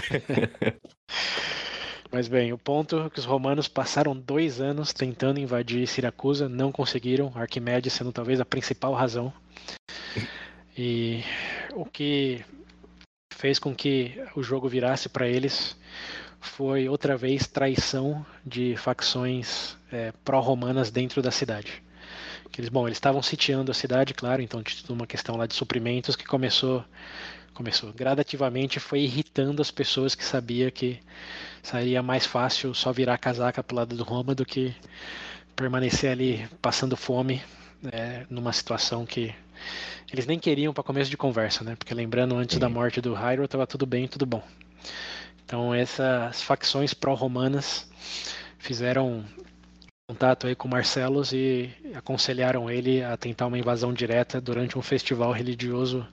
Mas 2.12 2.28
bem, 2.28 2.54
o 2.54 2.58
ponto 2.60 3.00
é 3.00 3.10
que 3.10 3.18
os 3.20 3.26
romanos 3.26 3.68
passaram 3.68 4.16
dois 4.16 4.62
anos 4.62 4.94
tentando 4.94 5.40
invadir 5.40 5.88
Siracusa, 5.88 6.48
não 6.48 6.72
conseguiram, 6.72 7.32
Arquimedes 7.36 7.92
sendo 7.92 8.12
talvez 8.12 8.40
a 8.40 8.46
principal 8.46 8.94
razão. 8.94 9.34
E 10.78 11.24
o 11.74 11.86
que 11.86 12.46
fez 13.34 13.58
com 13.58 13.74
que 13.76 14.14
o 14.36 14.44
jogo 14.44 14.70
virasse 14.70 15.10
para 15.10 15.28
eles 15.28 15.76
foi 16.44 16.90
outra 16.90 17.16
vez 17.16 17.48
traição 17.48 18.26
de 18.46 18.76
facções 18.78 19.78
é, 19.92 20.12
pró-romanas 20.24 20.92
dentro 20.92 21.22
da 21.22 21.32
cidade. 21.32 21.82
Que 22.52 22.62
eles, 22.62 22.70
bom, 22.70 22.88
eles 22.88 22.98
estavam 22.98 23.22
sitiando 23.22 23.72
a 23.72 23.74
cidade, 23.74 24.14
claro, 24.14 24.42
então 24.42 24.62
tinha 24.62 24.84
uma 24.90 25.08
questão 25.08 25.36
lá 25.36 25.48
de 25.48 25.56
suprimentos 25.56 26.16
que 26.16 26.26
começou, 26.26 26.84
começou 27.54 27.92
gradativamente, 27.94 28.80
foi 28.80 29.02
irritando 29.02 29.62
as 29.62 29.72
pessoas 29.72 30.14
que 30.14 30.24
sabia 30.24 30.70
que 30.70 31.00
seria 31.64 32.04
mais 32.04 32.26
fácil 32.26 32.74
só 32.74 32.92
virar 32.92 33.18
casaca 33.18 33.64
pro 33.64 33.78
lado 33.78 33.96
do 33.96 34.04
Roma 34.04 34.36
do 34.36 34.46
que 34.46 34.76
permanecer 35.56 36.12
ali 36.12 36.48
passando 36.62 36.98
fome 36.98 37.42
é, 37.92 38.26
numa 38.30 38.54
situação 38.54 39.06
que 39.06 39.34
eles 40.12 40.26
nem 40.28 40.38
queriam 40.38 40.74
para 40.74 40.84
começo 40.84 41.10
de 41.10 41.18
conversa, 41.18 41.64
né? 41.64 41.76
Porque 41.76 41.94
lembrando, 41.94 42.36
antes 42.36 42.60
da 42.60 42.68
Sim. 42.68 42.74
morte 42.74 43.02
do 43.02 43.14
Hyrule 43.14 43.46
estava 43.46 43.66
tudo 43.66 43.86
bem, 43.86 44.08
tudo 44.08 44.26
bom. 44.26 44.44
Então 45.46 45.74
essas 45.74 46.42
facções 46.42 46.94
pró-romanas 46.94 47.90
fizeram 48.58 49.24
contato 50.08 50.48
aí 50.48 50.56
com 50.56 50.68
Marcelos 50.68 51.32
e 51.32 51.74
aconselharam 51.96 52.70
ele 52.70 53.02
a 53.02 53.16
tentar 53.16 53.48
uma 53.48 53.58
invasão 53.58 53.94
direta 53.94 54.42
durante 54.42 54.78
um 54.78 54.82
festival 54.82 55.32
religioso 55.32 56.06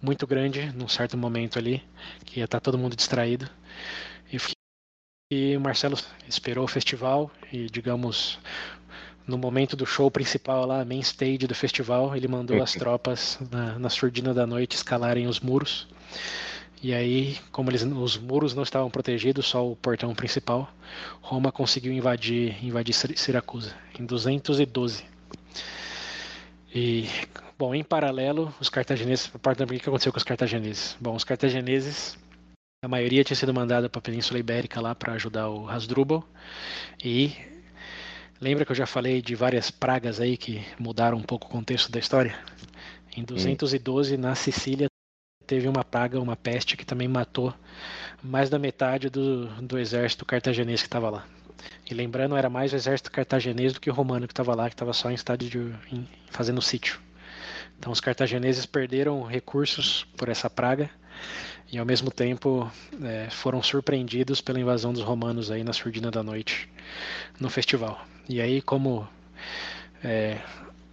muito 0.00 0.26
grande, 0.26 0.72
num 0.72 0.88
certo 0.88 1.16
momento 1.16 1.58
ali, 1.58 1.82
que 2.24 2.40
ia 2.40 2.44
estar 2.44 2.60
todo 2.60 2.78
mundo 2.78 2.96
distraído. 2.96 3.48
E, 4.32 4.38
e 5.32 5.58
Marcelo 5.58 5.96
esperou 6.26 6.64
o 6.64 6.68
festival 6.68 7.30
e, 7.52 7.66
digamos, 7.66 8.38
no 9.26 9.36
momento 9.36 9.76
do 9.76 9.84
show 9.84 10.10
principal 10.10 10.64
lá, 10.64 10.84
main 10.84 11.00
stage 11.00 11.46
do 11.46 11.54
festival, 11.54 12.16
ele 12.16 12.26
mandou 12.26 12.62
as 12.62 12.72
tropas 12.74 13.38
na, 13.50 13.78
na 13.78 13.90
surdina 13.90 14.32
da 14.32 14.46
noite 14.46 14.74
escalarem 14.74 15.26
os 15.26 15.38
muros. 15.38 15.86
E 16.80 16.94
aí, 16.94 17.36
como 17.50 17.70
eles, 17.70 17.82
os 17.82 18.16
muros 18.16 18.54
não 18.54 18.62
estavam 18.62 18.88
protegidos, 18.88 19.46
só 19.46 19.68
o 19.68 19.74
portão 19.74 20.14
principal, 20.14 20.72
Roma 21.20 21.50
conseguiu 21.50 21.92
invadir, 21.92 22.64
invadir 22.64 22.92
Sir- 22.94 23.16
Siracusa 23.18 23.74
em 23.98 24.04
212. 24.04 25.04
E, 26.72 27.08
bom, 27.58 27.74
em 27.74 27.82
paralelo, 27.82 28.54
os 28.60 28.68
cartagineses, 28.68 29.30
a 29.34 29.38
parte 29.38 29.58
do 29.64 29.66
que 29.66 29.88
aconteceu 29.88 30.12
com 30.12 30.18
os 30.18 30.24
cartagineses? 30.24 30.96
Bom, 31.00 31.16
os 31.16 31.24
cartagineses, 31.24 32.16
a 32.84 32.86
maioria 32.88 33.24
tinha 33.24 33.36
sido 33.36 33.52
mandada 33.52 33.88
para 33.88 33.98
a 33.98 34.02
Península 34.02 34.38
Ibérica 34.38 34.80
lá 34.80 34.94
para 34.94 35.14
ajudar 35.14 35.48
o 35.48 35.68
Hasdrubal. 35.68 36.22
E 37.04 37.32
lembra 38.40 38.64
que 38.64 38.70
eu 38.70 38.76
já 38.76 38.86
falei 38.86 39.20
de 39.20 39.34
várias 39.34 39.68
pragas 39.70 40.20
aí 40.20 40.36
que 40.36 40.64
mudaram 40.78 41.18
um 41.18 41.22
pouco 41.22 41.48
o 41.48 41.50
contexto 41.50 41.90
da 41.90 41.98
história? 41.98 42.38
Em 43.16 43.24
212, 43.24 44.16
na 44.16 44.36
Sicília, 44.36 44.86
teve 45.48 45.66
uma 45.66 45.82
praga, 45.82 46.20
uma 46.20 46.36
peste 46.36 46.76
que 46.76 46.84
também 46.84 47.08
matou 47.08 47.54
mais 48.22 48.50
da 48.50 48.58
metade 48.58 49.08
do, 49.08 49.46
do 49.62 49.78
exército 49.78 50.26
cartaginês 50.26 50.82
que 50.82 50.86
estava 50.86 51.08
lá. 51.08 51.24
E 51.90 51.94
lembrando, 51.94 52.36
era 52.36 52.50
mais 52.50 52.72
o 52.74 52.76
exército 52.76 53.10
cartaginês 53.10 53.72
do 53.72 53.80
que 53.80 53.88
o 53.88 53.94
romano 53.94 54.26
que 54.28 54.32
estava 54.32 54.54
lá, 54.54 54.68
que 54.68 54.74
estava 54.74 54.92
só 54.92 55.10
em 55.10 55.14
estado 55.14 55.48
de 55.48 55.58
em, 55.90 56.06
fazendo 56.30 56.60
sítio. 56.60 57.00
Então 57.78 57.90
os 57.90 58.00
cartagineses 58.00 58.66
perderam 58.66 59.22
recursos 59.22 60.06
por 60.18 60.28
essa 60.28 60.50
praga 60.50 60.90
e 61.72 61.78
ao 61.78 61.86
mesmo 61.86 62.10
tempo 62.10 62.70
é, 63.02 63.30
foram 63.30 63.62
surpreendidos 63.62 64.42
pela 64.42 64.60
invasão 64.60 64.92
dos 64.92 65.02
romanos 65.02 65.50
aí 65.50 65.64
na 65.64 65.72
surdina 65.72 66.10
da 66.10 66.22
noite 66.22 66.68
no 67.40 67.48
festival. 67.48 68.04
E 68.28 68.38
aí 68.38 68.60
como 68.60 69.08
é, 70.04 70.38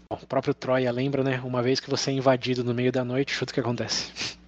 o 0.10 0.26
próprio 0.26 0.53
Troia 0.53 0.91
lembra, 0.91 1.23
né? 1.23 1.41
Uma 1.44 1.61
vez 1.61 1.82
que 1.82 1.90
você 1.90 2.11
é 2.11 2.14
invadido 2.14 2.64
no 2.64 2.73
meio 2.73 2.91
da 2.91 3.03
noite, 3.03 3.34
chuta 3.34 3.52
o 3.52 3.53
que 3.53 3.60
acontece. 3.60 4.38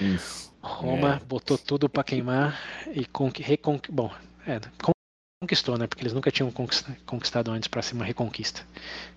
Isso. 0.00 0.52
Roma 0.60 1.16
É. 1.22 1.24
botou 1.24 1.56
tudo 1.56 1.88
para 1.88 2.04
queimar 2.04 2.58
e 2.92 3.04
conqui- 3.06 3.42
recon... 3.42 3.80
bom, 3.88 4.12
é, 4.46 4.60
conquistou, 5.40 5.78
né? 5.78 5.86
Porque 5.86 6.02
eles 6.02 6.12
nunca 6.12 6.30
tinham 6.30 6.50
conquista- 6.50 6.96
conquistado 7.06 7.50
antes 7.50 7.68
para 7.68 7.80
ser 7.82 7.94
uma 7.94 8.04
reconquista. 8.04 8.62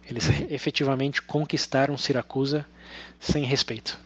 Eles 0.07 0.27
efetivamente 0.51 1.21
conquistaram 1.21 1.97
Siracusa 1.97 2.65
sem 3.19 3.43
respeito. 3.43 3.97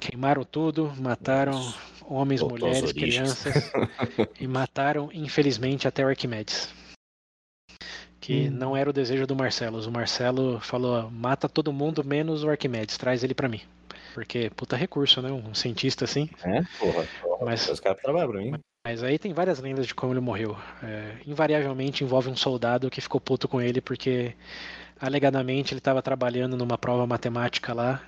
Queimaram 0.00 0.44
tudo, 0.44 0.92
mataram 0.98 1.52
Nossa. 1.52 1.78
homens, 2.02 2.40
Voltou 2.40 2.68
às 2.70 2.74
mulheres, 2.76 2.92
crianças 2.92 3.70
e 4.40 4.46
mataram, 4.46 5.08
infelizmente, 5.12 5.88
até 5.88 6.04
o 6.04 6.08
Arquimedes. 6.08 6.68
Que 8.20 8.48
Hum. 8.48 8.50
não 8.50 8.76
era 8.76 8.90
o 8.90 8.92
desejo 8.92 9.26
do 9.26 9.36
Marcelo. 9.36 9.80
O 9.86 9.90
Marcelo 9.92 10.60
falou: 10.60 11.10
mata 11.10 11.48
todo 11.48 11.72
mundo 11.72 12.04
menos 12.04 12.42
o 12.42 12.50
Arquimedes, 12.50 12.96
traz 12.98 13.22
ele 13.22 13.34
para 13.34 13.48
mim. 13.48 13.60
Porque, 14.16 14.48
puta 14.56 14.74
recurso, 14.76 15.20
né? 15.20 15.30
Um 15.30 15.52
cientista 15.52 16.06
assim. 16.06 16.26
É, 16.42 16.62
porra. 16.78 17.06
porra. 17.20 17.44
Mas- 17.44 17.68
Os 17.68 17.78
caras 17.80 18.00
trabalham 18.00 18.30
pra 18.30 18.40
mim. 18.40 18.54
Mas 18.82 19.02
aí 19.02 19.18
tem 19.18 19.34
várias 19.34 19.58
lendas 19.60 19.86
de 19.86 19.94
como 19.94 20.14
ele 20.14 20.20
morreu. 20.20 20.56
É, 20.82 21.16
invariavelmente 21.26 22.02
envolve 22.02 22.30
um 22.30 22.34
soldado 22.36 22.88
que 22.88 23.02
ficou 23.02 23.20
puto 23.20 23.46
com 23.46 23.60
ele 23.60 23.82
porque 23.82 24.34
alegadamente 24.98 25.74
ele 25.74 25.80
estava 25.80 26.00
trabalhando 26.00 26.56
numa 26.56 26.78
prova 26.78 27.06
matemática 27.06 27.74
lá. 27.74 28.00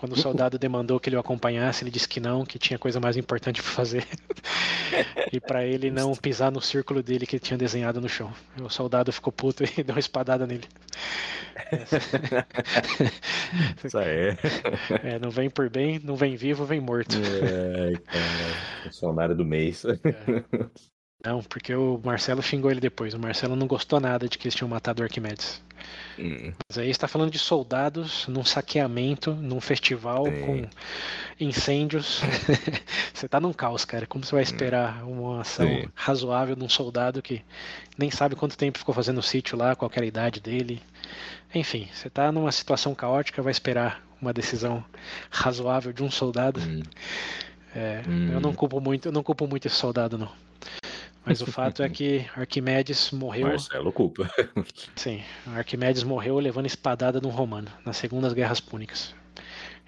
Quando 0.00 0.14
o 0.14 0.18
soldado 0.18 0.58
demandou 0.58 0.98
que 0.98 1.10
ele 1.10 1.16
o 1.16 1.20
acompanhasse, 1.20 1.84
ele 1.84 1.90
disse 1.90 2.08
que 2.08 2.20
não, 2.20 2.42
que 2.42 2.58
tinha 2.58 2.78
coisa 2.78 2.98
mais 2.98 3.18
importante 3.18 3.62
para 3.62 3.70
fazer. 3.70 4.06
e 5.30 5.38
para 5.38 5.66
ele 5.66 5.90
não 5.90 6.16
pisar 6.16 6.50
no 6.50 6.58
círculo 6.58 7.02
dele 7.02 7.26
que 7.26 7.36
ele 7.36 7.44
tinha 7.44 7.58
desenhado 7.58 8.00
no 8.00 8.08
chão. 8.08 8.32
O 8.62 8.70
soldado 8.70 9.12
ficou 9.12 9.30
puto 9.30 9.62
e 9.76 9.82
deu 9.82 9.94
uma 9.94 10.00
espadada 10.00 10.46
nele. 10.46 10.64
Isso 13.84 13.98
aí. 13.98 14.38
É, 15.04 15.18
não 15.18 15.30
vem 15.30 15.50
por 15.50 15.68
bem, 15.68 16.00
não 16.02 16.16
vem 16.16 16.34
vivo, 16.34 16.64
vem 16.64 16.80
morto. 16.80 17.16
Cara. 18.06 18.84
Funcionário 18.84 19.36
do 19.36 19.44
mês. 19.44 19.84
Não, 21.24 21.42
porque 21.42 21.74
o 21.74 22.00
Marcelo 22.02 22.42
xingou 22.42 22.70
ele 22.70 22.80
depois. 22.80 23.12
O 23.12 23.18
Marcelo 23.18 23.54
não 23.54 23.66
gostou 23.66 24.00
nada 24.00 24.28
de 24.28 24.38
que 24.38 24.46
eles 24.46 24.54
tinham 24.54 24.68
matado 24.68 25.02
o 25.02 25.04
Arquimedes. 25.04 25.62
Hum, 26.18 26.52
Mas 26.68 26.78
aí 26.78 26.90
está 26.90 27.08
falando 27.08 27.30
de 27.30 27.38
soldados 27.38 28.26
num 28.26 28.44
saqueamento, 28.44 29.32
num 29.34 29.60
festival 29.60 30.24
com 30.24 30.66
incêndios. 31.38 32.20
você 33.12 33.28
tá 33.28 33.40
num 33.40 33.52
caos, 33.52 33.84
cara. 33.84 34.06
Como 34.06 34.24
você 34.24 34.34
vai 34.34 34.42
esperar 34.42 35.04
uma 35.04 35.42
ação 35.42 35.66
Sim. 35.66 35.88
razoável 35.94 36.56
de 36.56 36.64
um 36.64 36.68
soldado 36.68 37.22
que 37.22 37.42
nem 37.98 38.10
sabe 38.10 38.34
quanto 38.34 38.56
tempo 38.56 38.78
ficou 38.78 38.94
fazendo 38.94 39.18
o 39.18 39.22
sítio 39.22 39.56
lá, 39.58 39.74
qual 39.74 39.90
era 39.94 40.04
a 40.04 40.08
idade 40.08 40.40
dele? 40.40 40.82
Enfim, 41.54 41.88
você 41.92 42.08
tá 42.08 42.30
numa 42.30 42.52
situação 42.52 42.94
caótica, 42.94 43.42
vai 43.42 43.50
esperar 43.50 44.02
uma 44.20 44.32
decisão 44.32 44.84
razoável 45.30 45.92
de 45.92 46.02
um 46.02 46.10
soldado. 46.10 46.60
hum. 46.60 46.82
É, 47.74 48.02
Hum. 48.08 48.32
Eu 48.32 48.40
não 48.40 48.52
culpo 48.52 48.80
muito, 48.80 49.06
eu 49.06 49.12
não 49.12 49.22
culpo 49.22 49.46
muito 49.46 49.66
esse 49.66 49.76
soldado 49.76 50.18
não. 50.18 50.32
Mas 51.30 51.40
o 51.40 51.46
fato 51.46 51.80
é 51.80 51.88
que 51.88 52.26
Arquimedes 52.34 53.12
morreu. 53.12 53.46
Marcelo 53.46 53.92
culpa. 53.92 54.28
Sim, 54.96 55.22
Arquimedes 55.54 56.02
morreu 56.02 56.40
levando 56.40 56.66
espadada 56.66 57.20
de 57.20 57.26
um 57.28 57.30
romano, 57.30 57.68
nas 57.86 57.96
segundas 57.96 58.32
guerras 58.32 58.58
púnicas. 58.58 59.14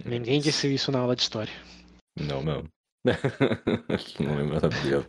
Ninguém 0.05 0.41
disse 0.41 0.73
isso 0.73 0.93
na 0.93 1.01
aula 1.01 1.17
de 1.17 1.23
história. 1.23 1.53
Não, 2.17 2.45
não. 2.45 2.65
não 4.21 4.37
lembrava 4.37 4.69
disso. 4.69 5.07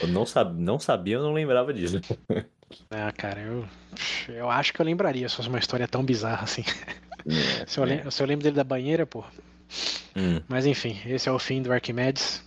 Eu 0.00 0.08
não, 0.08 0.24
sab... 0.24 0.58
não 0.58 0.78
sabia, 0.78 1.16
eu 1.16 1.22
não 1.22 1.34
lembrava 1.34 1.72
disso. 1.74 2.00
Ah, 2.90 3.12
cara, 3.12 3.40
eu, 3.40 3.64
eu 4.28 4.50
acho 4.50 4.72
que 4.72 4.80
eu 4.80 4.84
lembraria 4.84 5.28
se 5.28 5.36
fosse 5.36 5.48
uma 5.48 5.60
história 5.60 5.86
tão 5.86 6.02
bizarra 6.04 6.42
assim. 6.42 6.64
É, 7.24 7.64
Se 7.64 7.78
eu, 7.78 7.84
lem- 7.84 8.10
se 8.10 8.20
eu 8.20 8.26
lembro 8.26 8.42
dele 8.42 8.56
da 8.56 8.64
banheira, 8.64 9.06
pô. 9.06 9.24
Hum. 10.16 10.40
Mas 10.48 10.66
enfim, 10.66 11.00
esse 11.06 11.28
é 11.28 11.32
o 11.32 11.38
fim 11.38 11.62
do 11.62 11.72
Arquimedes 11.72 12.42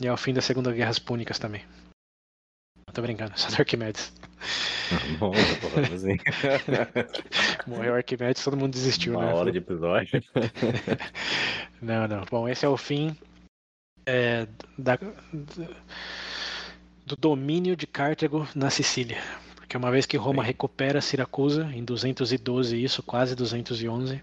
e 0.00 0.08
é 0.08 0.12
o 0.12 0.16
fim 0.16 0.34
das 0.34 0.44
segundas 0.44 0.74
guerras 0.74 0.98
púnicas 0.98 1.38
também. 1.38 1.62
Tô 2.92 3.02
brincando, 3.02 3.32
só 3.38 3.48
do 3.48 3.54
Arquimedes. 3.56 4.12
Bom, 5.18 5.32
porra, 5.32 5.94
assim, 5.94 6.18
Morreu 7.66 7.94
Arquimedes, 7.94 8.42
todo 8.42 8.56
mundo 8.56 8.72
desistiu, 8.72 9.14
uma 9.14 9.26
né? 9.26 9.34
hora 9.34 9.52
de 9.52 9.58
episódio. 9.58 10.22
Não, 11.80 12.06
não. 12.06 12.24
Bom, 12.30 12.46
esse 12.46 12.66
é 12.66 12.68
o 12.68 12.76
fim 12.76 13.16
é, 14.04 14.46
da- 14.76 14.98
do 17.06 17.16
domínio 17.16 17.74
de 17.74 17.86
Cartago 17.86 18.46
na 18.54 18.68
Sicília. 18.68 19.16
Porque 19.56 19.76
uma 19.76 19.90
vez 19.90 20.04
que 20.04 20.16
Roma 20.18 20.42
Sim. 20.42 20.48
recupera 20.48 21.00
Siracusa, 21.00 21.70
em 21.72 21.82
212, 21.82 22.82
isso, 22.82 23.02
quase 23.02 23.34
211, 23.34 24.22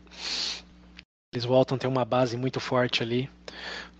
eles 1.34 1.46
voltam 1.46 1.78
a 1.78 1.80
ter 1.80 1.88
uma 1.88 2.06
base 2.06 2.38
muito 2.38 2.60
forte 2.60 3.02
ali 3.02 3.28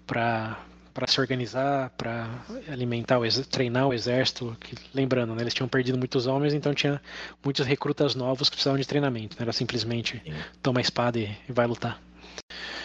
para 0.06 0.60
se 1.06 1.20
organizar, 1.22 1.92
para 1.92 2.28
alimentar, 2.72 3.20
o 3.20 3.44
treinar 3.44 3.88
o 3.88 3.94
exército. 3.94 4.58
Que, 4.60 4.76
lembrando, 4.94 5.36
né, 5.36 5.44
eles 5.44 5.54
tinham 5.54 5.68
perdido 5.68 5.98
muitos 5.98 6.26
homens, 6.26 6.54
então 6.54 6.74
tinha 6.74 7.02
muitos 7.44 7.66
recrutas 7.66 8.16
novos 8.16 8.50
que 8.50 8.56
precisavam 8.56 8.80
de 8.80 8.88
treinamento. 8.88 9.36
Não 9.38 9.44
era 9.44 9.54
simplesmente 9.54 10.22
Sim. 10.24 10.34
toma 10.64 10.80
a 10.80 10.82
espada 10.82 11.20
e, 11.20 11.30
e 11.48 11.52
vai 11.52 11.68
lutar. 11.68 12.02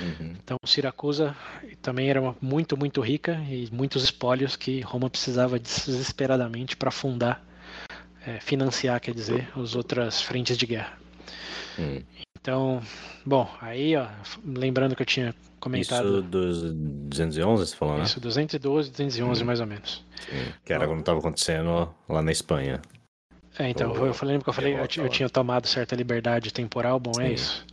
Uhum. 0.00 0.34
Então, 0.42 0.56
Siracusa 0.64 1.36
também 1.80 2.10
era 2.10 2.20
muito, 2.40 2.76
muito 2.76 3.00
rica 3.00 3.34
e 3.48 3.68
muitos 3.72 4.02
espólios 4.02 4.56
que 4.56 4.80
Roma 4.80 5.08
precisava 5.08 5.58
desesperadamente 5.58 6.76
para 6.76 6.90
fundar, 6.90 7.44
é, 8.26 8.40
financiar, 8.40 9.00
quer 9.00 9.14
dizer, 9.14 9.48
as 9.56 9.74
outras 9.74 10.20
frentes 10.20 10.58
de 10.58 10.66
guerra. 10.66 10.98
Uhum. 11.78 12.02
Então, 12.42 12.82
bom, 13.24 13.48
aí, 13.60 13.94
ó, 13.96 14.08
lembrando 14.44 14.96
que 14.96 15.02
eu 15.02 15.06
tinha 15.06 15.32
comentado. 15.60 16.18
Isso 16.18 16.22
dos 16.22 16.74
211, 16.74 17.66
você 17.66 17.76
falou, 17.76 17.98
né? 17.98 18.02
Isso, 18.02 18.18
212, 18.18 18.90
211 18.90 19.42
hum. 19.42 19.46
mais 19.46 19.60
ou 19.60 19.66
menos. 19.66 20.04
Sim, 20.28 20.52
que 20.64 20.72
era 20.72 20.88
quando 20.88 20.98
estava 20.98 21.20
acontecendo 21.20 21.94
lá 22.08 22.20
na 22.20 22.32
Espanha. 22.32 22.82
É, 23.56 23.68
então, 23.68 23.94
eu 23.94 24.12
falei, 24.12 24.40
que 24.40 24.48
eu 24.48 24.52
falei, 24.52 24.74
eu, 24.74 25.04
eu, 25.04 25.08
tinha 25.08 25.30
tomado 25.30 25.68
certa 25.68 25.94
liberdade 25.94 26.52
temporal, 26.52 26.98
bom, 26.98 27.12
é 27.12 27.14
Sim. 27.14 27.22
é 27.22 27.32
isso. 27.32 27.66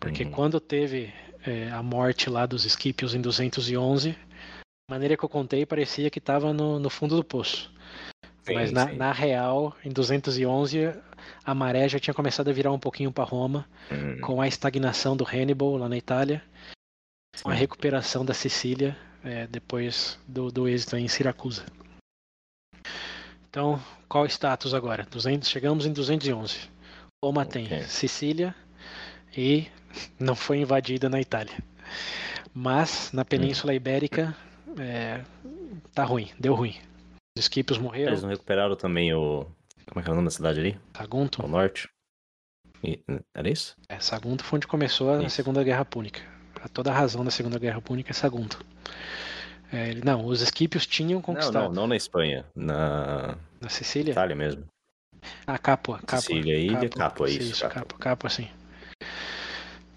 Porque 0.00 0.24
uhum. 0.24 0.32
quando 0.32 0.58
teve 0.58 1.14
é, 1.46 1.70
a 1.70 1.80
morte 1.80 2.28
lá 2.28 2.44
dos 2.44 2.64
Esquipios 2.64 3.14
em 3.14 3.20
211, 3.20 4.16
a 4.90 4.92
maneira 4.92 5.16
que 5.16 5.24
eu 5.24 5.28
contei 5.28 5.64
parecia 5.64 6.10
que 6.10 6.18
estava 6.18 6.52
no, 6.52 6.80
no 6.80 6.90
fundo 6.90 7.14
do 7.14 7.22
poço. 7.22 7.72
Sim, 8.42 8.54
Mas 8.54 8.72
na, 8.72 8.86
na, 8.86 9.12
real, 9.12 9.74
em 9.84 9.90
211, 9.90 10.92
a 11.44 11.54
maré 11.54 11.88
já 11.88 11.98
tinha 11.98 12.12
começado 12.12 12.48
a 12.48 12.52
virar 12.52 12.72
um 12.72 12.78
pouquinho 12.78 13.12
para 13.12 13.24
Roma, 13.24 13.66
hum. 13.90 14.20
com 14.20 14.40
a 14.40 14.48
estagnação 14.48 15.16
do 15.16 15.24
Hannibal 15.24 15.76
lá 15.76 15.88
na 15.88 15.96
Itália, 15.96 16.42
com 17.42 17.50
a 17.50 17.54
recuperação 17.54 18.24
da 18.24 18.34
Sicília 18.34 18.96
é, 19.24 19.46
depois 19.46 20.18
do, 20.26 20.50
do 20.50 20.68
êxito 20.68 20.96
em 20.96 21.06
Siracusa. 21.06 21.64
Então, 23.48 23.80
qual 24.08 24.24
o 24.24 24.26
status 24.26 24.74
agora? 24.74 25.06
200, 25.08 25.48
chegamos 25.48 25.86
em 25.86 25.92
211. 25.92 26.70
Roma 27.24 27.42
okay. 27.42 27.68
tem 27.68 27.82
Sicília 27.84 28.54
e 29.36 29.68
não 30.18 30.34
foi 30.34 30.58
invadida 30.58 31.08
na 31.08 31.20
Itália. 31.20 31.56
Mas 32.52 33.12
na 33.12 33.24
Península 33.24 33.72
Ibérica 33.72 34.36
é, 34.78 35.20
tá 35.94 36.04
ruim, 36.04 36.30
deu 36.38 36.54
ruim. 36.54 36.74
Os 37.36 37.44
Esquipios 37.44 37.78
morreram. 37.78 38.12
Eles 38.12 38.22
não 38.22 38.30
recuperaram 38.30 38.76
também 38.76 39.12
o. 39.14 39.46
Como 39.86 40.00
é 40.00 40.02
que 40.02 40.08
é 40.08 40.12
o 40.12 40.14
nome 40.14 40.26
da 40.26 40.30
cidade 40.30 40.60
ali? 40.60 40.80
Sagunto. 40.96 41.42
Ao 41.42 41.48
norte. 41.48 41.88
E, 42.84 43.00
era 43.34 43.48
isso? 43.48 43.76
É, 43.88 43.98
Sagunto 44.00 44.44
foi 44.44 44.58
onde 44.58 44.66
começou 44.66 45.12
a 45.12 45.22
isso. 45.22 45.36
Segunda 45.36 45.62
Guerra 45.62 45.84
Púnica. 45.84 46.20
Toda 46.72 46.90
a 46.90 46.94
razão 46.94 47.24
da 47.24 47.30
Segunda 47.30 47.58
Guerra 47.58 47.80
Púnica 47.80 48.10
é 48.10 48.14
Sagunto. 48.14 48.64
É, 49.72 49.94
não, 50.04 50.26
os 50.26 50.42
Esquipios 50.42 50.86
tinham 50.86 51.20
conquistado. 51.22 51.54
Não, 51.54 51.68
não, 51.68 51.74
não 51.74 51.86
na 51.88 51.96
Espanha. 51.96 52.44
Na. 52.54 53.38
Na 53.60 53.68
Sicília? 53.68 54.12
Itália 54.12 54.36
mesmo. 54.36 54.66
Ah, 55.46 55.58
Capua. 55.58 55.98
Capua 56.00 56.20
Sicília, 56.20 56.58
Ilha, 56.58 56.88
Capua, 56.88 56.98
Capua 56.98 57.30
isso. 57.30 57.52
Isso, 57.52 57.68
Capua, 57.68 57.98
Capua, 57.98 58.30
sim. 58.30 58.48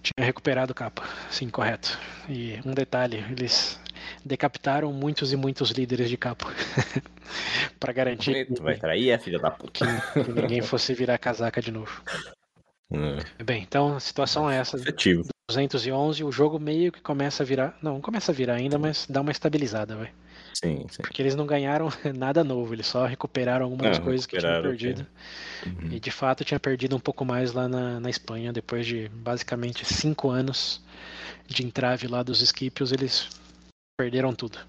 Tinha 0.01 0.25
recuperado 0.25 0.73
Capua, 0.73 1.05
sim, 1.29 1.49
correto. 1.49 1.97
E 2.29 2.59
um 2.65 2.73
detalhe, 2.73 3.17
eles 3.31 3.79
decapitaram 4.23 4.91
muitos 4.91 5.31
e 5.31 5.35
muitos 5.35 5.71
líderes 5.71 6.09
de 6.09 6.17
capo. 6.17 6.45
para 7.79 7.93
garantir. 7.93 8.47
Tu 8.53 8.61
vai 8.61 8.77
trair, 8.77 9.09
é, 9.09 9.17
filha 9.17 9.39
da 9.39 9.51
puta. 9.51 9.85
Que, 10.13 10.23
que, 10.23 10.31
ninguém 10.31 10.61
fosse 10.61 10.93
virar 10.93 11.17
casaca 11.17 11.61
de 11.61 11.71
novo. 11.71 12.01
Hum. 12.91 13.17
Bem, 13.43 13.63
então 13.63 13.95
a 13.95 13.99
situação 13.99 14.49
é 14.49 14.57
essa. 14.57 14.77
Efetivo. 14.77 15.27
211, 15.49 16.23
o 16.23 16.31
jogo 16.31 16.59
meio 16.59 16.91
que 16.91 17.01
começa 17.01 17.43
a 17.43 17.45
virar. 17.45 17.77
Não, 17.81 17.93
não 17.93 18.01
começa 18.01 18.31
a 18.31 18.35
virar 18.35 18.55
ainda, 18.55 18.79
mas 18.79 19.05
dá 19.07 19.21
uma 19.21 19.31
estabilizada, 19.31 19.95
vai. 19.95 20.11
Sim, 20.53 20.85
sim. 20.89 21.01
Porque 21.01 21.21
eles 21.21 21.35
não 21.35 21.45
ganharam 21.45 21.89
nada 22.15 22.43
novo, 22.43 22.73
eles 22.73 22.87
só 22.87 23.05
recuperaram 23.05 23.65
algumas 23.65 23.91
das 23.91 23.99
coisas 23.99 24.25
que 24.25 24.37
tinham 24.37 24.61
perdido. 24.61 25.05
Uhum. 25.65 25.91
E 25.91 25.99
de 25.99 26.11
fato 26.11 26.43
tinha 26.43 26.59
perdido 26.59 26.95
um 26.95 26.99
pouco 26.99 27.25
mais 27.25 27.51
lá 27.51 27.67
na, 27.67 27.99
na 27.99 28.09
Espanha, 28.09 28.53
depois 28.53 28.87
de 28.87 29.09
basicamente 29.09 29.85
cinco 29.85 30.29
anos 30.29 30.81
de 31.47 31.63
entrave 31.63 32.07
lá 32.07 32.23
dos 32.23 32.41
Esquipios, 32.41 32.91
eles 32.91 33.29
perderam 33.97 34.33
tudo. 34.33 34.59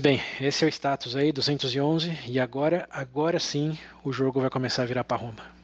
Bem, 0.00 0.20
esse 0.40 0.64
é 0.64 0.68
o 0.68 0.70
status 0.70 1.16
aí, 1.16 1.32
211, 1.32 2.16
e 2.26 2.38
agora, 2.38 2.86
agora 2.90 3.40
sim, 3.40 3.76
o 4.04 4.12
jogo 4.12 4.40
vai 4.40 4.50
começar 4.50 4.82
a 4.82 4.86
virar 4.86 5.04
para 5.04 5.16
Roma. 5.16 5.58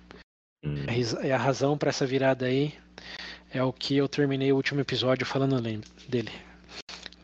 Hum. 0.65 0.87
É 1.23 1.33
a 1.33 1.39
razão 1.39 1.79
para 1.79 1.91
essa 1.91 2.07
virada 2.07 2.47
aí 2.47 2.75
é 3.55 3.63
o 3.63 3.73
que 3.73 3.97
eu 3.97 4.09
terminei 4.09 4.53
o 4.53 4.57
último 4.57 4.81
episódio 4.81 5.25
falando 5.25 5.61
dele. 6.09 6.33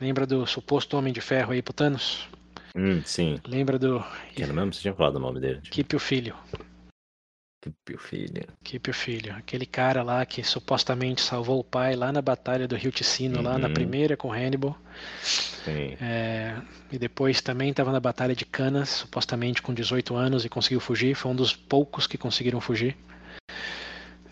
Lembra 0.00 0.24
do 0.26 0.46
suposto 0.46 0.96
Homem 0.96 1.12
de 1.12 1.20
Ferro 1.20 1.52
aí 1.52 1.60
pro 1.60 1.74
Thanos? 1.74 2.28
Hum, 2.76 3.02
sim. 3.04 3.40
Lembra 3.46 3.78
do. 3.78 4.02
Que 4.34 4.44
era 4.44 4.52
mesmo? 4.52 4.72
Você 4.72 4.80
tinha 4.80 4.94
falado 4.94 5.16
o 5.16 5.18
nome 5.18 5.40
dele. 5.40 5.60
Keep 5.62 5.96
o 5.96 5.98
Filho. 5.98 6.36
Keep 7.60 7.94
o 7.94 7.98
Filho. 7.98 8.42
Keep 8.64 8.90
o 8.90 8.94
Filho. 8.94 9.34
Aquele 9.36 9.66
cara 9.66 10.02
lá 10.02 10.24
que 10.24 10.42
supostamente 10.42 11.20
salvou 11.20 11.60
o 11.60 11.64
pai 11.64 11.94
lá 11.94 12.10
na 12.10 12.22
Batalha 12.22 12.66
do 12.66 12.74
Rio 12.74 12.90
Ticino, 12.90 13.38
uhum. 13.38 13.44
lá 13.44 13.58
na 13.58 13.68
uhum. 13.68 13.74
primeira 13.74 14.16
com 14.16 14.32
Hannibal. 14.32 14.76
Sim. 15.22 15.96
É, 16.00 16.56
e 16.90 16.98
depois 16.98 17.42
também 17.42 17.70
estava 17.70 17.92
na 17.92 18.00
Batalha 18.00 18.34
de 18.34 18.46
Canas, 18.46 18.88
supostamente 18.88 19.60
com 19.60 19.74
18 19.74 20.16
anos 20.16 20.44
e 20.44 20.48
conseguiu 20.48 20.80
fugir. 20.80 21.14
Foi 21.14 21.30
um 21.30 21.36
dos 21.36 21.54
poucos 21.54 22.06
que 22.06 22.16
conseguiram 22.16 22.62
fugir. 22.62 22.96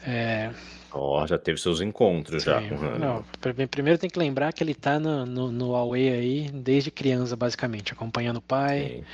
É, 0.06 0.50
oh, 0.92 1.26
já 1.26 1.36
teve 1.36 1.60
seus 1.60 1.82
encontros 1.82 2.42
Sim. 2.42 2.50
já 2.50 2.62
com 2.62 2.76
o 2.76 2.98
Não, 2.98 3.24
primeiro 3.68 3.98
tem 3.98 4.08
que 4.08 4.18
lembrar 4.18 4.54
que 4.54 4.64
ele 4.64 4.74
tá 4.74 4.98
no, 4.98 5.26
no, 5.26 5.52
no 5.52 5.74
Away 5.74 6.08
aí 6.08 6.50
desde 6.50 6.90
criança, 6.90 7.36
basicamente, 7.36 7.92
acompanhando 7.92 8.38
o 8.38 8.42
pai, 8.42 9.04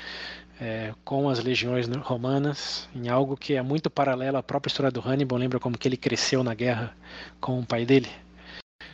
é, 0.61 0.95
com 1.05 1.29
as 1.29 1.43
legiões 1.43 1.87
romanas, 1.89 2.89
em 2.95 3.09
algo 3.09 3.37
que 3.37 3.55
é 3.55 3.63
muito 3.63 3.91
paralelo 3.91 4.37
à 4.37 4.43
própria 4.43 4.71
história 4.71 4.91
do 4.91 5.01
Hannibal. 5.01 5.39
Lembra 5.39 5.59
como 5.59 5.79
que 5.79 5.89
ele 5.89 5.97
cresceu 5.97 6.45
na 6.45 6.55
guerra 6.55 6.97
com 7.41 7.59
o 7.59 7.67
pai 7.67 7.85
dele? 7.85 8.09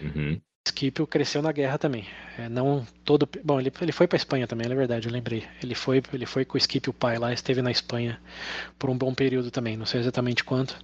Uhum. 0.00 0.40
Scipio 0.68 1.06
cresceu 1.06 1.42
na 1.42 1.52
guerra 1.52 1.78
também. 1.78 2.06
É, 2.38 2.48
não 2.48 2.86
todo. 3.04 3.28
Bom, 3.44 3.60
ele, 3.60 3.72
ele 3.80 3.92
foi 3.92 4.06
para 4.06 4.16
Espanha 4.16 4.46
também, 4.46 4.70
é 4.70 4.74
verdade, 4.74 5.08
eu 5.08 5.12
lembrei. 5.12 5.44
Ele 5.62 5.74
foi, 5.74 6.02
ele 6.12 6.26
foi 6.26 6.44
com 6.44 6.56
o 6.56 6.60
Scipio 6.60 6.92
pai 6.92 7.18
lá, 7.18 7.32
esteve 7.32 7.60
na 7.60 7.70
Espanha 7.70 8.20
por 8.78 8.88
um 8.88 8.96
bom 8.96 9.12
período 9.12 9.50
também, 9.50 9.76
não 9.76 9.86
sei 9.86 10.00
exatamente 10.00 10.42
quanto. 10.42 10.76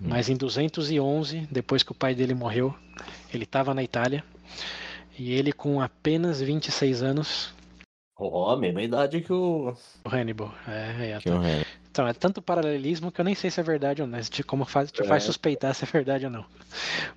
Hum. 0.00 0.08
Mas 0.08 0.28
em 0.28 0.36
211, 0.36 1.48
depois 1.50 1.82
que 1.82 1.92
o 1.92 1.94
pai 1.94 2.14
dele 2.14 2.34
morreu, 2.34 2.74
ele 3.32 3.44
estava 3.44 3.72
na 3.72 3.82
Itália. 3.82 4.24
E 5.18 5.32
ele, 5.32 5.52
com 5.52 5.80
apenas 5.80 6.40
26 6.40 7.02
anos. 7.02 7.54
Ó, 8.16 8.52
oh, 8.52 8.56
mesma 8.56 8.82
idade 8.82 9.20
que 9.20 9.32
o. 9.32 9.74
O 10.04 10.08
Hannibal. 10.08 10.54
É, 10.68 11.12
é. 11.12 11.18
Que 11.18 11.30
o 11.30 11.36
Hannibal. 11.36 11.66
Então, 11.90 12.06
é 12.06 12.14
tanto 12.14 12.40
paralelismo 12.40 13.12
que 13.12 13.20
eu 13.20 13.24
nem 13.24 13.34
sei 13.34 13.50
se 13.50 13.60
é 13.60 13.62
verdade 13.62 14.00
ou 14.00 14.08
não. 14.08 14.18
Como 14.46 14.64
faz, 14.64 14.90
te 14.90 15.04
faz 15.04 15.24
é. 15.24 15.26
suspeitar 15.26 15.74
se 15.74 15.84
é 15.84 15.86
verdade 15.86 16.24
ou 16.24 16.30
não. 16.30 16.44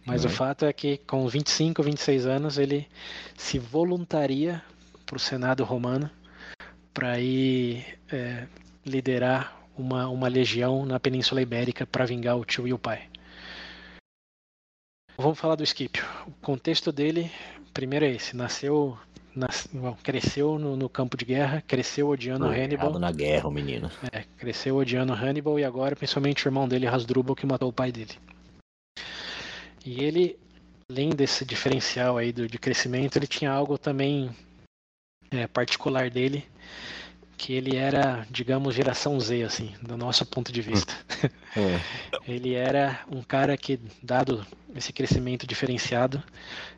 Mas 0.06 0.26
uhum. 0.26 0.30
o 0.30 0.34
fato 0.34 0.66
é 0.66 0.74
que 0.74 0.98
com 0.98 1.26
25, 1.28 1.82
26 1.82 2.26
anos 2.26 2.58
ele 2.58 2.88
se 3.38 3.58
voluntaria 3.58 4.62
para 5.06 5.16
o 5.16 5.20
Senado 5.20 5.64
romano 5.64 6.10
para 6.94 7.20
ir 7.20 7.86
é, 8.12 8.48
liderar 8.86 9.56
uma, 9.78 10.08
uma 10.08 10.28
legião 10.28 10.86
na 10.86 11.00
Península 11.00 11.42
Ibérica 11.42 11.86
para 11.86 12.06
vingar 12.06 12.38
o 12.38 12.44
tio 12.44 12.68
e 12.68 12.74
o 12.74 12.80
pai. 12.80 13.08
Vamos 15.18 15.40
falar 15.40 15.56
do 15.56 15.64
Esquipio. 15.64 16.04
O 16.28 16.32
contexto 16.42 16.92
dele, 16.92 17.32
primeiro 17.74 18.04
é 18.04 18.12
esse. 18.12 18.36
Nasceu 18.36 18.98
nas, 19.36 19.68
cresceu 20.02 20.58
no, 20.58 20.76
no, 20.78 20.88
campo 20.88 21.18
de 21.18 21.26
guerra, 21.26 21.62
cresceu 21.68 22.10
odiando 22.10 22.48
Foi 22.48 22.62
Hannibal. 22.62 22.98
na 22.98 23.12
guerra, 23.12 23.48
o 23.48 23.52
menino. 23.52 23.92
É, 24.12 24.24
cresceu 24.38 24.78
odiando 24.78 25.14
Hannibal 25.14 25.60
e 25.60 25.64
agora 25.64 25.96
principalmente 25.96 26.46
o 26.46 26.48
irmão 26.48 26.68
dele, 26.68 26.88
Hasdrubal, 26.88 27.36
que 27.36 27.46
matou 27.46 27.70
o 27.70 27.74
pai 27.74 27.92
dele. 27.92 28.14
E 29.86 30.04
ele, 30.04 30.40
além 30.90 31.10
desse 31.10 31.44
diferencial 31.46 32.18
aí 32.18 32.32
do, 32.32 32.48
de 32.48 32.58
crescimento, 32.58 33.18
ele 33.18 33.28
tinha 33.28 33.52
algo 33.52 33.78
também 33.78 34.30
é, 35.30 35.46
particular 35.48 36.10
dele, 36.10 36.46
que 37.38 37.54
ele 37.54 37.76
era, 37.76 38.26
digamos, 38.30 38.76
geração 38.76 39.20
Z, 39.20 39.44
assim, 39.44 39.74
do 39.82 39.98
nosso 39.98 40.26
ponto 40.26 40.52
de 40.52 40.62
vista. 40.62 40.94
É. 41.56 41.80
ele 42.28 42.54
era 42.54 43.02
um 43.12 43.22
cara 43.22 43.56
que, 43.58 43.80
dado 44.02 44.46
esse 44.76 44.92
crescimento 44.92 45.46
diferenciado, 45.46 46.22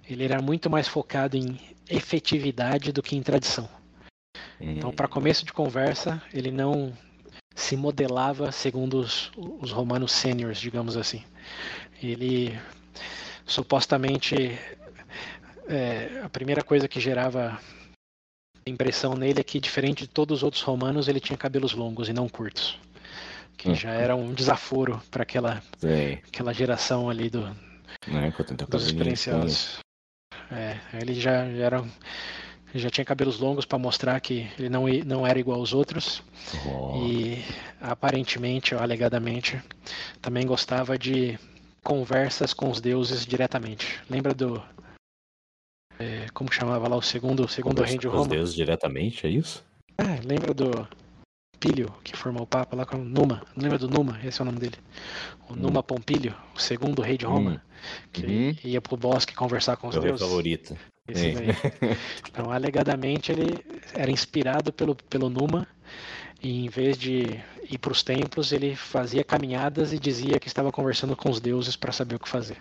ele 0.09 0.23
era 0.23 0.41
muito 0.41 0.69
mais 0.69 0.87
focado 0.87 1.37
em 1.37 1.59
efetividade 1.89 2.91
do 2.91 3.01
que 3.01 3.15
em 3.15 3.23
tradição. 3.23 3.69
Então, 4.59 4.91
para 4.91 5.07
começo 5.07 5.45
de 5.45 5.53
conversa, 5.53 6.21
ele 6.33 6.51
não 6.51 6.91
se 7.55 7.75
modelava 7.75 8.51
segundo 8.51 8.99
os, 8.99 9.31
os 9.35 9.71
romanos 9.71 10.11
sêniores, 10.11 10.59
digamos 10.59 10.97
assim. 10.97 11.23
Ele 12.01 12.57
supostamente 13.45 14.57
é, 15.67 16.21
a 16.23 16.29
primeira 16.29 16.63
coisa 16.63 16.87
que 16.87 16.99
gerava 16.99 17.59
impressão 18.67 19.15
nele 19.15 19.39
é 19.39 19.43
que, 19.43 19.59
diferente 19.59 20.01
de 20.01 20.09
todos 20.09 20.37
os 20.37 20.43
outros 20.43 20.61
romanos, 20.61 21.07
ele 21.07 21.19
tinha 21.19 21.37
cabelos 21.37 21.73
longos 21.73 22.09
e 22.09 22.13
não 22.13 22.27
curtos. 22.27 22.79
Que 23.57 23.69
hum. 23.69 23.75
já 23.75 23.91
era 23.91 24.15
um 24.15 24.33
desaforo 24.33 25.01
para 25.09 25.23
aquela, 25.23 25.61
aquela 26.27 26.53
geração 26.53 27.09
ali 27.09 27.29
do, 27.29 27.43
é, 28.07 28.65
dos 28.69 28.85
experienciados. 28.85 29.79
É, 30.51 30.77
ele 30.93 31.13
já, 31.13 31.45
já 31.51 31.63
era 31.63 31.83
já 32.75 32.89
tinha 32.89 33.05
cabelos 33.05 33.39
longos 33.39 33.65
para 33.65 33.77
mostrar 33.77 34.19
que 34.19 34.49
ele 34.57 34.69
não, 34.69 34.85
não 35.05 35.25
era 35.25 35.39
igual 35.39 35.59
aos 35.59 35.73
outros. 35.73 36.21
Oh. 36.65 37.05
E 37.07 37.43
aparentemente, 37.81 38.75
ou 38.75 38.81
alegadamente, 38.81 39.59
também 40.21 40.45
gostava 40.45 40.97
de 40.97 41.39
conversas 41.83 42.53
com 42.53 42.69
os 42.69 42.81
deuses 42.81 43.25
diretamente. 43.25 43.99
Lembra 44.09 44.33
do. 44.33 44.61
É, 45.99 46.27
como 46.33 46.51
chamava 46.51 46.87
lá 46.87 46.95
o 46.95 47.01
segundo, 47.01 47.45
o 47.45 47.47
segundo 47.47 47.81
rei 47.81 47.97
de 47.97 48.07
Roma? 48.07 48.21
Os 48.21 48.27
deuses 48.27 48.55
diretamente, 48.55 49.25
é 49.25 49.29
isso? 49.29 49.63
É, 49.97 50.21
lembra 50.23 50.53
do 50.53 50.87
Pompílio, 51.53 51.91
que 52.03 52.15
formou 52.15 52.43
o 52.43 52.47
Papa 52.47 52.75
lá 52.75 52.85
com 52.85 52.97
Numa. 52.97 53.41
Lembra 53.55 53.79
do 53.79 53.89
Numa? 53.89 54.19
Esse 54.23 54.39
é 54.39 54.43
o 54.43 54.45
nome 54.45 54.59
dele. 54.59 54.75
O 55.49 55.53
hum. 55.53 55.55
Numa 55.57 55.81
Pompílio, 55.81 56.35
o 56.55 56.61
segundo 56.61 57.01
rei 57.01 57.17
de 57.17 57.25
Roma, 57.25 57.51
hum. 57.51 57.59
que 58.13 58.25
uhum. 58.25 58.55
ia 58.63 58.79
pro 58.79 58.95
bosque 58.95 59.33
conversar 59.33 59.75
com 59.77 59.87
os 59.87 59.95
Meu 59.95 60.03
deuses. 60.03 60.21
Meu 60.21 60.29
favorito. 60.29 60.77
Esse 61.07 61.31
daí. 61.31 61.47
Então, 62.29 62.51
alegadamente, 62.51 63.31
ele 63.31 63.57
era 63.93 64.11
inspirado 64.11 64.71
pelo, 64.71 64.95
pelo 64.95 65.29
Numa. 65.29 65.67
E 66.43 66.65
em 66.65 66.69
vez 66.69 66.95
de 66.95 67.39
ir 67.67 67.77
para 67.79 67.91
os 67.91 68.03
templos, 68.03 68.51
ele 68.51 68.75
fazia 68.75 69.23
caminhadas 69.23 69.91
e 69.91 69.97
dizia 69.97 70.39
que 70.39 70.47
estava 70.47 70.71
conversando 70.71 71.15
com 71.15 71.31
os 71.31 71.39
deuses 71.39 71.75
para 71.75 71.91
saber 71.91 72.15
o 72.15 72.19
que 72.19 72.29
fazer. 72.29 72.57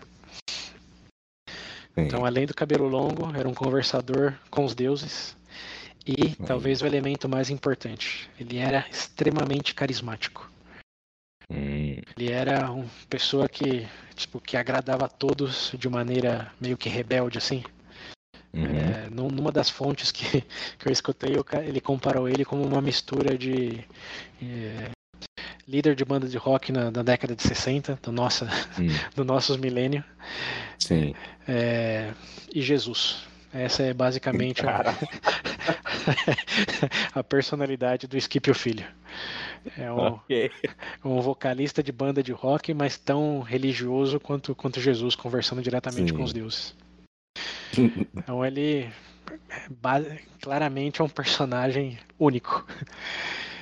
Então, 1.97 2.25
além 2.27 2.47
do 2.47 2.55
cabelo 2.55 2.87
longo, 2.87 3.35
era 3.35 3.49
um 3.49 3.55
conversador 3.55 4.35
com 4.51 4.65
os 4.65 4.75
deuses. 4.75 5.37
E 6.07 6.37
talvez 6.47 6.83
o 6.83 6.87
elemento 6.87 7.29
mais 7.29 7.51
importante, 7.51 8.31
ele 8.39 8.59
era 8.59 8.87
extremamente 8.91 9.75
carismático. 9.75 10.49
Hum. 11.51 11.97
Ele 12.17 12.31
era 12.31 12.71
uma 12.71 12.87
pessoa 13.09 13.49
que, 13.49 13.89
tipo, 14.15 14.41
que 14.41 14.57
agradava 14.57 15.07
a 15.07 15.09
todos 15.09 15.73
de 15.77 15.89
maneira 15.89 16.53
meio 16.61 16.77
que 16.77 16.89
rebelde, 16.89 17.39
assim. 17.39 17.65
Uhum. 18.53 18.65
É, 18.65 19.11
numa 19.11 19.51
das 19.51 19.69
fontes 19.69 20.13
que, 20.13 20.43
que 20.79 20.89
eu 20.89 20.93
escutei, 20.93 21.33
ele 21.67 21.81
comparou 21.81 22.29
ele 22.29 22.45
como 22.45 22.65
uma 22.65 22.81
mistura 22.81 23.37
de 23.37 23.85
é, 24.41 24.91
líder 25.67 25.95
de 25.95 26.05
banda 26.05 26.29
de 26.29 26.37
rock 26.37 26.71
na, 26.73 26.91
na, 26.91 27.03
década 27.03 27.35
de 27.35 27.43
60, 27.43 27.99
do, 28.03 28.13
nossa, 28.13 28.47
hum. 28.79 28.87
do 29.15 29.25
nossos 29.25 29.57
milênio. 29.57 30.05
Sim. 30.79 31.15
É, 31.47 32.13
e 32.55 32.63
Jesus. 32.63 33.27
Essa 33.53 33.85
é 33.85 33.95
basicamente 33.95 34.67
a, 34.67 34.95
a, 37.15 37.25
personalidade 37.25 38.07
do 38.07 38.17
Skip 38.19 38.51
o 38.51 38.55
Filho. 38.55 38.85
É 39.79 39.91
um, 39.91 40.07
okay. 40.09 40.51
um, 41.05 41.21
vocalista 41.21 41.83
de 41.83 41.91
banda 41.91 42.23
de 42.23 42.33
rock, 42.33 42.75
mas 42.75 42.99
tão 42.99 43.41
religioso 43.41 44.21
quanto, 44.21 44.55
quanto 44.55 44.81
Jesus, 44.81 45.15
conversando 45.15 45.63
diretamente 45.63 46.11
Sim. 46.11 46.17
com 46.17 46.23
os 46.23 46.33
deuses. 46.33 46.75
Então 48.17 48.45
ele 48.45 48.89
claramente 50.41 51.01
é 51.01 51.05
um 51.05 51.09
personagem 51.09 51.99
único. 52.19 52.67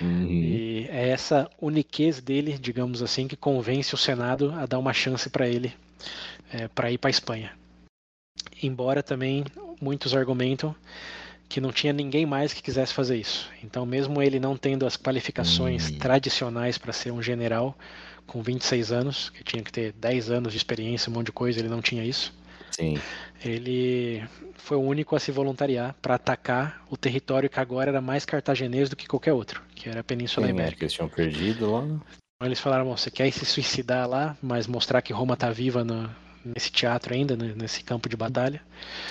Uhum. 0.01 0.27
E 0.27 0.89
é 0.91 1.09
essa 1.09 1.49
uniquez 1.61 2.21
dele, 2.21 2.59
digamos 2.59 3.03
assim, 3.03 3.29
que 3.29 3.37
convence 3.37 3.95
o 3.95 3.99
Senado 3.99 4.53
a 4.57 4.67
dar 4.67 4.79
uma 4.79 4.93
chance 4.93 5.31
para 5.31 5.49
ele 5.49 5.73
é, 6.53 6.69
para 6.69 6.91
ir 6.91 6.99
para 6.99 7.09
a 7.09 7.11
Espanha. 7.11 7.53
Embora 8.63 9.03
também 9.03 9.45
muitos 9.81 10.15
argumentam 10.15 10.75
que 11.49 11.61
não 11.61 11.73
tinha 11.73 11.93
ninguém 11.93 12.27
mais 12.27 12.53
que 12.53 12.63
quisesse 12.63 12.93
fazer 12.93 13.17
isso. 13.17 13.51
Então, 13.63 13.85
mesmo 13.85 14.21
ele 14.23 14.41
não 14.41 14.57
tendo 14.57 14.87
as 14.87 14.97
qualificações 14.97 15.91
uhum. 15.91 15.99
tradicionais 15.99 16.79
para 16.79 16.93
ser 16.93 17.13
um 17.13 17.23
general 17.23 17.77
com 18.27 18.43
26 18.43 18.91
anos, 18.91 19.31
que 19.31 19.45
tinha 19.45 19.63
que 19.63 19.71
ter 19.71 19.93
10 19.93 20.31
anos 20.31 20.53
de 20.53 20.57
experiência, 20.57 21.11
um 21.11 21.15
monte 21.15 21.27
de 21.27 21.33
coisa, 21.33 21.61
ele 21.61 21.69
não 21.69 21.83
tinha 21.83 22.05
isso. 22.05 22.33
Sim. 22.77 22.99
Ele 23.45 24.23
foi 24.57 24.77
o 24.77 24.81
único 24.81 25.15
a 25.15 25.21
se 25.21 25.31
voluntariar 25.31 25.95
para 26.01 26.15
atacar 26.15 26.85
o 26.91 26.97
território 26.97 27.49
que 27.49 27.61
agora 27.61 27.91
era 27.91 28.01
mais 28.01 28.25
cartaginês 28.25 28.89
do 28.89 28.97
que 28.97 29.07
qualquer 29.07 29.33
outro, 29.33 29.63
que 29.75 29.89
era 29.89 30.01
a 30.01 30.05
Península 30.05 30.47
Sim, 30.47 30.53
é, 30.53 30.55
Ibérica. 30.55 30.83
É, 30.83 30.85
eles 30.85 30.93
tinham 30.93 31.09
perdido 31.09 31.71
lá. 31.71 31.83
Então, 31.85 32.03
eles 32.43 32.61
falaram: 32.61 32.87
você 32.87 33.11
quer 33.11 33.31
se 33.31 33.45
suicidar 33.45 34.09
lá, 34.09 34.37
mas 34.43 34.67
mostrar 34.67 35.03
que 35.03 35.13
Roma 35.13 35.35
está 35.35 35.51
viva 35.51 35.85
no, 35.85 36.11
nesse 36.45 36.71
teatro 36.73 37.15
ainda, 37.15 37.37
nesse 37.37 37.85
campo 37.85 38.09
de 38.09 38.17
batalha. 38.17 38.61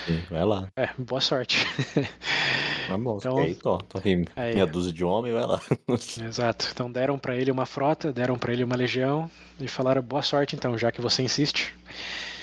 Sim, 0.05 0.21
vai 0.29 0.43
lá. 0.43 0.67
É, 0.75 0.89
boa 0.97 1.21
sorte. 1.21 1.65
Tá 2.85 2.97
bom, 2.97 3.17
então, 3.17 3.37
aí, 3.37 3.55
tô, 3.55 3.77
tô 3.77 3.97
aí, 4.03 4.25
aí, 4.35 4.55
meia 4.55 4.67
dúzia 4.67 4.91
de 4.91 5.05
homem, 5.05 5.31
vai 5.31 5.45
lá. 5.45 5.61
Exato. 6.27 6.67
Então 6.69 6.91
deram 6.91 7.17
para 7.17 7.33
ele 7.33 7.49
uma 7.49 7.65
frota, 7.65 8.11
deram 8.11 8.37
para 8.37 8.51
ele 8.51 8.61
uma 8.61 8.75
legião 8.75 9.31
e 9.57 9.69
falaram 9.69 10.01
boa 10.01 10.21
sorte 10.21 10.53
então, 10.53 10.77
já 10.77 10.91
que 10.91 10.99
você 10.99 11.23
insiste. 11.23 11.73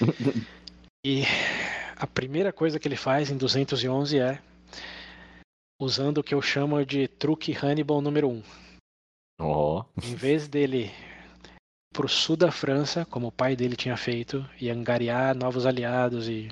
E 1.02 1.22
a 1.96 2.06
primeira 2.06 2.52
coisa 2.52 2.78
que 2.78 2.86
ele 2.86 2.96
faz 2.96 3.30
em 3.30 3.36
211 3.38 4.18
é 4.18 4.38
usando 5.80 6.18
o 6.18 6.22
que 6.22 6.34
eu 6.34 6.42
chamo 6.42 6.84
de 6.84 7.08
truque 7.08 7.56
Hannibal 7.56 8.02
número 8.02 8.28
1. 8.28 8.42
Oh. 9.40 9.82
Em 10.02 10.14
vez 10.14 10.46
dele 10.46 10.90
para 11.90 12.04
o 12.04 12.08
sul 12.08 12.36
da 12.36 12.52
França, 12.52 13.06
como 13.06 13.28
o 13.28 13.32
pai 13.32 13.56
dele 13.56 13.76
tinha 13.76 13.96
feito, 13.96 14.46
e 14.60 14.68
angariar 14.68 15.34
novos 15.34 15.64
aliados 15.64 16.28
e 16.28 16.50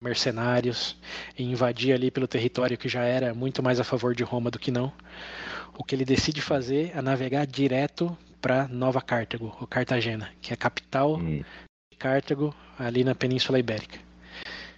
mercenários 0.00 0.96
e 1.36 1.42
invadir 1.42 1.92
ali 1.92 2.08
pelo 2.08 2.28
território 2.28 2.78
que 2.78 2.88
já 2.88 3.02
era 3.02 3.34
muito 3.34 3.64
mais 3.64 3.80
a 3.80 3.84
favor 3.84 4.14
de 4.14 4.22
Roma 4.22 4.48
do 4.48 4.60
que 4.60 4.70
não. 4.70 4.92
O 5.76 5.82
que 5.82 5.96
ele 5.96 6.04
decide 6.04 6.40
fazer 6.40 6.92
é 6.94 7.02
navegar 7.02 7.48
direto 7.48 8.16
para 8.40 8.68
Nova 8.68 9.02
Cartago, 9.02 9.56
ou 9.60 9.66
Cartagena, 9.66 10.30
que 10.40 10.52
é 10.52 10.54
a 10.54 10.56
capital 10.56 11.16
hum. 11.16 11.42
Cartago, 11.98 12.54
ali 12.78 13.02
na 13.04 13.14
Península 13.14 13.58
Ibérica. 13.58 13.98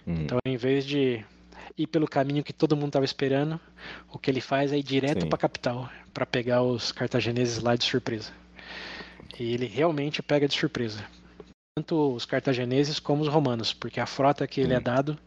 Hum. 0.07 0.23
Então, 0.23 0.39
em 0.45 0.57
vez 0.57 0.85
de 0.85 1.23
ir 1.77 1.87
pelo 1.87 2.07
caminho 2.07 2.43
que 2.43 2.53
todo 2.53 2.75
mundo 2.75 2.87
estava 2.87 3.05
esperando, 3.05 3.59
o 4.11 4.17
que 4.17 4.29
ele 4.29 4.41
faz 4.41 4.71
é 4.71 4.77
ir 4.77 4.83
direto 4.83 5.27
para 5.27 5.35
a 5.35 5.39
capital, 5.39 5.89
para 6.13 6.25
pegar 6.25 6.63
os 6.63 6.91
cartagineses 6.91 7.61
lá 7.61 7.75
de 7.75 7.83
surpresa. 7.83 8.31
E 9.39 9.53
ele 9.53 9.65
realmente 9.65 10.21
pega 10.21 10.47
de 10.47 10.53
surpresa. 10.53 11.03
Tanto 11.75 12.13
os 12.13 12.25
cartagineses 12.25 12.99
como 12.99 13.21
os 13.21 13.29
romanos, 13.29 13.73
porque 13.73 13.99
a 13.99 14.05
frota 14.05 14.45
que 14.45 14.59
ele 14.59 14.73
hum. 14.73 14.77
é 14.77 14.79
dado, 14.79 15.17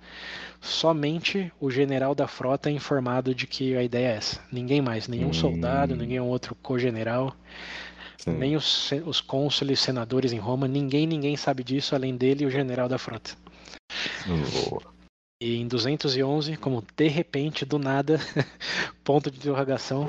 somente 0.60 1.50
o 1.58 1.70
general 1.70 2.14
da 2.14 2.28
frota 2.28 2.68
é 2.68 2.72
informado 2.72 3.34
de 3.34 3.46
que 3.46 3.76
a 3.76 3.82
ideia 3.82 4.08
é 4.08 4.16
essa. 4.16 4.40
Ninguém 4.52 4.82
mais, 4.82 5.08
nenhum 5.08 5.30
hum. 5.30 5.32
soldado, 5.32 5.96
nenhum 5.96 6.26
outro 6.26 6.54
co-general. 6.56 7.34
Sim. 8.18 8.32
Nem 8.32 8.56
os, 8.56 8.90
os 9.04 9.20
cônsules, 9.20 9.80
senadores 9.80 10.32
em 10.32 10.38
Roma, 10.38 10.66
ninguém, 10.66 11.06
ninguém 11.06 11.36
sabe 11.36 11.62
disso 11.62 11.94
além 11.94 12.16
dele 12.16 12.44
e 12.44 12.46
o 12.46 12.50
general 12.50 12.88
da 12.88 12.98
frota. 12.98 13.36
Boa. 14.26 14.94
E 15.40 15.56
em 15.56 15.66
211, 15.66 16.56
como 16.56 16.82
de 16.96 17.08
repente, 17.08 17.64
do 17.64 17.78
nada, 17.78 18.18
ponto 19.04 19.30
de 19.30 19.38
interrogação, 19.38 20.08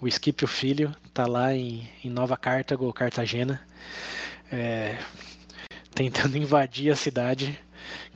o 0.00 0.08
Scipio 0.08 0.46
Filho 0.46 0.94
tá 1.12 1.26
lá 1.26 1.54
em, 1.54 1.88
em 2.04 2.10
Nova 2.10 2.36
Cartago, 2.36 2.92
Cartagena, 2.92 3.60
é, 4.52 4.98
tentando 5.94 6.36
invadir 6.38 6.92
a 6.92 6.96
cidade, 6.96 7.58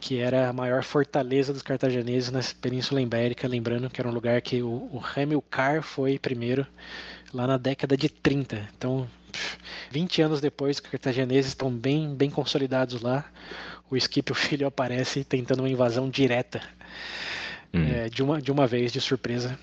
que 0.00 0.18
era 0.18 0.48
a 0.48 0.52
maior 0.52 0.84
fortaleza 0.84 1.52
dos 1.52 1.62
cartagineses 1.62 2.30
na 2.30 2.40
Península 2.60 3.00
Ibérica, 3.00 3.48
lembrando 3.48 3.90
que 3.90 4.00
era 4.00 4.08
um 4.08 4.14
lugar 4.14 4.40
que 4.42 4.62
o, 4.62 4.68
o 4.68 5.02
Hamilcar 5.16 5.82
foi 5.82 6.18
primeiro, 6.18 6.66
lá 7.32 7.46
na 7.46 7.56
década 7.56 7.96
de 7.96 8.08
30. 8.08 8.68
Então, 8.76 9.08
20 9.90 10.22
anos 10.22 10.40
depois, 10.40 10.76
os 10.76 10.80
cartagineses 10.80 11.50
estão 11.50 11.70
bem, 11.70 12.14
bem 12.14 12.30
consolidados 12.30 13.00
lá. 13.00 13.30
O 13.90 13.96
Skip, 13.96 14.30
o 14.30 14.34
filho, 14.34 14.66
aparece 14.66 15.24
tentando 15.24 15.60
uma 15.60 15.68
invasão 15.68 16.08
direta 16.08 16.62
hum. 17.74 17.82
é, 17.82 18.08
de, 18.08 18.22
uma, 18.22 18.40
de 18.40 18.52
uma 18.52 18.66
vez, 18.66 18.92
de 18.92 19.00
surpresa. 19.00 19.58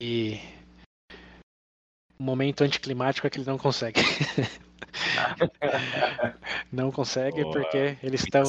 E 0.00 0.40
o 2.18 2.22
momento 2.22 2.62
anticlimático 2.62 3.26
é 3.26 3.30
que 3.30 3.38
ele 3.38 3.46
não 3.46 3.58
consegue. 3.58 4.00
não 6.72 6.90
consegue 6.90 7.42
Boa, 7.42 7.52
porque 7.52 7.96
eles 8.02 8.22
estão 8.22 8.42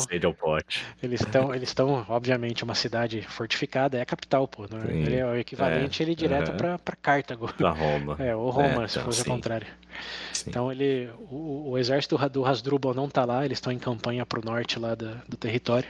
eles 1.02 1.22
estão 1.22 1.54
eles 1.54 1.70
estão 1.70 2.06
obviamente 2.10 2.64
uma 2.64 2.76
cidade 2.76 3.22
fortificada 3.22 3.98
é 3.98 4.02
a 4.02 4.06
capital 4.06 4.48
pô 4.48 4.66
é? 4.66 4.92
ele 4.92 5.16
é 5.16 5.26
o 5.26 5.36
equivalente 5.36 6.02
é, 6.02 6.06
ele 6.06 6.16
direto 6.16 6.54
para 6.54 6.78
para 6.78 6.96
Cartago. 6.96 7.52
Para 7.60 7.72
Roma. 7.72 8.16
É 8.20 8.36
ou 8.36 8.50
Roma 8.50 8.84
é, 8.84 8.88
se 8.88 8.98
então, 8.98 9.06
fosse 9.06 9.22
sim. 9.24 9.30
o 9.30 9.34
contrário. 9.34 9.68
Sim. 10.34 10.50
então 10.50 10.72
ele 10.72 11.10
o, 11.30 11.72
o 11.72 11.78
exército 11.78 12.18
do 12.30 12.46
Hasdrubal 12.46 12.94
não 12.94 13.06
está 13.06 13.26
lá 13.26 13.46
eles 13.46 13.58
estão 13.58 13.72
em 13.72 13.80
campanha 13.80 14.26
para 14.26 14.40
o 14.40 14.46
norte 14.46 14.80
lá 14.80 14.96
do, 14.96 15.16
do 15.28 15.38
território. 15.38 15.90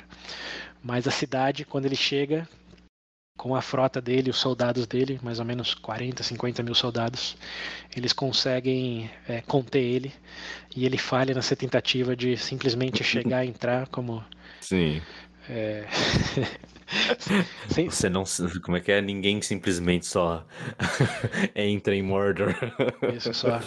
Mas 0.84 1.07
a 1.07 1.11
cidade 1.11 1.65
quando 1.65 1.86
ele 1.86 1.95
chega 1.95 2.48
com 3.40 3.56
a 3.56 3.61
frota 3.61 4.02
dele, 4.02 4.30
os 4.30 4.36
soldados 4.36 4.86
dele, 4.86 5.18
mais 5.24 5.40
ou 5.40 5.45
menos 5.45 5.74
40, 5.74 6.22
50 6.22 6.61
mil 6.61 6.76
soldados, 6.76 7.38
eles 7.95 8.11
conseguem 8.11 9.10
é, 9.30 9.40
conter 9.40 9.80
ele 9.80 10.14
e 10.76 10.86
ele 10.86 10.98
falha 10.98 11.34
nessa 11.34 11.56
tentativa 11.56 12.18
de 12.18 12.36
simplesmente 12.36 13.02
chegar, 13.02 13.45
entrar 13.45 13.88
como. 13.88 14.22
Sim. 14.60 15.02
É... 15.49 15.86
Sem... 17.70 17.90
Você 17.90 18.10
não. 18.10 18.26
Como 18.61 18.76
é 18.76 18.82
que 18.82 18.91
é? 18.91 19.02
Ninguém 19.02 19.41
simplesmente 19.41 20.06
só 20.06 20.45
entra 21.56 21.95
em 21.95 22.03
Mordor. 22.03 22.53
Isso 23.16 23.34
só. 23.34 23.61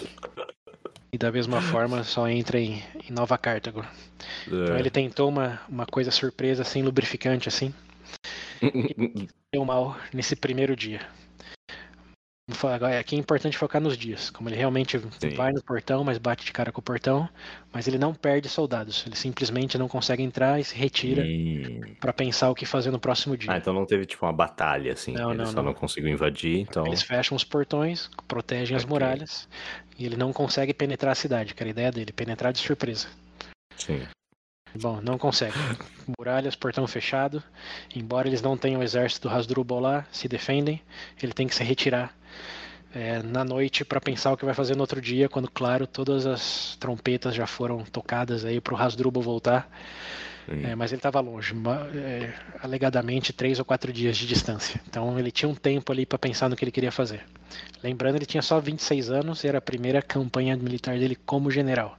E 1.10 1.16
da 1.16 1.32
mesma 1.32 1.62
forma 1.62 2.04
só 2.04 2.28
entra 2.28 2.60
em, 2.60 2.82
em 3.08 3.10
Nova 3.10 3.38
Cartago. 3.38 3.80
É. 3.80 3.84
Então 4.48 4.78
ele 4.78 4.90
tentou 4.90 5.30
uma, 5.30 5.62
uma 5.66 5.86
coisa 5.86 6.10
surpresa, 6.10 6.62
sem 6.62 6.82
lubrificante 6.82 7.48
assim. 7.48 7.72
Deu 9.52 9.64
mal 9.64 9.96
nesse 10.12 10.36
primeiro 10.36 10.76
dia. 10.76 11.00
Agora, 12.74 12.98
aqui 12.98 13.14
é 13.14 13.18
importante 13.18 13.56
focar 13.56 13.80
nos 13.80 13.96
dias. 13.96 14.28
Como 14.28 14.48
ele 14.48 14.56
realmente 14.56 14.98
Sim. 14.98 15.30
vai 15.34 15.52
no 15.52 15.62
portão, 15.62 16.02
mas 16.02 16.18
bate 16.18 16.44
de 16.44 16.52
cara 16.52 16.72
com 16.72 16.80
o 16.80 16.82
portão, 16.82 17.28
mas 17.72 17.86
ele 17.86 17.98
não 17.98 18.12
perde 18.12 18.48
soldados. 18.48 19.04
Ele 19.06 19.14
simplesmente 19.14 19.78
não 19.78 19.88
consegue 19.88 20.22
entrar 20.22 20.60
e 20.60 20.64
se 20.64 20.74
retira 20.74 21.22
hum. 21.22 21.94
para 22.00 22.12
pensar 22.12 22.50
o 22.50 22.54
que 22.54 22.66
fazer 22.66 22.90
no 22.90 22.98
próximo 22.98 23.36
dia. 23.36 23.52
Ah, 23.52 23.58
então 23.58 23.72
não 23.72 23.86
teve 23.86 24.04
tipo 24.06 24.26
uma 24.26 24.32
batalha 24.32 24.92
assim. 24.92 25.12
Não, 25.12 25.30
ele 25.30 25.38
não, 25.38 25.46
só 25.46 25.56
não. 25.56 25.64
não 25.64 25.74
conseguiu 25.74 26.10
invadir. 26.10 26.58
Então... 26.58 26.86
Eles 26.86 27.02
fecham 27.02 27.36
os 27.36 27.44
portões, 27.44 28.10
protegem 28.26 28.76
as 28.76 28.84
muralhas 28.84 29.48
e 29.96 30.04
ele 30.04 30.16
não 30.16 30.32
consegue 30.32 30.74
penetrar 30.74 31.12
a 31.12 31.16
cidade, 31.16 31.54
que 31.54 31.62
era 31.62 31.70
a 31.70 31.72
ideia 31.72 31.92
dele, 31.92 32.12
penetrar 32.12 32.52
de 32.52 32.58
surpresa. 32.58 33.06
Sim. 33.76 34.02
Bom, 34.80 35.00
não 35.00 35.18
consegue. 35.18 35.54
Muralhas, 36.18 36.56
portão 36.56 36.86
fechado. 36.86 37.42
Embora 37.94 38.28
eles 38.28 38.42
não 38.42 38.56
tenham 38.56 38.80
o 38.80 38.84
exército 38.84 39.28
do 39.28 39.34
Hasdrubal 39.34 39.80
lá, 39.80 40.06
se 40.10 40.28
defendem, 40.28 40.80
ele 41.22 41.32
tem 41.32 41.46
que 41.46 41.54
se 41.54 41.62
retirar 41.62 42.14
é, 42.94 43.22
na 43.22 43.44
noite 43.44 43.84
para 43.84 44.00
pensar 44.00 44.32
o 44.32 44.36
que 44.36 44.44
vai 44.44 44.54
fazer 44.54 44.74
no 44.74 44.80
outro 44.80 45.00
dia, 45.00 45.28
quando, 45.28 45.50
claro, 45.50 45.86
todas 45.86 46.26
as 46.26 46.76
trompetas 46.76 47.34
já 47.34 47.46
foram 47.46 47.84
tocadas 47.84 48.44
aí 48.44 48.60
para 48.60 48.74
o 48.74 48.76
Hasdrubal 48.76 49.22
voltar. 49.22 49.68
É, 50.48 50.74
mas 50.74 50.90
ele 50.90 50.98
estava 50.98 51.20
longe, 51.20 51.54
é, 51.94 52.32
alegadamente 52.60 53.32
três 53.32 53.60
ou 53.60 53.64
quatro 53.64 53.92
dias 53.92 54.16
de 54.16 54.26
distância. 54.26 54.80
Então 54.88 55.16
ele 55.16 55.30
tinha 55.30 55.48
um 55.48 55.54
tempo 55.54 55.92
ali 55.92 56.04
para 56.04 56.18
pensar 56.18 56.48
no 56.48 56.56
que 56.56 56.64
ele 56.64 56.72
queria 56.72 56.90
fazer. 56.90 57.24
Lembrando, 57.82 58.16
ele 58.16 58.26
tinha 58.26 58.42
só 58.42 58.58
26 58.58 59.10
anos 59.10 59.44
e 59.44 59.48
era 59.48 59.58
a 59.58 59.60
primeira 59.62 60.02
campanha 60.02 60.56
militar 60.56 60.98
dele 60.98 61.16
como 61.24 61.50
general. 61.50 61.96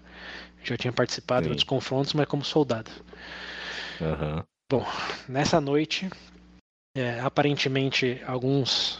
Já 0.63 0.77
tinha 0.77 0.93
participado 0.93 1.47
Sim. 1.47 1.53
dos 1.53 1.63
confrontos, 1.63 2.13
mas 2.13 2.27
como 2.27 2.43
soldado. 2.43 2.89
Uhum. 3.99 4.43
Bom, 4.71 4.85
nessa 5.27 5.59
noite, 5.59 6.09
é, 6.95 7.19
aparentemente 7.19 8.21
alguns 8.25 8.99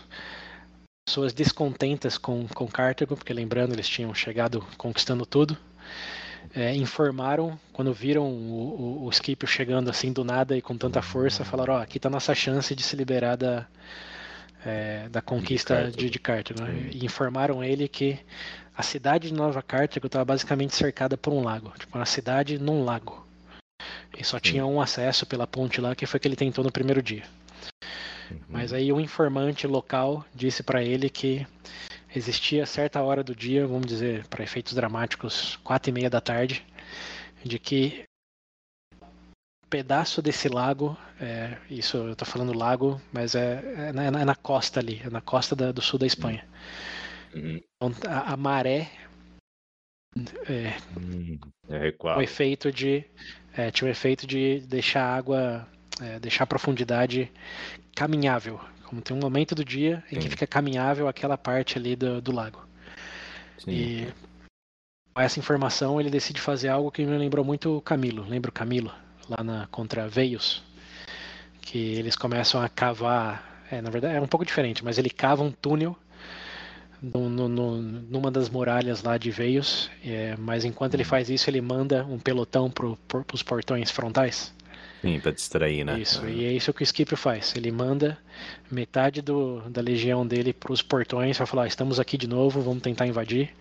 pessoas 1.05 1.33
descontentas 1.33 2.17
com, 2.17 2.47
com 2.47 2.67
Cartago, 2.67 3.15
porque 3.15 3.33
lembrando, 3.33 3.73
eles 3.73 3.87
tinham 3.87 4.13
chegado 4.13 4.65
conquistando 4.77 5.25
tudo. 5.25 5.57
É, 6.53 6.75
informaram, 6.75 7.57
quando 7.71 7.93
viram 7.93 8.25
o, 8.25 9.01
o, 9.03 9.07
o 9.07 9.11
Scipio 9.11 9.47
chegando 9.47 9.89
assim 9.89 10.11
do 10.11 10.23
nada 10.23 10.57
e 10.57 10.61
com 10.61 10.77
tanta 10.77 11.01
força, 11.01 11.45
falaram: 11.45 11.75
Ó, 11.75 11.77
oh, 11.77 11.81
aqui 11.81 11.97
está 11.97 12.09
nossa 12.09 12.35
chance 12.35 12.75
de 12.75 12.83
se 12.83 12.95
liberar 12.95 13.37
da, 13.37 13.65
é, 14.65 15.07
da 15.09 15.21
conquista 15.21 15.89
de, 15.89 16.09
de 16.09 16.19
Cartago. 16.19 16.61
Né? 16.61 16.89
E 16.91 17.05
informaram 17.05 17.63
ele 17.63 17.87
que 17.87 18.19
a 18.75 18.81
cidade 18.81 19.27
de 19.27 19.33
Nova 19.33 19.61
Cartago 19.61 20.07
estava 20.07 20.25
basicamente 20.25 20.75
cercada 20.75 21.15
por 21.15 21.31
um 21.31 21.43
lago, 21.43 21.71
tipo 21.77 21.97
uma 21.97 22.05
cidade 22.05 22.57
num 22.57 22.83
lago. 22.83 23.25
E 24.17 24.23
só 24.23 24.39
tinha 24.39 24.65
um 24.65 24.81
acesso 24.81 25.25
pela 25.25 25.47
ponte 25.47 25.81
lá, 25.81 25.95
que 25.95 26.05
foi 26.05 26.19
que 26.19 26.27
ele 26.27 26.35
tentou 26.35 26.63
no 26.63 26.71
primeiro 26.71 27.01
dia. 27.01 27.23
Uhum. 28.31 28.39
Mas 28.49 28.73
aí 28.73 28.91
um 28.91 28.99
informante 28.99 29.67
local 29.67 30.25
disse 30.33 30.63
para 30.63 30.83
ele 30.83 31.09
que 31.09 31.45
existia 32.15 32.65
certa 32.65 33.01
hora 33.01 33.23
do 33.23 33.35
dia, 33.35 33.65
vamos 33.65 33.87
dizer, 33.87 34.25
para 34.27 34.43
efeitos 34.43 34.73
dramáticos, 34.73 35.57
quatro 35.63 35.89
e 35.89 35.93
meia 35.93 36.09
da 36.09 36.21
tarde, 36.21 36.65
de 37.43 37.57
que 37.59 38.03
um 39.01 39.67
pedaço 39.69 40.21
desse 40.21 40.47
lago, 40.47 40.97
é, 41.19 41.57
isso 41.69 41.97
eu 41.97 42.13
estou 42.13 42.27
falando 42.27 42.57
lago, 42.57 43.01
mas 43.11 43.33
é, 43.35 43.89
é, 43.89 43.93
na, 43.93 44.03
é, 44.03 44.25
na, 44.25 44.35
costa 44.35 44.79
ali, 44.79 45.01
é 45.03 45.09
na 45.09 45.21
costa 45.21 45.55
da, 45.55 45.71
do 45.71 45.81
sul 45.81 45.97
da 45.99 46.05
Espanha. 46.05 46.43
Uhum. 46.45 46.92
Então, 47.35 47.91
a, 48.07 48.33
a, 48.33 48.37
maré 48.37 48.89
é, 50.47 50.77
hum, 50.97 51.39
é 51.69 51.93
o 52.17 52.21
efeito 52.21 52.71
de 52.71 53.03
é, 53.55 53.71
tinha 53.71 53.87
o 53.87 53.91
efeito 53.91 54.25
de 54.25 54.61
deixar 54.61 55.03
a 55.03 55.15
água, 55.15 55.67
é, 56.01 56.19
deixar 56.19 56.43
a 56.43 56.47
profundidade 56.47 57.31
caminhável. 57.95 58.59
Como 58.85 59.01
tem 59.01 59.15
um 59.15 59.19
momento 59.19 59.55
do 59.55 59.63
dia 59.63 60.03
em 60.11 60.15
Sim. 60.15 60.21
que 60.21 60.29
fica 60.29 60.47
caminhável 60.47 61.07
aquela 61.07 61.37
parte 61.37 61.77
ali 61.77 61.95
do, 61.95 62.21
do 62.21 62.31
lago. 62.31 62.65
Sim. 63.59 63.71
E 63.71 64.13
com 65.13 65.21
essa 65.21 65.39
informação 65.39 65.99
ele 65.99 66.09
decide 66.09 66.41
fazer 66.41 66.69
algo 66.69 66.91
que 66.91 67.05
me 67.05 67.17
lembrou 67.17 67.45
muito 67.45 67.77
o 67.77 67.81
Camilo. 67.81 68.27
Lembra 68.27 68.49
o 68.49 68.53
Camilo? 68.53 68.91
Lá 69.29 69.43
na, 69.43 69.67
contra 69.67 70.07
Veios. 70.07 70.63
Que 71.61 71.95
eles 71.95 72.15
começam 72.15 72.61
a 72.61 72.67
cavar. 72.67 73.63
É, 73.71 73.81
na 73.81 73.89
verdade 73.89 74.15
é 74.15 74.21
um 74.21 74.27
pouco 74.27 74.45
diferente, 74.45 74.83
mas 74.83 74.97
ele 74.97 75.09
cava 75.09 75.41
um 75.41 75.51
túnel 75.51 75.97
no, 77.03 77.29
no, 77.29 77.49
no, 77.49 77.81
numa 77.81 78.31
das 78.31 78.49
muralhas 78.49 79.03
lá 79.03 79.17
de 79.17 79.29
Veios, 79.29 79.91
é, 80.03 80.35
mas 80.37 80.63
enquanto 80.63 80.93
ele 80.93 81.03
faz 81.03 81.29
isso, 81.29 81.49
ele 81.49 81.59
manda 81.59 82.05
um 82.05 82.17
pelotão 82.17 82.71
para 82.71 82.95
pro, 83.07 83.25
os 83.33 83.43
portões 83.43 83.91
frontais. 83.91 84.53
Sim, 85.01 85.19
para 85.19 85.31
distrair, 85.33 85.83
né? 85.83 85.99
Isso, 85.99 86.25
e 86.25 86.45
é 86.45 86.53
isso 86.53 86.73
que 86.73 86.81
o 86.81 86.85
Scipio 86.85 87.17
faz. 87.17 87.53
Ele 87.57 87.69
manda 87.73 88.17
metade 88.71 89.21
do, 89.21 89.59
da 89.69 89.81
legião 89.81 90.25
dele 90.25 90.53
para 90.53 90.71
os 90.71 90.81
portões 90.81 91.35
para 91.35 91.45
falar: 91.45 91.67
estamos 91.67 91.99
aqui 91.99 92.17
de 92.17 92.25
novo, 92.25 92.61
vamos 92.61 92.81
tentar 92.81 93.05
invadir. 93.05 93.53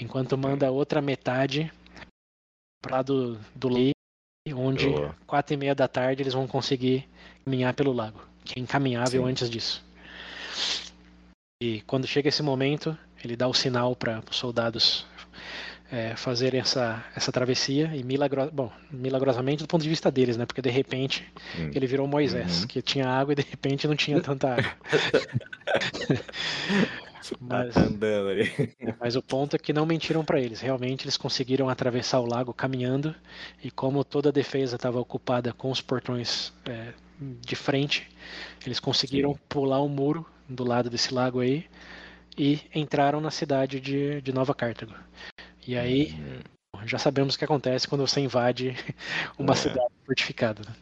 Enquanto 0.00 0.38
manda 0.38 0.70
outra 0.70 1.02
metade 1.02 1.72
para 2.80 3.02
do, 3.02 3.36
do 3.56 3.68
Lei, 3.68 3.90
onde 4.54 4.86
oh. 4.86 5.10
quatro 5.26 5.52
e 5.52 5.56
meia 5.56 5.74
da 5.74 5.88
tarde 5.88 6.22
eles 6.22 6.32
vão 6.32 6.46
conseguir 6.46 7.08
caminhar 7.44 7.74
pelo 7.74 7.92
lago, 7.92 8.20
que 8.44 8.56
é 8.56 8.62
incaminhável 8.62 9.24
Sim. 9.24 9.30
antes 9.30 9.50
disso. 9.50 9.84
E 11.60 11.80
quando 11.88 12.06
chega 12.06 12.28
esse 12.28 12.40
momento, 12.40 12.96
ele 13.24 13.34
dá 13.34 13.48
o 13.48 13.52
sinal 13.52 13.96
para 13.96 14.22
os 14.30 14.36
soldados 14.36 15.04
é, 15.90 16.14
fazerem 16.14 16.60
essa, 16.60 17.04
essa 17.16 17.32
travessia 17.32 17.90
e 17.96 18.04
milagro, 18.04 18.48
bom, 18.52 18.70
milagrosamente 18.92 19.64
do 19.64 19.66
ponto 19.66 19.82
de 19.82 19.88
vista 19.88 20.08
deles, 20.08 20.36
né? 20.36 20.46
Porque 20.46 20.62
de 20.62 20.70
repente 20.70 21.26
hum. 21.58 21.72
ele 21.74 21.84
virou 21.84 22.06
Moisés, 22.06 22.60
uhum. 22.60 22.68
que 22.68 22.80
tinha 22.80 23.08
água 23.08 23.32
e 23.32 23.34
de 23.34 23.42
repente 23.42 23.88
não 23.88 23.96
tinha 23.96 24.20
tanta 24.20 24.54
água. 24.54 24.70
mas, 27.40 27.74
tá 27.74 27.80
mas 29.00 29.16
o 29.16 29.22
ponto 29.22 29.56
é 29.56 29.58
que 29.58 29.72
não 29.72 29.84
mentiram 29.84 30.24
para 30.24 30.40
eles. 30.40 30.60
Realmente 30.60 31.06
eles 31.06 31.16
conseguiram 31.16 31.68
atravessar 31.68 32.20
o 32.20 32.24
lago 32.24 32.54
caminhando 32.54 33.12
e 33.64 33.68
como 33.68 34.04
toda 34.04 34.28
a 34.28 34.32
defesa 34.32 34.76
estava 34.76 35.00
ocupada 35.00 35.52
com 35.52 35.72
os 35.72 35.80
portões 35.80 36.52
é, 36.64 36.92
de 37.20 37.56
frente, 37.56 38.08
eles 38.64 38.78
conseguiram 38.78 39.32
Sim. 39.32 39.40
pular 39.48 39.80
o 39.80 39.88
muro 39.88 40.24
do 40.48 40.64
lado 40.64 40.88
desse 40.88 41.12
lago 41.12 41.40
aí 41.40 41.66
e 42.36 42.60
entraram 42.74 43.20
na 43.20 43.30
cidade 43.30 43.80
de, 43.80 44.20
de 44.22 44.32
Nova 44.32 44.54
Cartago. 44.54 44.94
E 45.66 45.76
aí 45.76 46.14
uhum. 46.74 46.86
já 46.86 46.98
sabemos 46.98 47.34
o 47.34 47.38
que 47.38 47.44
acontece 47.44 47.88
quando 47.88 48.06
você 48.06 48.20
invade 48.20 48.74
uma 49.38 49.52
é. 49.52 49.56
cidade 49.56 49.92
fortificada. 50.06 50.62
Né? 50.66 50.74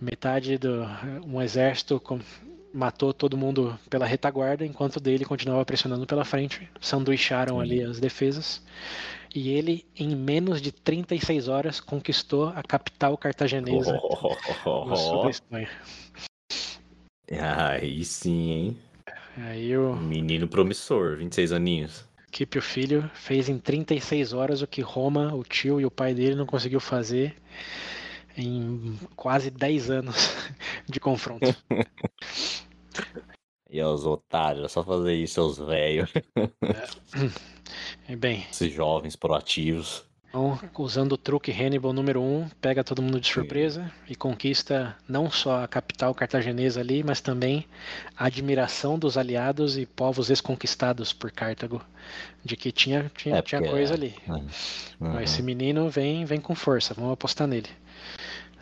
Metade 0.00 0.58
do 0.58 0.84
um 1.26 1.40
exército 1.40 2.00
matou 2.74 3.14
todo 3.14 3.36
mundo 3.36 3.78
pela 3.88 4.04
retaguarda, 4.04 4.66
enquanto 4.66 4.98
dele 5.00 5.24
continuava 5.24 5.64
pressionando 5.64 6.06
pela 6.06 6.24
frente, 6.24 6.68
sanduicharam 6.80 7.60
ali 7.60 7.82
as 7.82 8.00
defesas. 8.00 8.60
E 9.34 9.48
ele, 9.50 9.86
em 9.96 10.14
menos 10.14 10.60
de 10.60 10.70
36 10.70 11.48
horas, 11.48 11.80
conquistou 11.80 12.48
a 12.48 12.62
capital 12.62 13.16
cartaginesa 13.16 13.98
oh, 14.64 14.84
no 14.84 14.96
sul 14.96 15.22
da 15.22 15.30
Espanha. 15.30 15.68
Aí 17.30 18.04
sim, 18.04 18.50
hein? 18.50 18.78
Aí 19.36 19.76
o... 19.76 19.96
Menino 19.96 20.46
promissor, 20.46 21.16
26 21.16 21.52
aninhos. 21.52 22.04
Kipe, 22.30 22.58
o 22.58 22.62
filho, 22.62 23.08
fez 23.14 23.48
em 23.48 23.58
36 23.58 24.32
horas 24.32 24.60
o 24.60 24.66
que 24.66 24.80
Roma, 24.80 25.32
o 25.34 25.44
tio 25.44 25.80
e 25.80 25.86
o 25.86 25.90
pai 25.90 26.14
dele 26.14 26.34
não 26.34 26.46
conseguiu 26.46 26.80
fazer 26.80 27.36
em 28.36 28.98
quase 29.14 29.50
10 29.50 29.90
anos 29.90 30.16
de 30.88 30.98
confronto. 30.98 31.54
e 33.70 33.80
os 33.80 34.04
otários, 34.04 34.64
é 34.64 34.68
só 34.68 34.82
fazer 34.82 35.14
isso, 35.14 35.34
seus 35.34 35.58
velhos. 35.58 36.12
É. 38.08 38.16
Bem. 38.16 38.46
Esses 38.50 38.72
jovens 38.72 39.16
proativos. 39.16 40.04
Então, 40.34 40.58
usando 40.76 41.12
o 41.12 41.16
truque 41.16 41.52
Hannibal 41.52 41.92
número 41.92 42.20
1, 42.20 42.24
um, 42.24 42.48
pega 42.60 42.82
todo 42.82 43.00
mundo 43.00 43.20
de 43.20 43.32
surpresa 43.32 43.84
Sim. 43.84 43.90
e 44.08 44.16
conquista 44.16 44.96
não 45.08 45.30
só 45.30 45.62
a 45.62 45.68
capital 45.68 46.12
cartaginesa 46.12 46.80
ali, 46.80 47.04
mas 47.04 47.20
também 47.20 47.64
a 48.16 48.26
admiração 48.26 48.98
dos 48.98 49.16
aliados 49.16 49.78
e 49.78 49.86
povos 49.86 50.26
desconquistados 50.26 51.12
por 51.12 51.30
Cartago, 51.30 51.80
de 52.44 52.56
que 52.56 52.72
tinha, 52.72 53.12
tinha, 53.16 53.36
é 53.36 53.42
tinha 53.42 53.62
coisa 53.62 53.94
ali. 53.94 54.12
É. 54.26 55.04
Uhum. 55.04 55.20
Esse 55.20 55.40
menino 55.40 55.88
vem, 55.88 56.24
vem 56.24 56.40
com 56.40 56.56
força, 56.56 56.94
vamos 56.94 57.12
apostar 57.12 57.46
nele. 57.46 57.68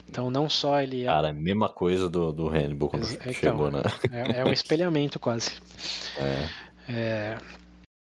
Então 0.06 0.30
não 0.30 0.50
só 0.50 0.78
ele. 0.78 1.04
É 1.04 1.06
Cara, 1.06 1.30
a 1.30 1.32
mesma 1.32 1.70
coisa 1.70 2.06
do, 2.06 2.34
do 2.34 2.48
Hannibal 2.50 2.90
quando 2.90 3.10
então, 3.10 3.32
chegou, 3.32 3.70
né? 3.70 3.80
É, 4.12 4.40
é 4.40 4.44
um 4.44 4.52
espelhamento 4.52 5.18
quase. 5.18 5.52
É. 6.18 6.48
é. 6.92 7.38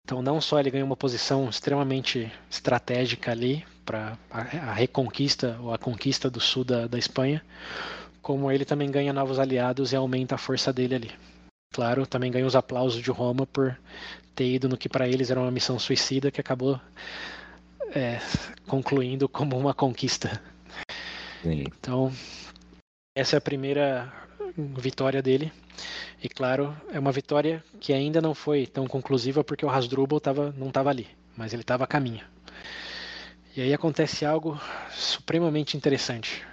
Então, 0.09 0.23
não 0.23 0.41
só 0.41 0.59
ele 0.59 0.71
ganha 0.71 0.87
uma 0.87 0.97
posição 0.97 1.51
extremamente 1.51 2.33
estratégica 2.51 3.31
ali 3.31 3.63
para 3.85 4.17
a, 4.31 4.73
reconquista 4.73 5.59
ou 5.61 5.71
a 5.71 5.77
conquista 5.77 6.31
do 6.31 6.41
sul 6.41 6.65
da, 6.65 6.87
da 6.87 6.99
Espanha, 6.99 7.45
como 8.23 8.51
ele 8.51 8.65
também 8.65 8.91
ganha 8.91 9.13
novos 9.13 9.39
aliados 9.39 9.93
e 9.93 9.97
aumenta 9.97 10.37
a 10.37 10.39
força 10.39 10.73
dele 10.73 10.95
ali. 10.95 11.11
Claro, 11.75 12.07
também 12.07 12.33
ganha 12.33 12.47
os 12.47 12.57
aplausos 12.57 13.03
de 13.03 13.11
Roma 13.11 13.47
por 13.47 13.79
ter 14.35 14.47
ido 14.47 14.67
no 14.67 14.79
que 14.79 14.89
para 14.89 15.07
eles 15.07 15.31
era 15.31 15.41
uma 15.41 15.51
missão 15.51 15.79
suicida 15.79 16.31
que 16.31 16.41
acabou 16.41 16.81
é, 17.95 18.19
concluindo 18.67 19.29
como 19.29 19.59
uma 19.59 19.75
conquista. 19.75 20.41
Sim. 21.43 21.65
Então, 21.67 22.11
essa 23.15 23.37
é 23.37 23.39
a 23.39 23.43
primeira 23.43 24.11
vitória 24.77 25.23
dele. 25.23 25.53
E 26.23 26.29
claro, 26.29 26.77
é 26.91 26.99
uma 26.99 27.13
vitória 27.13 27.63
que 27.81 27.93
ainda 27.93 28.21
não 28.21 28.35
foi 28.35 28.67
tão 28.67 28.87
conclusiva 28.87 29.45
porque 29.45 29.65
o 29.65 29.71
Hasdrubal 29.71 30.21
tava, 30.21 30.53
não 30.57 30.69
estava 30.69 30.91
ali, 30.91 31.07
mas 31.37 31.53
ele 31.53 31.63
estava 31.63 31.85
a 31.85 31.87
caminho. 31.87 32.25
E 33.57 33.61
aí 33.61 33.73
acontece 33.73 34.25
algo 34.25 34.61
supremamente 34.91 35.77
interessante, 35.77 36.45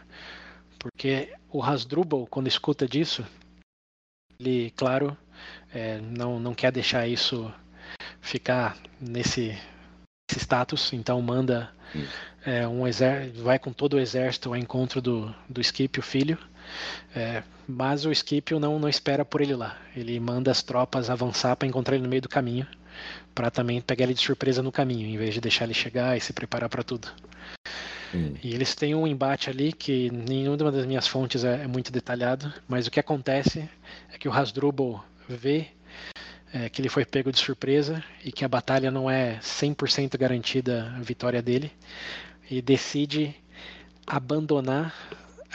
porque 0.79 1.33
o 1.51 1.61
Hasdrubal, 1.61 2.25
quando 2.27 2.47
escuta 2.47 2.87
disso, 2.87 3.25
ele, 4.39 4.71
claro, 4.71 5.17
é, 5.73 5.99
não, 5.99 6.39
não 6.39 6.53
quer 6.53 6.71
deixar 6.71 7.07
isso 7.07 7.51
ficar 8.21 8.77
nesse, 8.99 9.57
nesse 10.29 10.39
status, 10.39 10.93
então 10.93 11.21
manda 11.21 11.71
é, 12.45 12.67
um 12.67 12.87
exército, 12.87 13.43
vai 13.43 13.59
com 13.59 13.71
todo 13.71 13.93
o 13.93 13.99
exército 13.99 14.49
ao 14.49 14.55
encontro 14.55 15.01
do, 15.01 15.33
do 15.49 15.61
Skip, 15.61 15.99
o 15.99 16.03
filho, 16.03 16.37
é, 17.15 17.43
mas 17.67 18.05
o 18.05 18.13
Scipio 18.13 18.59
não, 18.59 18.79
não 18.79 18.89
espera 18.89 19.25
por 19.25 19.41
ele 19.41 19.55
lá. 19.55 19.77
Ele 19.95 20.19
manda 20.19 20.51
as 20.51 20.61
tropas 20.61 21.09
avançar 21.09 21.55
para 21.55 21.67
encontrar 21.67 21.95
ele 21.95 22.03
no 22.03 22.09
meio 22.09 22.21
do 22.21 22.29
caminho, 22.29 22.67
para 23.33 23.49
também 23.51 23.81
pegar 23.81 24.05
ele 24.05 24.13
de 24.13 24.21
surpresa 24.21 24.61
no 24.61 24.71
caminho, 24.71 25.07
em 25.07 25.17
vez 25.17 25.33
de 25.33 25.41
deixar 25.41 25.65
ele 25.65 25.73
chegar 25.73 26.17
e 26.17 26.21
se 26.21 26.33
preparar 26.33 26.69
para 26.69 26.83
tudo. 26.83 27.07
Hum. 28.13 28.33
E 28.43 28.53
eles 28.53 28.75
têm 28.75 28.95
um 28.95 29.05
embate 29.07 29.49
ali 29.49 29.73
que 29.73 30.09
nenhuma 30.11 30.71
das 30.71 30.85
minhas 30.85 31.07
fontes 31.07 31.43
é, 31.43 31.63
é 31.63 31.67
muito 31.67 31.91
detalhado, 31.91 32.53
mas 32.67 32.87
o 32.87 32.91
que 32.91 32.99
acontece 32.99 33.69
é 34.11 34.17
que 34.17 34.27
o 34.27 34.31
Hasdrubal 34.31 35.03
vê 35.27 35.67
é, 36.53 36.69
que 36.69 36.81
ele 36.81 36.87
foi 36.87 37.03
pego 37.03 37.31
de 37.31 37.39
surpresa 37.39 38.01
e 38.23 38.31
que 38.31 38.45
a 38.45 38.47
batalha 38.47 38.89
não 38.89 39.09
é 39.09 39.39
100% 39.41 40.17
garantida 40.17 40.93
a 40.95 41.01
vitória 41.01 41.41
dele 41.41 41.71
e 42.49 42.61
decide 42.61 43.35
abandonar 44.07 44.95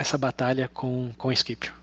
essa 0.00 0.16
batalha 0.16 0.66
com, 0.72 1.12
com 1.18 1.34
Scipio. 1.34 1.74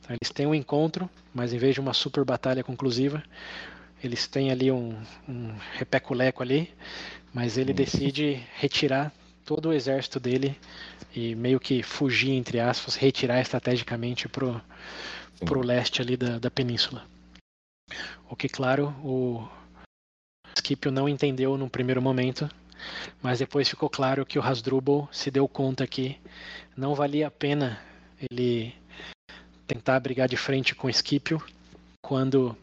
Então, 0.00 0.16
eles 0.20 0.30
têm 0.30 0.44
um 0.44 0.54
encontro, 0.54 1.08
mas 1.32 1.52
em 1.52 1.58
vez 1.58 1.74
de 1.74 1.80
uma 1.80 1.94
super 1.94 2.24
batalha 2.24 2.64
conclusiva, 2.64 3.22
eles 4.02 4.26
têm 4.26 4.50
ali 4.50 4.72
um, 4.72 5.00
um 5.28 5.54
repeculeco 5.74 6.42
ali, 6.42 6.74
mas 7.32 7.56
ele 7.56 7.72
decide 7.72 8.42
retirar 8.56 9.12
todo 9.44 9.68
o 9.68 9.72
exército 9.72 10.18
dele 10.18 10.58
e 11.14 11.36
meio 11.36 11.60
que 11.60 11.80
fugir, 11.80 12.32
entre 12.32 12.58
aspas, 12.58 12.96
retirar 12.96 13.40
estrategicamente 13.40 14.28
pro, 14.28 14.60
pro 15.44 15.64
leste 15.64 16.02
ali 16.02 16.16
da, 16.16 16.40
da 16.40 16.50
península. 16.50 17.06
O 18.28 18.34
que, 18.34 18.48
claro, 18.48 18.88
o 19.04 19.48
Scipio 20.58 20.90
não 20.90 21.08
entendeu 21.08 21.56
no 21.56 21.70
primeiro 21.70 22.02
momento, 22.02 22.50
mas 23.22 23.38
depois 23.38 23.68
ficou 23.68 23.88
claro 23.88 24.24
que 24.26 24.38
o 24.38 24.42
Hasdrubal 24.42 25.08
se 25.12 25.30
deu 25.30 25.46
conta 25.48 25.86
que 25.86 26.18
não 26.76 26.94
valia 26.94 27.28
a 27.28 27.30
pena 27.30 27.80
ele 28.30 28.74
tentar 29.66 29.98
brigar 30.00 30.28
de 30.28 30.36
frente 30.36 30.74
com 30.74 30.92
Scipio 30.92 31.42
quando 32.02 32.56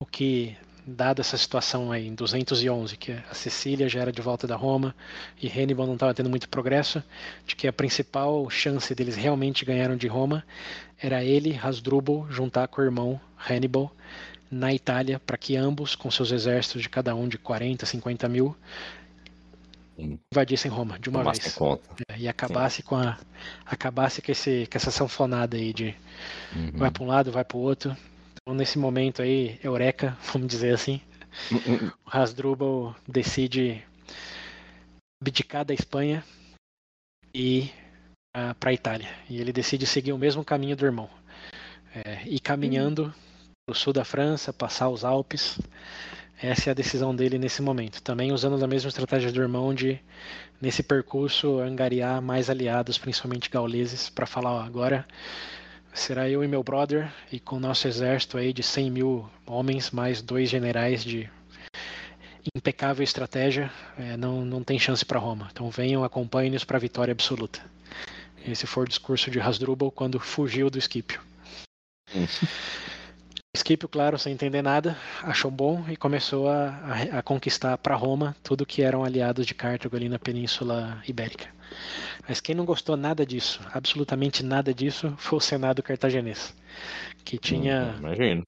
o 0.00 0.06
que 0.06 0.56
dada 0.86 1.20
essa 1.20 1.36
situação 1.36 1.92
aí 1.92 2.06
em 2.06 2.14
211 2.14 2.96
que 2.96 3.12
a 3.12 3.34
Sicília 3.34 3.88
já 3.88 4.00
era 4.00 4.12
de 4.12 4.22
volta 4.22 4.46
da 4.46 4.56
Roma 4.56 4.94
e 5.40 5.46
Hannibal 5.46 5.86
não 5.86 5.94
estava 5.94 6.14
tendo 6.14 6.30
muito 6.30 6.48
progresso 6.48 7.02
de 7.46 7.54
que 7.54 7.68
a 7.68 7.72
principal 7.72 8.48
chance 8.48 8.94
deles 8.94 9.16
realmente 9.16 9.64
ganharam 9.66 9.96
de 9.96 10.06
Roma 10.06 10.44
era 10.98 11.22
ele 11.22 11.58
Hasdrubal 11.62 12.26
juntar 12.30 12.68
com 12.68 12.80
o 12.80 12.84
irmão 12.84 13.20
Hannibal 13.36 13.92
na 14.50 14.72
Itália 14.72 15.20
para 15.20 15.36
que 15.36 15.56
ambos 15.56 15.94
com 15.94 16.10
seus 16.10 16.32
exércitos 16.32 16.80
de 16.80 16.88
cada 16.88 17.14
um 17.14 17.28
de 17.28 17.36
40 17.36 17.84
50 17.84 18.28
mil 18.28 18.56
invadissem 19.98 20.70
Roma 20.70 20.98
de 20.98 21.08
uma 21.08 21.20
Tomasse 21.20 21.40
vez. 21.40 21.54
Conta. 21.54 21.82
É, 22.08 22.18
e 22.18 22.28
acabasse 22.28 22.76
Sim. 22.76 22.82
com 22.82 22.96
a. 22.96 23.18
Acabasse 23.66 24.22
com, 24.22 24.30
esse, 24.30 24.68
com 24.70 24.78
essa 24.78 24.90
sanfonada 24.90 25.56
aí 25.56 25.72
de 25.72 25.94
uhum. 26.54 26.72
vai 26.74 26.90
para 26.90 27.02
um 27.02 27.06
lado, 27.06 27.32
vai 27.32 27.44
para 27.44 27.56
o 27.56 27.60
outro. 27.60 27.96
Então, 28.40 28.54
nesse 28.54 28.78
momento 28.78 29.20
aí, 29.20 29.58
Eureka, 29.62 30.16
vamos 30.32 30.48
dizer 30.48 30.74
assim, 30.74 31.00
uhum. 31.50 31.90
o 32.06 32.16
Hasdrubal 32.16 32.94
decide 33.06 33.84
abdicar 35.20 35.64
da 35.64 35.74
Espanha 35.74 36.24
e 37.34 37.70
uh, 38.36 38.54
para 38.58 38.70
a 38.70 38.74
Itália. 38.74 39.08
E 39.28 39.40
ele 39.40 39.52
decide 39.52 39.86
seguir 39.86 40.12
o 40.12 40.18
mesmo 40.18 40.44
caminho 40.44 40.76
do 40.76 40.86
irmão. 40.86 41.10
É, 41.94 42.22
ir 42.28 42.40
caminhando 42.40 43.04
uhum. 43.04 43.12
para 43.66 43.72
o 43.72 43.74
sul 43.74 43.92
da 43.92 44.04
França, 44.04 44.52
passar 44.52 44.88
os 44.88 45.04
Alpes 45.04 45.58
essa 46.40 46.68
é 46.68 46.72
a 46.72 46.74
decisão 46.74 47.14
dele 47.14 47.38
nesse 47.38 47.60
momento. 47.60 48.00
Também 48.02 48.32
usando 48.32 48.62
a 48.62 48.66
mesma 48.66 48.88
estratégia 48.88 49.32
do 49.32 49.40
irmão 49.40 49.74
de, 49.74 50.00
nesse 50.60 50.82
percurso, 50.82 51.58
angariar 51.58 52.22
mais 52.22 52.48
aliados, 52.48 52.96
principalmente 52.96 53.50
gauleses, 53.50 54.08
para 54.08 54.26
falar: 54.26 54.52
ó, 54.52 54.60
agora 54.60 55.06
será 55.92 56.28
eu 56.28 56.44
e 56.44 56.48
meu 56.48 56.62
brother, 56.62 57.12
e 57.32 57.40
com 57.40 57.58
nosso 57.58 57.88
exército 57.88 58.38
aí 58.38 58.52
de 58.52 58.62
100 58.62 58.90
mil 58.90 59.28
homens, 59.44 59.90
mais 59.90 60.22
dois 60.22 60.48
generais 60.48 61.02
de 61.02 61.28
impecável 62.54 63.02
estratégia, 63.02 63.70
é, 63.98 64.16
não, 64.16 64.44
não 64.44 64.62
tem 64.62 64.78
chance 64.78 65.04
para 65.04 65.18
Roma. 65.18 65.48
Então 65.52 65.68
venham, 65.70 66.04
acompanhem-nos 66.04 66.64
para 66.64 66.76
a 66.76 66.80
vitória 66.80 67.12
absoluta. 67.12 67.60
Esse 68.46 68.66
foi 68.66 68.84
o 68.84 68.88
discurso 68.88 69.30
de 69.30 69.40
Hasdrubal 69.40 69.90
quando 69.90 70.18
fugiu 70.20 70.70
do 70.70 70.78
Esquipio. 70.78 71.20
Scipio, 73.58 73.88
claro, 73.88 74.18
sem 74.18 74.32
entender 74.32 74.62
nada, 74.62 74.96
achou 75.22 75.50
bom 75.50 75.84
e 75.88 75.96
começou 75.96 76.48
a, 76.48 76.68
a, 77.12 77.18
a 77.18 77.22
conquistar 77.22 77.76
para 77.78 77.94
Roma 77.94 78.34
tudo 78.42 78.64
que 78.64 78.82
eram 78.82 79.04
aliados 79.04 79.46
de 79.46 79.54
Cartago 79.54 79.96
ali 79.96 80.08
na 80.08 80.18
Península 80.18 81.02
Ibérica. 81.06 81.48
Mas 82.28 82.40
quem 82.40 82.54
não 82.54 82.64
gostou 82.64 82.96
nada 82.96 83.26
disso, 83.26 83.60
absolutamente 83.72 84.42
nada 84.42 84.72
disso, 84.72 85.12
foi 85.18 85.38
o 85.38 85.40
Senado 85.40 85.82
cartaginês, 85.82 86.54
que 87.24 87.36
tinha. 87.38 87.94
Hum, 87.96 87.98
imagino. 87.98 88.42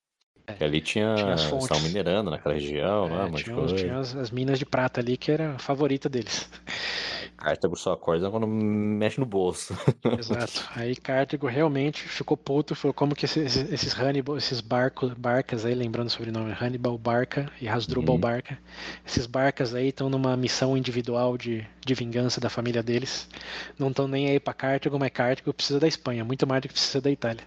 É, 0.58 0.64
ali 0.64 0.80
tinha, 0.80 1.14
tinha 1.14 1.34
estavam 1.34 1.82
minerando 1.82 2.30
naquela 2.30 2.54
região, 2.54 3.06
é, 3.06 3.30
né? 3.30 3.42
Tinha, 3.42 3.66
tinha 3.66 3.98
as, 3.98 4.16
as, 4.16 4.30
minas 4.30 4.58
de 4.58 4.66
prata 4.66 5.00
ali, 5.00 5.16
que 5.16 5.30
era 5.30 5.52
a 5.54 5.58
favorita 5.58 6.08
deles. 6.08 6.50
Cartago 7.40 7.74
só 7.74 7.92
acorda 7.92 8.30
quando 8.30 8.46
mexe 8.46 9.18
no 9.18 9.24
bolso. 9.24 9.74
Exato. 10.18 10.68
Aí 10.76 10.94
Cartago 10.94 11.46
realmente 11.46 12.02
ficou 12.06 12.36
puto, 12.36 12.74
falou 12.74 12.92
como 12.92 13.14
que 13.14 13.24
esses, 13.24 13.56
esses 13.56 13.98
Hannibal, 13.98 14.36
esses 14.36 14.60
barcos, 14.60 15.14
barcas 15.14 15.64
aí, 15.64 15.74
lembrando 15.74 16.08
o 16.08 16.10
sobrenome, 16.10 16.54
Hannibal 16.60 16.98
Barca 16.98 17.50
e 17.58 17.66
Hasdrubal 17.66 18.16
uhum. 18.16 18.20
Barca, 18.20 18.58
esses 19.06 19.24
barcas 19.24 19.74
aí 19.74 19.88
estão 19.88 20.10
numa 20.10 20.36
missão 20.36 20.76
individual 20.76 21.38
de, 21.38 21.66
de 21.84 21.94
vingança 21.94 22.40
da 22.40 22.50
família 22.50 22.82
deles. 22.82 23.26
Não 23.78 23.88
estão 23.88 24.06
nem 24.06 24.28
aí 24.28 24.38
para 24.38 24.52
Cartago, 24.52 24.98
mas 24.98 25.10
Cartago 25.10 25.54
precisa 25.54 25.80
da 25.80 25.88
Espanha, 25.88 26.24
muito 26.24 26.46
mais 26.46 26.60
do 26.60 26.68
que 26.68 26.74
precisa 26.74 27.00
da 27.00 27.10
Itália. 27.10 27.42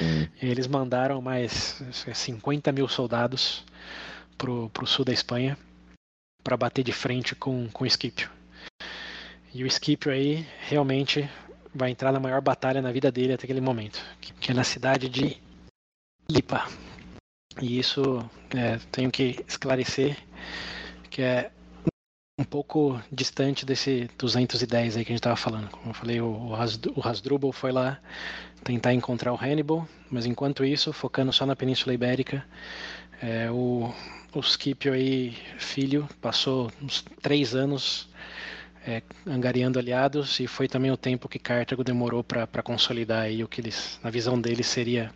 Uhum. 0.00 0.28
Eles 0.40 0.66
mandaram 0.66 1.20
mais 1.20 1.82
50 2.14 2.72
mil 2.72 2.88
soldados 2.88 3.64
pro, 4.36 4.70
pro 4.70 4.86
sul 4.86 5.04
da 5.04 5.12
Espanha 5.12 5.56
para 6.42 6.56
bater 6.56 6.82
de 6.82 6.92
frente 6.92 7.34
com, 7.34 7.68
com 7.70 7.88
Scipio. 7.88 8.30
E 9.54 9.64
o 9.64 9.70
Scipio 9.70 10.10
aí 10.10 10.46
realmente 10.60 11.28
vai 11.74 11.90
entrar 11.90 12.12
na 12.12 12.20
maior 12.20 12.40
batalha 12.40 12.82
na 12.82 12.92
vida 12.92 13.10
dele 13.10 13.34
até 13.34 13.44
aquele 13.44 13.60
momento, 13.60 14.00
que 14.40 14.50
é 14.50 14.54
na 14.54 14.64
cidade 14.64 15.08
de 15.08 15.40
Lipa. 16.28 16.66
E 17.60 17.78
isso 17.78 18.24
é, 18.56 18.78
tenho 18.90 19.10
que 19.10 19.44
esclarecer 19.46 20.16
que 21.10 21.20
é 21.20 21.50
um 22.42 22.44
pouco 22.44 23.00
distante 23.10 23.64
desse 23.64 24.10
210 24.18 24.96
aí 24.96 25.04
que 25.04 25.12
a 25.12 25.14
gente 25.14 25.20
estava 25.20 25.36
falando. 25.36 25.70
Como 25.70 25.90
eu 25.90 25.94
falei, 25.94 26.20
o, 26.20 26.52
Hasdrubal 27.04 27.52
foi 27.52 27.70
lá 27.70 27.98
tentar 28.64 28.92
encontrar 28.92 29.32
o 29.32 29.36
Hannibal, 29.36 29.88
mas 30.10 30.26
enquanto 30.26 30.64
isso, 30.64 30.92
focando 30.92 31.32
só 31.32 31.46
na 31.46 31.54
Península 31.54 31.94
Ibérica, 31.94 32.44
é, 33.22 33.48
o, 33.50 33.94
o 34.34 34.42
Scipio 34.42 34.92
aí, 34.92 35.36
filho, 35.56 36.08
passou 36.20 36.70
uns 36.82 37.04
três 37.22 37.54
anos 37.54 38.08
é, 38.84 39.02
angariando 39.24 39.78
aliados 39.78 40.40
e 40.40 40.48
foi 40.48 40.66
também 40.66 40.90
o 40.90 40.96
tempo 40.96 41.28
que 41.28 41.38
Cartago 41.38 41.84
demorou 41.84 42.24
para 42.24 42.62
consolidar 42.62 43.22
aí 43.22 43.44
o 43.44 43.48
que 43.48 43.60
eles, 43.60 44.00
na 44.02 44.10
visão 44.10 44.40
deles, 44.40 44.66
seria 44.66 45.12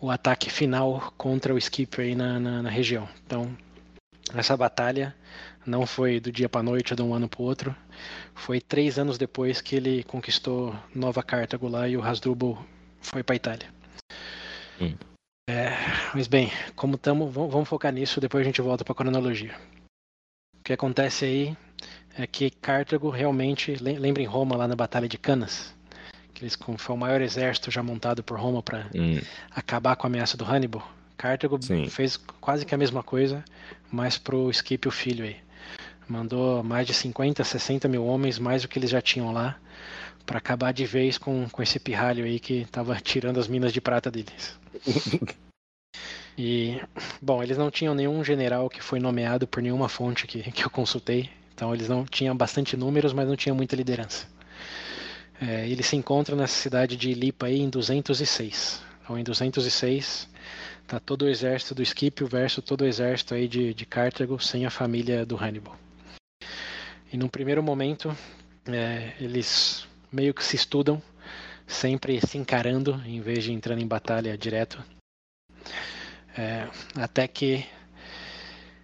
o 0.00 0.10
ataque 0.12 0.48
final 0.48 1.12
contra 1.16 1.52
o 1.52 1.60
Scipio 1.60 2.04
aí 2.04 2.14
na, 2.14 2.38
na, 2.38 2.62
na 2.62 2.70
região. 2.70 3.08
Então, 3.26 3.56
essa 4.34 4.56
batalha 4.56 5.14
não 5.66 5.86
foi 5.86 6.20
do 6.20 6.30
dia 6.30 6.48
para 6.48 6.62
noite 6.62 6.92
ou 6.92 6.96
de 6.96 7.02
um 7.02 7.12
ano 7.12 7.28
para 7.28 7.42
o 7.42 7.44
outro. 7.44 7.76
Foi 8.34 8.60
três 8.60 8.98
anos 8.98 9.18
depois 9.18 9.60
que 9.60 9.76
ele 9.76 10.04
conquistou 10.04 10.74
Nova 10.94 11.22
Cartago 11.22 11.68
lá 11.68 11.88
e 11.88 11.96
o 11.96 12.02
Hasdrubal 12.02 12.64
foi 13.00 13.22
para 13.22 13.36
Itália. 13.36 13.68
Hum. 14.80 14.94
É, 15.48 15.70
mas 16.14 16.26
bem, 16.26 16.50
como 16.74 16.96
estamos, 16.96 17.32
vamos 17.32 17.68
focar 17.68 17.92
nisso, 17.92 18.20
depois 18.20 18.42
a 18.42 18.44
gente 18.44 18.60
volta 18.60 18.84
para 18.84 18.92
a 18.92 18.96
cronologia. 18.96 19.54
O 20.58 20.62
que 20.62 20.72
acontece 20.72 21.24
aí 21.24 21.56
é 22.16 22.26
que 22.26 22.50
Cartago 22.50 23.10
realmente, 23.10 23.76
lembra 23.76 24.22
em 24.22 24.26
Roma 24.26 24.56
lá 24.56 24.66
na 24.66 24.74
Batalha 24.74 25.08
de 25.08 25.18
Canas? 25.18 25.74
Que 26.34 26.42
eles, 26.42 26.58
foi 26.78 26.94
o 26.94 26.98
maior 26.98 27.20
exército 27.20 27.70
já 27.70 27.82
montado 27.82 28.22
por 28.22 28.38
Roma 28.38 28.62
para 28.62 28.90
hum. 28.94 29.20
acabar 29.50 29.96
com 29.96 30.06
a 30.06 30.10
ameaça 30.10 30.36
do 30.36 30.44
Hannibal. 30.44 30.86
Cartago 31.16 31.62
Sim. 31.62 31.88
fez 31.88 32.16
quase 32.40 32.66
que 32.66 32.74
a 32.74 32.78
mesma 32.78 33.02
coisa, 33.02 33.42
mas 33.90 34.18
pro 34.18 34.52
Scipio 34.52 34.90
filho 34.90 35.24
aí. 35.24 35.45
Mandou 36.08 36.62
mais 36.62 36.86
de 36.86 36.94
50, 36.94 37.42
60 37.42 37.88
mil 37.88 38.04
homens, 38.04 38.38
mais 38.38 38.62
do 38.62 38.68
que 38.68 38.78
eles 38.78 38.90
já 38.90 39.00
tinham 39.00 39.32
lá, 39.32 39.58
para 40.24 40.38
acabar 40.38 40.72
de 40.72 40.84
vez 40.84 41.18
com, 41.18 41.48
com 41.48 41.62
esse 41.62 41.78
pirralho 41.80 42.24
aí 42.24 42.38
que 42.38 42.62
estava 42.62 42.96
tirando 43.00 43.40
as 43.40 43.48
minas 43.48 43.72
de 43.72 43.80
prata 43.80 44.10
deles. 44.10 44.58
E, 46.38 46.78
bom, 47.20 47.42
eles 47.42 47.56
não 47.56 47.70
tinham 47.70 47.94
nenhum 47.94 48.22
general 48.22 48.68
que 48.68 48.82
foi 48.82 49.00
nomeado 49.00 49.46
por 49.46 49.62
nenhuma 49.62 49.88
fonte 49.88 50.26
que, 50.26 50.42
que 50.52 50.64
eu 50.64 50.68
consultei. 50.68 51.30
Então 51.54 51.74
eles 51.74 51.88
não 51.88 52.04
tinham 52.04 52.36
bastante 52.36 52.76
números, 52.76 53.14
mas 53.14 53.26
não 53.26 53.36
tinham 53.36 53.56
muita 53.56 53.74
liderança. 53.74 54.26
É, 55.40 55.66
ele 55.66 55.82
se 55.82 55.96
encontra 55.96 56.36
nessa 56.36 56.54
cidade 56.54 56.96
de 56.96 57.14
Lipa 57.14 57.46
aí 57.46 57.58
em 57.58 57.70
206. 57.70 58.82
Então 59.02 59.18
em 59.18 59.24
206 59.24 60.28
está 60.82 61.00
todo 61.00 61.22
o 61.22 61.28
exército 61.28 61.74
do 61.74 61.84
Scipio 61.84 62.26
versus 62.26 62.62
todo 62.62 62.82
o 62.82 62.86
exército 62.86 63.34
aí 63.34 63.48
de, 63.48 63.72
de 63.72 63.86
Cartago 63.86 64.38
sem 64.38 64.66
a 64.66 64.70
família 64.70 65.24
do 65.24 65.36
Hannibal. 65.36 65.76
E 67.12 67.16
num 67.16 67.28
primeiro 67.28 67.62
momento 67.62 68.16
é, 68.66 69.12
eles 69.20 69.86
meio 70.10 70.34
que 70.34 70.44
se 70.44 70.56
estudam, 70.56 71.00
sempre 71.66 72.20
se 72.20 72.36
encarando 72.36 73.00
em 73.06 73.20
vez 73.20 73.44
de 73.44 73.52
entrando 73.52 73.80
em 73.80 73.86
batalha 73.86 74.36
direto. 74.36 74.82
É, 76.36 76.68
até 76.96 77.26
que 77.28 77.64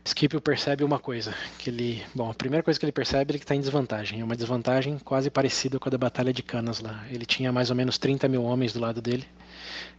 Scipio 0.05 0.41
percebe 0.41 0.83
uma 0.83 0.99
coisa, 0.99 1.35
que 1.59 1.69
ele, 1.69 2.03
bom, 2.15 2.31
a 2.31 2.35
primeira 2.35 2.63
coisa 2.63 2.79
que 2.79 2.85
ele 2.85 2.93
percebe 2.93 3.35
é 3.35 3.39
que 3.39 3.45
está 3.45 3.55
em 3.55 3.61
desvantagem, 3.61 4.21
é 4.21 4.25
uma 4.25 4.37
desvantagem 4.37 4.99
quase 4.99 5.29
parecida 5.29 5.79
com 5.79 5.89
a 5.89 5.91
da 5.91 5.99
Batalha 5.99 6.33
de 6.33 6.43
Canas 6.43 6.81
lá. 6.81 7.05
Ele 7.11 7.27
tinha 7.27 7.53
mais 7.53 7.71
ou 7.71 7.77
menos 7.77 7.99
30 7.99 8.29
mil 8.29 8.43
homens 8.45 8.73
do 8.73 8.81
lado 8.81 9.03
dele, 9.03 9.27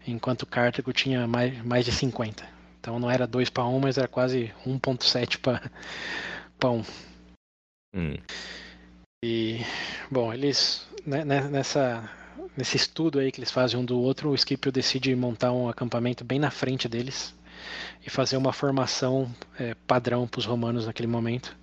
enquanto 0.07 0.45
Cartago 0.45 0.91
tinha 0.91 1.27
mais, 1.27 1.63
mais 1.63 1.85
de 1.85 1.91
50. 1.91 2.43
Então 2.79 2.99
não 2.99 3.11
era 3.11 3.27
2 3.27 3.49
para 3.49 3.65
1, 3.65 3.79
mas 3.79 3.97
era 3.97 4.07
quase 4.07 4.51
1.7 4.65 5.37
para 5.39 6.69
1. 6.69 7.12
Hum. 7.93 8.15
E, 9.23 9.61
bom, 10.11 10.33
eles, 10.33 10.87
né, 11.05 11.23
né, 11.23 11.41
nessa, 11.41 12.09
nesse 12.57 12.75
estudo 12.75 13.19
aí 13.19 13.31
que 13.31 13.39
eles 13.39 13.51
fazem 13.51 13.79
um 13.79 13.85
do 13.85 13.99
outro, 13.99 14.31
o 14.31 14.37
Scipio 14.37 14.71
decide 14.71 15.15
montar 15.15 15.51
um 15.51 15.69
acampamento 15.69 16.23
bem 16.23 16.39
na 16.39 16.51
frente 16.51 16.89
deles, 16.89 17.33
e 18.05 18.09
fazer 18.09 18.37
uma 18.37 18.51
formação 18.51 19.33
é, 19.59 19.75
padrão 19.87 20.27
para 20.27 20.39
os 20.39 20.45
romanos 20.45 20.85
naquele 20.85 21.07
momento, 21.07 21.55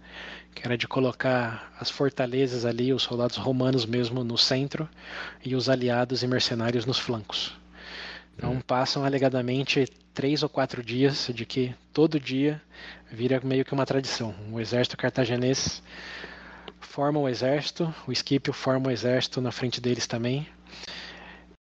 que 0.54 0.64
era 0.64 0.76
de 0.76 0.88
colocar 0.88 1.72
as 1.78 1.90
fortalezas 1.90 2.64
ali, 2.64 2.92
os 2.92 3.02
soldados 3.02 3.36
romanos 3.36 3.86
mesmo 3.86 4.24
no 4.24 4.36
centro 4.36 4.88
e 5.44 5.54
os 5.54 5.68
aliados 5.68 6.22
e 6.22 6.26
mercenários 6.26 6.86
nos 6.86 6.98
flancos. 6.98 7.56
Então 8.36 8.54
hum. 8.54 8.60
passam 8.60 9.04
alegadamente 9.04 9.86
três 10.14 10.42
ou 10.42 10.48
quatro 10.48 10.82
dias 10.82 11.30
de 11.32 11.44
que 11.46 11.74
todo 11.92 12.20
dia 12.20 12.60
vira 13.10 13.40
meio 13.42 13.64
que 13.64 13.72
uma 13.72 13.86
tradição. 13.86 14.34
O 14.52 14.60
exército 14.60 14.96
cartaginês 14.96 15.82
forma 16.80 17.18
o 17.20 17.28
exército, 17.28 17.94
o 18.06 18.12
Esquipio 18.12 18.52
forma 18.52 18.88
o 18.88 18.90
exército 18.90 19.40
na 19.40 19.52
frente 19.52 19.80
deles 19.80 20.06
também, 20.06 20.46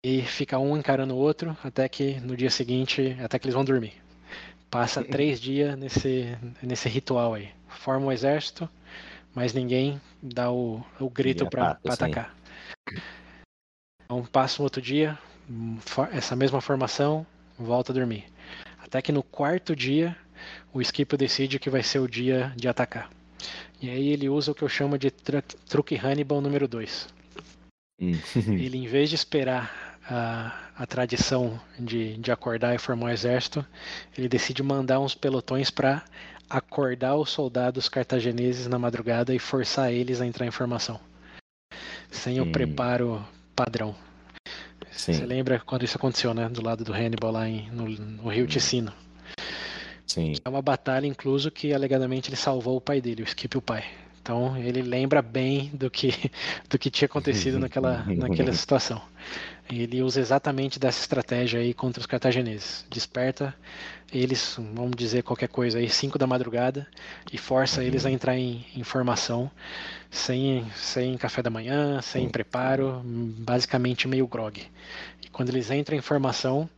e 0.03 0.23
fica 0.23 0.57
um 0.57 0.75
encarando 0.75 1.13
o 1.13 1.17
outro 1.17 1.55
até 1.63 1.87
que 1.87 2.19
no 2.21 2.35
dia 2.35 2.49
seguinte, 2.49 3.15
até 3.23 3.37
que 3.37 3.45
eles 3.45 3.53
vão 3.53 3.63
dormir. 3.63 3.93
Passa 4.69 5.03
três 5.05 5.39
dias 5.39 5.77
nesse, 5.77 6.35
nesse 6.61 6.89
ritual 6.89 7.35
aí. 7.35 7.49
Forma 7.67 8.07
um 8.07 8.11
exército, 8.11 8.67
mas 9.33 9.53
ninguém 9.53 10.01
dá 10.21 10.51
o, 10.51 10.83
o 10.99 11.09
grito 11.09 11.47
para 11.47 11.77
atacar. 11.87 12.35
Então 14.05 14.25
passa 14.25 14.61
um 14.61 14.63
outro 14.63 14.81
dia, 14.81 15.17
essa 16.11 16.35
mesma 16.35 16.59
formação, 16.59 17.25
volta 17.63 17.91
a 17.91 17.95
dormir. 17.95 18.25
Até 18.79 19.01
que 19.01 19.11
no 19.11 19.23
quarto 19.23 19.75
dia, 19.75 20.15
o 20.73 20.81
Skipper 20.81 21.17
decide 21.17 21.59
que 21.59 21.69
vai 21.69 21.83
ser 21.83 21.99
o 21.99 22.07
dia 22.07 22.51
de 22.55 22.67
atacar. 22.67 23.09
E 23.81 23.89
aí 23.89 24.09
ele 24.09 24.29
usa 24.29 24.51
o 24.51 24.55
que 24.55 24.63
eu 24.63 24.69
chamo 24.69 24.97
de 24.97 25.09
truque 25.09 25.95
Hannibal 25.95 26.41
número 26.41 26.67
2. 26.67 27.07
Hum. 27.99 28.11
ele, 28.59 28.77
em 28.77 28.87
vez 28.87 29.09
de 29.09 29.15
esperar 29.15 29.99
a, 30.07 30.69
a 30.75 30.85
tradição 30.85 31.59
de, 31.79 32.17
de 32.17 32.31
acordar 32.31 32.75
e 32.75 32.79
formar 32.79 33.05
o 33.05 33.09
um 33.09 33.11
exército, 33.11 33.65
ele 34.17 34.27
decide 34.27 34.61
mandar 34.61 34.99
uns 34.99 35.15
pelotões 35.15 35.69
para 35.69 36.03
acordar 36.49 37.15
os 37.15 37.29
soldados 37.29 37.87
cartagineses 37.87 38.67
na 38.67 38.77
madrugada 38.77 39.33
e 39.33 39.39
forçar 39.39 39.91
eles 39.91 40.19
a 40.19 40.25
entrar 40.25 40.45
em 40.45 40.51
formação, 40.51 40.99
sem 42.11 42.41
hum. 42.41 42.43
o 42.43 42.51
preparo 42.51 43.25
padrão. 43.55 43.95
Sim. 44.91 45.13
Você 45.13 45.25
lembra 45.25 45.59
quando 45.59 45.83
isso 45.83 45.97
aconteceu, 45.97 46.33
né? 46.33 46.47
Do 46.49 46.63
lado 46.63 46.83
do 46.83 46.93
Hannibal 46.93 47.31
lá 47.31 47.47
em, 47.47 47.69
no, 47.71 47.87
no 47.87 48.29
Rio 48.29 48.43
hum. 48.43 48.47
Ticino. 48.47 48.93
Sim. 50.05 50.33
É 50.43 50.49
uma 50.49 50.61
batalha, 50.61 51.07
incluso, 51.07 51.49
que 51.49 51.73
alegadamente 51.73 52.29
ele 52.29 52.35
salvou 52.35 52.75
o 52.75 52.81
pai 52.81 52.99
dele, 52.99 53.23
o 53.23 53.25
Skip 53.25 53.57
o 53.57 53.61
pai. 53.61 53.85
Então 54.21 54.55
ele 54.57 54.81
lembra 54.81 55.21
bem 55.21 55.71
do 55.73 55.89
que, 55.89 56.13
do 56.69 56.77
que 56.77 56.91
tinha 56.91 57.07
acontecido 57.07 57.57
naquela, 57.59 58.03
naquela 58.05 58.53
situação. 58.53 59.01
Ele 59.69 60.01
usa 60.01 60.19
exatamente 60.19 60.77
dessa 60.77 60.99
estratégia 60.99 61.59
aí 61.59 61.73
contra 61.73 61.99
os 61.99 62.05
cartagineses. 62.05 62.85
Desperta 62.89 63.55
eles, 64.11 64.57
vamos 64.57 64.95
dizer 64.95 65.23
qualquer 65.23 65.47
coisa 65.47 65.79
aí, 65.79 65.89
5 65.89 66.17
da 66.17 66.27
madrugada 66.27 66.85
e 67.31 67.37
força 67.37 67.79
uhum. 67.79 67.87
eles 67.87 68.05
a 68.05 68.11
entrar 68.11 68.37
em, 68.37 68.65
em 68.75 68.83
formação 68.83 69.49
sem, 70.09 70.69
sem 70.75 71.17
café 71.17 71.41
da 71.41 71.49
manhã, 71.49 72.01
sem 72.01 72.27
preparo, 72.27 73.01
basicamente 73.05 74.07
meio 74.07 74.27
grog. 74.27 74.61
E 75.21 75.29
quando 75.29 75.49
eles 75.49 75.71
entram 75.71 75.97
em 75.97 76.01
formação, 76.01 76.69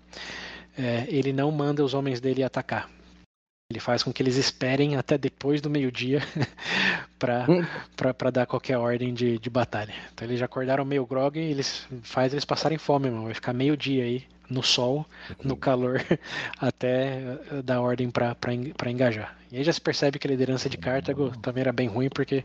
é, 0.77 1.05
ele 1.07 1.33
não 1.33 1.51
manda 1.51 1.83
os 1.83 1.95
homens 1.95 2.21
dele 2.21 2.43
atacar. 2.43 2.87
Ele 3.69 3.79
faz 3.79 4.03
com 4.03 4.13
que 4.13 4.21
eles 4.21 4.35
esperem 4.35 4.97
até 4.97 5.17
depois 5.17 5.61
do 5.61 5.69
meio-dia 5.69 6.21
para 7.17 7.45
hum. 7.49 7.65
dar 8.31 8.45
qualquer 8.45 8.77
ordem 8.77 9.13
de, 9.13 9.39
de 9.39 9.49
batalha. 9.49 9.93
Então 10.13 10.27
eles 10.27 10.39
já 10.39 10.45
acordaram 10.45 10.85
meio 10.85 11.05
grog 11.05 11.39
e 11.39 11.51
eles 11.51 11.87
faz 12.03 12.33
eles 12.33 12.45
passarem 12.45 12.77
fome, 12.77 13.09
mano. 13.09 13.25
Vai 13.25 13.33
ficar 13.33 13.53
meio-dia 13.53 14.03
aí 14.03 14.27
no 14.49 14.61
sol, 14.61 15.05
no 15.43 15.55
calor, 15.55 16.03
até 16.59 17.37
eh, 17.51 17.61
dar 17.63 17.81
ordem 17.81 18.11
para 18.11 18.91
engajar. 18.91 19.35
E 19.51 19.57
aí 19.57 19.63
já 19.63 19.73
se 19.73 19.81
percebe 19.81 20.19
que 20.19 20.27
a 20.27 20.29
liderança 20.29 20.69
de 20.69 20.77
Cartago 20.77 21.31
também 21.37 21.61
era 21.61 21.71
bem 21.71 21.87
ruim, 21.87 22.09
porque 22.09 22.43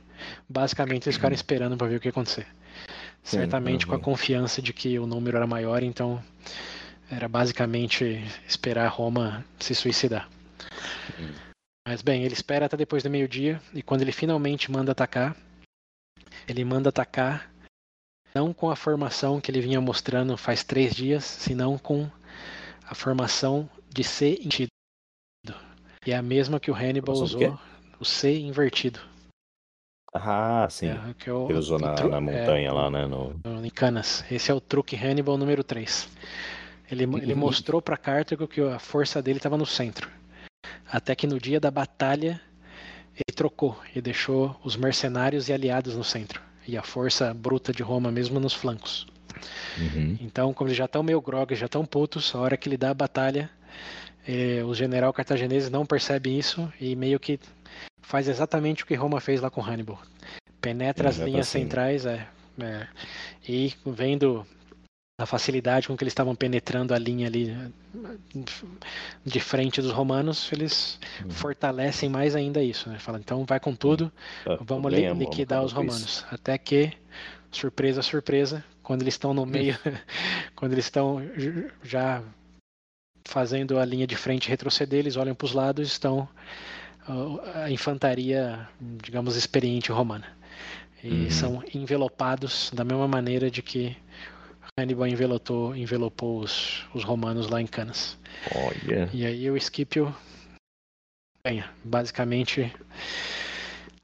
basicamente 0.48 1.06
eles 1.06 1.16
ficaram 1.16 1.34
esperando 1.34 1.76
para 1.76 1.88
ver 1.88 1.96
o 1.96 2.00
que 2.00 2.08
ia 2.08 2.10
acontecer. 2.10 2.46
Certamente 3.22 3.86
com 3.86 3.94
a 3.94 3.98
confiança 3.98 4.62
de 4.62 4.72
que 4.72 4.98
o 4.98 5.06
número 5.06 5.36
era 5.36 5.46
maior, 5.46 5.82
então 5.82 6.22
era 7.10 7.28
basicamente 7.28 8.24
esperar 8.46 8.88
Roma 8.88 9.44
se 9.58 9.74
suicidar. 9.74 10.28
Mas 11.86 12.02
bem, 12.02 12.22
ele 12.22 12.34
espera 12.34 12.66
até 12.66 12.76
depois 12.76 13.02
do 13.02 13.10
meio-dia 13.10 13.60
e 13.72 13.82
quando 13.82 14.02
ele 14.02 14.12
finalmente 14.12 14.70
manda 14.70 14.92
atacar, 14.92 15.36
ele 16.46 16.64
manda 16.64 16.90
atacar 16.90 17.50
não 18.34 18.52
com 18.52 18.70
a 18.70 18.76
formação 18.76 19.40
que 19.40 19.50
ele 19.50 19.60
vinha 19.60 19.80
mostrando 19.80 20.36
faz 20.36 20.62
três 20.62 20.94
dias, 20.94 21.24
senão 21.24 21.78
com 21.78 22.10
a 22.86 22.94
formação 22.94 23.68
de 23.88 24.04
C 24.04 24.38
invertido. 24.40 24.68
E 26.06 26.12
é 26.12 26.16
a 26.16 26.22
mesma 26.22 26.60
que 26.60 26.70
o 26.70 26.74
Hannibal 26.74 27.16
usou, 27.16 27.58
o 27.98 28.04
C 28.04 28.38
invertido. 28.38 29.00
Ah, 30.14 30.66
sim. 30.70 30.88
É, 30.88 31.14
que 31.18 31.28
é 31.28 31.32
o, 31.32 31.48
ele 31.48 31.58
usou 31.58 31.78
na, 31.78 31.94
na, 31.94 32.20
montanha 32.20 32.68
é, 32.68 32.72
lá, 32.72 32.90
né? 32.90 33.06
No... 33.06 33.38
Em 33.62 33.70
Canas. 33.70 34.24
Esse 34.30 34.50
é 34.50 34.54
o 34.54 34.60
truque 34.60 34.96
Hannibal 34.96 35.36
número 35.36 35.62
3. 35.62 36.08
Ele, 36.90 37.04
ele 37.04 37.34
mostrou 37.36 37.82
para 37.82 37.96
Cartago 37.96 38.48
que 38.48 38.60
a 38.60 38.78
força 38.78 39.20
dele 39.20 39.38
estava 39.38 39.56
no 39.56 39.66
centro. 39.66 40.10
Até 40.90 41.14
que 41.14 41.26
no 41.26 41.38
dia 41.38 41.60
da 41.60 41.70
batalha 41.70 42.40
ele 43.14 43.34
trocou 43.34 43.78
e 43.94 44.00
deixou 44.00 44.58
os 44.64 44.76
mercenários 44.76 45.48
e 45.48 45.52
aliados 45.52 45.96
no 45.96 46.04
centro 46.04 46.40
e 46.66 46.76
a 46.76 46.82
força 46.82 47.32
bruta 47.32 47.72
de 47.72 47.82
Roma 47.82 48.10
mesmo 48.10 48.38
nos 48.38 48.52
flancos. 48.52 49.06
Uhum. 49.78 50.18
Então, 50.20 50.52
como 50.52 50.68
eles 50.68 50.76
já 50.76 50.84
estão 50.84 51.02
meio 51.02 51.20
grog, 51.20 51.54
já 51.54 51.66
estão 51.66 51.84
putos, 51.84 52.34
a 52.34 52.38
hora 52.38 52.56
que 52.56 52.68
ele 52.68 52.76
dá 52.76 52.90
a 52.90 52.94
batalha, 52.94 53.50
eh, 54.26 54.62
o 54.64 54.74
general 54.74 55.12
cartaginês 55.12 55.70
não 55.70 55.86
percebe 55.86 56.36
isso 56.36 56.70
e 56.78 56.94
meio 56.94 57.18
que 57.18 57.40
faz 58.02 58.28
exatamente 58.28 58.82
o 58.82 58.86
que 58.86 58.94
Roma 58.94 59.20
fez 59.20 59.40
lá 59.40 59.50
com 59.50 59.62
Hannibal. 59.62 60.00
Penetra 60.60 61.08
as 61.08 61.16
linhas 61.16 61.48
assim. 61.48 61.60
centrais 61.60 62.04
é, 62.04 62.26
é, 62.60 62.86
e 63.48 63.72
vendo 63.86 64.46
a 65.18 65.26
facilidade 65.26 65.88
com 65.88 65.96
que 65.96 66.04
eles 66.04 66.12
estavam 66.12 66.32
penetrando 66.36 66.94
a 66.94 66.98
linha 66.98 67.26
ali 67.26 67.52
de 69.26 69.40
frente 69.40 69.82
dos 69.82 69.90
romanos, 69.90 70.48
eles 70.52 70.96
fortalecem 71.30 72.08
mais 72.08 72.36
ainda 72.36 72.62
isso. 72.62 72.88
Né? 72.88 73.00
Fala, 73.00 73.18
então 73.18 73.44
vai 73.44 73.58
com 73.58 73.74
tudo, 73.74 74.12
uhum. 74.46 74.58
vamos 74.60 74.92
li 74.92 75.12
liquidar 75.14 75.64
os 75.64 75.72
romanos. 75.72 76.24
Até 76.30 76.56
que, 76.56 76.92
surpresa, 77.50 78.00
surpresa, 78.00 78.64
quando 78.80 79.02
eles 79.02 79.14
estão 79.14 79.34
no 79.34 79.44
meio, 79.44 79.76
quando 80.54 80.72
eles 80.72 80.84
estão 80.84 81.20
já 81.82 82.22
fazendo 83.24 83.76
a 83.76 83.84
linha 83.84 84.06
de 84.06 84.14
frente 84.14 84.48
retroceder, 84.48 85.00
eles 85.00 85.16
olham 85.16 85.34
para 85.34 85.46
os 85.46 85.52
lados, 85.52 85.88
estão 85.88 86.28
a 87.54 87.68
infantaria, 87.68 88.68
digamos, 88.80 89.34
experiente 89.34 89.90
romana. 89.90 90.26
E 91.02 91.08
uhum. 91.08 91.30
são 91.30 91.64
envelopados 91.74 92.70
da 92.72 92.84
mesma 92.84 93.08
maneira 93.08 93.50
de 93.50 93.62
que 93.62 93.96
Hannibal 94.78 95.08
envelopou, 95.08 95.74
envelopou 95.74 96.40
os, 96.40 96.86
os 96.94 97.02
romanos 97.02 97.48
lá 97.48 97.60
em 97.60 97.66
Canas. 97.66 98.16
Olha. 98.54 99.10
E 99.12 99.26
aí 99.26 99.50
o 99.50 99.60
Scipio 99.60 100.14
ganha. 101.44 101.68
Basicamente, 101.82 102.72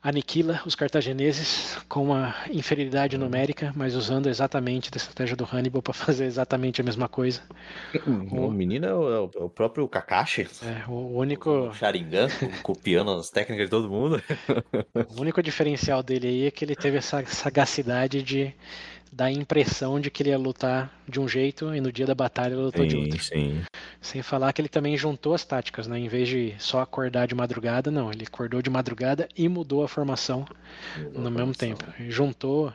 aniquila 0.02 0.60
os 0.66 0.74
cartagineses 0.74 1.78
com 1.88 2.04
uma 2.04 2.34
inferioridade 2.50 3.16
numérica, 3.16 3.72
mas 3.76 3.94
usando 3.94 4.28
exatamente 4.28 4.90
a 4.92 4.96
estratégia 4.96 5.36
do 5.36 5.44
Hannibal 5.44 5.80
para 5.80 5.94
fazer 5.94 6.24
exatamente 6.24 6.80
a 6.80 6.84
mesma 6.84 7.08
coisa. 7.08 7.40
O, 8.04 8.46
o 8.46 8.50
menino 8.50 8.86
é 8.86 8.94
o, 8.94 9.30
é 9.32 9.42
o 9.44 9.48
próprio 9.48 9.86
Kakashi. 9.86 10.48
É, 10.62 10.90
o 10.90 11.16
único. 11.18 11.50
O 11.50 11.74
Sharingan, 11.74 12.28
copiando 12.62 13.12
as 13.12 13.30
técnicas 13.30 13.66
de 13.66 13.70
todo 13.70 13.88
mundo. 13.88 14.20
O 15.16 15.20
único 15.20 15.42
diferencial 15.42 16.02
dele 16.02 16.28
aí 16.28 16.46
é 16.46 16.50
que 16.50 16.64
ele 16.64 16.74
teve 16.74 16.96
essa 16.96 17.24
sagacidade 17.26 18.22
de 18.22 18.54
dar 19.14 19.26
a 19.26 19.32
impressão 19.32 20.00
de 20.00 20.10
que 20.10 20.22
ele 20.22 20.30
ia 20.30 20.38
lutar 20.38 20.92
de 21.08 21.20
um 21.20 21.28
jeito 21.28 21.72
e 21.72 21.80
no 21.80 21.92
dia 21.92 22.04
da 22.04 22.14
batalha 22.14 22.54
ele 22.54 22.62
lutou 22.62 22.82
sim, 22.82 22.88
de 22.88 22.96
outro. 22.96 23.22
Sim. 23.22 23.62
Sem 24.00 24.22
falar 24.22 24.52
que 24.52 24.60
ele 24.60 24.68
também 24.68 24.96
juntou 24.96 25.34
as 25.34 25.44
táticas, 25.44 25.86
né? 25.86 25.98
Em 25.98 26.08
vez 26.08 26.28
de 26.28 26.54
só 26.58 26.80
acordar 26.80 27.26
de 27.26 27.34
madrugada, 27.34 27.90
não. 27.90 28.10
Ele 28.10 28.24
acordou 28.26 28.60
de 28.60 28.68
madrugada 28.68 29.28
e 29.36 29.48
mudou 29.48 29.84
a 29.84 29.88
formação 29.88 30.44
mudou 30.96 31.22
no 31.22 31.28
a 31.28 31.30
mesmo 31.30 31.54
tempo. 31.54 31.84
Juntou 32.08 32.72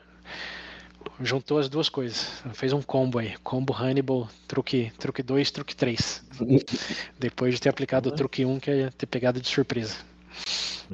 juntou 1.21 1.59
as 1.59 1.67
duas 1.67 1.89
coisas. 1.89 2.41
Fez 2.53 2.71
um 2.71 2.81
combo 2.81 3.19
aí. 3.19 3.35
Combo 3.43 3.73
Hannibal, 3.73 4.29
truque 4.47 4.83
2, 4.83 4.97
truque 4.97 5.23
2, 5.23 5.51
truque 5.51 5.75
3. 5.75 6.23
Depois 7.19 7.53
de 7.53 7.61
ter 7.61 7.69
aplicado 7.69 8.09
o 8.09 8.11
truque 8.11 8.45
1, 8.45 8.51
um, 8.51 8.59
que 8.59 8.71
é 8.71 8.89
ter 8.91 9.05
pegado 9.05 9.41
de 9.41 9.47
surpresa. 9.47 9.95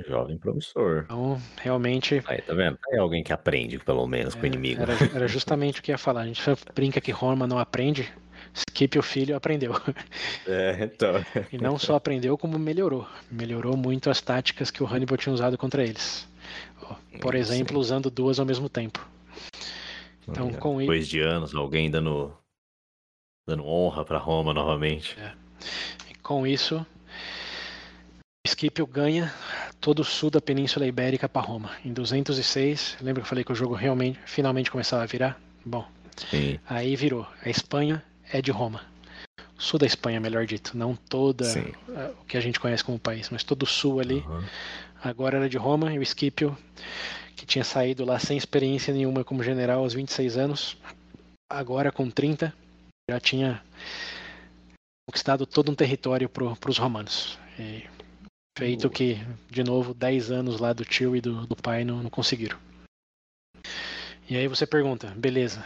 Jovem 0.08 0.38
promissor. 0.38 1.04
Então, 1.06 1.42
realmente. 1.58 2.22
Aí, 2.28 2.42
tá 2.42 2.54
vendo? 2.54 2.78
É 2.92 2.98
alguém 2.98 3.24
que 3.24 3.32
aprende, 3.32 3.80
pelo 3.80 4.06
menos, 4.08 4.36
é, 4.36 4.38
com 4.38 4.44
o 4.44 4.48
inimigo. 4.48 4.82
Era, 4.82 4.94
era, 5.14 5.28
justamente 5.28 5.80
o 5.80 5.84
que 5.84 5.92
ia 5.92 5.98
falar. 5.98 6.22
A 6.22 6.28
gente 6.28 6.42
brinca 6.74 7.00
que 7.00 7.12
Roma 7.12 7.48
não 7.48 7.58
aprende. 7.58 8.12
Skip, 8.54 8.98
o 8.98 9.04
filho, 9.04 9.36
aprendeu. 9.36 9.74
É, 10.48 10.84
então. 10.84 11.14
E 11.52 11.58
não 11.58 11.78
só 11.78 11.96
aprendeu, 11.96 12.38
como 12.38 12.60
melhorou. 12.60 13.08
Melhorou 13.32 13.76
muito 13.76 14.10
as 14.10 14.22
táticas 14.22 14.70
que 14.70 14.84
o 14.84 14.86
Hannibal 14.86 15.18
tinha 15.18 15.34
usado 15.34 15.58
contra 15.58 15.84
eles. 15.84 16.28
Por 17.20 17.34
exemplo, 17.34 17.80
usando 17.80 18.12
duas 18.12 18.40
ao 18.40 18.46
mesmo 18.46 18.70
tempo. 18.70 19.06
Então, 20.28 20.52
com 20.54 20.78
Depois 20.78 21.04
isso... 21.04 21.12
de 21.12 21.22
anos, 21.22 21.56
alguém 21.56 21.90
dando, 21.90 22.36
dando 23.48 23.66
honra 23.66 24.04
para 24.06 24.18
Roma 24.18 24.54
novamente. 24.54 25.18
É. 25.20 25.34
E 26.12 26.16
com 26.16 26.46
isso, 26.46 26.86
Scipio 28.56 28.88
ganha 28.88 29.34
todo 29.82 30.00
o 30.00 30.04
sul 30.06 30.32
da 30.32 30.40
Península 30.40 30.88
Ibérica 30.88 31.28
para 31.28 31.46
Roma. 31.46 31.72
Em 31.84 31.92
206, 31.92 32.98
lembra 33.02 33.22
que 33.22 33.26
eu 33.26 33.30
falei 33.30 33.44
que 33.44 33.52
o 33.52 33.56
jogo 33.56 33.74
realmente, 33.74 34.18
finalmente 34.26 34.72
começava 34.72 35.04
a 35.04 35.06
virar? 35.06 35.40
Bom, 35.66 35.86
Sim. 36.16 36.58
aí 36.66 36.96
virou. 36.96 37.28
A 37.44 37.50
Espanha 37.50 38.02
é 38.32 38.42
de 38.42 38.52
Roma. 38.52 38.82
O 39.58 39.62
sul 39.62 39.78
da 39.78 39.86
Espanha, 39.86 40.22
melhor 40.22 40.46
dito. 40.46 40.78
Não 40.78 40.96
toda 40.96 41.44
Sim. 41.44 41.74
o 42.22 42.26
que 42.26 42.38
a 42.38 42.42
gente 42.42 42.58
conhece 42.58 42.84
como 42.84 42.98
país, 42.98 43.30
mas 43.30 43.44
todo 43.44 43.64
o 43.64 43.68
sul 43.68 44.00
ali. 44.00 44.24
Uhum. 44.26 44.44
Agora 45.04 45.38
era 45.38 45.50
de 45.50 45.58
Roma 45.58 45.94
e 45.94 46.00
o 46.00 46.06
Scipio, 46.06 46.58
que 47.36 47.46
tinha 47.46 47.64
saído 47.64 48.06
lá 48.06 48.18
sem 48.20 48.38
experiência 48.38 48.94
nenhuma 48.94 49.26
como 49.26 49.44
general 49.44 49.80
aos 49.80 49.94
26 49.94 50.38
anos, 50.38 50.78
agora 51.52 51.92
com 51.92 52.10
30, 52.10 52.54
já 53.12 53.20
tinha 53.20 53.62
conquistado 55.08 55.46
todo 55.46 55.70
um 55.72 55.76
território 55.76 56.30
para 56.30 56.70
os 56.70 56.78
romanos. 56.78 57.38
E 57.60 57.84
Feito 58.58 58.90
que, 58.90 59.18
de 59.52 59.64
novo, 59.64 59.94
10 59.94 60.32
anos 60.32 60.60
lá 60.60 60.72
do 60.72 60.86
tio 60.86 61.16
e 61.16 61.20
do, 61.20 61.46
do 61.46 61.56
pai 61.56 61.84
não, 61.84 62.02
não 62.02 62.10
conseguiram. 62.10 62.58
E 64.30 64.36
aí 64.38 64.48
você 64.48 64.66
pergunta, 64.66 65.14
beleza, 65.16 65.64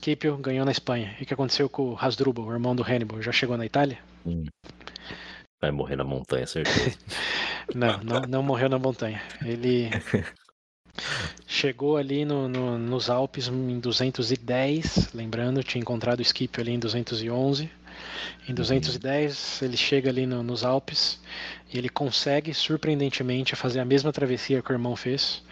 Scipio 0.00 0.36
ganhou 0.38 0.64
na 0.64 0.72
Espanha. 0.72 1.14
E 1.20 1.24
o 1.24 1.26
que 1.26 1.34
aconteceu 1.34 1.68
com 1.68 1.90
o 1.90 1.96
Hasdrubal, 1.96 2.46
o 2.46 2.52
irmão 2.52 2.74
do 2.74 2.82
Hannibal? 2.82 3.20
Já 3.22 3.32
chegou 3.32 3.56
na 3.56 3.66
Itália? 3.66 3.98
Hum. 4.26 4.46
Vai 5.60 5.70
morrer 5.70 5.96
na 5.96 6.04
montanha, 6.04 6.46
certeza. 6.46 6.98
não, 7.74 8.02
não, 8.02 8.20
não 8.22 8.42
morreu 8.42 8.68
na 8.68 8.78
montanha. 8.78 9.22
Ele 9.44 9.90
chegou 11.46 11.96
ali 11.96 12.24
no, 12.24 12.48
no, 12.48 12.78
nos 12.78 13.08
Alpes 13.08 13.46
em 13.46 13.78
210, 13.78 15.12
lembrando, 15.14 15.62
tinha 15.62 15.80
encontrado 15.80 16.20
o 16.20 16.24
Scipio 16.24 16.60
ali 16.60 16.72
em 16.72 16.78
211. 16.78 17.70
Em 18.48 18.54
210 18.54 19.62
ele 19.62 19.76
chega 19.76 20.10
ali 20.10 20.26
no, 20.26 20.42
nos 20.42 20.64
Alpes 20.64 21.20
e 21.72 21.78
ele 21.78 21.88
consegue 21.88 22.52
surpreendentemente 22.52 23.56
fazer 23.56 23.80
a 23.80 23.84
mesma 23.84 24.12
travessia 24.12 24.62
que 24.62 24.70
o 24.70 24.74
irmão 24.74 24.96
fez, 24.96 25.42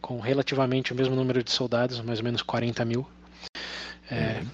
com 0.00 0.20
relativamente 0.20 0.92
o 0.92 0.96
mesmo 0.96 1.14
número 1.14 1.42
de 1.42 1.50
soldados, 1.50 2.00
mais 2.00 2.18
ou 2.18 2.24
menos 2.24 2.42
40 2.42 2.84
mil. 2.84 3.08
É, 4.10 4.40
uhum. 4.40 4.46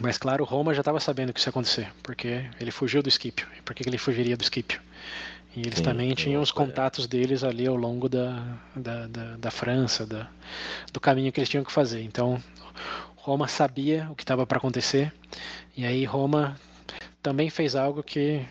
Mas 0.00 0.16
claro, 0.16 0.44
Roma 0.44 0.74
já 0.74 0.80
estava 0.80 1.00
sabendo 1.00 1.32
que 1.32 1.40
isso 1.40 1.48
ia 1.48 1.50
acontecer, 1.50 1.92
porque 2.02 2.48
ele 2.60 2.70
fugiu 2.70 3.02
do 3.02 3.10
Scipio. 3.10 3.46
E 3.58 3.62
por 3.62 3.74
que 3.74 3.88
ele 3.88 3.98
fugiria 3.98 4.36
do 4.36 4.44
Scipio? 4.44 4.80
E 5.56 5.60
eles 5.60 5.78
Sim, 5.78 5.82
também 5.82 6.14
tinham 6.14 6.40
os 6.40 6.52
contatos 6.52 7.06
deles 7.06 7.42
ali 7.42 7.66
ao 7.66 7.74
longo 7.74 8.08
da, 8.08 8.58
da, 8.76 9.06
da, 9.08 9.36
da 9.36 9.50
França, 9.50 10.06
da, 10.06 10.28
do 10.92 11.00
caminho 11.00 11.32
que 11.32 11.40
eles 11.40 11.48
tinham 11.48 11.64
que 11.64 11.72
fazer. 11.72 12.02
Então, 12.02 12.40
Roma 13.28 13.46
sabia 13.46 14.08
o 14.10 14.14
que 14.14 14.22
estava 14.22 14.46
para 14.46 14.56
acontecer, 14.56 15.12
e 15.76 15.84
aí 15.84 16.02
Roma 16.06 16.58
também 17.22 17.50
fez 17.50 17.76
algo 17.76 18.02
que 18.02 18.42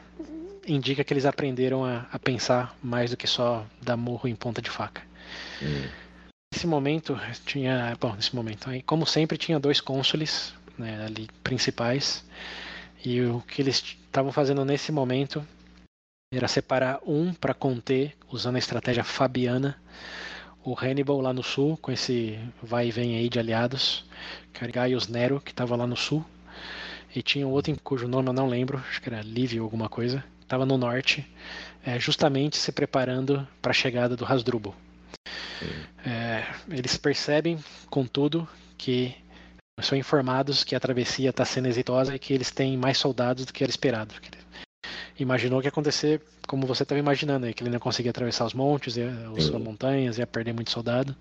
indica 0.67 1.03
que 1.03 1.11
eles 1.11 1.25
aprenderam 1.25 1.83
a, 1.83 2.05
a 2.11 2.19
pensar 2.19 2.77
mais 2.83 3.09
do 3.09 3.17
que 3.17 3.25
só 3.25 3.65
dar 3.81 3.97
morro 3.97 4.29
em 4.29 4.35
ponta 4.35 4.61
de 4.61 4.69
faca. 4.69 5.01
Hum. 5.63 5.89
Nesse 6.53 6.67
momento 6.67 7.19
tinha, 7.43 7.97
bom, 7.99 8.13
nesse 8.13 8.35
momento, 8.35 8.69
aí, 8.69 8.83
como 8.83 9.03
sempre 9.07 9.35
tinha 9.35 9.59
dois 9.59 9.81
cônsules 9.81 10.53
né, 10.77 11.05
ali 11.07 11.27
principais 11.41 12.23
e 13.03 13.19
o 13.23 13.41
que 13.47 13.63
eles 13.63 13.77
estavam 13.77 14.31
fazendo 14.31 14.63
nesse 14.63 14.91
momento 14.91 15.43
era 16.31 16.47
separar 16.47 16.99
um 17.03 17.33
para 17.33 17.55
conter, 17.55 18.15
usando 18.29 18.57
a 18.57 18.59
estratégia 18.59 19.03
fabiana, 19.03 19.75
o 20.63 20.75
Hannibal 20.77 21.21
lá 21.21 21.33
no 21.33 21.43
sul, 21.43 21.77
com 21.77 21.91
esse 21.91 22.37
vai 22.61 22.87
e 22.87 22.91
vem 22.91 23.15
aí 23.15 23.29
de 23.29 23.39
aliados, 23.39 24.05
Gaius 24.73 25.07
Nero, 25.07 25.39
que 25.39 25.51
estava 25.51 25.75
lá 25.75 25.87
no 25.87 25.95
sul, 25.95 26.25
e 27.15 27.21
tinha 27.21 27.47
outro 27.47 27.75
cujo 27.83 28.07
nome 28.07 28.29
eu 28.29 28.33
não 28.33 28.47
lembro, 28.47 28.77
acho 28.89 29.01
que 29.01 29.09
era 29.09 29.21
Livio 29.21 29.63
alguma 29.63 29.87
coisa, 29.87 30.23
estava 30.41 30.65
no 30.65 30.77
norte, 30.77 31.25
é, 31.85 31.99
justamente 31.99 32.57
se 32.57 32.71
preparando 32.71 33.47
para 33.61 33.71
a 33.71 33.73
chegada 33.73 34.15
do 34.15 34.25
Hasdrubal. 34.25 34.75
É, 36.05 36.45
eles 36.69 36.97
percebem, 36.97 37.57
contudo, 37.89 38.47
que 38.77 39.15
são 39.81 39.97
informados 39.97 40.63
que 40.63 40.75
a 40.75 40.79
travessia 40.79 41.29
está 41.29 41.45
sendo 41.45 41.67
exitosa 41.67 42.15
e 42.15 42.19
que 42.19 42.33
eles 42.33 42.51
têm 42.51 42.77
mais 42.77 42.97
soldados 42.97 43.45
do 43.45 43.53
que 43.53 43.63
era 43.63 43.69
esperado 43.69 44.13
imaginou 45.19 45.59
que 45.59 45.67
ia 45.67 45.69
acontecer 45.69 46.21
como 46.47 46.65
você 46.65 46.83
estava 46.83 46.97
imaginando 46.97 47.45
aí, 47.45 47.53
que 47.53 47.61
ele 47.61 47.69
não 47.69 47.79
conseguia 47.79 48.09
atravessar 48.09 48.45
os 48.45 48.53
montes, 48.53 48.95
ia, 48.95 49.11
as 49.37 49.49
montanhas, 49.49 50.17
ia 50.17 50.25
perder 50.25 50.53
muito 50.53 50.71
soldado. 50.71 51.15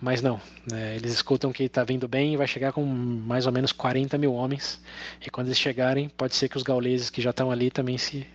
Mas 0.00 0.20
não, 0.20 0.40
né, 0.70 0.96
eles 0.96 1.12
escutam 1.12 1.52
que 1.52 1.64
está 1.64 1.84
vindo 1.84 2.06
bem 2.08 2.34
e 2.34 2.36
vai 2.36 2.46
chegar 2.46 2.72
com 2.72 2.84
mais 2.84 3.46
ou 3.46 3.52
menos 3.52 3.72
40 3.72 4.16
mil 4.18 4.34
homens. 4.34 4.80
E 5.24 5.30
quando 5.30 5.48
eles 5.48 5.58
chegarem, 5.58 6.08
pode 6.08 6.34
ser 6.34 6.48
que 6.48 6.56
os 6.56 6.62
gauleses 6.62 7.10
que 7.10 7.20
já 7.20 7.30
estão 7.30 7.50
ali 7.50 7.70
também 7.70 7.96
se, 7.98 8.26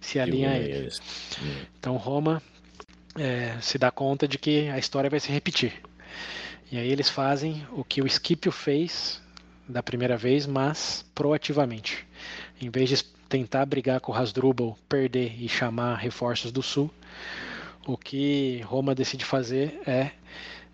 se 0.00 0.18
alinhem 0.18 0.46
a 0.46 0.58
eles. 0.58 1.00
Então 1.78 1.96
Roma 1.96 2.42
é, 3.16 3.56
se 3.60 3.78
dá 3.78 3.90
conta 3.90 4.28
de 4.28 4.38
que 4.38 4.68
a 4.68 4.78
história 4.78 5.10
vai 5.10 5.20
se 5.20 5.30
repetir. 5.30 5.72
E 6.70 6.78
aí 6.78 6.90
eles 6.90 7.08
fazem 7.08 7.66
o 7.72 7.82
que 7.82 8.02
o 8.02 8.08
Scipio 8.08 8.52
fez 8.52 9.20
da 9.68 9.82
primeira 9.82 10.16
vez, 10.16 10.46
mas 10.46 11.04
proativamente. 11.14 12.06
Em 12.60 12.70
vez 12.70 12.88
de 12.88 13.04
tentar 13.28 13.64
brigar 13.66 14.00
com 14.00 14.12
o 14.12 14.14
Hasdrubal, 14.14 14.76
perder 14.88 15.34
e 15.40 15.48
chamar 15.48 15.96
reforços 15.96 16.50
do 16.50 16.62
sul, 16.62 16.90
o 17.86 17.96
que 17.96 18.60
Roma 18.62 18.94
decide 18.94 19.24
fazer 19.24 19.80
é 19.86 20.12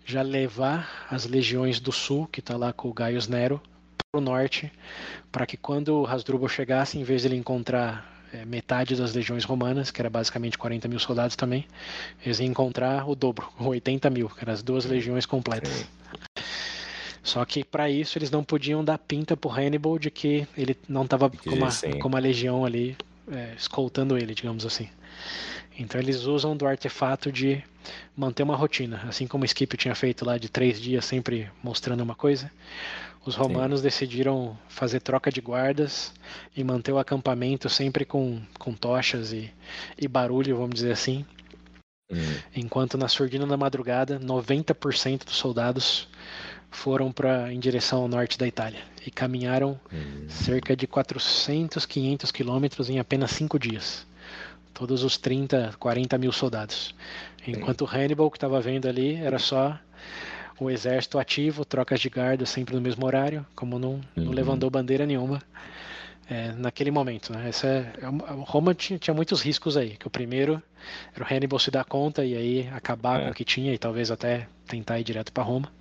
já 0.05 0.21
levar 0.21 1.07
as 1.09 1.25
legiões 1.25 1.79
do 1.79 1.91
sul, 1.91 2.27
que 2.27 2.39
está 2.39 2.55
lá 2.55 2.71
com 2.71 2.89
o 2.89 2.93
Gaius 2.93 3.27
Nero, 3.27 3.61
para 4.11 4.19
o 4.19 4.21
norte, 4.21 4.71
para 5.31 5.45
que 5.45 5.57
quando 5.57 6.05
Hasdrubal 6.05 6.47
chegasse, 6.47 6.97
em 6.97 7.03
vez 7.03 7.21
de 7.21 7.27
ele 7.27 7.35
encontrar 7.35 8.23
é, 8.31 8.45
metade 8.45 8.95
das 8.95 9.13
legiões 9.13 9.43
romanas, 9.43 9.91
que 9.91 10.01
era 10.01 10.09
basicamente 10.09 10.57
40 10.57 10.87
mil 10.87 10.99
soldados 10.99 11.35
também, 11.35 11.65
eles 12.23 12.39
iam 12.39 12.49
encontrar 12.49 13.09
o 13.09 13.15
dobro, 13.15 13.51
80 13.59 14.09
mil, 14.09 14.29
que 14.29 14.41
eram 14.41 14.53
as 14.53 14.61
duas 14.61 14.85
legiões 14.85 15.25
completas. 15.25 15.85
Só 17.25 17.43
que 17.43 17.63
para 17.63 17.89
isso 17.89 18.19
eles 18.19 18.29
não 18.29 18.43
podiam 18.43 18.85
dar 18.85 18.99
pinta 18.99 19.35
pro 19.35 19.49
Hannibal 19.49 19.97
de 19.97 20.11
que 20.11 20.47
ele 20.55 20.77
não 20.87 21.05
estava 21.05 21.27
com, 21.27 21.49
uma, 21.49 21.69
com 21.99 22.07
uma 22.07 22.19
legião 22.19 22.63
ali 22.63 22.95
é, 23.31 23.55
escoltando 23.57 24.15
ele, 24.15 24.35
digamos 24.35 24.63
assim. 24.63 24.87
Então 25.77 25.99
eles 25.99 26.25
usam 26.25 26.55
do 26.55 26.67
artefato 26.67 27.31
de 27.31 27.63
manter 28.15 28.43
uma 28.43 28.55
rotina, 28.55 29.03
assim 29.07 29.25
como 29.25 29.41
o 29.41 29.45
Skip 29.45 29.75
tinha 29.75 29.95
feito 29.95 30.23
lá 30.23 30.37
de 30.37 30.49
três 30.49 30.79
dias 30.79 31.03
sempre 31.03 31.49
mostrando 31.63 32.01
uma 32.01 32.13
coisa. 32.13 32.51
Os 33.25 33.33
romanos 33.35 33.79
Sim. 33.79 33.85
decidiram 33.85 34.55
fazer 34.69 34.99
troca 34.99 35.31
de 35.31 35.41
guardas 35.41 36.13
e 36.55 36.63
manter 36.63 36.91
o 36.91 36.99
acampamento 36.99 37.67
sempre 37.71 38.05
com, 38.05 38.39
com 38.59 38.71
tochas 38.71 39.33
e, 39.33 39.51
e 39.97 40.07
barulho, 40.07 40.57
vamos 40.57 40.75
dizer 40.75 40.91
assim. 40.91 41.25
Hum. 42.11 42.17
Enquanto 42.55 42.99
na 42.99 43.07
surdina 43.07 43.47
da 43.47 43.57
madrugada, 43.57 44.19
90% 44.19 45.25
dos 45.25 45.35
soldados 45.35 46.07
foram 46.75 47.11
para 47.11 47.51
em 47.51 47.59
direção 47.59 48.01
ao 48.01 48.07
norte 48.07 48.37
da 48.37 48.45
Itália 48.47 48.79
e 49.05 49.09
caminharam 49.09 49.79
hum. 49.91 50.25
cerca 50.27 50.75
de 50.75 50.85
400, 50.85 51.85
500 51.85 52.31
quilômetros 52.31 52.89
em 52.89 52.99
apenas 52.99 53.31
cinco 53.31 53.57
dias. 53.57 54.05
todos 54.73 55.03
os 55.03 55.17
30, 55.17 55.75
40 55.79 56.17
mil 56.17 56.33
soldados. 56.33 56.93
Enquanto 57.47 57.85
Hannibal, 57.85 58.29
que 58.29 58.35
estava 58.35 58.59
vendo 58.59 58.87
ali, 58.89 59.15
era 59.15 59.39
só 59.39 59.79
o 60.59 60.69
exército 60.69 61.17
ativo, 61.17 61.63
trocas 61.63 61.99
de 61.99 62.09
guarda 62.09 62.45
sempre 62.45 62.75
no 62.75 62.81
mesmo 62.81 63.05
horário, 63.05 63.45
como 63.55 63.79
não, 63.79 64.01
não 64.15 64.25
uhum. 64.25 64.31
levantou 64.31 64.69
bandeira 64.69 65.05
nenhuma 65.05 65.41
é, 66.29 66.51
naquele 66.53 66.91
momento. 66.91 67.31
Né? 67.31 67.49
Essa 67.49 67.67
é, 67.67 67.93
é 68.01 68.07
Roma 68.45 68.73
tinha, 68.73 68.97
tinha, 68.99 69.13
muitos 69.13 69.41
riscos 69.41 69.77
aí, 69.77 69.91
que 69.91 70.07
o 70.07 70.09
primeiro 70.09 70.61
era 71.15 71.23
o 71.23 71.27
Hannibal 71.33 71.59
se 71.59 71.71
dar 71.71 71.85
conta 71.85 72.25
e 72.25 72.35
aí 72.35 72.69
acabar 72.73 73.21
é. 73.21 73.25
com 73.25 73.31
o 73.31 73.33
que 73.33 73.45
tinha 73.45 73.73
e 73.73 73.77
talvez 73.77 74.11
até 74.11 74.47
tentar 74.67 74.99
ir 74.99 75.03
direto 75.03 75.31
para 75.31 75.43
Roma. 75.43 75.71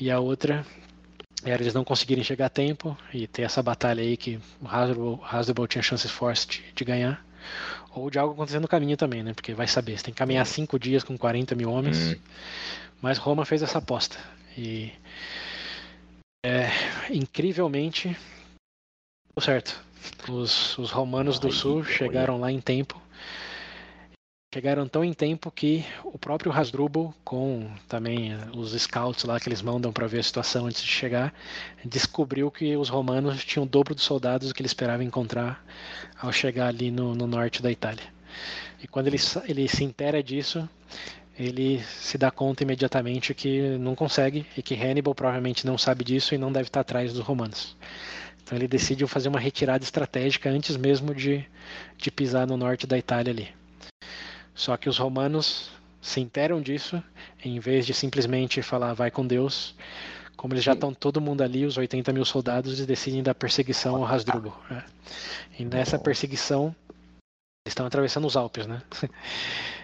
E 0.00 0.10
a 0.10 0.20
outra 0.20 0.64
era 1.44 1.62
eles 1.62 1.74
não 1.74 1.84
conseguirem 1.84 2.24
chegar 2.24 2.46
a 2.46 2.50
tempo 2.50 2.96
e 3.12 3.26
ter 3.26 3.42
essa 3.42 3.62
batalha 3.62 4.02
aí 4.02 4.16
que 4.16 4.40
o 4.60 5.20
Hasdrubal 5.24 5.66
tinha 5.66 5.82
chances 5.82 6.10
fortes 6.10 6.46
de, 6.46 6.72
de, 6.74 6.84
ganhar. 6.84 7.24
Ou 7.94 8.10
de 8.10 8.18
algo 8.18 8.34
acontecer 8.34 8.60
no 8.60 8.68
caminho 8.68 8.96
também, 8.96 9.22
né? 9.22 9.32
Porque 9.32 9.54
vai 9.54 9.66
saber, 9.66 9.98
você 9.98 10.04
tem 10.04 10.14
que 10.14 10.18
caminhar 10.18 10.44
cinco 10.46 10.78
dias 10.78 11.02
com 11.02 11.16
40 11.16 11.54
mil 11.54 11.70
homens. 11.70 12.12
Hum. 12.12 12.16
Mas 13.00 13.18
Roma 13.18 13.44
fez 13.44 13.62
essa 13.62 13.78
aposta. 13.78 14.18
E 14.56 14.92
é, 16.44 16.68
incrivelmente 17.10 18.16
deu 19.36 19.42
certo. 19.42 19.80
Os, 20.28 20.78
os 20.78 20.90
romanos 20.90 21.38
do 21.38 21.50
sul 21.50 21.84
chegaram 21.84 22.38
lá 22.38 22.50
em 22.50 22.60
tempo. 22.60 23.00
Chegaram 24.50 24.88
tão 24.88 25.04
em 25.04 25.12
tempo 25.12 25.50
que 25.50 25.84
o 26.02 26.18
próprio 26.18 26.50
Hasdrubal, 26.50 27.12
com 27.22 27.70
também 27.86 28.34
os 28.56 28.72
scouts 28.72 29.24
lá 29.24 29.38
que 29.38 29.46
eles 29.46 29.60
mandam 29.60 29.92
para 29.92 30.06
ver 30.06 30.20
a 30.20 30.22
situação 30.22 30.64
antes 30.64 30.82
de 30.82 30.90
chegar, 30.90 31.34
descobriu 31.84 32.50
que 32.50 32.74
os 32.74 32.88
romanos 32.88 33.44
tinham 33.44 33.66
o 33.66 33.68
dobro 33.68 33.94
dos 33.94 34.04
soldados 34.04 34.50
que 34.50 34.62
ele 34.62 34.66
esperava 34.66 35.04
encontrar 35.04 35.62
ao 36.18 36.32
chegar 36.32 36.68
ali 36.68 36.90
no, 36.90 37.14
no 37.14 37.26
norte 37.26 37.60
da 37.60 37.70
Itália. 37.70 38.04
E 38.82 38.88
quando 38.88 39.08
ele, 39.08 39.18
ele 39.46 39.68
se 39.68 39.84
intera 39.84 40.22
disso, 40.22 40.66
ele 41.38 41.84
se 41.84 42.16
dá 42.16 42.30
conta 42.30 42.62
imediatamente 42.62 43.34
que 43.34 43.76
não 43.76 43.94
consegue 43.94 44.46
e 44.56 44.62
que 44.62 44.74
Hannibal 44.74 45.14
provavelmente 45.14 45.66
não 45.66 45.76
sabe 45.76 46.04
disso 46.04 46.34
e 46.34 46.38
não 46.38 46.50
deve 46.50 46.68
estar 46.68 46.80
atrás 46.80 47.12
dos 47.12 47.22
romanos. 47.22 47.76
Então 48.42 48.56
ele 48.56 48.66
decidiu 48.66 49.06
fazer 49.06 49.28
uma 49.28 49.38
retirada 49.38 49.84
estratégica 49.84 50.48
antes 50.48 50.74
mesmo 50.78 51.14
de, 51.14 51.44
de 51.98 52.10
pisar 52.10 52.46
no 52.46 52.56
norte 52.56 52.86
da 52.86 52.96
Itália 52.96 53.30
ali. 53.30 53.57
Só 54.58 54.76
que 54.76 54.88
os 54.88 54.98
romanos 54.98 55.70
se 56.02 56.18
interam 56.20 56.60
disso, 56.60 57.00
em 57.44 57.60
vez 57.60 57.86
de 57.86 57.94
simplesmente 57.94 58.60
falar 58.60 58.92
vai 58.92 59.08
com 59.08 59.24
Deus, 59.24 59.72
como 60.36 60.52
eles 60.52 60.64
já 60.64 60.72
estão 60.72 60.92
todo 60.92 61.20
mundo 61.20 61.42
ali, 61.42 61.64
os 61.64 61.76
80 61.76 62.12
mil 62.12 62.24
soldados, 62.24 62.72
eles 62.72 62.84
decidem 62.84 63.22
dar 63.22 63.36
perseguição 63.36 63.94
ao 63.94 64.04
Hasdrubal. 64.04 64.60
Né? 64.68 64.84
E 65.60 65.64
nessa 65.64 65.96
perseguição 65.96 66.74
estão 67.68 67.86
atravessando 67.86 68.26
os 68.26 68.36
Alpes, 68.36 68.66
né? 68.66 68.82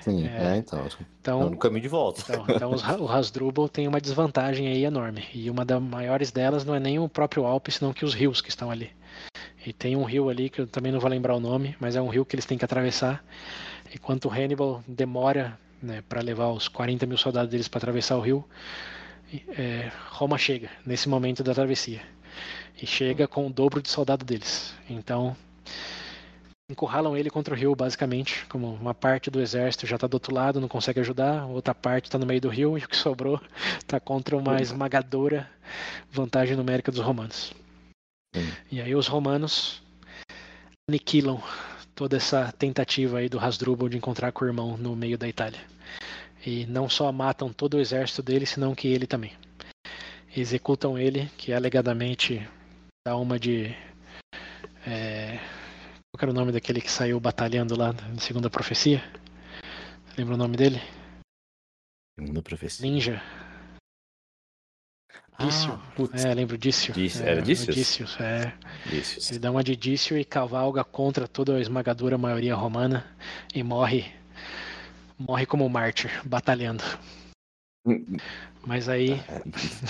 Sim, 0.01 0.26
é, 0.26 0.55
é 0.55 0.56
então, 0.56 0.84
então. 1.20 1.51
no 1.51 1.56
caminho 1.56 1.82
de 1.82 1.88
volta. 1.88 2.24
Então, 2.28 2.72
então 2.74 3.01
o 3.01 3.09
Hasdrubal 3.09 3.68
tem 3.68 3.86
uma 3.86 4.01
desvantagem 4.01 4.66
aí 4.66 4.84
enorme. 4.84 5.24
E 5.32 5.48
uma 5.48 5.64
das 5.64 5.80
maiores 5.80 6.32
delas 6.32 6.64
não 6.64 6.74
é 6.74 6.80
nem 6.80 6.98
o 6.98 7.09
próprio 7.09 7.46
Alpes, 7.46 7.76
senão 7.76 7.92
que 7.92 8.05
os 8.05 8.12
rios 8.12 8.40
que 8.40 8.48
estão 8.48 8.72
ali. 8.72 8.90
E 9.64 9.72
tem 9.72 9.94
um 9.94 10.02
rio 10.02 10.28
ali 10.28 10.51
que 10.51 10.60
eu 10.60 10.66
também 10.66 10.90
não 10.90 10.98
vou 10.98 11.09
lembrar 11.09 11.36
o 11.36 11.40
nome, 11.40 11.76
mas 11.78 11.94
é 11.94 12.02
um 12.02 12.09
rio 12.09 12.24
que 12.24 12.34
eles 12.34 12.44
têm 12.44 12.59
que 12.59 12.64
atravessar. 12.64 13.24
Enquanto 13.94 14.28
Hannibal 14.28 14.82
demora 14.88 15.58
né, 15.80 16.02
para 16.08 16.20
levar 16.20 16.48
os 16.48 16.66
40 16.66 17.06
mil 17.06 17.16
soldados 17.16 17.50
deles 17.50 17.68
para 17.68 17.78
atravessar 17.78 18.16
o 18.16 18.20
rio, 18.20 18.44
é, 19.56 19.90
Roma 20.10 20.36
chega 20.36 20.68
nesse 20.84 21.08
momento 21.08 21.44
da 21.44 21.54
travessia. 21.54 22.02
E 22.80 22.86
chega 22.86 23.28
com 23.28 23.46
o 23.46 23.50
dobro 23.50 23.80
de 23.80 23.88
soldado 23.88 24.24
deles. 24.24 24.74
Então 24.90 25.36
encurralam 26.68 27.16
ele 27.16 27.30
contra 27.30 27.54
o 27.54 27.56
rio, 27.56 27.76
basicamente, 27.76 28.46
como 28.46 28.74
uma 28.74 28.94
parte 28.94 29.30
do 29.30 29.40
exército 29.40 29.86
já 29.86 29.96
está 29.96 30.06
do 30.06 30.14
outro 30.14 30.34
lado, 30.34 30.60
não 30.60 30.68
consegue 30.68 30.98
ajudar, 30.98 31.44
outra 31.46 31.74
parte 31.74 32.06
está 32.06 32.18
no 32.18 32.24
meio 32.26 32.40
do 32.40 32.48
rio 32.48 32.78
e 32.78 32.82
o 32.82 32.88
que 32.88 32.96
sobrou 32.96 33.40
está 33.78 34.00
contra 34.00 34.36
uma 34.36 34.60
esmagadora 34.60 35.48
vantagem 36.10 36.56
numérica 36.56 36.90
dos 36.90 37.00
romanos. 37.00 37.52
E 38.72 38.80
aí 38.80 38.94
os 38.94 39.06
romanos 39.06 39.82
aniquilam 40.88 41.40
toda 41.94 42.16
essa 42.16 42.52
tentativa 42.52 43.18
aí 43.18 43.28
do 43.28 43.38
Hasdrubal 43.38 43.88
de 43.88 43.96
encontrar 43.96 44.32
com 44.32 44.44
o 44.44 44.48
irmão 44.48 44.76
no 44.76 44.96
meio 44.96 45.16
da 45.16 45.28
Itália. 45.28 45.60
E 46.44 46.66
não 46.66 46.88
só 46.88 47.10
matam 47.10 47.52
todo 47.52 47.74
o 47.74 47.80
exército 47.80 48.22
dele, 48.22 48.44
senão 48.44 48.74
que 48.74 48.88
ele 48.88 49.06
também. 49.06 49.32
Executam 50.36 50.98
ele, 50.98 51.30
que 51.38 51.52
alegadamente 51.52 52.46
dá 53.06 53.16
uma 53.16 53.38
de 53.38 53.74
é, 54.86 55.38
qual 56.14 56.22
era 56.22 56.30
o 56.30 56.34
nome 56.34 56.52
daquele 56.52 56.80
que 56.80 56.90
saiu 56.90 57.18
batalhando 57.18 57.76
lá 57.76 57.92
na 57.92 58.20
segunda 58.20 58.50
profecia? 58.50 59.02
Lembra 60.16 60.34
o 60.34 60.38
nome 60.38 60.56
dele? 60.56 60.80
Segunda 62.18 62.42
profecia. 62.42 62.88
Ninja. 62.88 63.22
Dício. 65.39 65.81
Ah, 66.12 66.28
é, 66.28 66.35
lembro 66.35 66.56
Dício. 66.56 66.94
Dício. 66.94 67.24
É, 67.24 67.31
era 67.31 67.43
Dício? 67.43 67.73
Dício, 67.73 68.06
é. 68.20 68.52
Dício. 68.86 69.32
Ele 69.32 69.39
dá 69.39 69.51
uma 69.51 69.65
de 69.65 69.74
Dício 69.74 70.16
e 70.16 70.24
cavalga 70.24 70.85
contra 70.85 71.27
toda 71.27 71.56
a 71.56 71.61
esmagadora 71.61 72.16
maioria 72.16 72.55
romana 72.55 73.05
e 73.55 73.62
morre 73.62 74.06
morre 75.19 75.47
como 75.47 75.69
mártir, 75.69 76.11
batalhando. 76.24 76.82
Mas 78.66 78.89
aí 78.89 79.20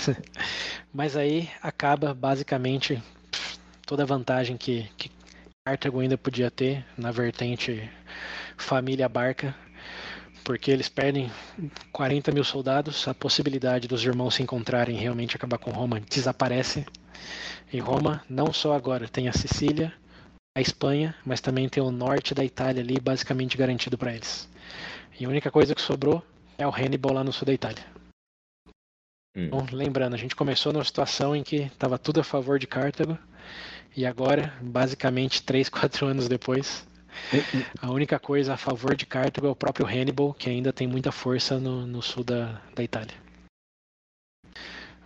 mas 0.93 1.15
aí 1.15 1.49
acaba 1.61 2.13
basicamente 2.13 3.01
toda 3.85 4.03
a 4.03 4.05
vantagem 4.05 4.57
que, 4.57 4.89
que 4.97 5.09
Cartago 5.65 5.99
ainda 5.99 6.17
podia 6.17 6.51
ter 6.51 6.85
na 6.97 7.09
vertente 7.09 7.89
família 8.57 9.07
Barca, 9.07 9.55
porque 10.45 10.69
eles 10.69 10.87
perdem 10.87 11.29
40 11.91 12.31
mil 12.31 12.43
soldados, 12.43 13.07
a 13.07 13.15
possibilidade 13.15 13.87
dos 13.87 14.05
irmãos 14.05 14.35
se 14.35 14.43
encontrarem 14.43 14.95
e 14.95 14.99
realmente 14.99 15.35
acabar 15.35 15.57
com 15.57 15.71
Roma 15.71 15.99
desaparece. 15.99 16.85
E 17.73 17.79
Roma 17.79 18.23
não 18.29 18.53
só 18.53 18.73
agora 18.73 19.07
tem 19.07 19.27
a 19.27 19.33
Sicília, 19.33 19.91
a 20.55 20.61
Espanha, 20.61 21.15
mas 21.25 21.41
também 21.41 21.67
tem 21.67 21.81
o 21.81 21.91
norte 21.91 22.35
da 22.35 22.45
Itália 22.45 22.83
ali 22.83 22.99
basicamente 22.99 23.57
garantido 23.57 23.97
para 23.97 24.13
eles. 24.13 24.47
E 25.19 25.25
a 25.25 25.29
única 25.29 25.49
coisa 25.49 25.73
que 25.73 25.81
sobrou 25.81 26.23
é 26.59 26.67
o 26.67 26.73
Hannibal 26.73 27.13
lá 27.13 27.23
no 27.23 27.33
sul 27.33 27.47
da 27.47 27.53
Itália. 27.53 27.83
Hum. 29.35 29.47
Então, 29.47 29.65
lembrando, 29.71 30.13
a 30.13 30.17
gente 30.17 30.35
começou 30.35 30.71
numa 30.71 30.85
situação 30.85 31.35
em 31.35 31.43
que 31.43 31.63
estava 31.63 31.97
tudo 31.97 32.19
a 32.19 32.23
favor 32.23 32.59
de 32.59 32.67
Cartago 32.67 33.17
e 33.97 34.05
agora, 34.05 34.53
basicamente, 34.61 35.41
3, 35.41 35.69
4 35.69 36.05
anos 36.07 36.27
depois, 36.27 36.87
a 37.81 37.91
única 37.91 38.19
coisa 38.19 38.53
a 38.53 38.57
favor 38.57 38.95
de 38.95 39.05
Cartago 39.05 39.47
é 39.47 39.49
o 39.49 39.55
próprio 39.55 39.85
Hannibal, 39.85 40.33
que 40.33 40.49
ainda 40.49 40.71
tem 40.73 40.87
muita 40.87 41.11
força 41.11 41.59
no, 41.59 41.85
no 41.85 42.01
sul 42.01 42.23
da, 42.23 42.61
da 42.75 42.83
Itália. 42.83 43.15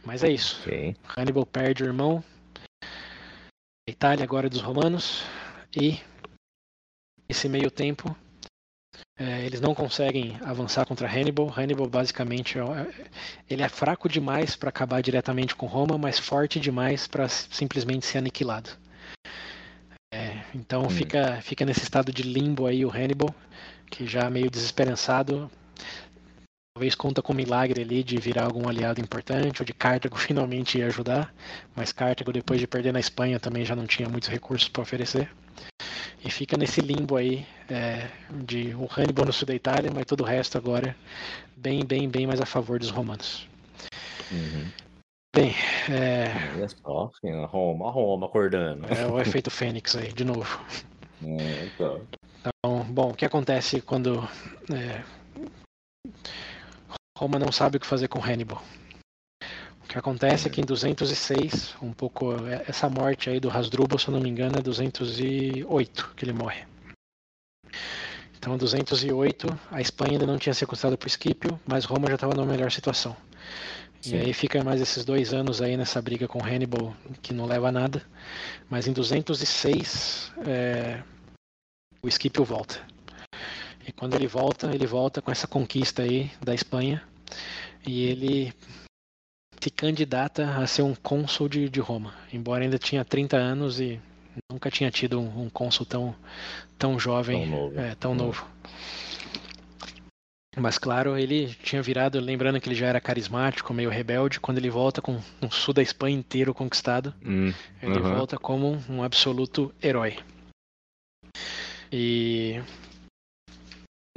Mas 0.03 0.23
é 0.23 0.31
isso. 0.31 0.61
Okay. 0.61 0.95
Hannibal 1.17 1.45
perde 1.45 1.83
o 1.83 1.87
irmão. 1.87 2.23
A 2.83 3.91
Itália 3.91 4.23
agora 4.23 4.47
é 4.47 4.49
dos 4.49 4.61
romanos. 4.61 5.23
E 5.75 5.99
esse 7.27 7.47
meio 7.47 7.69
tempo 7.69 8.15
é, 9.19 9.45
eles 9.45 9.59
não 9.59 9.75
conseguem 9.75 10.37
avançar 10.43 10.85
contra 10.85 11.07
Hannibal. 11.07 11.53
Hannibal 11.55 11.87
basicamente 11.87 12.57
é, 12.57 12.63
ele 13.49 13.61
é 13.61 13.69
fraco 13.69 14.07
demais 14.07 14.55
para 14.55 14.69
acabar 14.69 15.01
diretamente 15.01 15.55
com 15.55 15.65
Roma, 15.65 15.97
mas 15.97 16.17
forte 16.17 16.59
demais 16.59 17.05
para 17.05 17.27
simplesmente 17.27 18.05
ser 18.05 18.19
aniquilado. 18.19 18.69
Então 20.53 20.83
hum. 20.83 20.89
fica, 20.89 21.39
fica 21.41 21.65
nesse 21.65 21.83
estado 21.83 22.11
de 22.11 22.23
limbo 22.23 22.65
aí 22.65 22.85
o 22.85 22.89
Hannibal, 22.89 23.33
que 23.89 24.05
já 24.05 24.29
meio 24.29 24.49
desesperançado. 24.49 25.49
Talvez 26.75 26.95
conta 26.95 27.21
com 27.21 27.33
um 27.33 27.35
milagre 27.35 27.81
ali 27.81 28.03
de 28.03 28.17
virar 28.17 28.45
algum 28.45 28.67
aliado 28.69 29.01
importante, 29.01 29.61
ou 29.61 29.65
de 29.65 29.73
Cartago 29.73 30.15
finalmente 30.19 30.77
ir 30.77 30.83
ajudar. 30.83 31.33
Mas 31.75 31.91
Cartago, 31.91 32.31
depois 32.31 32.59
de 32.59 32.67
perder 32.67 32.93
na 32.93 32.99
Espanha, 32.99 33.39
também 33.39 33.65
já 33.65 33.75
não 33.75 33.85
tinha 33.85 34.07
muitos 34.07 34.29
recursos 34.29 34.69
para 34.69 34.81
oferecer 34.81 35.29
e 36.23 36.29
fica 36.29 36.57
nesse 36.57 36.81
limbo 36.81 37.15
aí 37.15 37.45
é, 37.69 38.09
de 38.43 38.73
o 38.75 38.87
Hannibal 38.91 39.25
no 39.25 39.33
sul 39.33 39.47
da 39.47 39.55
Itália, 39.55 39.91
mas 39.93 40.05
todo 40.05 40.21
o 40.21 40.25
resto 40.25 40.57
agora 40.57 40.95
bem, 41.55 41.85
bem, 41.85 42.09
bem 42.09 42.27
mais 42.27 42.41
a 42.41 42.45
favor 42.45 42.79
dos 42.79 42.89
romanos. 42.89 43.47
Uhum. 44.31 44.67
Bem, 45.35 45.53
é... 45.89 46.55
Olha 46.55 46.69
só, 46.69 47.11
Roma, 47.47 47.91
Roma 47.91 48.25
acordando. 48.25 48.85
É 48.87 49.05
o 49.05 49.19
efeito 49.19 49.51
Fênix 49.51 49.95
aí, 49.95 50.11
de 50.11 50.23
novo. 50.23 50.59
É, 51.21 51.65
então. 51.65 52.07
então, 52.39 52.83
bom, 52.85 53.09
o 53.09 53.13
que 53.13 53.25
acontece 53.25 53.81
quando 53.81 54.25
é, 54.73 55.03
Roma 57.19 57.37
não 57.37 57.51
sabe 57.51 57.75
o 57.75 57.79
que 57.81 57.85
fazer 57.85 58.07
com 58.07 58.23
Hannibal? 58.23 58.63
O 59.83 59.87
que 59.89 59.97
acontece 59.97 60.47
é 60.47 60.49
que 60.49 60.61
em 60.61 60.63
206, 60.63 61.75
um 61.81 61.91
pouco 61.91 62.31
é, 62.47 62.63
essa 62.65 62.89
morte 62.89 63.29
aí 63.29 63.41
do 63.41 63.49
Hasdrubal, 63.49 63.99
se 63.99 64.07
eu 64.07 64.13
não 64.13 64.21
me 64.21 64.29
engano, 64.29 64.57
é 64.57 64.61
208 64.61 66.13
que 66.15 66.23
ele 66.23 66.31
morre. 66.31 66.65
Então, 68.37 68.57
208, 68.57 69.47
a 69.69 69.81
Espanha 69.81 70.13
ainda 70.13 70.25
não 70.25 70.37
tinha 70.37 70.53
sequestrado 70.53 70.97
por 70.97 71.07
Esquipio, 71.07 71.59
mas 71.67 71.83
Roma 71.83 72.07
já 72.07 72.15
estava 72.15 72.33
numa 72.33 72.49
melhor 72.49 72.71
situação. 72.71 73.17
Sim. 74.01 74.15
E 74.15 74.19
aí 74.19 74.33
fica 74.33 74.63
mais 74.63 74.79
esses 74.79 75.03
dois 75.03 75.33
anos 75.33 75.61
aí 75.61 75.75
nessa 75.75 76.01
briga 76.01 76.27
com 76.27 76.43
Hannibal, 76.43 76.95
que 77.21 77.33
não 77.33 77.45
leva 77.45 77.69
a 77.69 77.71
nada. 77.71 78.01
Mas 78.69 78.87
em 78.87 78.93
206, 78.93 80.31
é, 80.45 81.01
o 82.01 82.07
Esquipio 82.07 82.45
volta. 82.45 82.81
E 83.85 83.91
quando 83.91 84.13
ele 84.13 84.27
volta, 84.27 84.73
ele 84.73 84.85
volta 84.85 85.21
com 85.21 85.31
essa 85.31 85.47
conquista 85.47 86.03
aí 86.03 86.31
da 86.41 86.53
Espanha 86.53 87.03
e 87.85 88.05
ele 88.05 88.53
se 89.59 89.69
candidata 89.69 90.57
a 90.57 90.65
ser 90.65 90.83
um 90.83 90.95
cônsul 90.95 91.49
de, 91.49 91.69
de 91.69 91.79
Roma, 91.79 92.13
embora 92.31 92.63
ainda 92.63 92.77
tinha 92.77 93.03
30 93.03 93.35
anos 93.35 93.79
e 93.79 93.99
nunca 94.49 94.71
tinha 94.71 94.89
tido 94.89 95.19
um, 95.19 95.43
um 95.43 95.49
cônsul 95.49 95.85
tão, 95.85 96.15
tão 96.77 96.97
jovem, 96.99 97.41
tão 97.41 97.59
novo. 97.59 97.79
É, 97.79 97.95
tão 97.95 98.15
novo. 98.15 98.47
Mas 100.57 100.77
claro, 100.77 101.17
ele 101.17 101.53
tinha 101.63 101.81
virado, 101.81 102.19
lembrando 102.19 102.59
que 102.59 102.67
ele 102.67 102.75
já 102.75 102.87
era 102.87 102.99
carismático, 102.99 103.73
meio 103.73 103.89
rebelde, 103.89 104.39
quando 104.39 104.57
ele 104.57 104.69
volta 104.69 105.01
com 105.01 105.21
o 105.41 105.51
sul 105.51 105.73
da 105.73 105.81
Espanha 105.81 106.17
inteiro 106.17 106.53
conquistado, 106.53 107.13
hum, 107.23 107.53
ele 107.81 107.99
uh 107.99 108.03
-huh. 108.03 108.15
volta 108.15 108.37
como 108.37 108.83
um 108.89 109.03
absoluto 109.03 109.73
herói. 109.81 110.17
E 111.91 112.61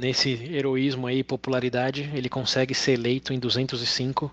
nesse 0.01 0.31
heroísmo 0.31 1.07
aí, 1.07 1.23
popularidade, 1.23 2.09
ele 2.13 2.29
consegue 2.29 2.73
ser 2.73 2.93
eleito 2.93 3.31
em 3.31 3.39
205 3.39 4.31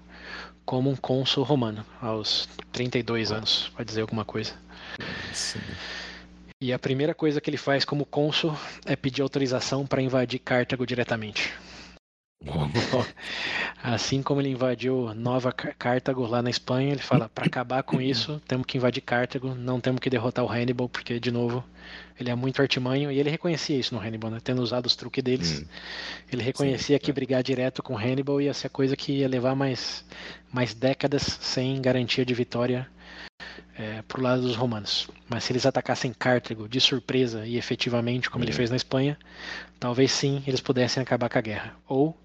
como 0.65 0.91
um 0.91 0.97
cônsul 0.97 1.45
romano, 1.45 1.85
aos 2.01 2.49
32 2.73 3.33
anos, 3.33 3.73
vai 3.75 3.85
dizer 3.85 4.03
alguma 4.03 4.25
coisa. 4.25 4.55
Sim. 5.33 5.61
E 6.63 6.73
a 6.73 6.79
primeira 6.79 7.15
coisa 7.15 7.41
que 7.41 7.49
ele 7.49 7.57
faz 7.57 7.85
como 7.85 8.05
cônsul 8.05 8.55
é 8.85 8.95
pedir 8.95 9.23
autorização 9.23 9.87
para 9.87 10.03
invadir 10.03 10.39
Cartago 10.39 10.87
diretamente. 10.87 11.53
assim 13.83 14.23
como 14.23 14.41
ele 14.41 14.49
invadiu 14.49 15.15
Nova 15.15 15.53
Cartago 15.53 16.27
lá 16.27 16.41
na 16.41 16.49
Espanha, 16.49 16.93
ele 16.93 17.03
fala: 17.03 17.29
para 17.29 17.47
acabar 17.47 17.83
com 17.83 18.01
isso, 18.01 18.41
temos 18.49 18.67
que 18.67 18.79
invadir 18.79 19.03
Cartago, 19.03 19.55
não 19.55 19.79
temos 19.79 20.01
que 20.01 20.09
derrotar 20.09 20.45
o 20.45 20.49
Hannibal, 20.49 20.89
porque, 20.89 21.21
de 21.21 21.31
novo, 21.31 21.63
ele 22.19 22.31
é 22.31 22.35
muito 22.35 22.63
artimanho. 22.63 23.11
E 23.11 23.19
ele 23.19 23.29
reconhecia 23.29 23.79
isso 23.79 23.95
no 23.95 24.01
Hannibal, 24.01 24.31
né? 24.31 24.39
tendo 24.43 24.63
usado 24.63 24.87
os 24.87 24.97
truques 24.97 25.23
deles. 25.23 25.61
Hum. 25.61 25.67
Ele 26.33 26.43
reconhecia 26.43 26.97
Sim, 26.97 27.05
que 27.05 27.11
é. 27.11 27.15
brigar 27.15 27.43
direto 27.43 27.83
com 27.83 27.97
Hannibal 27.97 28.41
ia 28.41 28.55
ser 28.55 28.71
coisa 28.71 28.97
que 28.97 29.13
ia 29.19 29.29
levar 29.29 29.55
mais, 29.55 30.05
mais 30.51 30.73
décadas 30.73 31.23
sem 31.23 31.81
garantia 31.81 32.25
de 32.25 32.33
vitória 32.33 32.89
é, 33.77 34.03
pro 34.03 34.23
lado 34.23 34.41
dos 34.41 34.57
romanos. 34.57 35.09
Mas 35.29 35.45
se 35.45 35.53
eles 35.53 35.67
atacassem 35.67 36.13
Cartago 36.13 36.67
de 36.69 36.81
surpresa 36.81 37.47
e 37.47 37.57
efetivamente, 37.57 38.31
como 38.31 38.45
ele 38.45 38.53
hum. 38.53 38.57
fez 38.57 38.71
na 38.71 38.77
Espanha, 38.77 39.19
talvez 39.79 40.11
sim 40.11 40.43
eles 40.47 40.61
pudessem 40.61 41.03
acabar 41.03 41.29
com 41.29 41.39
a 41.39 41.43
guerra. 41.43 41.75
Ou 41.87 42.17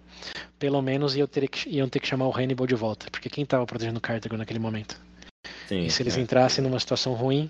pelo 0.57 0.81
menos 0.81 1.15
iam 1.15 1.27
ter 1.27 1.47
que, 1.47 1.69
iam 1.69 1.87
ter 1.89 1.99
que 1.99 2.07
chamar 2.07 2.27
o 2.27 2.35
Hannibal 2.35 2.67
de 2.67 2.75
volta, 2.75 3.07
porque 3.11 3.29
quem 3.29 3.43
estava 3.43 3.65
protegendo 3.65 3.99
Cartago 3.99 4.37
naquele 4.37 4.59
momento? 4.59 4.99
Sim, 5.67 5.85
e 5.85 5.91
se 5.91 6.01
eles 6.01 6.17
é. 6.17 6.21
entrassem 6.21 6.63
numa 6.63 6.79
situação 6.79 7.13
ruim, 7.13 7.49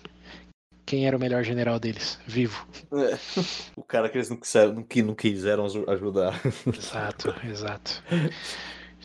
quem 0.85 1.07
era 1.07 1.17
o 1.17 1.19
melhor 1.19 1.43
general 1.43 1.79
deles? 1.79 2.19
Vivo. 2.27 2.67
É. 2.93 3.17
O 3.75 3.83
cara 3.83 4.09
que 4.09 4.17
eles 4.17 4.29
não 4.29 4.37
quiseram, 4.37 4.83
que 4.83 5.03
não 5.03 5.13
quiseram 5.13 5.65
ajudar. 5.65 6.39
Exato, 6.75 7.35
exato. 7.45 8.03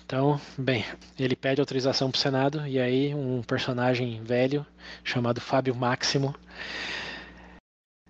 Então, 0.04 0.40
bem, 0.56 0.84
ele 1.18 1.36
pede 1.36 1.60
autorização 1.60 2.10
para 2.10 2.18
o 2.18 2.20
Senado 2.20 2.66
e 2.66 2.80
aí 2.80 3.14
um 3.14 3.42
personagem 3.42 4.22
velho 4.22 4.66
chamado 5.04 5.40
Fábio 5.40 5.74
Máximo 5.74 6.34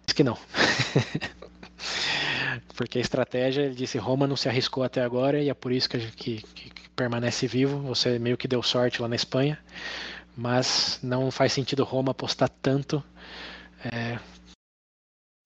diz 0.06 0.14
que 0.14 0.24
não. 0.24 0.39
porque 2.81 2.97
a 2.97 3.01
estratégia, 3.02 3.65
ele 3.65 3.74
disse, 3.74 3.98
Roma 3.98 4.27
não 4.27 4.36
se 4.36 4.48
arriscou 4.48 4.82
até 4.82 5.02
agora 5.02 5.39
e 5.39 5.51
é 5.51 5.52
por 5.52 5.70
isso 5.70 5.86
que, 5.86 5.98
que, 6.12 6.40
que 6.40 6.89
permanece 6.97 7.47
vivo. 7.47 7.78
Você 7.81 8.19
meio 8.19 8.39
que 8.39 8.48
deu 8.48 8.62
sorte 8.62 9.02
lá 9.02 9.07
na 9.07 9.15
Espanha, 9.15 9.59
mas 10.35 10.98
não 11.02 11.31
faz 11.31 11.52
sentido 11.52 11.85
Roma 11.85 12.12
apostar 12.12 12.48
tanto, 12.48 13.05
é, 13.85 14.19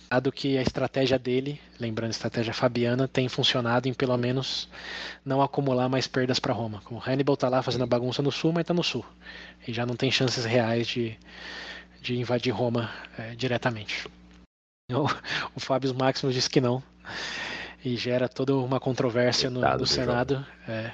dado 0.08 0.30
que 0.30 0.56
a 0.56 0.62
estratégia 0.62 1.18
dele, 1.18 1.60
lembrando 1.80 2.10
a 2.10 2.12
estratégia 2.12 2.54
fabiana, 2.54 3.08
tem 3.08 3.28
funcionado 3.28 3.88
em 3.88 3.92
pelo 3.92 4.16
menos 4.16 4.68
não 5.24 5.42
acumular 5.42 5.88
mais 5.88 6.06
perdas 6.06 6.38
para 6.38 6.54
Roma. 6.54 6.82
Como 6.84 7.02
Hannibal 7.04 7.34
está 7.34 7.48
lá 7.48 7.60
fazendo 7.62 7.82
a 7.82 7.88
bagunça 7.88 8.22
no 8.22 8.30
sul, 8.30 8.52
mas 8.52 8.60
está 8.60 8.72
no 8.72 8.84
sul 8.84 9.04
e 9.66 9.72
já 9.72 9.84
não 9.84 9.96
tem 9.96 10.08
chances 10.08 10.44
reais 10.44 10.86
de, 10.86 11.18
de 12.00 12.16
invadir 12.16 12.52
Roma 12.52 12.92
é, 13.18 13.34
diretamente. 13.34 14.06
O, 14.92 15.06
o 15.56 15.60
Fábio 15.60 15.94
Máximo 15.94 16.30
disse 16.30 16.50
que 16.50 16.60
não. 16.60 16.82
E 17.82 17.96
gera 17.96 18.28
toda 18.28 18.54
uma 18.54 18.78
controvérsia 18.78 19.48
no, 19.48 19.60
no 19.60 19.86
Senado. 19.86 20.44
É, 20.68 20.90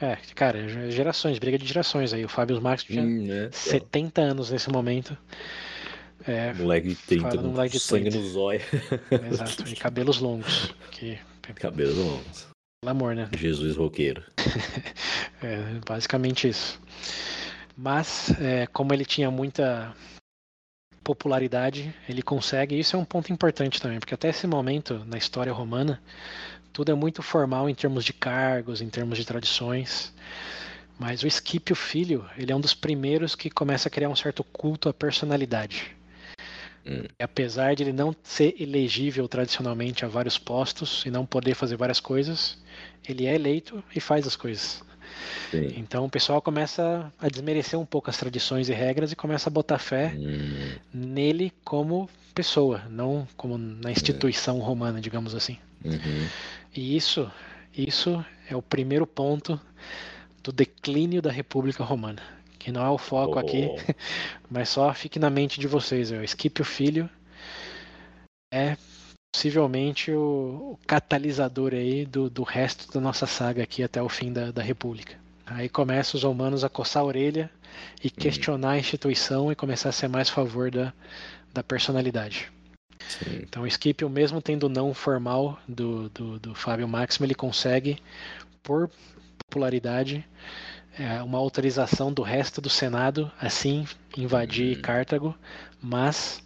é, 0.00 0.18
cara, 0.34 0.90
gerações, 0.90 1.38
briga 1.38 1.58
de 1.58 1.66
gerações 1.66 2.12
aí. 2.12 2.24
O 2.24 2.28
Fábio 2.28 2.60
Máximo 2.60 2.90
tinha 2.90 3.02
hum, 3.02 3.26
né? 3.26 3.48
70 3.50 4.20
anos 4.20 4.50
nesse 4.50 4.70
momento. 4.70 5.16
É, 6.26 6.52
moleque 6.52 6.88
de 6.88 6.94
30, 6.94 7.38
com 7.38 7.48
moleque 7.48 7.72
de 7.72 7.80
sangue 7.80 8.10
30. 8.10 8.18
no 8.18 8.30
zóio. 8.30 8.60
Exato, 9.30 9.68
e 9.68 9.76
cabelos 9.76 10.18
longos. 10.18 10.74
Que... 10.90 11.18
Cabelos 11.56 11.96
longos. 11.96 12.46
Pelo 12.82 12.90
amor, 12.90 13.14
né? 13.14 13.28
Jesus 13.36 13.76
roqueiro. 13.76 14.22
é, 15.42 15.80
basicamente 15.86 16.48
isso. 16.48 16.80
Mas, 17.76 18.30
é, 18.40 18.66
como 18.66 18.92
ele 18.92 19.04
tinha 19.04 19.30
muita 19.30 19.94
popularidade, 21.02 21.94
ele 22.08 22.22
consegue. 22.22 22.78
Isso 22.78 22.96
é 22.96 22.98
um 22.98 23.04
ponto 23.04 23.32
importante 23.32 23.80
também, 23.80 23.98
porque 23.98 24.14
até 24.14 24.28
esse 24.28 24.46
momento 24.46 25.04
na 25.06 25.18
história 25.18 25.52
romana, 25.52 26.00
tudo 26.72 26.90
é 26.90 26.94
muito 26.94 27.22
formal 27.22 27.68
em 27.68 27.74
termos 27.74 28.04
de 28.04 28.12
cargos, 28.12 28.80
em 28.80 28.88
termos 28.88 29.18
de 29.18 29.24
tradições. 29.24 30.12
Mas 30.98 31.22
o 31.22 31.30
Scipio 31.30 31.74
Filho, 31.74 32.24
ele 32.38 32.52
é 32.52 32.56
um 32.56 32.60
dos 32.60 32.74
primeiros 32.74 33.34
que 33.34 33.50
começa 33.50 33.88
a 33.88 33.90
criar 33.90 34.08
um 34.08 34.16
certo 34.16 34.44
culto 34.44 34.88
à 34.88 34.94
personalidade. 34.94 35.94
Hum. 36.86 37.04
Apesar 37.18 37.74
de 37.74 37.84
ele 37.84 37.92
não 37.92 38.14
ser 38.22 38.54
elegível 38.60 39.28
tradicionalmente 39.28 40.04
a 40.04 40.08
vários 40.08 40.38
postos 40.38 41.04
e 41.06 41.10
não 41.10 41.24
poder 41.24 41.54
fazer 41.54 41.76
várias 41.76 42.00
coisas, 42.00 42.58
ele 43.08 43.26
é 43.26 43.34
eleito 43.34 43.82
e 43.94 44.00
faz 44.00 44.26
as 44.26 44.36
coisas. 44.36 44.82
Sim. 45.50 45.74
Então 45.76 46.04
o 46.04 46.10
pessoal 46.10 46.40
começa 46.40 47.12
a 47.18 47.28
desmerecer 47.28 47.78
um 47.78 47.86
pouco 47.86 48.10
as 48.10 48.16
tradições 48.16 48.68
e 48.68 48.72
regras 48.72 49.12
e 49.12 49.16
começa 49.16 49.48
a 49.48 49.52
botar 49.52 49.78
fé 49.78 50.14
hum. 50.16 50.74
nele 50.92 51.52
como 51.64 52.08
pessoa, 52.34 52.82
não 52.88 53.26
como 53.36 53.58
na 53.58 53.90
instituição 53.90 54.58
é. 54.58 54.62
romana, 54.62 55.00
digamos 55.00 55.34
assim. 55.34 55.58
Uhum. 55.84 56.28
E 56.74 56.96
isso, 56.96 57.30
isso 57.76 58.24
é 58.48 58.56
o 58.56 58.62
primeiro 58.62 59.06
ponto 59.06 59.60
do 60.42 60.52
declínio 60.52 61.20
da 61.20 61.30
República 61.30 61.84
Romana, 61.84 62.22
que 62.58 62.72
não 62.72 62.84
é 62.84 62.90
o 62.90 62.98
foco 62.98 63.36
oh. 63.36 63.38
aqui, 63.38 63.68
mas 64.50 64.68
só 64.68 64.92
fique 64.94 65.18
na 65.18 65.30
mente 65.30 65.60
de 65.60 65.66
vocês. 65.66 66.10
O 66.10 66.22
Esquipe 66.22 66.62
o 66.62 66.64
Filho 66.64 67.08
é 68.52 68.76
possivelmente 69.42 70.12
o, 70.12 70.72
o 70.72 70.78
catalisador 70.86 71.74
aí 71.74 72.06
do, 72.06 72.30
do 72.30 72.44
resto 72.44 72.92
da 72.92 73.00
nossa 73.00 73.26
saga 73.26 73.64
aqui 73.64 73.82
até 73.82 74.00
o 74.00 74.08
fim 74.08 74.32
da, 74.32 74.52
da 74.52 74.62
República. 74.62 75.16
Aí 75.44 75.68
começam 75.68 76.16
os 76.16 76.22
romanos 76.22 76.62
a 76.62 76.68
coçar 76.68 77.02
a 77.02 77.06
orelha 77.06 77.50
e 78.04 78.06
uhum. 78.06 78.14
questionar 78.16 78.70
a 78.70 78.78
instituição 78.78 79.50
e 79.50 79.56
começar 79.56 79.88
a 79.88 79.92
ser 79.92 80.06
mais 80.06 80.28
a 80.28 80.32
favor 80.32 80.70
da, 80.70 80.92
da 81.52 81.60
personalidade. 81.60 82.52
Sim. 83.08 83.40
Então 83.42 83.64
o 83.64 83.70
Scipio, 83.70 84.08
mesmo 84.08 84.40
tendo 84.40 84.68
não 84.68 84.94
formal 84.94 85.58
do, 85.66 86.08
do, 86.10 86.38
do 86.38 86.54
Fábio 86.54 86.86
Máximo, 86.86 87.26
ele 87.26 87.34
consegue, 87.34 87.98
por 88.62 88.88
popularidade, 89.38 90.24
é, 90.96 91.20
uma 91.20 91.38
autorização 91.38 92.12
do 92.12 92.22
resto 92.22 92.60
do 92.60 92.70
Senado, 92.70 93.28
assim, 93.40 93.88
invadir 94.16 94.76
uhum. 94.76 94.82
Cartago, 94.82 95.34
mas, 95.82 96.40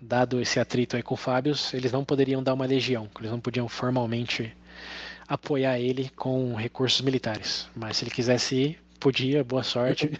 dado 0.00 0.40
esse 0.40 0.60
atrito 0.60 0.96
aí 0.96 1.02
com 1.02 1.16
Fábios, 1.16 1.72
eles 1.74 1.92
não 1.92 2.04
poderiam 2.04 2.42
dar 2.42 2.54
uma 2.54 2.66
legião, 2.66 3.08
eles 3.18 3.30
não 3.30 3.40
podiam 3.40 3.68
formalmente 3.68 4.54
apoiar 5.26 5.78
ele 5.78 6.08
com 6.10 6.54
recursos 6.54 7.00
militares. 7.00 7.68
Mas 7.76 7.98
se 7.98 8.04
ele 8.04 8.10
quisesse 8.10 8.54
ir, 8.54 8.78
podia, 8.98 9.44
boa 9.44 9.62
sorte. 9.62 10.10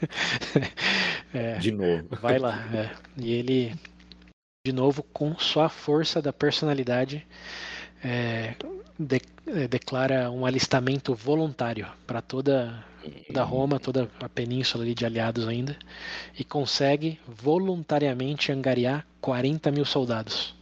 é, 1.32 1.58
de 1.58 1.72
novo. 1.72 2.06
Vai 2.20 2.38
lá. 2.38 2.64
É. 2.74 2.90
E 3.16 3.32
ele, 3.32 3.74
de 4.66 4.72
novo, 4.72 5.02
com 5.02 5.38
sua 5.38 5.68
força 5.68 6.20
da 6.20 6.32
personalidade, 6.32 7.26
é, 8.04 8.54
de, 8.98 9.20
é, 9.46 9.66
declara 9.66 10.30
um 10.30 10.44
alistamento 10.44 11.14
voluntário 11.14 11.86
para 12.06 12.20
toda 12.20 12.84
da 13.30 13.42
Roma, 13.42 13.78
toda 13.78 14.08
a 14.20 14.28
península 14.28 14.84
ali 14.84 14.94
de 14.94 15.04
aliados 15.04 15.46
ainda, 15.46 15.76
e 16.38 16.44
consegue 16.44 17.18
voluntariamente 17.26 18.52
angariar 18.52 19.06
40 19.20 19.70
mil 19.70 19.84
soldados 19.84 20.54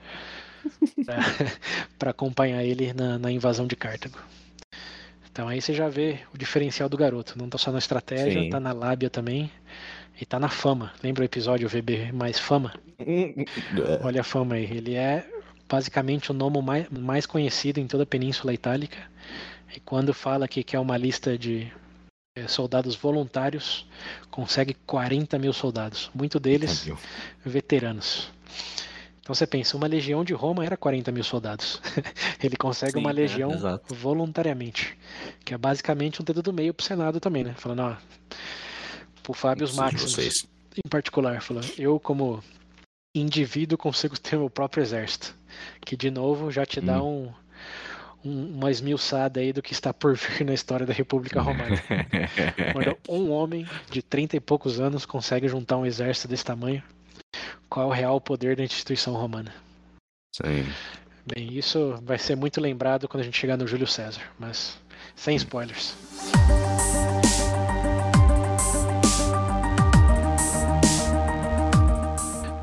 para 1.99 2.11
acompanhar 2.11 2.65
ele 2.65 2.93
na, 2.93 3.19
na, 3.19 3.31
invasão 3.31 3.67
de 3.67 3.77
Cartago. 3.77 4.19
Então 5.31 5.49
aí 5.49 5.61
você 5.61 5.75
já 5.75 5.89
vê 5.89 6.21
o 6.35 6.39
diferencial 6.39 6.89
do 6.89 6.97
garoto. 6.97 7.39
Não 7.39 7.49
tá 7.49 7.59
só 7.59 7.71
na 7.71 7.79
estratégia, 7.79 8.43
Sim. 8.43 8.51
tá 8.51 8.59
na 8.59 8.73
lábia 8.73 9.11
também. 9.11 9.51
E 10.19 10.25
tá 10.25 10.41
na 10.41 10.49
fama. 10.49 10.93
Lembra 11.03 11.23
o 11.23 11.25
episódio 11.27 11.69
VB 11.69 12.11
mais 12.11 12.39
fama? 12.39 12.73
Olha 14.03 14.23
a 14.23 14.25
fama 14.25 14.55
aí. 14.55 14.65
Ele 14.65 14.95
é 14.95 15.29
basicamente 15.69 16.31
o 16.31 16.35
nome 16.35 16.63
mais, 16.63 16.89
mais 16.89 17.27
conhecido 17.27 17.79
em 17.79 17.87
toda 17.87 18.05
a 18.05 18.07
Península 18.07 18.55
Itálica. 18.55 18.97
E 19.75 19.81
quando 19.81 20.15
fala 20.15 20.49
que 20.49 20.65
quer 20.65 20.79
uma 20.79 20.97
lista 20.97 21.37
de 21.37 21.71
soldados 22.47 22.95
voluntários, 22.95 23.87
consegue 24.31 24.75
40 24.87 25.39
mil 25.39 25.53
soldados. 25.53 26.11
Muito 26.15 26.39
deles 26.39 26.89
veteranos 27.45 28.31
Então 29.21 29.35
você 29.35 29.47
pensa, 29.47 29.77
uma 29.77 29.87
legião 29.87 30.25
de 30.25 30.35
Roma 30.35 30.65
era 30.65 30.77
40 30.77 31.11
mil 31.13 31.25
soldados. 31.25 31.81
Ele 32.43 32.57
consegue 32.57 32.93
Sim, 32.93 32.99
uma 33.01 33.11
é, 33.11 33.13
legião 33.13 33.53
é, 33.53 33.95
voluntariamente, 33.95 34.97
que 35.45 35.55
é 35.55 35.59
basicamente 35.59 36.21
um 36.21 36.25
dedo 36.25 36.43
do 36.43 36.53
meio 36.53 36.75
pro 36.75 36.85
Senado 36.85 37.19
também, 37.19 37.45
né? 37.45 37.55
Falando, 37.57 37.81
ó, 37.81 37.97
pro 39.23 39.33
Fábio 39.33 39.67
Maximus, 39.75 40.47
em 40.77 40.89
particular, 40.89 41.41
falando, 41.41 41.69
eu 41.79 41.99
como 41.99 42.43
indivíduo 43.15 43.79
consigo 43.79 44.19
ter 44.19 44.37
meu 44.37 44.51
próprio 44.51 44.83
exército, 44.83 45.35
que 45.81 45.97
de 45.97 46.11
novo 46.11 46.51
já 46.51 46.67
te 46.67 46.81
dá 46.81 47.03
hum. 47.03 47.07
um, 47.07 47.23
um, 47.27 47.33
uma 48.27 48.71
esmiuçada 48.71 49.41
aí 49.41 49.53
do 49.53 49.63
que 49.63 49.73
está 49.73 49.93
por 49.95 50.17
vir 50.17 50.45
na 50.45 50.55
história 50.55 50.85
da 50.85 50.93
República 50.93 51.41
Romana. 51.41 51.77
Quando 52.73 52.99
um 53.09 53.31
homem 53.31 53.67
de 53.91 54.03
30 54.03 54.37
e 54.37 54.41
poucos 54.41 54.81
anos 54.81 55.07
consegue 55.07 55.49
juntar 55.49 55.77
um 55.77 55.87
exército 55.87 56.29
desse 56.29 56.45
tamanho, 56.45 56.83
qual 57.69 57.87
é 57.87 57.89
o 57.89 57.93
real 57.93 58.21
poder 58.21 58.57
da 58.57 58.65
instituição 58.65 59.15
romana. 59.15 59.55
Sim. 60.35 60.67
Bem, 61.27 61.57
isso 61.57 61.99
vai 62.03 62.19
ser 62.19 62.37
muito 62.37 62.61
lembrado 62.61 63.09
quando 63.09 63.23
a 63.23 63.25
gente 63.25 63.39
chegar 63.39 63.57
no 63.57 63.67
Júlio 63.67 63.87
César, 63.87 64.23
mas 64.39 64.79
sem 65.15 65.37
spoilers. 65.37 65.97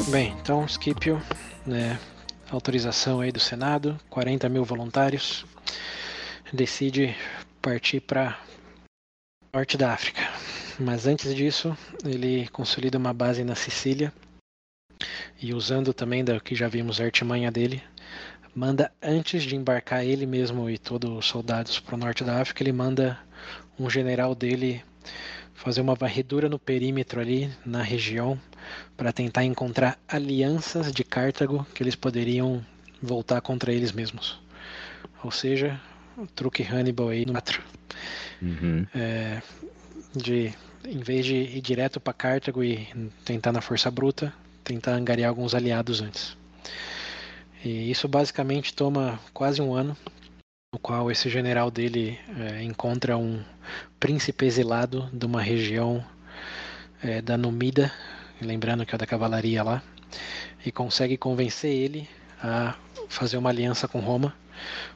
Bem, 0.09 0.35
então 0.41 0.67
Scipio, 0.67 1.21
né, 1.65 1.99
autorização 2.51 3.19
aí 3.19 3.31
do 3.31 3.39
Senado, 3.39 3.99
40 4.09 4.47
mil 4.47 4.63
voluntários, 4.63 5.43
decide 6.51 7.15
partir 7.61 8.01
para 8.01 8.39
norte 9.53 9.77
da 9.77 9.93
África. 9.93 10.21
Mas 10.79 11.05
antes 11.05 11.33
disso, 11.35 11.77
ele 12.03 12.47
consolida 12.49 12.97
uma 12.97 13.13
base 13.13 13.43
na 13.43 13.55
Sicília 13.55 14.11
e 15.41 15.53
usando 15.53 15.93
também 15.93 16.23
da 16.23 16.39
que 16.39 16.55
já 16.55 16.67
vimos 16.67 16.99
a 16.99 17.03
artimanha 17.03 17.51
dele, 17.51 17.83
manda 18.55 18.91
antes 19.01 19.43
de 19.43 19.55
embarcar 19.55 20.05
ele 20.05 20.25
mesmo 20.25 20.69
e 20.69 20.77
todos 20.77 21.09
os 21.11 21.25
soldados 21.25 21.79
para 21.79 21.95
o 21.95 21.97
norte 21.97 22.23
da 22.23 22.41
África, 22.41 22.63
ele 22.63 22.71
manda 22.71 23.19
um 23.79 23.89
general 23.89 24.35
dele 24.35 24.83
fazer 25.53 25.81
uma 25.81 25.95
varredura 25.95 26.49
no 26.49 26.59
perímetro 26.59 27.19
ali 27.19 27.51
na 27.65 27.81
região 27.81 28.39
para 28.97 29.13
tentar 29.13 29.43
encontrar 29.43 29.99
alianças 30.07 30.91
de 30.91 31.03
Cartago 31.03 31.65
que 31.73 31.83
eles 31.83 31.95
poderiam 31.95 32.65
voltar 33.01 33.41
contra 33.41 33.71
eles 33.71 33.91
mesmos. 33.91 34.42
Ou 35.23 35.31
seja, 35.31 35.79
o 36.17 36.27
truque 36.27 36.63
Hannibal 36.63 37.09
aí 37.09 37.25
no 37.25 37.33
4. 37.33 37.63
Uhum. 38.41 38.85
É, 38.93 39.41
de 40.15 40.53
em 40.85 40.99
vez 40.99 41.25
de 41.25 41.35
ir 41.35 41.61
direto 41.61 41.99
para 41.99 42.13
Cartago 42.13 42.63
e 42.63 42.87
tentar 43.23 43.51
na 43.51 43.61
força 43.61 43.89
bruta, 43.89 44.33
tentar 44.63 44.93
angariar 44.93 45.29
alguns 45.29 45.55
aliados 45.55 46.01
antes. 46.01 46.37
E 47.63 47.89
isso 47.89 48.07
basicamente 48.07 48.73
toma 48.73 49.19
quase 49.33 49.61
um 49.61 49.73
ano, 49.73 49.95
no 50.73 50.79
qual 50.79 51.09
esse 51.09 51.29
general 51.29 51.71
dele 51.71 52.19
é, 52.37 52.63
encontra 52.63 53.17
um 53.17 53.41
príncipe 53.99 54.45
exilado 54.45 55.09
de 55.13 55.25
uma 55.25 55.41
região 55.41 56.03
é, 57.01 57.21
da 57.21 57.37
Numida, 57.37 57.91
lembrando 58.41 58.85
que 58.85 58.93
é 58.93 58.97
da 58.97 59.05
cavalaria 59.05 59.63
lá, 59.63 59.81
e 60.65 60.71
consegue 60.71 61.15
convencer 61.15 61.71
ele 61.71 62.09
a 62.41 62.75
fazer 63.07 63.37
uma 63.37 63.49
aliança 63.49 63.87
com 63.87 63.99
Roma, 63.99 64.35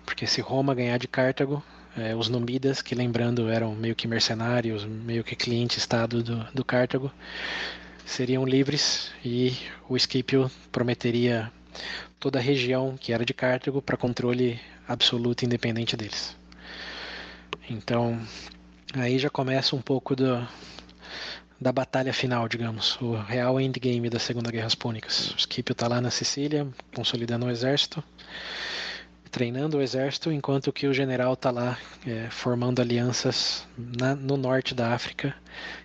porque 0.06 0.27
se 0.27 0.41
Roma 0.41 0.73
ganhar 0.76 0.98
de 0.98 1.07
Cartago, 1.07 1.64
é, 1.95 2.15
os 2.15 2.30
Numidas, 2.30 2.81
que 2.81 2.94
lembrando 2.94 3.49
eram 3.49 3.76
meio 3.76 3.95
que 3.95 4.07
mercenários, 4.07 4.85
meio 4.85 5.23
que 5.23 5.35
cliente-estado 5.35 6.22
do, 6.22 6.44
do 6.53 6.64
Cartago, 6.64 7.11
seriam 8.06 8.45
livres 8.45 9.11
e 9.26 9.57
o 9.89 9.98
Scipio 9.98 10.49
prometeria 10.72 11.52
toda 12.19 12.39
a 12.39 12.41
região 12.41 12.98
que 12.99 13.11
era 13.11 13.26
de 13.26 13.34
Cartago 13.34 13.81
para 13.81 13.98
controle 13.98 14.60
absoluto 14.88 15.44
e 15.44 15.45
independente 15.45 15.98
deles. 15.98 16.35
Então, 17.69 18.22
aí 18.94 19.19
já 19.19 19.30
começa 19.30 19.76
um 19.76 19.81
pouco 19.81 20.15
do, 20.15 20.48
da 21.60 21.72
batalha 21.72 22.14
final, 22.14 22.48
digamos, 22.48 22.98
o 23.02 23.15
real 23.15 23.60
endgame 23.60 24.10
da 24.10 24.19
Segunda 24.19 24.52
Guerra 24.52 24.69
Púnicas. 24.77 25.31
O 25.31 25.39
Scipio 25.39 25.73
está 25.73 25.88
lá 25.88 25.99
na 25.99 26.11
Sicília, 26.11 26.68
consolidando 26.95 27.45
o 27.48 27.52
exército, 27.52 28.03
treinando 29.38 29.77
o 29.77 29.81
exército, 29.84 30.31
enquanto 30.31 30.73
que 30.73 30.88
o 30.88 30.93
general 30.95 31.34
está 31.34 31.51
lá 31.51 31.77
é, 32.07 32.27
formando 32.31 32.81
alianças 32.81 33.68
na, 33.77 34.15
no 34.15 34.35
norte 34.35 34.73
da 34.73 34.95
África 34.95 35.35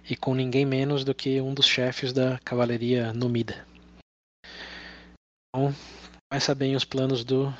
e 0.08 0.16
com 0.16 0.34
ninguém 0.34 0.64
menos 0.64 1.04
do 1.04 1.14
que 1.14 1.38
um 1.38 1.52
dos 1.52 1.66
chefes 1.66 2.14
da 2.14 2.38
cavalaria 2.42 3.12
numida. 3.12 3.66
Então, 5.54 5.74
começa 6.30 6.54
bem 6.54 6.74
os 6.74 6.86
planos 6.86 7.24
do 7.24 7.52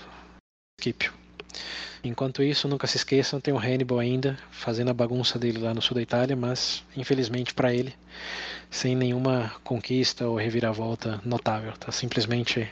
Scipio. 0.81 1.13
Enquanto 2.03 2.43
isso, 2.43 2.67
nunca 2.67 2.87
se 2.87 2.97
esqueçam, 2.97 3.39
tem 3.39 3.53
o 3.53 3.59
Hannibal 3.59 3.99
ainda 3.99 4.39
fazendo 4.51 4.91
a 4.91 4.95
bagunça 4.95 5.39
dele 5.39 5.59
lá 5.59 5.75
no 5.75 5.83
sul 5.83 5.97
da 5.97 6.01
Itália, 6.01 6.35
mas 6.35 6.83
infelizmente 6.97 7.53
para 7.53 7.75
ele, 7.75 7.95
sem 8.71 8.97
nenhuma 8.97 9.55
conquista 9.63 10.27
ou 10.27 10.37
reviravolta 10.37 11.21
notável, 11.23 11.75
tá 11.75 11.93
simplesmente 11.93 12.67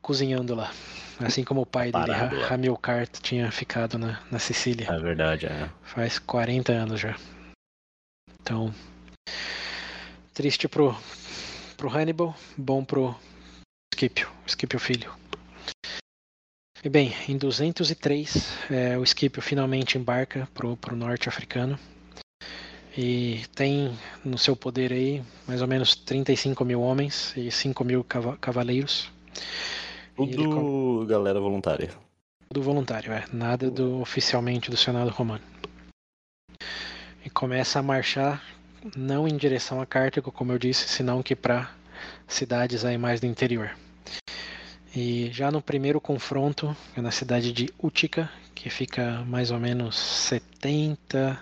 cozinhando 0.00 0.56
lá. 0.56 0.72
Assim 1.18 1.44
como 1.44 1.62
o 1.62 1.66
pai 1.66 1.90
Parado, 1.90 2.30
dele, 2.30 2.44
Hamilcar, 2.44 3.06
tinha 3.06 3.50
ficado 3.50 3.98
na, 3.98 4.20
na 4.30 4.38
Sicília. 4.38 4.88
É 4.90 4.98
verdade, 4.98 5.46
é. 5.46 5.70
Faz 5.82 6.18
40 6.18 6.72
anos 6.72 7.00
já. 7.00 7.16
Então, 8.40 8.74
triste 10.34 10.66
pro, 10.66 10.96
pro 11.76 11.88
Hannibal, 11.88 12.34
bom 12.56 12.84
pro 12.84 13.14
Scipio, 13.94 14.28
Scipio 14.46 14.80
filho. 14.80 15.12
E 16.84 16.88
bem, 16.88 17.14
em 17.28 17.38
203, 17.38 18.68
é, 18.68 18.98
o 18.98 19.06
Scipio 19.06 19.40
finalmente 19.40 19.96
embarca 19.96 20.48
pro, 20.52 20.76
pro 20.76 20.96
norte 20.96 21.28
africano 21.28 21.78
e 22.96 23.44
tem 23.54 23.96
no 24.24 24.36
seu 24.36 24.56
poder 24.56 24.92
aí 24.92 25.22
mais 25.46 25.62
ou 25.62 25.68
menos 25.68 25.94
35 25.94 26.64
mil 26.64 26.80
homens 26.80 27.32
e 27.36 27.50
5 27.50 27.84
mil 27.84 28.04
cavaleiros. 28.40 29.10
Tudo 30.16 31.06
galera 31.06 31.40
voluntária. 31.40 31.90
Tudo 32.48 32.62
voluntário, 32.62 33.12
é. 33.12 33.24
Nada 33.32 33.70
do 33.70 34.00
oficialmente 34.00 34.70
do 34.70 34.76
Senado 34.76 35.10
Romano. 35.10 35.42
E 37.24 37.30
começa 37.30 37.78
a 37.78 37.82
marchar 37.82 38.42
não 38.96 39.26
em 39.26 39.36
direção 39.36 39.80
a 39.80 39.86
Cartago, 39.86 40.30
como 40.30 40.52
eu 40.52 40.58
disse, 40.58 40.88
senão 40.88 41.22
que 41.22 41.34
para 41.34 41.70
cidades 42.26 42.84
aí 42.84 42.98
mais 42.98 43.20
do 43.20 43.26
interior. 43.26 43.70
E 44.94 45.30
já 45.32 45.50
no 45.50 45.62
primeiro 45.62 46.00
confronto, 46.00 46.76
é 46.94 47.00
na 47.00 47.10
cidade 47.10 47.52
de 47.52 47.70
Utica, 47.82 48.30
que 48.54 48.68
fica 48.68 49.24
mais 49.26 49.50
ou 49.50 49.58
menos 49.58 49.96
70. 49.96 51.40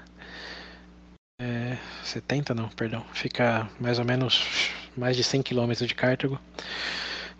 É, 1.41 1.77
70 2.05 2.55
não, 2.55 2.69
perdão. 2.69 3.05
Fica 3.13 3.69
mais 3.81 3.99
ou 3.99 4.05
menos 4.05 4.71
mais 4.97 5.17
de 5.17 5.25
100 5.25 5.43
quilômetros 5.43 5.89
de 5.89 5.95
Cartago 5.95 6.39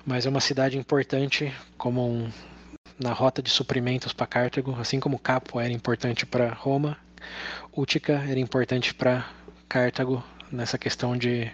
mas 0.07 0.27
é 0.27 0.29
uma 0.29 0.41
cidade 0.41 0.79
importante 0.79 1.53
como 1.77 2.07
um, 2.07 2.31
na 2.99 3.13
rota 3.13 3.43
de 3.43 3.51
suprimentos 3.51 4.13
para 4.13 4.27
Cartago, 4.27 4.75
assim 4.81 5.01
como 5.01 5.19
Capo 5.19 5.61
era 5.61 5.73
importante 5.73 6.27
para 6.27 6.53
Roma, 6.53 6.97
Útica 7.73 8.15
era 8.29 8.39
importante 8.39 8.95
para 8.95 9.29
Cartago 9.69 10.25
nessa 10.51 10.79
questão 10.79 11.17
de 11.17 11.51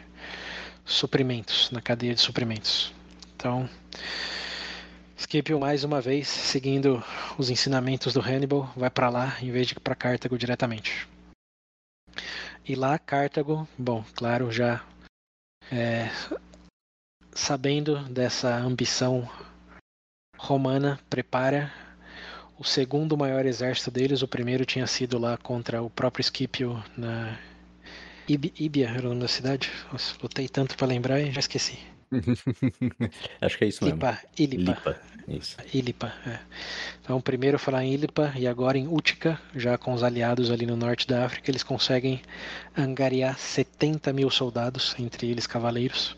suprimentos, 0.85 1.70
na 1.70 1.81
cadeia 1.81 2.14
de 2.14 2.20
suprimentos. 2.20 2.94
Então, 3.35 3.68
Scipio 5.16 5.59
mais 5.60 5.85
uma 5.85 6.01
vez, 6.01 6.28
seguindo 6.28 7.02
os 7.36 7.51
ensinamentos 7.51 8.14
do 8.14 8.20
Hannibal, 8.20 8.73
vai 8.77 8.90
para 8.90 9.09
lá 9.09 9.36
em 9.43 9.51
vez 9.51 9.66
de 9.66 9.74
para 9.74 9.94
Cartago 9.94 10.39
diretamente. 10.39 11.06
E 12.64 12.74
lá 12.74 12.98
Cartago, 12.98 13.68
bom, 13.78 14.05
claro, 14.14 14.51
já 14.51 14.82
é, 15.70 16.10
sabendo 17.36 17.98
dessa 18.04 18.56
ambição 18.56 19.28
romana, 20.38 20.98
prepara 21.08 21.70
o 22.58 22.64
segundo 22.64 23.16
maior 23.16 23.44
exército 23.44 23.90
deles. 23.90 24.22
O 24.22 24.28
primeiro 24.28 24.64
tinha 24.64 24.86
sido 24.86 25.18
lá 25.18 25.36
contra 25.36 25.82
o 25.82 25.90
próprio 25.90 26.24
Scipio 26.24 26.82
na 26.96 27.38
Ibia, 28.26 28.88
era 28.88 29.06
o 29.06 29.10
nome 29.10 29.20
da 29.20 29.28
cidade. 29.28 29.70
Nossa, 29.92 30.14
lutei 30.20 30.48
tanto 30.48 30.76
para 30.76 30.86
lembrar 30.86 31.20
e 31.20 31.30
já 31.30 31.40
esqueci. 31.40 31.78
Acho 33.40 33.58
que 33.58 33.64
é 33.64 33.68
isso 33.68 33.84
mesmo. 33.84 34.00
Ilipa, 34.38 34.74
Ilipa. 34.74 35.00
Isso. 35.28 35.56
Ilipa, 35.74 36.12
é. 36.26 36.38
Então, 37.02 37.20
primeiro 37.20 37.58
falar 37.58 37.84
em 37.84 37.92
Ilipa 37.92 38.32
e 38.36 38.46
agora 38.46 38.78
em 38.78 38.88
Útica, 38.88 39.38
já 39.54 39.76
com 39.76 39.92
os 39.92 40.02
aliados 40.02 40.50
ali 40.50 40.64
no 40.64 40.76
norte 40.76 41.06
da 41.06 41.26
África, 41.26 41.50
eles 41.50 41.62
conseguem 41.62 42.22
angariar 42.76 43.36
70 43.38 44.12
mil 44.12 44.30
soldados, 44.30 44.94
entre 44.98 45.28
eles 45.28 45.46
cavaleiros 45.46 46.16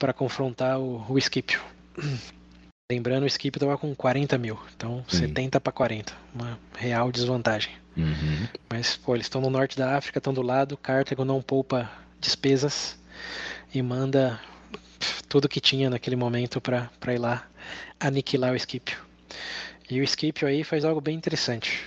para 0.00 0.14
confrontar 0.14 0.80
o, 0.80 1.04
o 1.08 1.20
Scipio. 1.20 1.60
Lembrando, 2.90 3.24
o 3.24 3.30
Scipio 3.30 3.58
estava 3.58 3.78
com 3.78 3.94
40 3.94 4.36
mil, 4.36 4.58
então 4.74 5.04
Sim. 5.06 5.28
70 5.28 5.60
para 5.60 5.72
40, 5.72 6.12
uma 6.34 6.58
real 6.76 7.12
desvantagem. 7.12 7.72
Uhum. 7.96 8.48
Mas, 8.68 8.96
pô, 8.96 9.14
eles 9.14 9.26
estão 9.26 9.40
no 9.40 9.48
norte 9.50 9.76
da 9.76 9.96
África, 9.96 10.18
estão 10.18 10.34
do 10.34 10.42
lado, 10.42 10.76
Cartago 10.76 11.24
não 11.24 11.40
poupa 11.40 11.88
despesas 12.18 12.98
e 13.72 13.80
manda 13.80 14.40
tudo 15.28 15.48
que 15.48 15.60
tinha 15.60 15.88
naquele 15.88 16.16
momento 16.16 16.60
para 16.60 17.14
ir 17.14 17.18
lá 17.18 17.46
aniquilar 18.00 18.54
o 18.54 18.58
Scipio. 18.58 18.98
E 19.88 20.00
o 20.00 20.06
Scipio 20.06 20.48
aí 20.48 20.64
faz 20.64 20.84
algo 20.84 21.00
bem 21.00 21.16
interessante. 21.16 21.84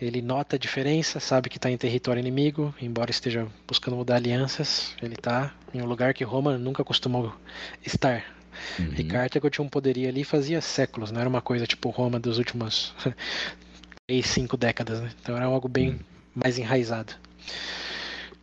Ele 0.00 0.22
nota 0.22 0.56
a 0.56 0.58
diferença, 0.58 1.18
sabe 1.18 1.48
que 1.48 1.56
está 1.56 1.70
em 1.70 1.76
território 1.76 2.20
inimigo, 2.20 2.72
embora 2.80 3.10
esteja 3.10 3.48
buscando 3.66 3.96
mudar 3.96 4.16
alianças, 4.16 4.94
ele 5.02 5.14
está 5.14 5.52
em 5.74 5.82
um 5.82 5.86
lugar 5.86 6.14
que 6.14 6.22
Roma 6.22 6.56
nunca 6.56 6.84
costumou 6.84 7.34
estar. 7.84 8.24
Uhum. 8.78 8.94
E 8.96 9.04
Cartago 9.04 9.50
tinha 9.50 9.64
um 9.64 9.68
poderio 9.68 10.08
ali 10.08 10.22
fazia 10.24 10.60
séculos, 10.60 11.10
não 11.10 11.20
era 11.20 11.28
uma 11.28 11.40
coisa 11.40 11.66
tipo 11.66 11.90
Roma 11.90 12.18
dos 12.18 12.38
últimos 12.38 12.94
3, 14.06 14.24
5 14.24 14.56
décadas, 14.56 15.00
né? 15.00 15.12
Então 15.20 15.36
era 15.36 15.46
algo 15.46 15.68
bem 15.68 15.90
uhum. 15.90 15.98
mais 16.34 16.58
enraizado. 16.58 17.14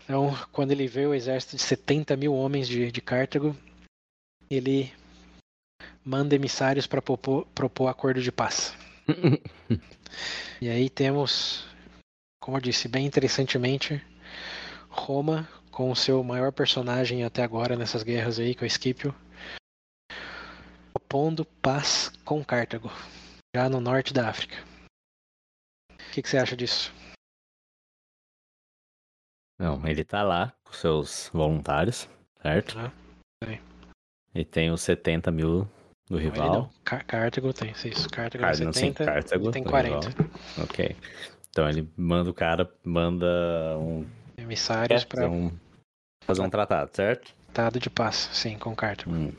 Então, 0.04 0.38
quando 0.52 0.72
ele 0.72 0.88
vê 0.88 1.06
o 1.06 1.14
exército 1.14 1.56
de 1.56 1.62
70 1.62 2.16
mil 2.16 2.34
homens 2.34 2.68
de, 2.68 2.92
de 2.92 3.02
Cartago, 3.02 3.56
ele 4.50 4.92
manda 6.04 6.36
emissários 6.36 6.86
para 6.86 7.02
propor, 7.02 7.48
propor 7.56 7.88
acordo 7.88 8.22
de 8.22 8.32
paz. 8.32 8.74
e 10.62 10.70
aí 10.70 10.90
temos, 10.90 11.66
como 12.40 12.58
eu 12.58 12.62
disse, 12.62 12.88
bem 12.88 13.06
interessantemente, 13.06 14.02
Roma 14.90 15.48
com 15.76 15.92
o 15.92 15.96
seu 15.96 16.24
maior 16.24 16.54
personagem 16.54 17.26
até 17.26 17.44
agora 17.44 17.76
nessas 17.76 18.02
guerras 18.02 18.40
aí, 18.40 18.56
que 18.56 18.64
é 18.64 18.66
o 18.66 18.66
Esquipio, 18.66 19.14
propondo 20.94 21.44
paz 21.44 22.08
com 22.24 22.46
Cartago, 22.46 22.90
já 23.54 23.68
no 23.68 23.82
norte 23.82 24.14
da 24.14 24.30
África. 24.30 24.56
O 25.92 26.12
que, 26.14 26.22
que 26.22 26.30
você 26.30 26.38
acha 26.38 26.56
disso? 26.56 26.94
Não, 29.60 29.86
ele 29.86 30.06
tá 30.06 30.24
lá 30.24 30.56
com 30.64 30.72
seus 30.72 31.30
voluntários, 31.34 32.08
certo? 32.42 32.80
Ah, 32.80 32.94
e 34.34 34.46
tem 34.46 34.72
os 34.72 34.82
70 34.82 35.30
mil 35.30 35.68
do 36.10 36.18
rival. 36.18 36.72
Car 36.84 37.06
Cartago 37.06 37.54
tem, 37.54 37.72
isso. 37.72 38.10
Cartago 38.10 38.44
Car 38.44 38.56
70, 38.56 38.80
sim, 38.80 38.94
Cartago 38.94 39.52
tem 39.52 39.64
40. 39.64 40.10
Ok. 40.64 40.96
Então 41.50 41.70
ele 41.70 41.90
manda 41.96 42.30
o 42.30 42.34
cara, 42.34 42.70
manda 42.84 43.78
um... 43.80 44.06
Emissários 44.38 45.04
é, 45.04 45.06
pra... 45.06 45.30
Um, 45.30 45.52
fazer 46.26 46.42
um 46.42 46.50
tratado, 46.50 46.92
certo? 46.94 47.34
Tratado 47.54 47.80
de 47.80 47.90
paz, 47.90 48.30
sim, 48.34 48.58
com 48.58 48.76
Cartago. 48.76 49.12
Hum. 49.12 49.32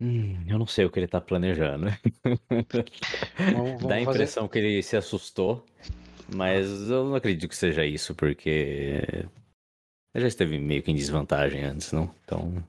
Hum, 0.00 0.44
eu 0.48 0.58
não 0.58 0.66
sei 0.66 0.84
o 0.84 0.90
que 0.90 0.98
ele 0.98 1.06
tá 1.06 1.20
planejando. 1.20 1.86
Vamos, 2.24 2.66
vamos 3.54 3.82
Dá 3.86 3.94
a 3.94 4.00
impressão 4.00 4.48
fazer... 4.48 4.52
que 4.52 4.58
ele 4.58 4.82
se 4.82 4.96
assustou 4.96 5.64
mas 6.34 6.90
eu 6.90 7.04
não 7.04 7.14
acredito 7.14 7.48
que 7.48 7.56
seja 7.56 7.84
isso, 7.84 8.14
porque 8.14 9.02
ele 10.14 10.22
já 10.22 10.28
esteve 10.28 10.58
meio 10.58 10.82
que 10.82 10.90
em 10.90 10.94
desvantagem 10.94 11.62
antes, 11.64 11.92
não? 11.92 12.12
Então. 12.24 12.64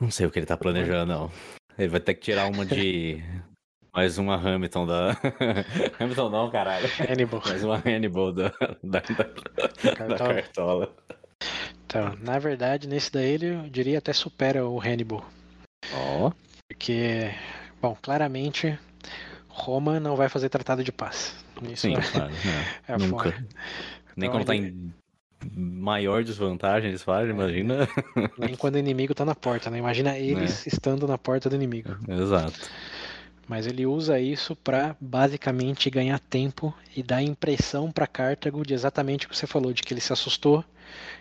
Não 0.00 0.10
sei 0.10 0.26
o 0.26 0.30
que 0.30 0.38
ele 0.38 0.46
tá 0.46 0.56
planejando, 0.56 1.12
não. 1.12 1.30
Ele 1.78 1.88
vai 1.88 2.00
ter 2.00 2.14
que 2.14 2.20
tirar 2.20 2.50
uma 2.50 2.64
de. 2.64 3.22
Mais 3.94 4.18
uma 4.18 4.36
Hamilton 4.36 4.86
da. 4.86 5.16
Hamilton 5.98 6.28
não, 6.28 6.50
caralho. 6.50 6.86
Hannibal. 7.08 7.42
Mais 7.46 7.64
uma 7.64 7.76
Hannibal 7.76 8.30
da, 8.30 8.52
da, 8.82 9.00
da, 9.00 10.06
da 10.06 10.16
cartola. 10.18 10.94
Então, 11.86 12.14
na 12.20 12.38
verdade, 12.38 12.86
nesse 12.86 13.10
daí 13.10 13.30
ele 13.30 13.46
eu 13.46 13.62
diria 13.70 13.98
até 13.98 14.12
supera 14.12 14.66
o 14.66 14.78
Hannibal. 14.78 15.24
Ó. 15.94 16.26
Oh. 16.28 16.32
Porque, 16.68 17.30
bom, 17.80 17.96
claramente 18.02 18.78
Roma 19.48 19.98
não 19.98 20.14
vai 20.14 20.28
fazer 20.28 20.50
tratado 20.50 20.84
de 20.84 20.92
paz. 20.92 21.34
Isso 21.62 21.82
Sim, 21.82 21.94
é, 21.94 22.00
claro. 22.02 22.32
É, 22.86 22.92
é 22.92 22.98
Nunca. 22.98 23.30
Fora. 23.30 23.46
Nem 24.14 24.28
então, 24.28 24.30
quando 24.32 24.46
tá 24.46 24.54
em 24.54 24.92
maior 25.54 26.24
desvantagem 26.24 26.90
eles 26.90 27.02
fazem, 27.02 27.30
imagina. 27.30 27.88
Nem 28.38 28.54
quando 28.56 28.76
o 28.76 28.78
inimigo 28.78 29.14
tá 29.14 29.24
na 29.24 29.34
porta, 29.34 29.70
né? 29.70 29.78
Imagina 29.78 30.16
eles 30.16 30.66
é. 30.66 30.70
estando 30.70 31.06
na 31.06 31.18
porta 31.18 31.48
do 31.48 31.56
inimigo. 31.56 31.96
Exato. 32.08 32.68
Mas 33.48 33.66
ele 33.66 33.86
usa 33.86 34.18
isso 34.18 34.56
para 34.56 34.96
basicamente 35.00 35.88
ganhar 35.88 36.18
tempo 36.18 36.74
e 36.96 37.02
dar 37.02 37.22
impressão 37.22 37.92
para 37.92 38.06
Cartago 38.06 38.64
de 38.66 38.74
exatamente 38.74 39.26
o 39.26 39.28
que 39.28 39.36
você 39.36 39.46
falou, 39.46 39.72
de 39.72 39.82
que 39.82 39.94
ele 39.94 40.00
se 40.00 40.12
assustou, 40.12 40.64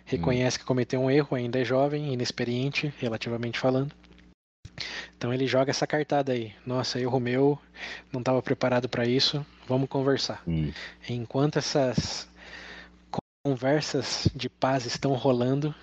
reconhece 0.05 0.57
hum. 0.57 0.59
que 0.59 0.65
cometeu 0.65 1.01
um 1.01 1.11
erro, 1.11 1.35
ainda 1.35 1.59
é 1.59 1.65
jovem, 1.65 2.11
inexperiente, 2.11 2.91
relativamente 2.97 3.59
falando. 3.59 3.91
Então 5.17 5.33
ele 5.33 5.47
joga 5.47 5.69
essa 5.69 5.87
cartada 5.87 6.33
aí. 6.33 6.51
Nossa, 6.65 6.99
erro 6.99 7.19
meu, 7.19 7.59
não 8.11 8.19
estava 8.19 8.41
preparado 8.41 8.89
para 8.89 9.05
isso. 9.05 9.45
Vamos 9.67 9.87
conversar. 9.87 10.43
Hum. 10.47 10.71
Enquanto 11.07 11.57
essas 11.57 12.27
conversas 13.45 14.27
de 14.33 14.49
paz 14.49 14.87
estão 14.87 15.13
rolando, 15.13 15.73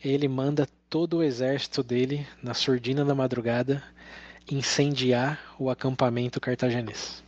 ele 0.00 0.28
manda 0.28 0.68
todo 0.88 1.16
o 1.16 1.22
exército 1.24 1.82
dele 1.82 2.24
na 2.40 2.54
surdina 2.54 3.04
da 3.04 3.16
madrugada 3.16 3.82
incendiar 4.48 5.56
o 5.58 5.70
acampamento 5.70 6.40
cartaginês. 6.40 7.20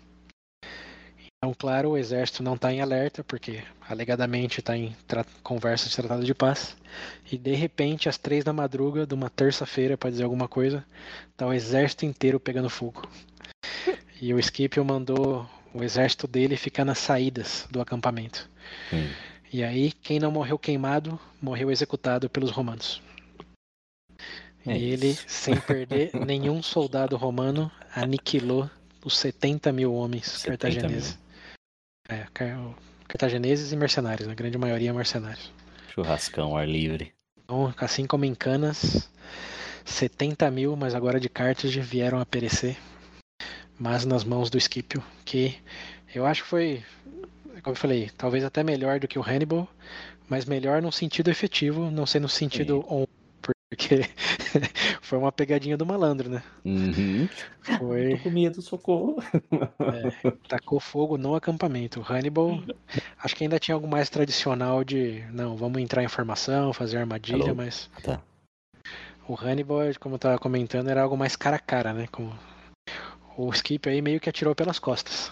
Então, 1.36 1.52
claro, 1.58 1.90
o 1.90 1.98
exército 1.98 2.44
não 2.44 2.54
está 2.54 2.72
em 2.72 2.80
alerta, 2.80 3.24
porque 3.24 3.64
alegadamente 3.88 4.60
está 4.60 4.76
em 4.76 4.94
conversa 5.42 5.88
de 5.88 5.96
tratado 5.96 6.24
de 6.24 6.32
paz. 6.32 6.76
E 7.32 7.36
de 7.36 7.56
repente, 7.56 8.08
às 8.08 8.16
três 8.16 8.44
da 8.44 8.52
madruga 8.52 9.04
de 9.04 9.14
uma 9.14 9.28
terça-feira, 9.28 9.98
para 9.98 10.10
dizer 10.10 10.22
alguma 10.22 10.46
coisa, 10.46 10.84
está 11.28 11.44
o 11.48 11.52
exército 11.52 12.06
inteiro 12.06 12.38
pegando 12.38 12.70
fogo. 12.70 13.02
E 14.22 14.32
o 14.32 14.40
Scipio 14.40 14.84
mandou 14.84 15.44
o 15.74 15.82
exército 15.82 16.28
dele 16.28 16.56
ficar 16.56 16.84
nas 16.84 16.98
saídas 16.98 17.66
do 17.68 17.80
acampamento. 17.80 18.48
Hum. 18.92 19.29
E 19.52 19.64
aí, 19.64 19.90
quem 19.90 20.20
não 20.20 20.30
morreu 20.30 20.58
queimado, 20.58 21.18
morreu 21.42 21.70
executado 21.70 22.30
pelos 22.30 22.50
romanos. 22.50 23.02
É 24.64 24.76
e 24.76 24.84
ele, 24.84 25.14
sem 25.26 25.58
perder 25.60 26.14
nenhum 26.14 26.62
soldado 26.62 27.16
romano, 27.16 27.70
aniquilou 27.94 28.70
os 29.04 29.16
70 29.16 29.72
mil 29.72 29.92
homens 29.92 30.26
70 30.26 30.50
cartagineses. 30.50 31.18
Mil. 32.08 32.18
É, 32.18 32.26
cartagineses 33.08 33.72
e 33.72 33.76
mercenários, 33.76 34.28
a 34.28 34.34
grande 34.34 34.58
maioria 34.58 34.92
mercenários. 34.92 35.52
Churrascão, 35.92 36.56
ar 36.56 36.68
livre. 36.68 37.12
Então, 37.44 37.74
assim 37.78 38.06
como 38.06 38.24
em 38.24 38.34
Canas, 38.34 39.10
70 39.84 40.48
mil, 40.50 40.76
mas 40.76 40.94
agora 40.94 41.18
de 41.18 41.28
Carthage, 41.28 41.80
vieram 41.80 42.20
a 42.20 42.26
perecer. 42.26 42.76
Mas 43.78 44.04
nas 44.04 44.22
mãos 44.22 44.50
do 44.50 44.60
Scipio, 44.60 45.02
que 45.24 45.56
eu 46.14 46.26
acho 46.26 46.42
que 46.42 46.48
foi, 46.48 46.84
como 47.60 47.72
eu 47.72 47.78
falei, 47.78 48.10
talvez 48.16 48.44
até 48.44 48.62
melhor 48.62 49.00
do 49.00 49.08
que 49.08 49.18
o 49.18 49.22
Hannibal, 49.22 49.68
mas 50.28 50.44
melhor 50.44 50.80
no 50.80 50.92
sentido 50.92 51.30
efetivo, 51.30 51.90
não 51.90 52.06
sei 52.06 52.20
no 52.20 52.28
sentido 52.28 52.84
on, 52.88 53.06
porque 53.70 54.00
foi 55.00 55.16
uma 55.16 55.30
pegadinha 55.30 55.76
do 55.76 55.86
malandro, 55.86 56.28
né? 56.28 56.42
Uhum. 56.64 57.28
Foi. 57.78 58.16
Tô 58.16 58.24
com 58.24 58.30
medo, 58.30 58.60
socorro. 58.60 59.22
É, 59.78 60.30
tacou 60.48 60.80
fogo 60.80 61.16
no 61.16 61.36
acampamento. 61.36 62.00
O 62.00 62.02
Hannibal, 62.02 62.62
acho 63.22 63.36
que 63.36 63.44
ainda 63.44 63.60
tinha 63.60 63.74
algo 63.74 63.86
mais 63.86 64.10
tradicional 64.10 64.82
de, 64.82 65.24
não, 65.32 65.56
vamos 65.56 65.80
entrar 65.80 66.02
em 66.02 66.08
formação, 66.08 66.72
fazer 66.72 66.98
armadilha, 66.98 67.44
Hello. 67.44 67.56
mas. 67.56 67.88
Tá. 68.02 68.20
O 69.28 69.34
Hannibal, 69.34 69.82
como 70.00 70.16
eu 70.16 70.18
tava 70.18 70.38
comentando, 70.38 70.88
era 70.88 71.02
algo 71.02 71.16
mais 71.16 71.36
cara 71.36 71.56
a 71.56 71.60
cara, 71.60 71.92
né? 71.92 72.08
Como... 72.10 72.36
O 73.36 73.48
Skip 73.52 73.88
aí 73.88 74.02
meio 74.02 74.18
que 74.18 74.28
atirou 74.28 74.54
pelas 74.54 74.80
costas. 74.80 75.30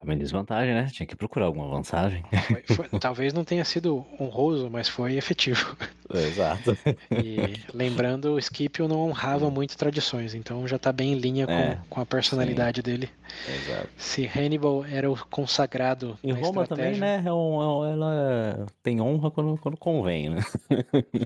Também 0.00 0.16
desvantagem, 0.16 0.72
né? 0.72 0.88
Tinha 0.90 1.06
que 1.06 1.14
procurar 1.14 1.44
alguma 1.44 1.68
vantagem. 1.68 2.24
Foi, 2.66 2.88
foi, 2.88 2.88
talvez 2.98 3.34
não 3.34 3.44
tenha 3.44 3.66
sido 3.66 4.06
honroso, 4.18 4.70
mas 4.70 4.88
foi 4.88 5.16
efetivo. 5.16 5.76
Exato. 6.12 6.76
E 7.10 7.60
lembrando, 7.74 8.34
o 8.34 8.40
Scipio 8.40 8.88
não 8.88 9.00
honrava 9.00 9.50
muito 9.50 9.76
tradições, 9.76 10.34
então 10.34 10.66
já 10.66 10.76
está 10.76 10.90
bem 10.90 11.12
em 11.12 11.16
linha 11.16 11.46
com, 11.46 11.52
é, 11.52 11.78
com 11.90 12.00
a 12.00 12.06
personalidade 12.06 12.78
sim. 12.78 12.82
dele. 12.82 13.10
Exato. 13.46 13.88
Se 13.98 14.26
Hannibal 14.26 14.86
era 14.86 15.10
o 15.10 15.26
consagrado. 15.26 16.18
Em 16.24 16.32
Roma 16.32 16.66
também, 16.66 16.98
né? 16.98 17.16
É 17.16 17.28
é 17.28 17.92
ela 17.92 18.66
tem 18.82 19.02
honra 19.02 19.30
quando, 19.30 19.58
quando 19.58 19.76
convém, 19.76 20.30
né? 20.30 20.42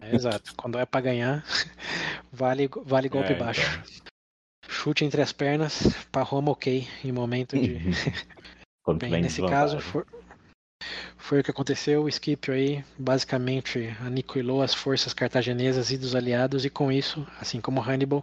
É, 0.02 0.16
exato. 0.16 0.52
Quando 0.56 0.80
é 0.80 0.84
para 0.84 1.00
ganhar, 1.00 1.44
vale, 2.32 2.68
vale 2.84 3.08
golpe 3.08 3.34
é, 3.34 3.36
baixo. 3.36 3.80
Então. 3.84 4.14
Chute 4.68 5.04
entre 5.04 5.22
as 5.22 5.32
pernas, 5.32 5.94
para 6.10 6.22
Roma 6.22 6.50
ok, 6.50 6.86
em 7.04 7.12
momento 7.12 7.56
de. 7.56 7.78
Quando 8.84 8.98
Bem, 8.98 9.22
nesse 9.22 9.40
caso 9.40 9.80
foi, 9.80 10.04
foi, 11.16 11.40
o 11.40 11.42
que 11.42 11.50
aconteceu. 11.50 12.04
O 12.04 12.12
Scipio 12.12 12.52
aí 12.52 12.84
basicamente 12.98 13.96
aniquilou 14.04 14.62
as 14.62 14.74
forças 14.74 15.14
cartaginesas 15.14 15.90
e 15.90 15.96
dos 15.96 16.14
aliados 16.14 16.66
e 16.66 16.70
com 16.70 16.92
isso, 16.92 17.26
assim 17.40 17.62
como 17.62 17.80
Hannibal, 17.80 18.22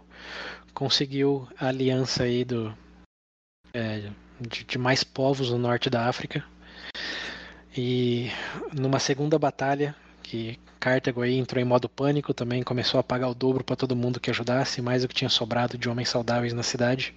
conseguiu 0.72 1.48
a 1.58 1.66
aliança 1.66 2.22
aí 2.22 2.44
do 2.44 2.72
é, 3.74 4.08
de, 4.40 4.62
de 4.62 4.78
mais 4.78 5.02
povos 5.02 5.50
no 5.50 5.58
norte 5.58 5.90
da 5.90 6.06
África. 6.08 6.44
E 7.76 8.30
numa 8.72 9.00
segunda 9.00 9.38
batalha 9.38 9.96
que 10.22 10.58
Cartago 10.82 11.22
aí 11.22 11.38
entrou 11.38 11.62
em 11.62 11.64
modo 11.64 11.88
pânico, 11.88 12.34
também 12.34 12.62
começou 12.62 12.98
a 12.98 13.04
pagar 13.04 13.28
o 13.28 13.34
dobro 13.34 13.62
para 13.62 13.76
todo 13.76 13.94
mundo 13.94 14.18
que 14.18 14.30
ajudasse, 14.30 14.82
mais 14.82 15.02
do 15.02 15.08
que 15.08 15.14
tinha 15.14 15.28
sobrado 15.28 15.78
de 15.78 15.88
homens 15.88 16.08
saudáveis 16.08 16.52
na 16.52 16.62
cidade. 16.62 17.14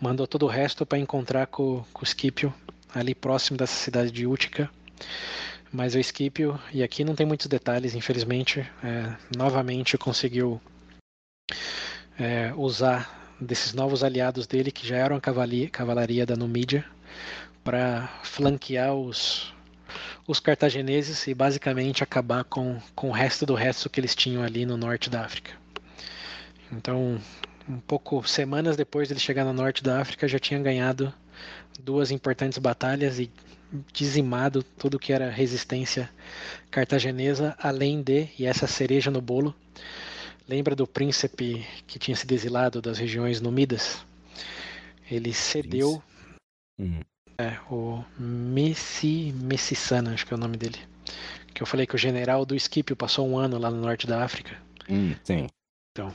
Mandou 0.00 0.26
todo 0.26 0.44
o 0.44 0.48
resto 0.48 0.84
para 0.84 0.98
encontrar 0.98 1.46
com, 1.46 1.84
com 1.92 2.02
o 2.02 2.06
Scipio, 2.06 2.52
ali 2.92 3.14
próximo 3.14 3.56
dessa 3.56 3.74
cidade 3.74 4.10
de 4.10 4.26
Útica. 4.26 4.68
Mas 5.72 5.94
o 5.94 6.02
Scipio, 6.02 6.58
e 6.72 6.82
aqui 6.82 7.04
não 7.04 7.14
tem 7.14 7.26
muitos 7.26 7.46
detalhes, 7.46 7.94
infelizmente, 7.94 8.60
é, 8.82 9.14
novamente 9.36 9.96
conseguiu 9.96 10.60
é, 12.18 12.52
usar 12.56 13.32
desses 13.40 13.72
novos 13.74 14.02
aliados 14.02 14.46
dele, 14.46 14.72
que 14.72 14.86
já 14.86 14.96
eram 14.96 15.14
a 15.14 15.20
cavalaria, 15.20 15.70
cavalaria 15.70 16.26
da 16.26 16.34
Numídia, 16.34 16.84
para 17.62 18.08
flanquear 18.24 18.94
os, 18.94 19.54
os 20.28 20.38
cartagineses 20.38 21.26
e 21.26 21.32
basicamente 21.32 22.04
acabar 22.04 22.44
com, 22.44 22.78
com 22.94 23.08
o 23.08 23.12
resto 23.12 23.46
do 23.46 23.54
resto 23.54 23.88
que 23.88 23.98
eles 23.98 24.14
tinham 24.14 24.42
ali 24.42 24.66
no 24.66 24.76
norte 24.76 25.08
da 25.08 25.24
África. 25.24 25.52
Então, 26.70 27.18
um 27.66 27.80
pouco 27.80 28.22
semanas 28.28 28.76
depois 28.76 29.08
dele 29.08 29.18
chegar 29.18 29.42
no 29.42 29.54
norte 29.54 29.82
da 29.82 30.02
África, 30.02 30.28
já 30.28 30.38
tinha 30.38 30.60
ganhado 30.60 31.12
duas 31.80 32.10
importantes 32.10 32.58
batalhas 32.58 33.18
e 33.18 33.30
dizimado 33.90 34.62
tudo 34.62 34.98
que 34.98 35.14
era 35.14 35.30
resistência 35.30 36.10
cartaginesa, 36.70 37.56
além 37.58 38.02
de, 38.02 38.28
e 38.38 38.44
essa 38.44 38.66
cereja 38.66 39.10
no 39.10 39.22
bolo, 39.22 39.54
lembra 40.46 40.76
do 40.76 40.86
príncipe 40.86 41.66
que 41.86 41.98
tinha 41.98 42.14
sido 42.14 42.32
exilado 42.32 42.82
das 42.82 42.98
regiões 42.98 43.40
numidas? 43.40 44.04
Ele 45.10 45.32
cedeu. 45.32 46.02
É, 47.40 47.56
o 47.70 48.04
Messi 48.18 49.32
Messissana, 49.32 50.12
acho 50.12 50.26
que 50.26 50.34
é 50.34 50.36
o 50.36 50.40
nome 50.40 50.56
dele. 50.56 50.78
Que 51.54 51.62
eu 51.62 51.66
falei 51.66 51.86
que 51.86 51.94
o 51.94 51.98
general 51.98 52.44
do 52.44 52.54
Esquipio 52.54 52.96
passou 52.96 53.28
um 53.28 53.38
ano 53.38 53.58
lá 53.58 53.70
no 53.70 53.80
norte 53.80 54.06
da 54.06 54.24
África. 54.24 54.56
Hum, 54.90 55.14
sim. 55.22 55.46
Então, 55.92 56.12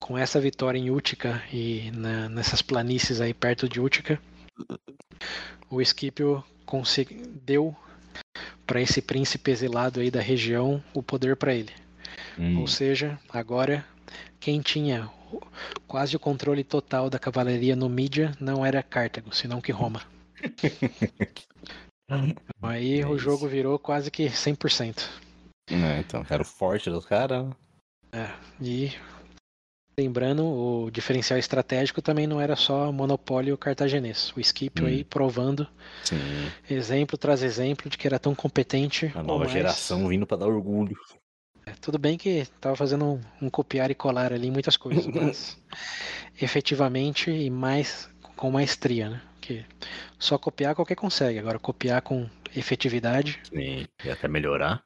com 0.00 0.16
essa 0.16 0.40
vitória 0.40 0.78
em 0.78 0.90
Utica 0.90 1.42
e 1.52 1.90
na, 1.92 2.28
nessas 2.28 2.62
planícies 2.62 3.20
aí 3.20 3.34
perto 3.34 3.68
de 3.68 3.80
Utica, 3.80 4.20
o 5.68 5.80
Esquipio 5.80 6.44
deu 7.44 7.74
para 8.66 8.80
esse 8.80 9.02
príncipe 9.02 9.50
exilado 9.50 10.00
aí 10.00 10.10
da 10.10 10.20
região 10.20 10.82
o 10.94 11.02
poder 11.02 11.36
para 11.36 11.54
ele. 11.54 11.72
Hum. 12.38 12.60
Ou 12.60 12.66
seja, 12.66 13.18
agora 13.28 13.84
quem 14.38 14.60
tinha 14.60 15.10
quase 15.88 16.14
o 16.14 16.20
controle 16.20 16.62
total 16.62 17.10
da 17.10 17.18
cavalaria 17.18 17.74
no 17.74 17.88
mídia 17.88 18.32
não 18.40 18.64
era 18.64 18.82
Cartago, 18.82 19.34
senão 19.34 19.60
que 19.60 19.72
Roma. 19.72 20.02
aí 22.62 23.00
é 23.00 23.06
o 23.06 23.18
jogo 23.18 23.48
virou 23.48 23.78
quase 23.78 24.10
que 24.10 24.26
100%. 24.26 25.08
É, 25.68 25.98
então, 25.98 26.24
era 26.28 26.42
o 26.42 26.46
forte 26.46 26.90
dos 26.90 27.04
caras. 27.04 27.46
É, 28.12 28.30
e 28.60 28.92
Lembrando, 29.98 30.44
o 30.44 30.90
diferencial 30.90 31.38
estratégico 31.38 32.02
também 32.02 32.26
não 32.26 32.38
era 32.38 32.54
só 32.54 32.92
monopólio 32.92 33.56
cartaginês. 33.56 34.30
O 34.36 34.44
Scipio 34.44 34.84
hum. 34.84 34.88
aí 34.88 35.02
provando, 35.02 35.66
Sim. 36.04 36.18
exemplo 36.68 37.16
traz 37.16 37.42
exemplo 37.42 37.88
de 37.88 37.96
que 37.96 38.06
era 38.06 38.18
tão 38.18 38.34
competente. 38.34 39.10
A 39.14 39.22
nova 39.22 39.44
mais... 39.44 39.52
geração 39.52 40.06
vindo 40.06 40.26
para 40.26 40.36
dar 40.36 40.48
orgulho. 40.48 40.94
É, 41.64 41.72
tudo 41.80 41.98
bem 41.98 42.18
que 42.18 42.28
estava 42.28 42.76
fazendo 42.76 43.06
um, 43.06 43.46
um, 43.46 43.48
copiar 43.48 43.90
e 43.90 43.94
colar 43.94 44.34
ali 44.34 44.48
em 44.48 44.50
muitas 44.50 44.76
coisas, 44.76 45.06
mas 45.08 45.58
efetivamente 46.38 47.30
e 47.30 47.48
mais 47.48 48.06
com 48.36 48.50
maestria, 48.50 49.08
né? 49.08 49.22
Que 49.46 49.64
só 50.18 50.36
copiar 50.36 50.74
qualquer 50.74 50.96
consegue, 50.96 51.38
agora 51.38 51.56
copiar 51.56 52.02
com 52.02 52.28
efetividade. 52.56 53.40
Sim, 53.48 53.86
e 54.04 54.10
até 54.10 54.26
melhorar. 54.26 54.82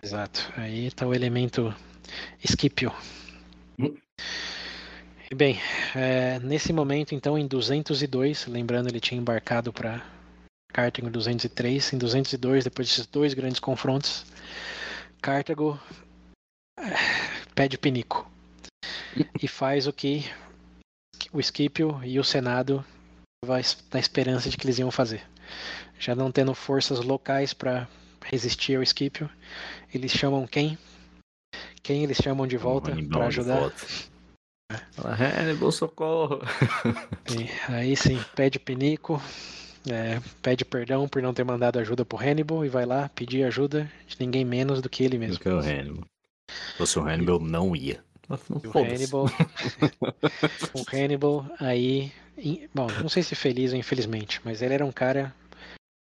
Exato. 0.00 0.52
Aí 0.56 0.86
está 0.86 1.04
o 1.04 1.12
elemento 1.12 1.74
Scipio. 2.44 2.92
Hum. 3.76 3.96
Bem, 5.34 5.58
é, 5.96 6.38
nesse 6.38 6.72
momento, 6.72 7.12
então, 7.12 7.36
em 7.36 7.44
202, 7.44 8.46
lembrando, 8.46 8.88
ele 8.88 9.00
tinha 9.00 9.20
embarcado 9.20 9.72
para 9.72 10.00
Cartago 10.72 11.08
em 11.08 11.10
203. 11.10 11.94
Em 11.94 11.98
202, 11.98 12.62
depois 12.62 12.86
desses 12.86 13.06
dois 13.08 13.34
grandes 13.34 13.58
confrontos, 13.58 14.24
Cartago 15.20 15.76
é, 16.78 16.94
pede 17.52 17.76
pinico 17.76 18.30
e 19.42 19.48
faz 19.48 19.88
o 19.88 19.92
que 19.92 20.24
o 21.32 21.42
Scipio 21.42 22.00
e 22.04 22.20
o 22.20 22.22
Senado 22.22 22.84
na 23.46 24.00
esperança 24.00 24.48
de 24.48 24.56
que 24.56 24.66
eles 24.66 24.78
iam 24.78 24.90
fazer. 24.90 25.22
Já 25.98 26.14
não 26.14 26.30
tendo 26.30 26.54
forças 26.54 27.00
locais 27.00 27.52
para 27.52 27.88
resistir 28.24 28.76
ao 28.76 28.84
Scipio, 28.84 29.28
eles 29.92 30.12
chamam 30.12 30.46
quem? 30.46 30.78
Quem 31.82 32.02
eles 32.02 32.16
chamam 32.16 32.46
de 32.46 32.56
volta 32.56 32.92
para 33.10 33.26
ajudar? 33.26 33.60
Volta. 33.60 33.86
Fala, 34.92 35.14
Hannibal, 35.14 35.70
socorro. 35.70 36.40
E 37.30 37.72
aí 37.72 37.96
sim, 37.96 38.22
pede 38.34 38.58
pinico, 38.58 39.20
é, 39.90 40.20
pede 40.42 40.64
perdão 40.64 41.08
por 41.08 41.22
não 41.22 41.34
ter 41.34 41.44
mandado 41.44 41.78
ajuda 41.78 42.04
pro 42.04 42.18
Hannibal 42.18 42.64
e 42.64 42.68
vai 42.68 42.86
lá 42.86 43.08
pedir 43.08 43.44
ajuda 43.44 43.90
de 44.06 44.16
ninguém 44.20 44.44
menos 44.44 44.80
do 44.80 44.88
que 44.88 45.04
ele 45.04 45.18
mesmo. 45.18 45.34
Do 45.34 45.40
que 45.40 45.48
o 45.48 45.58
Hannibal. 45.58 46.04
Se 46.50 46.78
fosse 46.78 46.98
o 46.98 47.02
Hannibal, 47.02 47.40
não 47.40 47.74
ia. 47.74 48.02
O 48.28 48.78
Hannibal, 48.78 49.26
o 50.74 50.96
Hannibal 50.96 51.46
aí, 51.60 52.12
bom, 52.74 52.86
não 53.00 53.08
sei 53.08 53.22
se 53.22 53.34
feliz 53.34 53.72
ou 53.72 53.78
infelizmente, 53.78 54.40
mas 54.44 54.62
ele 54.62 54.74
era 54.74 54.84
um 54.84 54.92
cara 54.92 55.34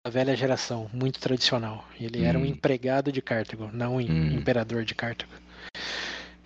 da 0.05 0.11
velha 0.11 0.35
geração, 0.35 0.89
muito 0.91 1.19
tradicional. 1.19 1.87
Ele 1.99 2.21
hum. 2.21 2.25
era 2.25 2.37
um 2.37 2.41
hum. 2.41 2.45
empregado 2.45 3.11
de 3.11 3.21
Cartago, 3.21 3.69
não 3.71 3.95
um 3.95 3.99
hum. 3.99 4.31
imperador 4.33 4.83
de 4.83 4.95
Cartago. 4.95 5.31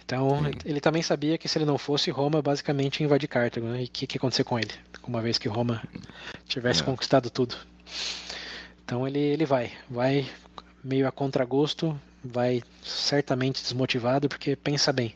Então, 0.03 0.43
Sim. 0.43 0.51
ele 0.65 0.79
também 0.79 1.01
sabia 1.01 1.37
que 1.37 1.47
se 1.47 1.57
ele 1.57 1.65
não 1.65 1.79
fosse, 1.79 2.11
Roma 2.11 2.41
basicamente 2.41 2.99
ia 2.99 3.05
invadir 3.05 3.27
Cartago, 3.27 3.65
né? 3.67 3.81
E 3.81 3.85
o 3.85 3.89
que, 3.89 4.05
que 4.05 4.15
ia 4.15 4.19
acontecer 4.19 4.43
com 4.43 4.59
ele? 4.59 4.71
Uma 5.07 5.21
vez 5.21 5.37
que 5.37 5.47
Roma 5.47 5.81
tivesse 6.47 6.81
é. 6.81 6.85
conquistado 6.85 7.29
tudo. 7.29 7.55
Então 8.83 9.07
ele, 9.07 9.19
ele 9.19 9.45
vai, 9.45 9.71
vai 9.89 10.29
meio 10.83 11.07
a 11.07 11.11
contragosto, 11.11 11.99
vai 12.23 12.61
certamente 12.83 13.63
desmotivado, 13.63 14.29
porque 14.29 14.55
pensa 14.55 14.93
bem, 14.93 15.11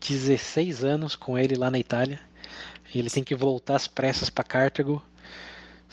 16 0.00 0.84
anos 0.84 1.14
com 1.14 1.38
ele 1.38 1.56
lá 1.56 1.70
na 1.70 1.78
Itália, 1.78 2.20
e 2.94 2.98
ele 2.98 3.10
tem 3.10 3.22
que 3.22 3.34
voltar 3.34 3.76
às 3.76 3.86
pressas 3.86 4.30
para 4.30 4.44
Cartago 4.44 5.02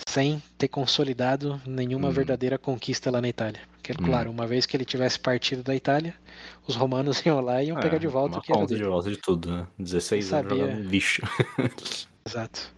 sem 0.08 0.42
ter 0.58 0.68
consolidado 0.68 1.60
nenhuma 1.66 2.10
hum. 2.10 2.12
verdadeira 2.12 2.58
conquista 2.58 3.10
lá 3.10 3.20
na 3.20 3.30
Itália. 3.30 3.62
Porque, 3.74 3.92
hum. 3.94 4.06
claro, 4.06 4.30
uma 4.30 4.46
vez 4.46 4.66
que 4.66 4.78
ele 4.78 4.86
tivesse 4.86 5.20
partido 5.20 5.64
da 5.64 5.76
Itália, 5.76 6.14
os 6.68 6.76
romanos 6.76 7.20
iam 7.26 7.42
lá 7.42 7.64
e 7.64 7.68
iam 7.68 7.78
é, 7.78 7.82
pegar 7.82 7.98
de 7.98 8.08
volta 8.08 8.40
o 8.40 8.42
que 8.42 8.52
era 8.52 8.66
dele. 8.66 8.84
de 8.84 8.88
volta 8.88 9.10
de 9.10 9.18
tudo, 9.18 9.52
né? 9.52 9.68
16 9.80 10.26
sabia... 10.26 10.52
anos 10.52 10.68
jogando 10.68 10.90
lixo. 10.90 11.22
Exato. 12.26 12.74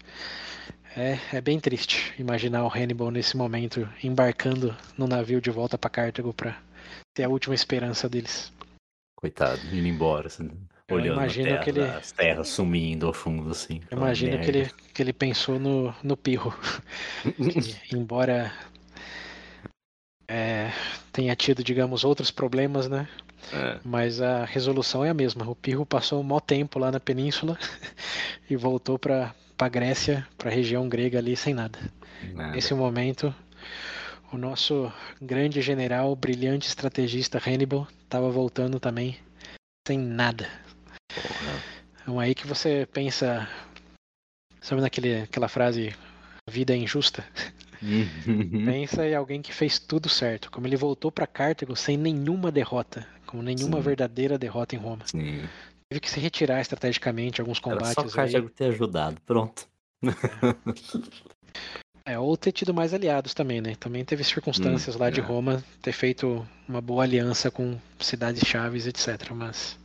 É, 0.95 1.19
é 1.33 1.41
bem 1.41 1.59
triste 1.59 2.13
imaginar 2.17 2.65
o 2.65 2.67
Hannibal 2.67 3.11
nesse 3.11 3.37
momento 3.37 3.87
embarcando 4.03 4.75
no 4.97 5.07
navio 5.07 5.39
de 5.39 5.51
volta 5.51 5.77
para 5.77 5.89
Cartago 5.89 6.33
para 6.33 6.57
ter 7.13 7.23
a 7.23 7.29
última 7.29 7.53
esperança 7.53 8.09
deles. 8.09 8.51
Coitado, 9.15 9.59
indo 9.71 9.87
embora, 9.87 10.27
assim, 10.27 10.49
olhando 10.89 11.13
imagino 11.13 11.47
terra, 11.47 11.63
que 11.63 11.69
ele... 11.69 11.81
as 11.81 12.11
terras 12.11 12.47
sumindo 12.49 13.07
ao 13.07 13.13
fundo, 13.13 13.51
assim. 13.51 13.81
Imagino 13.91 14.39
que 14.39 14.49
ele, 14.49 14.71
que 14.93 15.01
ele 15.01 15.13
pensou 15.13 15.59
no, 15.59 15.93
no 16.03 16.17
Pirro. 16.17 16.53
que, 17.23 17.95
embora 17.95 18.51
é, 20.27 20.71
tenha 21.11 21.35
tido, 21.35 21.63
digamos, 21.63 22.03
outros 22.03 22.31
problemas, 22.31 22.87
né? 22.87 23.07
É. 23.51 23.79
Mas 23.83 24.21
a 24.21 24.45
resolução 24.45 25.03
é 25.03 25.09
a 25.09 25.13
mesma. 25.13 25.49
O 25.49 25.55
Pirro 25.55 25.85
passou 25.85 26.19
um 26.19 26.23
mau 26.23 26.39
tempo 26.39 26.77
lá 26.77 26.91
na 26.91 26.99
península 26.99 27.57
e 28.49 28.55
voltou 28.55 28.99
para 28.99 29.33
a 29.57 29.69
Grécia, 29.69 30.27
para 30.37 30.49
a 30.49 30.53
região 30.53 30.87
grega 30.87 31.17
ali, 31.17 31.35
sem 31.35 31.53
nada. 31.53 31.79
nada. 32.33 32.53
Nesse 32.53 32.73
momento, 32.73 33.33
o 34.31 34.37
nosso 34.37 34.91
grande 35.19 35.61
general, 35.61 36.15
brilhante 36.15 36.67
estrategista 36.67 37.41
Hannibal, 37.43 37.87
estava 38.03 38.29
voltando 38.29 38.79
também 38.79 39.17
sem 39.87 39.97
nada. 39.97 40.47
Porra. 41.13 41.63
Então 42.01 42.19
aí 42.19 42.33
que 42.33 42.47
você 42.47 42.87
pensa, 42.91 43.47
sabe 44.61 44.81
naquele, 44.81 45.21
aquela 45.21 45.47
frase, 45.47 45.95
a 46.47 46.51
vida 46.51 46.73
é 46.73 46.77
injusta? 46.77 47.23
Uhum. 47.81 48.65
Pensa 48.65 49.07
em 49.07 49.15
alguém 49.15 49.41
que 49.41 49.53
fez 49.53 49.79
tudo 49.79 50.09
certo, 50.09 50.51
como 50.51 50.67
ele 50.67 50.75
voltou 50.75 51.11
para 51.11 51.27
Cartago 51.27 51.75
sem 51.75 51.97
nenhuma 51.97 52.51
derrota, 52.51 53.07
com 53.25 53.41
nenhuma 53.41 53.77
Sim. 53.77 53.83
verdadeira 53.83 54.37
derrota 54.37 54.75
em 54.75 54.79
Roma. 54.79 55.05
Sim. 55.05 55.47
Teve 55.89 55.99
que 56.01 56.09
se 56.09 56.19
retirar 56.19 56.61
estrategicamente 56.61 57.41
alguns 57.41 57.59
combates. 57.59 57.97
Era 57.97 58.09
só 58.09 58.15
Cartago 58.15 58.47
aí. 58.47 58.53
ter 58.53 58.65
ajudado, 58.65 59.19
pronto. 59.25 59.67
É. 62.05 62.17
ou 62.17 62.35
ter 62.35 62.51
tido 62.51 62.73
mais 62.73 62.93
aliados 62.93 63.33
também, 63.33 63.61
né? 63.61 63.75
Também 63.75 64.03
teve 64.03 64.23
circunstâncias 64.23 64.95
hum, 64.95 64.99
lá 64.99 65.09
é. 65.09 65.11
de 65.11 65.21
Roma 65.21 65.63
ter 65.81 65.91
feito 65.91 66.47
uma 66.67 66.81
boa 66.81 67.03
aliança 67.03 67.51
com 67.51 67.77
cidades 67.99 68.41
chaves, 68.47 68.87
etc. 68.87 69.29
Mas 69.31 69.77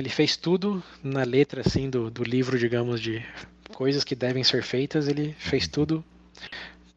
ele 0.00 0.08
fez 0.08 0.36
tudo 0.36 0.82
na 1.02 1.22
letra, 1.22 1.60
assim, 1.60 1.88
do, 1.88 2.10
do 2.10 2.24
livro, 2.24 2.58
digamos, 2.58 3.00
de 3.00 3.24
coisas 3.72 4.02
que 4.02 4.14
devem 4.14 4.42
ser 4.42 4.62
feitas. 4.62 5.06
Ele 5.06 5.34
fez 5.38 5.68
tudo 5.68 6.04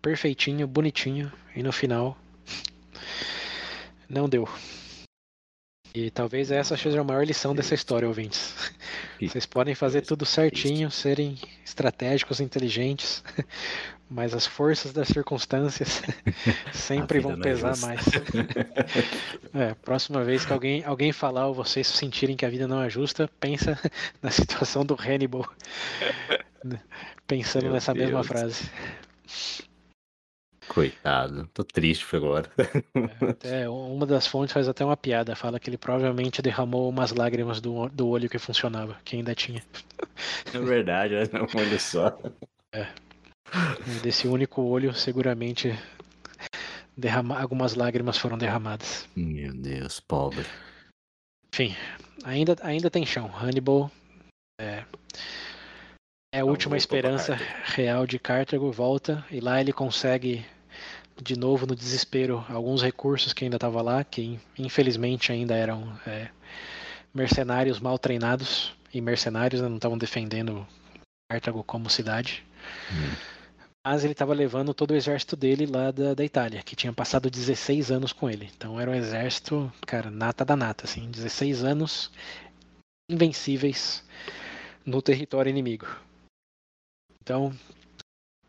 perfeitinho, 0.01 0.65
bonitinho, 0.65 1.31
e 1.55 1.61
no 1.61 1.71
final 1.71 2.17
não 4.09 4.27
deu. 4.27 4.47
E 5.93 6.09
talvez 6.09 6.49
essa 6.49 6.75
seja 6.75 7.01
a 7.01 7.03
maior 7.03 7.25
lição 7.25 7.53
dessa 7.53 7.75
história, 7.75 8.07
ouvintes. 8.07 8.71
Vocês 9.21 9.45
podem 9.45 9.75
fazer 9.75 10.01
tudo 10.01 10.25
certinho, 10.25 10.89
serem 10.89 11.37
estratégicos, 11.63 12.39
inteligentes, 12.39 13.23
mas 14.09 14.33
as 14.33 14.45
forças 14.45 14.93
das 14.93 15.07
circunstâncias 15.07 16.01
sempre 16.73 17.19
vão 17.19 17.33
é 17.33 17.37
pesar 17.37 17.75
é 17.75 17.79
mais. 17.79 18.05
É, 19.53 19.75
próxima 19.75 20.23
vez 20.23 20.45
que 20.45 20.51
alguém, 20.51 20.83
alguém 20.83 21.11
falar 21.11 21.47
ou 21.47 21.53
vocês 21.53 21.85
sentirem 21.85 22.35
que 22.35 22.45
a 22.45 22.49
vida 22.49 22.67
não 22.67 22.81
é 22.81 22.89
justa, 22.89 23.29
pensa 23.39 23.79
na 24.21 24.31
situação 24.31 24.83
do 24.83 24.95
Hannibal. 24.99 25.47
Pensando 27.27 27.65
Meu 27.65 27.73
nessa 27.73 27.93
Deus. 27.93 28.05
mesma 28.05 28.23
frase. 28.23 28.69
Coitado, 30.67 31.47
tô 31.53 31.63
triste 31.63 32.15
agora. 32.15 32.49
É, 32.57 33.29
até 33.29 33.69
uma 33.69 34.07
das 34.07 34.25
fontes 34.25 34.53
faz 34.53 34.67
até 34.67 34.83
uma 34.83 34.97
piada, 34.97 35.35
fala 35.35 35.59
que 35.59 35.69
ele 35.69 35.77
provavelmente 35.77 36.41
derramou 36.41 36.89
umas 36.89 37.11
lágrimas 37.11 37.61
do, 37.61 37.89
do 37.89 38.07
olho 38.07 38.29
que 38.29 38.39
funcionava, 38.39 38.97
que 39.03 39.15
ainda 39.15 39.35
tinha. 39.35 39.61
É 40.51 40.57
verdade, 40.57 41.15
é 41.15 41.21
um 41.21 41.61
olho 41.61 41.79
só. 41.79 42.17
É. 42.71 42.87
Desse 44.01 44.27
único 44.27 44.61
olho, 44.61 44.93
seguramente 44.93 45.77
derrama... 46.97 47.39
algumas 47.39 47.75
lágrimas 47.75 48.17
foram 48.17 48.37
derramadas. 48.37 49.07
Meu 49.15 49.53
Deus, 49.53 49.99
pobre. 49.99 50.45
Enfim, 51.53 51.75
ainda, 52.23 52.55
ainda 52.61 52.89
tem 52.89 53.05
chão. 53.05 53.29
Hannibal 53.35 53.91
é, 54.59 54.83
é 56.33 56.39
a 56.39 56.45
última 56.45 56.77
esperança 56.77 57.37
real 57.63 58.07
de 58.07 58.17
Cartago, 58.17 58.71
volta 58.71 59.23
e 59.29 59.39
lá 59.39 59.61
ele 59.61 59.71
consegue 59.71 60.45
de 61.21 61.37
novo 61.37 61.67
no 61.67 61.75
desespero 61.75 62.43
alguns 62.49 62.81
recursos 62.81 63.33
que 63.33 63.43
ainda 63.43 63.57
estavam 63.57 63.83
lá, 63.83 64.03
que 64.03 64.39
infelizmente 64.57 65.31
ainda 65.31 65.55
eram 65.55 65.95
é, 66.07 66.29
mercenários 67.13 67.79
mal 67.79 67.99
treinados 67.99 68.73
e 68.91 68.99
mercenários 68.99 69.61
né, 69.61 69.67
não 69.67 69.75
estavam 69.75 69.97
defendendo 69.97 70.65
Cartago 71.29 71.63
como 71.63 71.89
cidade. 71.89 72.43
Hum. 72.91 73.32
Mas 73.85 74.03
ele 74.03 74.13
estava 74.13 74.33
levando 74.33 74.73
todo 74.73 74.91
o 74.91 74.95
exército 74.95 75.35
dele 75.35 75.65
lá 75.65 75.91
da, 75.91 76.13
da 76.13 76.23
Itália, 76.23 76.63
que 76.63 76.75
tinha 76.75 76.93
passado 76.93 77.29
16 77.29 77.91
anos 77.91 78.13
com 78.13 78.29
ele. 78.29 78.49
Então 78.55 78.79
era 78.79 78.89
um 78.89 78.95
exército, 78.95 79.71
cara, 79.85 80.09
nata 80.09 80.45
da 80.45 80.55
nata, 80.55 80.85
assim, 80.85 81.11
16 81.11 81.63
anos 81.65 82.09
invencíveis 83.09 84.03
no 84.85 85.01
território 85.01 85.49
inimigo. 85.49 85.87
Então, 87.21 87.53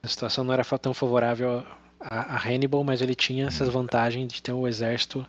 a 0.03 0.09
situação 0.09 0.45
não 0.45 0.55
era 0.55 0.65
tão 0.79 0.95
favorável 0.95 1.67
a, 2.01 2.37
a 2.37 2.39
Hannibal, 2.39 2.85
mas 2.85 3.01
ele 3.01 3.15
tinha 3.15 3.47
essas 3.47 3.69
vantagens 3.69 4.33
de 4.33 4.43
ter 4.43 4.53
um 4.53 4.69
exército, 4.69 5.27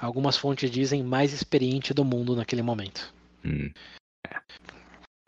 algumas 0.00 0.36
fontes 0.36 0.70
dizem, 0.70 1.02
mais 1.02 1.32
experiente 1.32 1.92
do 1.92 2.04
mundo 2.04 2.34
naquele 2.34 2.62
momento. 2.62 3.12
Hum. 3.44 3.70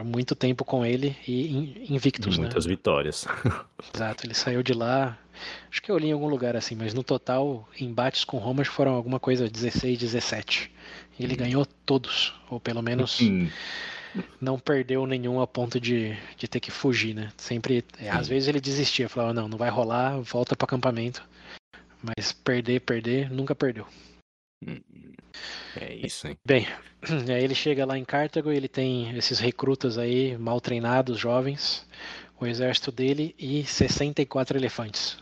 Muito 0.04 0.34
tempo 0.34 0.64
com 0.64 0.84
ele 0.84 1.16
e 1.26 1.86
invictus, 1.92 2.36
né? 2.36 2.44
Muitas 2.44 2.66
vitórias. 2.66 3.26
Exato, 3.94 4.26
ele 4.26 4.34
saiu 4.34 4.62
de 4.62 4.72
lá. 4.72 5.18
Acho 5.70 5.82
que 5.82 5.90
eu 5.90 5.98
li 5.98 6.08
em 6.08 6.12
algum 6.12 6.28
lugar 6.28 6.56
assim, 6.56 6.74
mas 6.74 6.92
no 6.92 7.02
total, 7.02 7.68
embates 7.78 8.24
com 8.24 8.38
Roma 8.38 8.64
foram 8.64 8.94
alguma 8.94 9.18
coisa 9.18 9.48
16, 9.48 9.98
17. 9.98 10.70
E 11.18 11.24
ele 11.24 11.34
hum. 11.34 11.36
ganhou 11.36 11.66
todos, 11.84 12.34
ou 12.50 12.60
pelo 12.60 12.82
menos 12.82 13.20
hum 13.20 13.48
não 14.40 14.58
perdeu 14.58 15.06
nenhum 15.06 15.40
a 15.40 15.46
ponto 15.46 15.80
de, 15.80 16.16
de 16.36 16.48
ter 16.48 16.60
que 16.60 16.70
fugir, 16.70 17.14
né? 17.14 17.32
Sempre, 17.36 17.84
é, 17.98 18.10
às 18.10 18.28
vezes 18.28 18.48
ele 18.48 18.60
desistia, 18.60 19.08
falava, 19.08 19.32
não, 19.32 19.48
não 19.48 19.58
vai 19.58 19.70
rolar, 19.70 20.20
volta 20.20 20.56
para 20.56 20.64
acampamento. 20.64 21.26
Mas 22.02 22.32
perder, 22.32 22.80
perder, 22.80 23.30
nunca 23.30 23.54
perdeu. 23.54 23.86
É 25.76 25.94
isso, 25.94 26.26
hein? 26.26 26.36
Bem, 26.44 26.66
aí 27.28 27.44
ele 27.44 27.54
chega 27.54 27.84
lá 27.84 27.96
em 27.96 28.04
Cartago, 28.04 28.50
ele 28.50 28.68
tem 28.68 29.16
esses 29.16 29.38
recrutas 29.38 29.98
aí, 29.98 30.36
mal 30.36 30.60
treinados, 30.60 31.18
jovens, 31.18 31.86
o 32.38 32.46
exército 32.46 32.90
dele 32.92 33.34
e 33.38 33.64
64 33.64 34.56
elefantes, 34.58 35.18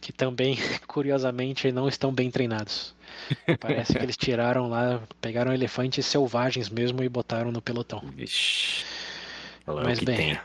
que 0.00 0.12
também, 0.12 0.56
curiosamente, 0.86 1.70
não 1.72 1.88
estão 1.88 2.12
bem 2.12 2.30
treinados. 2.30 2.94
Parece 3.60 3.94
que 3.94 4.02
eles 4.02 4.16
tiraram 4.16 4.68
lá, 4.68 5.02
pegaram 5.20 5.52
elefantes 5.52 6.04
selvagens 6.06 6.68
mesmo 6.68 7.02
e 7.02 7.08
botaram 7.08 7.50
no 7.50 7.62
pelotão. 7.62 8.00
Vixe. 8.14 8.84
Mas 9.66 9.98
bem, 9.98 10.16
tem. 10.16 10.40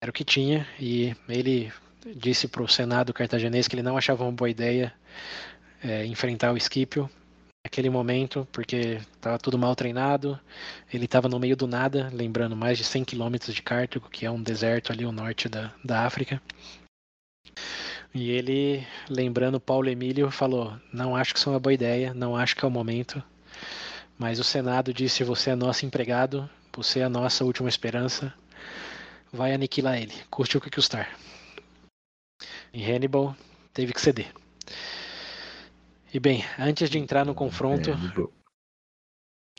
era 0.00 0.10
o 0.10 0.12
que 0.12 0.24
tinha 0.24 0.66
e 0.78 1.14
ele 1.28 1.72
disse 2.14 2.46
para 2.46 2.62
o 2.62 2.68
Senado 2.68 3.12
cartaginês 3.12 3.66
que 3.66 3.74
ele 3.74 3.82
não 3.82 3.96
achava 3.96 4.22
uma 4.22 4.32
boa 4.32 4.48
ideia 4.48 4.92
é, 5.82 6.04
enfrentar 6.06 6.52
o 6.52 6.56
Esquipio 6.56 7.10
naquele 7.64 7.90
momento, 7.90 8.46
porque 8.50 9.00
estava 9.12 9.38
tudo 9.38 9.58
mal 9.58 9.74
treinado, 9.76 10.38
ele 10.92 11.04
estava 11.04 11.28
no 11.28 11.38
meio 11.38 11.56
do 11.56 11.66
nada, 11.66 12.10
lembrando 12.12 12.56
mais 12.56 12.78
de 12.78 12.84
100 12.84 13.04
quilômetros 13.04 13.54
de 13.54 13.62
Cartago, 13.62 14.08
que 14.10 14.24
é 14.24 14.30
um 14.30 14.42
deserto 14.42 14.92
ali 14.92 15.04
ao 15.04 15.12
norte 15.12 15.48
da, 15.48 15.72
da 15.84 16.06
África. 16.06 16.40
E 18.12 18.30
ele, 18.30 18.84
lembrando 19.08 19.60
Paulo 19.60 19.88
Emílio, 19.88 20.30
falou: 20.30 20.76
Não 20.92 21.14
acho 21.14 21.32
que 21.32 21.38
isso 21.38 21.48
é 21.48 21.52
uma 21.52 21.60
boa 21.60 21.72
ideia, 21.72 22.12
não 22.12 22.36
acho 22.36 22.56
que 22.56 22.64
é 22.64 22.68
o 22.68 22.70
momento. 22.70 23.22
Mas 24.18 24.40
o 24.40 24.44
Senado 24.44 24.92
disse: 24.92 25.22
Você 25.22 25.50
é 25.50 25.54
nosso 25.54 25.86
empregado, 25.86 26.48
você 26.74 27.00
é 27.00 27.04
a 27.04 27.08
nossa 27.08 27.44
última 27.44 27.68
esperança. 27.68 28.34
Vai 29.32 29.52
aniquilar 29.52 30.00
ele, 30.00 30.14
custe 30.28 30.58
o 30.58 30.60
que 30.60 30.70
custar. 30.70 31.16
E 32.72 32.82
Hannibal 32.84 33.36
teve 33.72 33.92
que 33.92 34.00
ceder. 34.00 34.32
E 36.12 36.18
bem, 36.18 36.44
antes 36.58 36.90
de 36.90 36.98
entrar 36.98 37.24
no 37.24 37.34
confronto, 37.34 37.90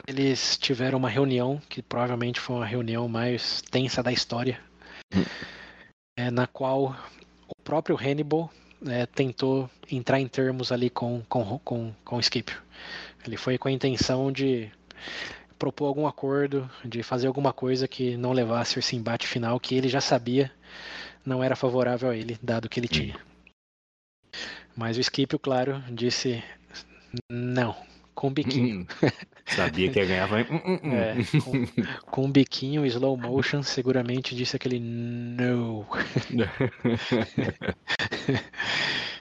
eles 0.05 0.57
tiveram 0.57 0.97
uma 0.97 1.09
reunião, 1.09 1.61
que 1.69 1.81
provavelmente 1.81 2.41
foi 2.41 2.57
uma 2.57 2.65
reunião 2.65 3.07
mais 3.07 3.61
tensa 3.61 4.03
da 4.03 4.11
história, 4.11 4.59
hum. 5.15 5.23
é, 6.17 6.29
na 6.29 6.47
qual 6.47 6.95
o 7.47 7.63
próprio 7.63 7.95
Hannibal 7.95 8.51
é, 8.85 9.05
tentou 9.05 9.69
entrar 9.89 10.19
em 10.19 10.27
termos 10.27 10.73
ali 10.73 10.89
com, 10.89 11.23
com, 11.29 11.57
com, 11.59 11.93
com 12.03 12.17
o 12.17 12.21
Scipio. 12.21 12.61
Ele 13.25 13.37
foi 13.37 13.57
com 13.57 13.69
a 13.69 13.71
intenção 13.71 14.29
de 14.29 14.69
propor 15.57 15.85
algum 15.85 16.07
acordo, 16.07 16.69
de 16.83 17.01
fazer 17.01 17.27
alguma 17.27 17.53
coisa 17.53 17.87
que 17.87 18.17
não 18.17 18.33
levasse 18.33 18.77
esse 18.79 18.95
embate 18.95 19.27
final 19.27 19.59
que 19.59 19.75
ele 19.75 19.87
já 19.87 20.01
sabia 20.01 20.51
não 21.25 21.43
era 21.43 21.55
favorável 21.55 22.09
a 22.09 22.15
ele, 22.15 22.37
dado 22.41 22.67
que 22.67 22.79
ele 22.79 22.87
tinha. 22.87 23.15
Mas 24.75 24.97
o 24.97 25.03
Scipio, 25.03 25.37
claro, 25.37 25.83
disse 25.91 26.43
não, 27.29 27.75
com 28.15 28.31
biquinho. 28.31 28.81
Hum, 28.81 28.85
sabia 29.45 29.89
que 29.89 29.99
ia 29.99 30.05
ganhar. 30.05 30.29
Hum, 30.31 30.93
é, 30.93 31.15
com, 31.41 31.65
com 32.05 32.25
um 32.25 32.31
biquinho, 32.31 32.85
slow 32.85 33.17
motion, 33.17 33.63
seguramente 33.63 34.35
disse 34.35 34.55
aquele 34.55 34.79
no. 34.79 35.85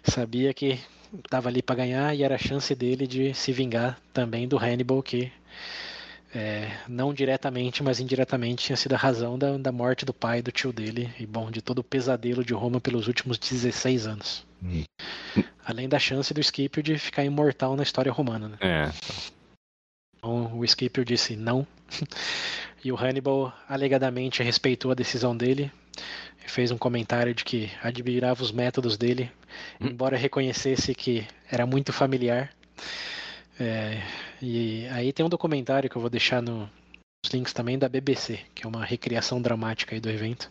sabia 0.05 0.55
que 0.55 0.79
estava 1.25 1.49
ali 1.49 1.63
para 1.63 1.77
ganhar 1.77 2.15
e 2.15 2.23
era 2.23 2.37
a 2.37 2.39
chance 2.39 2.75
dele 2.75 3.07
de 3.07 3.35
se 3.35 3.53
vingar 3.53 3.99
também 4.13 4.47
do 4.47 4.59
Hannibal, 4.59 5.03
que 5.03 5.33
é, 6.35 6.71
não 6.89 7.13
diretamente, 7.13 7.83
mas 7.83 7.99
indiretamente 7.99 8.65
tinha 8.67 8.77
sido 8.77 8.95
a 8.95 8.99
razão 8.99 9.39
da, 9.39 9.57
da 9.59 9.73
morte 9.73 10.05
do 10.05 10.15
pai 10.15 10.41
do 10.41 10.53
tio 10.53 10.73
dele 10.73 11.13
e, 11.19 11.27
bom, 11.27 11.51
de 11.51 11.61
todo 11.61 11.81
o 11.81 11.85
pesadelo 11.85 12.45
de 12.45 12.55
Roma 12.55 12.81
pelos 12.81 13.09
últimos 13.09 13.37
16 13.39 14.07
anos. 14.07 14.47
Hum. 14.63 14.85
Além 15.65 15.89
da 15.89 15.99
chance 15.99 16.33
do 16.33 16.43
Scipio 16.43 16.83
de 16.83 16.99
ficar 16.99 17.25
imortal 17.25 17.77
na 17.77 17.83
história 17.83 18.13
romana. 18.13 18.49
Né? 18.49 18.57
É. 18.61 18.91
Então, 20.17 20.59
o 20.59 20.67
Scipio 20.67 21.05
disse 21.05 21.37
não. 21.37 21.67
E 22.83 22.91
o 22.91 22.97
Hannibal 22.97 23.53
alegadamente 23.69 24.43
respeitou 24.43 24.91
a 24.91 24.95
decisão 24.95 25.37
dele. 25.37 25.71
Fez 26.47 26.71
um 26.71 26.79
comentário 26.79 27.35
de 27.35 27.45
que 27.45 27.71
admirava 27.83 28.43
os 28.43 28.51
métodos 28.51 28.97
dele, 28.97 29.31
hum. 29.79 29.89
embora 29.89 30.17
reconhecesse 30.17 30.95
que 30.95 31.27
era 31.51 31.67
muito 31.67 31.93
familiar. 31.93 32.51
É, 33.59 34.01
e 34.41 34.87
aí 34.89 35.13
tem 35.13 35.25
um 35.25 35.29
documentário 35.29 35.89
que 35.89 35.97
eu 35.97 36.01
vou 36.01 36.11
deixar 36.11 36.41
no, 36.43 36.61
nos 37.25 37.33
links 37.33 37.53
também 37.53 37.79
da 37.79 37.89
BBC, 37.89 38.41
que 38.55 38.65
é 38.65 38.69
uma 38.69 38.85
recriação 38.85 39.41
dramática 39.41 39.95
aí 39.95 40.01
do 40.01 40.09
evento. 40.09 40.51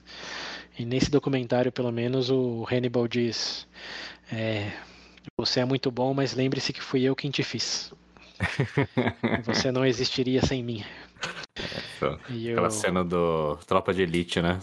E 0.78 0.86
nesse 0.86 1.10
documentário, 1.11 1.72
pelo 1.72 1.91
menos, 1.91 2.30
o 2.30 2.66
Hannibal 2.70 3.07
diz: 3.07 3.68
é, 4.32 4.72
Você 5.38 5.60
é 5.60 5.66
muito 5.66 5.91
bom, 5.91 6.14
mas 6.14 6.34
lembre-se 6.34 6.72
que 6.72 6.82
fui 6.82 7.03
eu 7.03 7.16
quem 7.16 7.32
te 7.32 7.44
fiz. 7.44 7.91
Você 9.45 9.72
não 9.72 9.86
existiria 9.86 10.41
sem 10.41 10.64
mim. 10.64 10.84
É, 12.02 12.52
aquela 12.52 12.68
eu... 12.68 12.72
cena 12.72 13.03
do 13.03 13.57
Tropa 13.68 13.94
de 13.94 14.03
Elite, 14.03 14.41
né? 14.41 14.60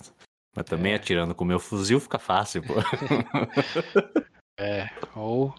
Mas 0.57 0.65
também 0.65 0.93
é. 0.93 0.97
atirando 0.97 1.35
com 1.35 1.44
o 1.44 1.47
meu 1.47 1.61
fuzil 1.61 2.01
fica 2.01 2.19
fácil, 2.19 2.62
pô. 2.62 2.74
É, 4.59 4.89
ou, 5.15 5.55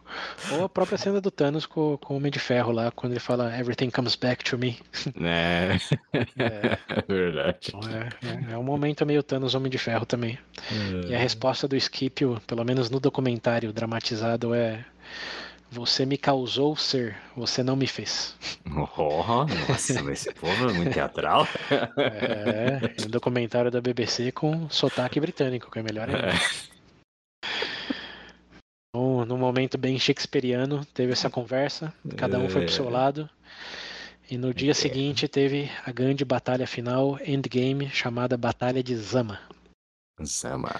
ou 0.53 0.63
a 0.63 0.69
própria 0.69 0.97
cena 0.97 1.21
do 1.21 1.29
Thanos 1.29 1.67
com, 1.67 1.97
com 1.97 2.15
o 2.15 2.17
Homem 2.17 2.31
de 2.31 2.39
Ferro 2.39 2.71
lá, 2.71 2.89
quando 2.89 3.13
ele 3.13 3.19
fala 3.19 3.55
Everything 3.55 3.91
comes 3.91 4.15
back 4.15 4.43
to 4.43 4.57
me. 4.57 4.79
É, 5.21 5.77
é, 6.13 6.79
é 6.89 7.03
verdade. 7.07 7.57
Então 7.67 7.81
é, 7.89 8.09
é, 8.49 8.53
é, 8.53 8.57
um 8.57 8.63
momento 8.63 9.05
meio 9.05 9.21
Thanos 9.21 9.53
Homem 9.53 9.69
de 9.69 9.77
Ferro 9.77 10.05
também. 10.05 10.39
É. 10.71 11.09
E 11.09 11.15
a 11.15 11.19
resposta 11.19 11.67
do 11.67 11.79
Scipio, 11.79 12.41
pelo 12.47 12.63
menos 12.63 12.89
no 12.89 12.99
documentário 12.99 13.71
dramatizado, 13.71 14.53
é 14.53 14.83
Você 15.69 16.05
me 16.05 16.17
causou 16.17 16.75
ser, 16.75 17.17
você 17.35 17.61
não 17.61 17.75
me 17.75 17.87
fez. 17.87 18.35
Oh, 18.99 19.23
nossa, 19.67 20.03
mas 20.03 20.19
esse 20.19 20.33
povo 20.33 20.69
é 20.69 20.73
muito 20.73 20.91
teatral. 20.93 21.47
É, 21.97 22.93
um 23.05 23.09
documentário 23.09 23.71
da 23.71 23.81
BBC 23.81 24.31
com 24.31 24.69
sotaque 24.69 25.19
britânico, 25.19 25.71
que 25.71 25.79
é 25.79 25.83
melhor 25.83 26.09
ainda. 26.09 26.29
Então, 26.29 26.76
num 29.27 29.37
momento 29.37 29.77
bem 29.77 29.99
shakespeariano, 29.99 30.85
teve 30.93 31.11
essa 31.11 31.29
conversa, 31.29 31.93
cada 32.15 32.39
um 32.39 32.49
foi 32.49 32.63
pro 32.63 32.73
seu 32.73 32.87
É. 32.87 32.91
lado. 32.91 33.29
E 34.29 34.37
no 34.37 34.53
dia 34.53 34.71
É. 34.71 34.73
seguinte 34.73 35.27
teve 35.27 35.69
a 35.85 35.91
grande 35.91 36.25
batalha 36.25 36.65
final, 36.65 37.19
endgame, 37.25 37.89
chamada 37.89 38.37
Batalha 38.37 38.81
de 38.81 38.95
Zama. 38.95 39.39
Zama. 40.23 40.71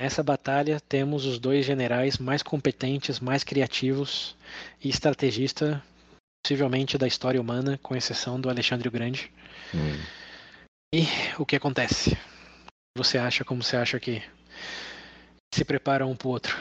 Nessa 0.00 0.22
batalha 0.22 0.80
temos 0.80 1.26
os 1.26 1.38
dois 1.38 1.66
generais 1.66 2.16
mais 2.16 2.42
competentes, 2.42 3.20
mais 3.20 3.44
criativos 3.44 4.34
e 4.82 4.88
estrategista, 4.88 5.82
possivelmente 6.42 6.96
da 6.96 7.06
história 7.06 7.40
humana, 7.40 7.78
com 7.82 7.94
exceção 7.94 8.40
do 8.40 8.48
Alexandre 8.48 8.88
o 8.88 8.90
Grande. 8.90 9.30
Hum. 9.74 10.02
E 10.94 11.04
o 11.38 11.44
que 11.44 11.56
acontece? 11.56 12.16
Você 12.96 13.18
acha 13.18 13.44
como 13.44 13.62
você 13.62 13.76
acha 13.76 14.00
que 14.00 14.22
se 15.54 15.64
preparam 15.64 16.10
um 16.10 16.16
pro 16.16 16.30
outro? 16.30 16.56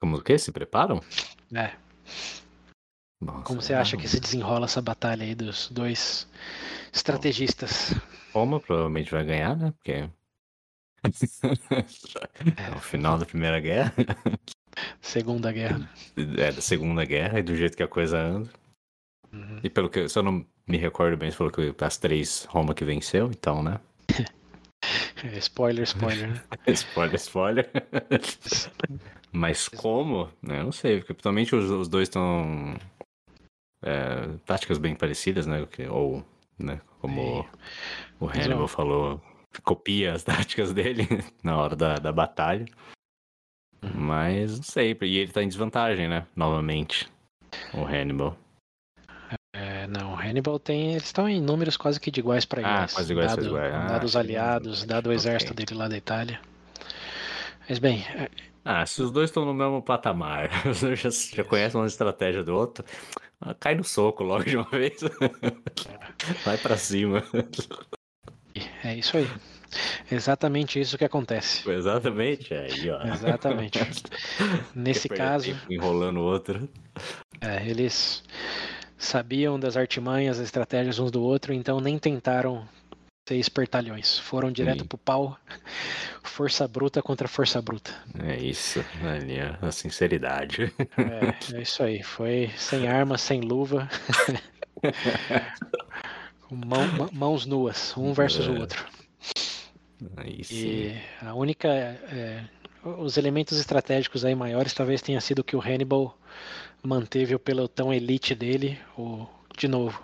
Como 0.00 0.16
o 0.16 0.22
quê? 0.22 0.38
Se 0.38 0.52
preparam? 0.52 1.00
É, 1.54 1.72
Nossa, 3.20 3.42
como 3.42 3.60
você 3.60 3.74
acha 3.74 3.96
que 3.96 4.06
se 4.06 4.20
desenrola 4.20 4.66
essa 4.66 4.80
batalha 4.80 5.24
aí 5.24 5.34
dos 5.34 5.68
dois 5.70 6.28
estrategistas? 6.92 7.94
Roma 8.32 8.60
provavelmente 8.60 9.10
vai 9.10 9.24
ganhar, 9.24 9.56
né? 9.56 9.72
Porque. 9.72 10.08
é 12.56 12.76
o 12.76 12.80
final 12.80 13.18
da 13.18 13.26
Primeira 13.26 13.60
Guerra. 13.60 13.92
Segunda 15.00 15.52
Guerra. 15.52 15.88
É, 16.36 16.52
da 16.52 16.60
Segunda 16.60 17.04
Guerra 17.04 17.38
e 17.40 17.42
do 17.42 17.56
jeito 17.56 17.76
que 17.76 17.82
a 17.82 17.88
coisa 17.88 18.18
anda. 18.18 18.50
Uhum. 19.32 19.60
E 19.62 19.70
pelo 19.70 19.88
que. 19.88 20.08
Se 20.08 20.18
eu 20.18 20.22
não 20.22 20.44
me 20.66 20.76
recordo 20.76 21.16
bem, 21.16 21.30
você 21.30 21.36
falou 21.36 21.52
que 21.52 21.74
as 21.80 21.96
três 21.96 22.44
Roma 22.44 22.74
que 22.74 22.84
venceu, 22.84 23.30
então, 23.30 23.62
né? 23.62 23.80
É, 25.24 25.38
Spoiler, 25.38 25.84
spoiler. 25.84 26.44
spoiler, 26.68 27.16
spoiler. 27.16 27.70
Mas 29.32 29.68
como? 29.68 30.30
Eu 30.42 30.64
não 30.64 30.72
sei, 30.72 30.98
porque 30.98 31.14
principalmente 31.14 31.54
os, 31.54 31.70
os 31.70 31.88
dois 31.88 32.08
estão. 32.08 32.76
É, 33.82 34.26
táticas 34.44 34.78
bem 34.78 34.94
parecidas, 34.94 35.46
né? 35.46 35.66
Ou, 35.90 36.24
né? 36.58 36.80
Como 37.00 37.40
o 38.20 38.26
Mas, 38.26 38.38
ó, 38.38 38.40
Hannibal 38.40 38.68
falou, 38.68 39.22
copia 39.62 40.14
as 40.14 40.22
táticas 40.24 40.72
dele 40.72 41.06
na 41.42 41.56
hora 41.56 41.76
da, 41.76 41.94
da 41.96 42.12
batalha. 42.12 42.66
Uhum. 43.82 43.90
Mas 43.94 44.56
não 44.56 44.62
sei, 44.62 44.96
e 45.02 45.18
ele 45.18 45.32
tá 45.32 45.42
em 45.42 45.48
desvantagem, 45.48 46.08
né? 46.08 46.26
Novamente. 46.34 47.08
O 47.72 47.84
Hannibal. 47.84 48.36
Hannibal 50.28 50.58
tem. 50.58 50.90
Eles 50.92 51.04
estão 51.04 51.28
em 51.28 51.40
números 51.40 51.76
quase 51.76 51.98
que 52.00 52.10
de 52.10 52.20
iguais 52.20 52.44
para 52.44 52.60
Ah, 52.60 52.72
iguais. 52.74 52.92
quase 52.94 53.12
iguais 53.12 53.30
dado, 53.30 53.46
iguais. 53.46 53.74
Ah, 53.74 53.86
dado 53.86 54.04
os 54.04 54.16
aliados, 54.16 54.84
dado 54.84 55.08
o 55.08 55.12
exército 55.12 55.54
dele 55.54 55.74
lá 55.74 55.88
da 55.88 55.96
Itália. 55.96 56.40
Mas 57.68 57.78
bem, 57.78 58.04
é, 58.14 58.28
Ah, 58.64 58.84
se 58.86 59.02
os 59.02 59.10
dois 59.10 59.30
estão 59.30 59.44
no 59.44 59.54
mesmo 59.54 59.82
patamar, 59.82 60.48
os 60.66 60.80
dois 60.80 60.98
já, 61.00 61.10
já 61.10 61.44
conhecem 61.44 61.80
uma 61.80 61.86
estratégia 61.86 62.42
do 62.42 62.54
outro, 62.54 62.84
ah, 63.40 63.54
cai 63.54 63.74
no 63.74 63.84
soco 63.84 64.22
logo 64.24 64.44
de 64.44 64.56
uma 64.56 64.68
vez. 64.70 65.00
Vai 66.44 66.56
pra 66.58 66.76
cima. 66.76 67.22
é 68.84 68.94
isso 68.96 69.16
aí. 69.16 69.28
Exatamente 70.10 70.80
isso 70.80 70.96
que 70.96 71.04
acontece. 71.04 71.68
Exatamente, 71.70 72.54
aí, 72.54 72.88
ó. 72.90 73.02
Exatamente. 73.06 73.78
Nesse 74.74 75.08
caso, 75.10 75.54
Enrolando 75.68 76.20
o 76.20 76.24
outro. 76.24 76.66
é, 77.42 77.68
eles 77.68 78.22
sabiam 78.98 79.58
das 79.58 79.76
artimanhas, 79.76 80.36
das 80.38 80.46
estratégias 80.46 80.98
uns 80.98 81.10
do 81.10 81.22
outro, 81.22 81.52
então 81.54 81.80
nem 81.80 81.98
tentaram 81.98 82.68
ser 83.28 83.36
espertalhões. 83.36 84.18
Foram 84.18 84.50
direto 84.50 84.80
Sim. 84.82 84.86
pro 84.86 84.98
pau. 84.98 85.38
Força 86.22 86.68
bruta 86.68 87.02
contra 87.02 87.26
força 87.26 87.60
bruta. 87.60 87.90
É 88.22 88.36
isso, 88.36 88.84
ali, 89.02 89.38
ó, 89.60 89.66
a 89.66 89.72
sinceridade. 89.72 90.72
É, 90.96 91.56
é 91.56 91.62
isso 91.62 91.82
aí. 91.82 92.00
Foi 92.02 92.48
sem 92.56 92.86
arma, 92.86 93.18
sem 93.18 93.40
luva. 93.40 93.88
Mão- 96.50 96.86
mã- 96.96 97.10
mãos 97.12 97.44
nuas, 97.44 97.94
um 97.96 98.12
versus 98.12 98.46
o 98.46 98.54
É. 98.56 98.60
outro. 98.60 98.86
Aí 100.16 100.44
sim. 100.44 100.54
E 100.54 101.02
a 101.22 101.34
única. 101.34 101.68
é, 101.68 102.42
os 102.84 103.16
elementos 103.16 103.58
estratégicos 103.58 104.24
aí 104.24 104.34
maiores 104.34 104.72
talvez 104.72 105.02
tenha 105.02 105.20
sido 105.20 105.42
que 105.44 105.56
o 105.56 105.60
Hannibal 105.60 106.16
manteve 106.82 107.34
o 107.34 107.38
pelotão 107.38 107.92
elite 107.92 108.34
dele, 108.34 108.78
o, 108.96 109.26
de 109.56 109.68
novo, 109.68 110.02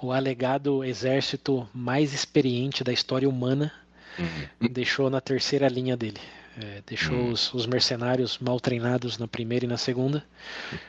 o 0.00 0.12
alegado 0.12 0.84
exército 0.84 1.68
mais 1.74 2.12
experiente 2.12 2.82
da 2.84 2.92
história 2.92 3.28
humana, 3.28 3.72
Uhum. 4.18 4.68
deixou 4.70 5.08
na 5.08 5.20
terceira 5.20 5.68
linha 5.68 5.96
dele. 5.96 6.20
É, 6.60 6.82
deixou 6.86 7.16
Hum. 7.16 7.30
os, 7.32 7.54
os 7.54 7.66
mercenários 7.66 8.38
mal 8.38 8.60
treinados 8.60 9.16
na 9.16 9.26
primeira 9.26 9.64
e 9.64 9.68
na 9.68 9.78
segunda. 9.78 10.22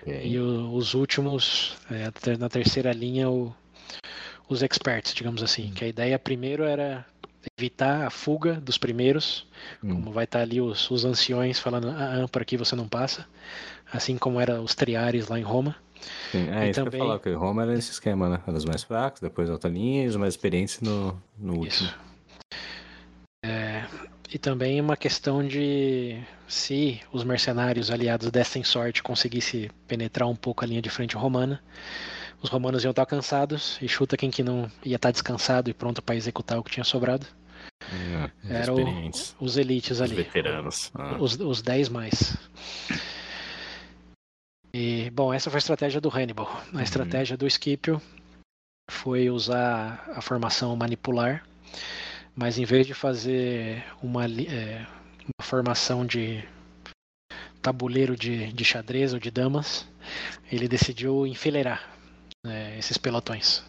Ok. 0.02 0.22
E 0.26 0.38
o- 0.38 0.74
os 0.76 0.94
últimos, 0.94 1.78
é, 1.90 2.12
na 2.38 2.50
terceira 2.50 2.92
linha, 2.92 3.30
o- 3.30 3.56
os 4.50 4.62
experts, 4.62 5.14
digamos 5.14 5.42
assim. 5.42 5.72
Que 5.72 5.86
a 5.86 5.88
ideia 5.88 6.20
primeiro 6.20 6.66
era 6.66 7.06
evitar 7.58 8.06
a 8.06 8.10
fuga 8.10 8.56
dos 8.56 8.78
primeiros, 8.78 9.48
como 9.80 10.12
vai 10.12 10.26
estar 10.26 10.42
ali 10.42 10.60
os, 10.60 10.92
os 10.92 11.06
anciões 11.06 11.60
falando, 11.60 11.88
ah, 11.90 12.24
ah, 12.24 12.28
por 12.28 12.42
aqui 12.42 12.58
você 12.58 12.76
não 12.76 12.88
passa. 12.90 13.26
Assim 13.94 14.18
como 14.18 14.40
era 14.42 14.60
os 14.62 14.74
triares 14.76 15.28
lá 15.30 15.40
em 15.40 15.44
Roma. 15.44 15.76
Sim, 16.32 16.50
É, 16.50 16.68
e 16.68 16.72
isso 16.72 16.74
que 16.74 16.80
eu 16.80 16.86
também- 16.86 17.00
falar, 17.00 17.20
que 17.20 17.32
Roma 17.32 17.62
era 17.64 17.74
esse 17.76 17.92
esquema, 17.92 18.28
né? 18.28 18.42
Era 18.46 18.58
os 18.58 18.66
mais 18.66 18.84
fracos, 18.84 19.22
depois 19.22 19.50
a 19.50 19.54
outra 19.54 19.70
linha 19.70 20.04
e 20.04 20.08
os 20.08 20.16
mais 20.16 20.34
experientes 20.34 20.82
no, 20.82 21.22
no 21.38 21.58
último. 21.60 21.90
É, 23.46 23.86
e 24.34 24.38
também 24.38 24.80
uma 24.82 24.98
questão 24.98 25.46
de 25.46 26.20
se 26.48 27.00
os 27.12 27.24
mercenários 27.24 27.92
aliados 27.92 28.32
dessem 28.32 28.64
sorte 28.64 29.04
conseguisse 29.04 29.70
penetrar 29.88 30.28
um 30.28 30.36
pouco 30.36 30.64
a 30.64 30.68
linha 30.68 30.82
de 30.82 30.90
frente 30.90 31.16
romana, 31.16 31.62
os 32.42 32.50
romanos 32.50 32.84
iam 32.84 32.92
estar 32.92 33.06
cansados 33.06 33.78
e 33.82 33.88
chuta 33.88 34.18
quem 34.18 34.32
que 34.32 34.44
não 34.44 34.70
ia 34.84 34.96
estar 34.96 35.12
descansado 35.12 35.70
e 35.70 35.74
pronto 35.74 36.02
para 36.02 36.16
executar 36.16 36.58
o 36.58 36.64
que 36.64 36.72
tinha 36.72 36.84
sobrado. 36.84 37.26
É, 37.82 38.30
os 38.46 38.52
Era 38.52 38.74
o- 38.74 38.80
experientes, 38.80 39.36
Os 39.40 39.58
elites 39.58 39.92
os 39.92 40.02
ali. 40.02 40.16
veteranos. 40.16 40.90
Ah, 40.96 41.18
Os, 41.20 41.40
os 41.40 41.62
10 41.62 41.90
mais. 41.90 42.36
E, 44.74 45.10
bom, 45.12 45.34
essa 45.34 45.50
foi 45.50 45.58
a 45.58 45.60
estratégia 45.60 46.02
do 46.02 46.10
Hannibal. 46.10 46.48
A 46.74 46.78
Uhum. 46.78 46.82
estratégia 46.82 47.38
do 47.38 47.50
Scipio 47.50 48.02
foi 48.90 49.30
usar 49.30 50.04
a 50.16 50.22
formação 50.22 50.76
manipular, 50.76 51.46
mas 52.36 52.58
em 52.58 52.66
vez 52.66 52.88
de 52.88 52.94
fazer 52.94 53.84
uma, 54.02 54.26
é, 54.26 54.86
uma 55.26 55.44
formação 55.46 56.06
de 56.06 56.44
tabuleiro 57.62 58.16
de, 58.18 58.52
de 58.52 58.66
xadrez 58.66 59.14
ou 59.14 59.20
de 59.20 59.32
damas, 59.32 59.88
ele 60.52 60.68
decidiu 60.68 61.26
enfileirar 61.26 61.88
né, 62.46 62.78
esses 62.78 62.98
pelotões, 62.98 63.64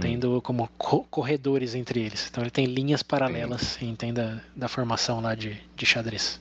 tendo 0.00 0.40
como 0.42 0.68
co- 0.78 1.04
corredores 1.04 1.74
entre 1.74 2.00
eles. 2.00 2.26
Então 2.28 2.42
ele 2.42 2.50
tem 2.50 2.64
linhas 2.66 3.02
paralelas, 3.02 3.80
entenda 3.82 4.42
da 4.56 4.66
formação 4.66 5.20
lá 5.20 5.34
de, 5.34 5.60
de 5.76 5.86
xadrez. 5.86 6.40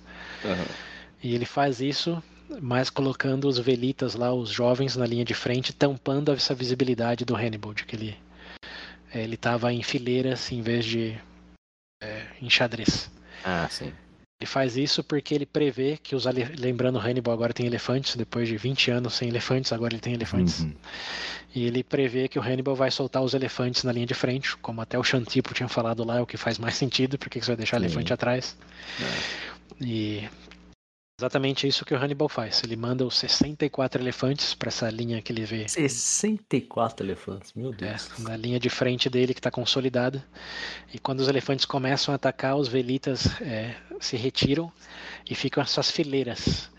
E 1.22 1.36
ele 1.36 1.46
faz 1.46 1.82
isso, 1.82 2.22
mas 2.62 2.90
colocando 2.90 3.48
os 3.48 3.60
velitas 3.60 4.16
lá, 4.16 4.34
os 4.34 4.50
jovens 4.50 4.96
na 4.96 5.06
linha 5.06 5.26
de 5.26 5.34
frente, 5.34 5.74
tampando 5.74 6.32
essa 6.32 6.54
visibilidade 6.54 7.26
do 7.26 7.36
Hannibal, 7.36 7.74
de 7.74 7.86
que 7.86 7.96
ele 7.96 8.18
eh, 9.14 9.24
ele 9.24 9.36
estava 9.36 9.72
em 9.74 9.84
fileiras 9.84 10.52
em 10.52 10.62
vez 10.62 10.86
de 10.86 11.18
eh, 12.02 12.26
em 12.42 12.50
xadrez. 12.50 13.10
Ah, 13.44 13.68
sim. 13.70 13.94
Ele 14.40 14.48
faz 14.48 14.78
isso 14.78 15.04
porque 15.04 15.34
ele 15.34 15.48
prevê 15.48 15.98
que 15.98 16.16
os 16.16 16.26
lembrando 16.60 17.00
Hannibal 17.00 17.34
agora 17.34 17.54
tem 17.54 17.66
elefantes, 17.66 18.16
depois 18.16 18.48
de 18.48 18.56
20 18.56 18.92
anos 18.92 19.16
sem 19.16 19.30
elefantes, 19.30 19.74
agora 19.74 19.94
ele 19.94 20.02
tem 20.02 20.14
elefantes. 20.14 20.60
Uhum. 20.60 20.74
E 21.56 21.66
ele 21.66 21.84
prevê 21.84 22.28
que 22.28 22.38
o 22.38 22.42
Hannibal 22.42 22.76
vai 22.76 22.92
soltar 22.92 23.24
os 23.24 23.34
elefantes 23.34 23.84
na 23.84 23.92
linha 23.92 24.06
de 24.06 24.14
frente, 24.14 24.56
como 24.58 24.80
até 24.80 25.00
o 25.00 25.04
Xantipo 25.04 25.56
tinha 25.56 25.68
falado 25.68 26.04
lá, 26.04 26.18
é 26.20 26.22
o 26.22 26.28
que 26.28 26.38
faz 26.38 26.60
mais 26.60 26.76
sentido, 26.76 27.18
porque 27.18 27.40
que 27.40 27.46
você 27.46 27.52
vai 27.52 27.58
deixar 27.58 27.80
Sim. 27.80 27.86
elefante 27.86 28.14
atrás. 28.14 28.56
E 29.82 30.30
exatamente 31.20 31.68
isso 31.68 31.84
que 31.84 31.96
o 31.96 31.98
Hannibal 31.98 32.30
faz. 32.30 32.62
Ele 32.64 32.76
manda 32.76 33.04
os 33.04 33.18
64 33.18 34.00
elefantes 34.00 34.54
para 34.54 34.68
essa 34.68 34.88
linha 34.88 35.20
que 35.20 35.32
ele 35.34 35.46
vê 35.46 35.68
64 35.68 37.04
elefantes, 37.04 37.54
meu 37.56 37.74
é, 37.74 37.76
Deus. 37.76 38.20
na 38.20 38.38
linha 38.38 38.60
de 38.60 38.70
frente 38.70 39.10
dele 39.10 39.34
que 39.34 39.40
está 39.40 39.50
consolidada. 39.50 40.24
E 40.94 41.00
quando 41.00 41.22
os 41.22 41.28
elefantes 41.28 41.66
começam 41.66 42.12
a 42.12 42.16
atacar, 42.16 42.56
os 42.56 42.68
velitas 42.68 43.42
é, 43.42 43.76
se 44.00 44.16
retiram 44.16 44.72
e 45.28 45.34
ficam 45.34 45.64
essas 45.64 45.90
fileiras. 45.90 46.70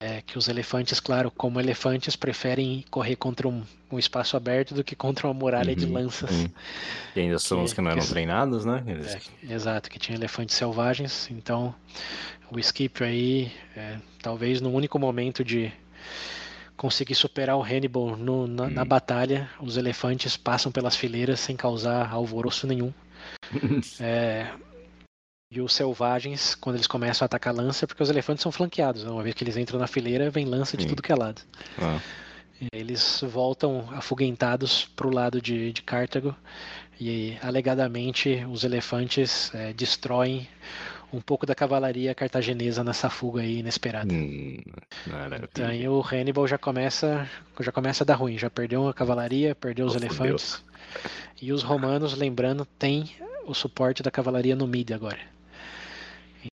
É, 0.00 0.22
que 0.22 0.38
os 0.38 0.48
elefantes, 0.48 0.98
claro, 1.00 1.30
como 1.30 1.60
elefantes, 1.60 2.16
preferem 2.16 2.84
correr 2.90 3.16
contra 3.16 3.46
um, 3.46 3.62
um 3.90 3.98
espaço 3.98 4.36
aberto 4.36 4.74
do 4.74 4.82
que 4.82 4.96
contra 4.96 5.26
uma 5.26 5.34
muralha 5.34 5.74
de 5.76 5.84
Uhum, 5.84 5.92
lanças. 5.92 6.30
sim. 6.30 6.50
E 7.14 7.20
ainda 7.20 7.38
são 7.38 7.58
Que- 7.58 7.64
os 7.64 7.72
que 7.72 7.80
não 7.80 7.90
eram 7.90 8.00
que- 8.02 8.08
treinados, 8.08 8.64
né? 8.64 8.82
Eles... 8.86 9.14
É, 9.14 9.20
exato, 9.52 9.90
que 9.90 9.98
tinha 9.98 10.16
elefantes 10.16 10.56
selvagens. 10.56 11.28
Então, 11.30 11.74
o 12.50 12.62
Scipio 12.62 13.04
aí, 13.06 13.52
é, 13.76 13.98
talvez 14.22 14.60
no 14.60 14.70
único 14.72 14.98
momento 14.98 15.44
de, 15.44 15.70
conseguir 16.76 17.14
superar 17.14 17.56
o 17.56 17.62
Hannibal 17.62 18.16
no, 18.16 18.46
na, 18.46 18.64
hum. 18.64 18.70
na, 18.70 18.84
batalha, 18.84 19.48
os 19.60 19.76
elefantes 19.76 20.36
passam 20.36 20.72
pelas 20.72 20.96
fileiras 20.96 21.38
sem 21.38 21.54
causar 21.54 22.10
alvoroço 22.12 22.66
nenhum. 22.66 22.92
é, 24.00 24.48
e 25.52 25.60
os 25.60 25.74
selvagens, 25.74 26.54
quando 26.54 26.76
eles 26.76 26.86
começam 26.86 27.24
a 27.24 27.26
atacar 27.26 27.54
lança, 27.54 27.86
porque 27.86 28.02
os 28.02 28.08
elefantes 28.08 28.42
são 28.42 28.50
flanqueados. 28.50 29.04
Né? 29.04 29.10
Uma 29.10 29.22
vez 29.22 29.34
que 29.34 29.44
eles 29.44 29.56
entram 29.56 29.78
na 29.78 29.86
fileira, 29.86 30.30
vem 30.30 30.46
lança 30.46 30.76
de 30.76 30.84
Sim. 30.84 30.88
tudo 30.88 31.02
que 31.02 31.12
é 31.12 31.14
lado. 31.14 31.42
Ah. 31.78 32.00
Eles 32.72 33.22
voltam 33.22 33.86
afuguentados 33.92 34.86
para 34.96 35.06
o 35.06 35.12
lado 35.12 35.42
de, 35.42 35.72
de 35.72 35.82
Cartago 35.82 36.34
e 36.98 37.36
alegadamente 37.42 38.46
os 38.48 38.64
elefantes 38.64 39.52
é, 39.54 39.72
destroem 39.72 40.48
um 41.12 41.20
pouco 41.20 41.44
da 41.44 41.54
cavalaria 41.54 42.14
cartaginesa 42.14 42.82
nessa 42.82 43.10
fuga 43.10 43.42
aí 43.42 43.58
inesperada. 43.58 44.14
Hum, 44.14 44.58
então 45.42 45.66
aí 45.66 45.86
o 45.86 46.00
Hannibal 46.00 46.48
já 46.48 46.56
começa, 46.56 47.28
já 47.60 47.70
começa 47.70 48.04
a 48.04 48.06
dar 48.06 48.14
ruim, 48.14 48.38
já 48.38 48.48
perdeu 48.48 48.88
a 48.88 48.94
cavalaria, 48.94 49.54
perdeu 49.54 49.84
os 49.84 49.94
oh, 49.94 49.98
elefantes. 49.98 50.64
E 51.40 51.52
os 51.52 51.62
romanos, 51.62 52.16
lembrando, 52.16 52.64
têm 52.78 53.10
o 53.44 53.52
suporte 53.52 54.02
da 54.02 54.10
cavalaria 54.10 54.56
no 54.56 54.66
mid 54.66 54.92
agora. 54.92 55.18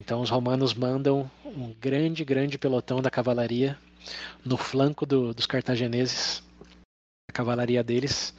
Então 0.00 0.20
os 0.20 0.30
romanos 0.30 0.74
mandam 0.74 1.30
um 1.44 1.74
grande, 1.80 2.24
grande 2.24 2.58
pelotão 2.58 3.00
da 3.00 3.10
cavalaria 3.10 3.78
no 4.44 4.56
flanco 4.56 5.06
do, 5.06 5.32
dos 5.32 5.46
cartagineses, 5.46 6.42
a 7.28 7.32
cavalaria 7.32 7.82
deles, 7.82 8.34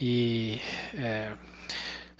e 0.00 0.60
é, 0.94 1.32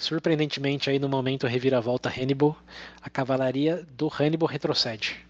Surpreendentemente, 0.02 0.90
aí 0.90 0.98
no 0.98 1.08
momento 1.08 1.46
reviravolta 1.46 2.08
Hannibal, 2.08 2.58
a 3.00 3.08
cavalaria 3.08 3.86
do 3.96 4.08
Hannibal 4.08 4.48
retrocede. 4.48 5.24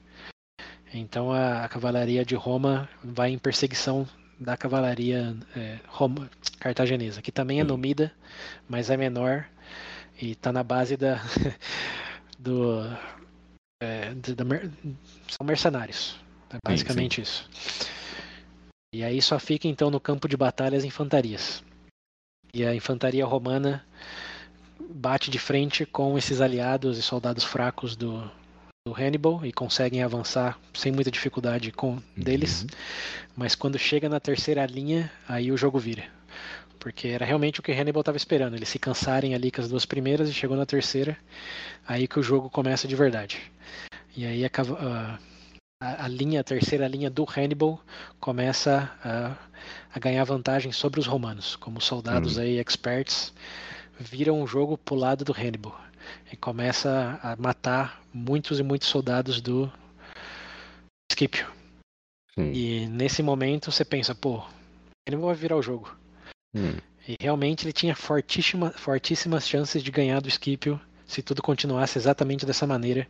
Então 0.94 1.30
a, 1.30 1.62
a 1.62 1.68
cavalaria 1.68 2.24
de 2.24 2.34
Roma 2.34 2.88
vai 3.04 3.28
em 3.32 3.38
perseguição 3.38 4.08
da 4.40 4.56
cavalaria 4.56 5.36
é, 5.54 5.78
Roma, 5.86 6.30
cartaginesa, 6.58 7.20
que 7.20 7.30
também 7.30 7.60
é 7.60 7.64
numida, 7.64 8.10
mas 8.66 8.88
é 8.88 8.96
menor 8.96 9.44
e 10.18 10.30
está 10.30 10.50
na 10.50 10.62
base 10.62 10.96
da 10.96 11.20
do 12.40 12.80
é, 13.82 14.14
de, 14.14 14.34
de, 14.34 14.44
são 15.28 15.44
mercenários, 15.44 16.16
é 16.50 16.56
basicamente 16.64 17.16
sim, 17.16 17.24
sim. 17.24 17.50
isso. 17.50 17.90
E 18.94 19.02
aí 19.02 19.20
só 19.20 19.40
fica 19.40 19.66
então 19.66 19.90
no 19.90 19.98
campo 19.98 20.28
de 20.28 20.36
batalha 20.36 20.78
as 20.78 20.84
infantarias. 20.84 21.64
E 22.54 22.64
a 22.64 22.74
infantaria 22.74 23.24
romana 23.26 23.84
bate 24.78 25.30
de 25.30 25.38
frente 25.38 25.84
com 25.84 26.16
esses 26.16 26.40
aliados 26.40 26.96
e 26.96 27.02
soldados 27.02 27.42
fracos 27.42 27.96
do, 27.96 28.30
do 28.86 28.94
Hannibal 28.94 29.44
e 29.44 29.52
conseguem 29.52 30.02
avançar 30.02 30.60
sem 30.74 30.92
muita 30.92 31.10
dificuldade 31.10 31.72
com 31.72 31.94
uhum. 31.94 32.02
deles. 32.16 32.66
Mas 33.34 33.56
quando 33.56 33.78
chega 33.78 34.08
na 34.08 34.20
terceira 34.20 34.64
linha, 34.66 35.10
aí 35.26 35.50
o 35.50 35.56
jogo 35.56 35.78
vira. 35.78 36.04
Porque 36.82 37.06
era 37.06 37.24
realmente 37.24 37.60
o 37.60 37.62
que 37.62 37.70
Hannibal 37.70 38.00
estava 38.00 38.16
esperando. 38.16 38.56
Eles 38.56 38.68
se 38.68 38.76
cansarem 38.76 39.36
ali 39.36 39.52
com 39.52 39.60
as 39.60 39.68
duas 39.68 39.86
primeiras 39.86 40.28
e 40.28 40.34
chegou 40.34 40.56
na 40.56 40.66
terceira, 40.66 41.16
aí 41.86 42.08
que 42.08 42.18
o 42.18 42.22
jogo 42.24 42.50
começa 42.50 42.88
de 42.88 42.96
verdade. 42.96 43.40
E 44.16 44.26
aí 44.26 44.44
a, 44.44 44.50
a, 45.80 46.04
a 46.04 46.08
linha, 46.08 46.40
a 46.40 46.44
terceira 46.44 46.88
linha 46.88 47.08
do 47.08 47.24
Hannibal 47.24 47.80
começa 48.18 48.90
a, 49.04 49.36
a 49.94 49.98
ganhar 50.00 50.24
vantagem 50.24 50.72
sobre 50.72 50.98
os 50.98 51.06
romanos, 51.06 51.54
como 51.54 51.80
soldados 51.80 52.36
uhum. 52.36 52.42
aí 52.42 52.58
experts 52.58 53.32
viram 54.00 54.42
o 54.42 54.46
jogo 54.48 54.76
pro 54.76 54.96
lado 54.96 55.24
do 55.24 55.32
Hannibal 55.32 55.80
e 56.32 56.36
começa 56.36 57.20
a 57.22 57.36
matar 57.36 58.02
muitos 58.12 58.58
e 58.58 58.62
muitos 58.64 58.88
soldados 58.88 59.40
do 59.40 59.72
Scipio. 61.12 61.46
Sim. 62.34 62.50
E 62.52 62.86
nesse 62.88 63.22
momento 63.22 63.70
você 63.70 63.84
pensa, 63.84 64.16
pô, 64.16 64.42
Hannibal 65.08 65.28
vai 65.28 65.36
virar 65.36 65.56
o 65.56 65.62
jogo. 65.62 66.01
Hum. 66.54 66.76
E 67.06 67.16
realmente 67.20 67.64
ele 67.64 67.72
tinha 67.72 67.94
fortíssima, 67.94 68.70
fortíssimas 68.70 69.48
chances 69.48 69.82
de 69.82 69.90
ganhar 69.90 70.20
do 70.20 70.30
Scipio 70.30 70.80
se 71.06 71.20
tudo 71.22 71.42
continuasse 71.42 71.98
exatamente 71.98 72.46
dessa 72.46 72.66
maneira 72.66 73.06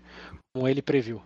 como 0.55 0.67
ele 0.69 0.83
previu. 0.83 1.23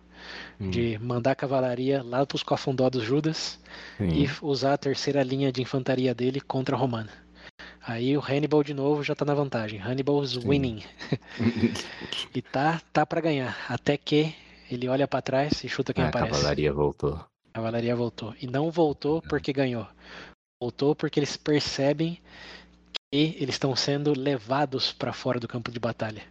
Hum. 0.60 0.70
De 0.70 0.98
mandar 0.98 1.32
a 1.32 1.36
cavalaria 1.36 2.02
lá 2.02 2.24
para 2.26 2.36
os 2.36 2.42
cofundó 2.42 2.90
dos 2.90 3.04
Judas 3.04 3.60
Sim. 3.98 4.08
e 4.08 4.30
usar 4.42 4.74
a 4.74 4.78
terceira 4.78 5.22
linha 5.22 5.52
de 5.52 5.62
infantaria 5.62 6.14
dele 6.14 6.40
contra 6.40 6.74
a 6.74 6.78
romana. 6.78 7.10
Aí 7.80 8.16
o 8.16 8.20
Hannibal 8.20 8.64
de 8.64 8.74
novo 8.74 9.02
já 9.04 9.14
tá 9.14 9.24
na 9.24 9.34
vantagem. 9.34 9.80
Hannibal's 9.80 10.32
Sim. 10.32 10.48
winning. 10.48 10.82
e 12.34 12.42
tá, 12.42 12.80
tá 12.92 13.06
para 13.06 13.20
ganhar. 13.20 13.56
Até 13.68 13.96
que 13.96 14.34
ele 14.70 14.88
olha 14.88 15.06
para 15.06 15.22
trás 15.22 15.62
e 15.62 15.68
chuta 15.68 15.94
quem 15.94 16.04
ah, 16.04 16.08
aparece. 16.08 16.32
A 16.32 16.36
cavalaria 16.36 16.72
voltou. 16.72 17.14
A 17.14 17.54
cavalaria 17.54 17.94
voltou. 17.94 18.34
E 18.42 18.46
não 18.46 18.70
voltou 18.70 19.22
porque 19.22 19.52
ganhou. 19.52 19.86
Voltou 20.60 20.94
porque 20.94 21.18
eles 21.18 21.36
percebem 21.36 22.18
que 23.12 23.36
eles 23.38 23.54
estão 23.54 23.74
sendo 23.76 24.18
levados 24.18 24.92
para 24.92 25.12
fora 25.12 25.38
do 25.38 25.48
campo 25.48 25.70
de 25.70 25.78
batalha. 25.78 26.22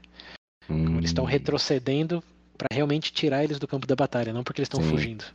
Hum. 0.69 0.97
Eles 0.97 1.11
estão 1.11 1.25
retrocedendo 1.25 2.23
para 2.57 2.67
realmente 2.71 3.13
tirar 3.13 3.43
eles 3.43 3.59
do 3.59 3.67
campo 3.67 3.85
da 3.85 3.95
batalha, 3.95 4.33
não 4.33 4.43
porque 4.43 4.61
eles 4.61 4.67
estão 4.67 4.81
fugindo. 4.81 5.25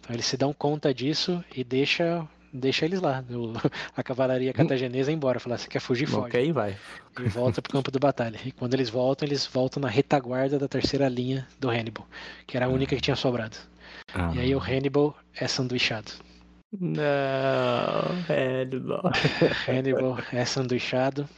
Então 0.00 0.14
eles 0.14 0.26
se 0.26 0.36
dão 0.36 0.52
conta 0.52 0.92
disso 0.92 1.42
e 1.54 1.64
deixa 1.64 2.26
deixa 2.52 2.84
eles 2.84 3.00
lá. 3.00 3.24
a 3.96 4.02
cavalaria 4.02 4.52
cartaginesa 4.52 5.10
embora. 5.10 5.40
Falar, 5.40 5.56
você 5.56 5.68
quer 5.68 5.80
fugir, 5.80 6.06
foge. 6.06 6.26
Ok, 6.26 6.52
vai. 6.52 6.76
E 7.18 7.28
volta 7.28 7.62
pro 7.62 7.72
campo 7.72 7.90
de 7.90 7.98
batalha. 7.98 8.38
E 8.44 8.52
quando 8.52 8.74
eles 8.74 8.90
voltam, 8.90 9.26
eles 9.26 9.46
voltam 9.46 9.80
na 9.80 9.88
retaguarda 9.88 10.58
da 10.58 10.68
terceira 10.68 11.08
linha 11.08 11.48
do 11.58 11.70
Hannibal, 11.70 12.06
que 12.46 12.56
era 12.56 12.66
a 12.66 12.68
única 12.68 12.94
que 12.94 13.00
tinha 13.00 13.16
sobrado. 13.16 13.56
Ah. 14.12 14.32
E 14.34 14.40
aí 14.40 14.54
o 14.54 14.58
Hannibal 14.58 15.16
é 15.34 15.48
sanduichado. 15.48 16.12
Não, 16.72 17.02
Hannibal. 18.28 19.12
Hannibal 19.68 20.18
é 20.32 20.44
sanduichado 20.44 21.28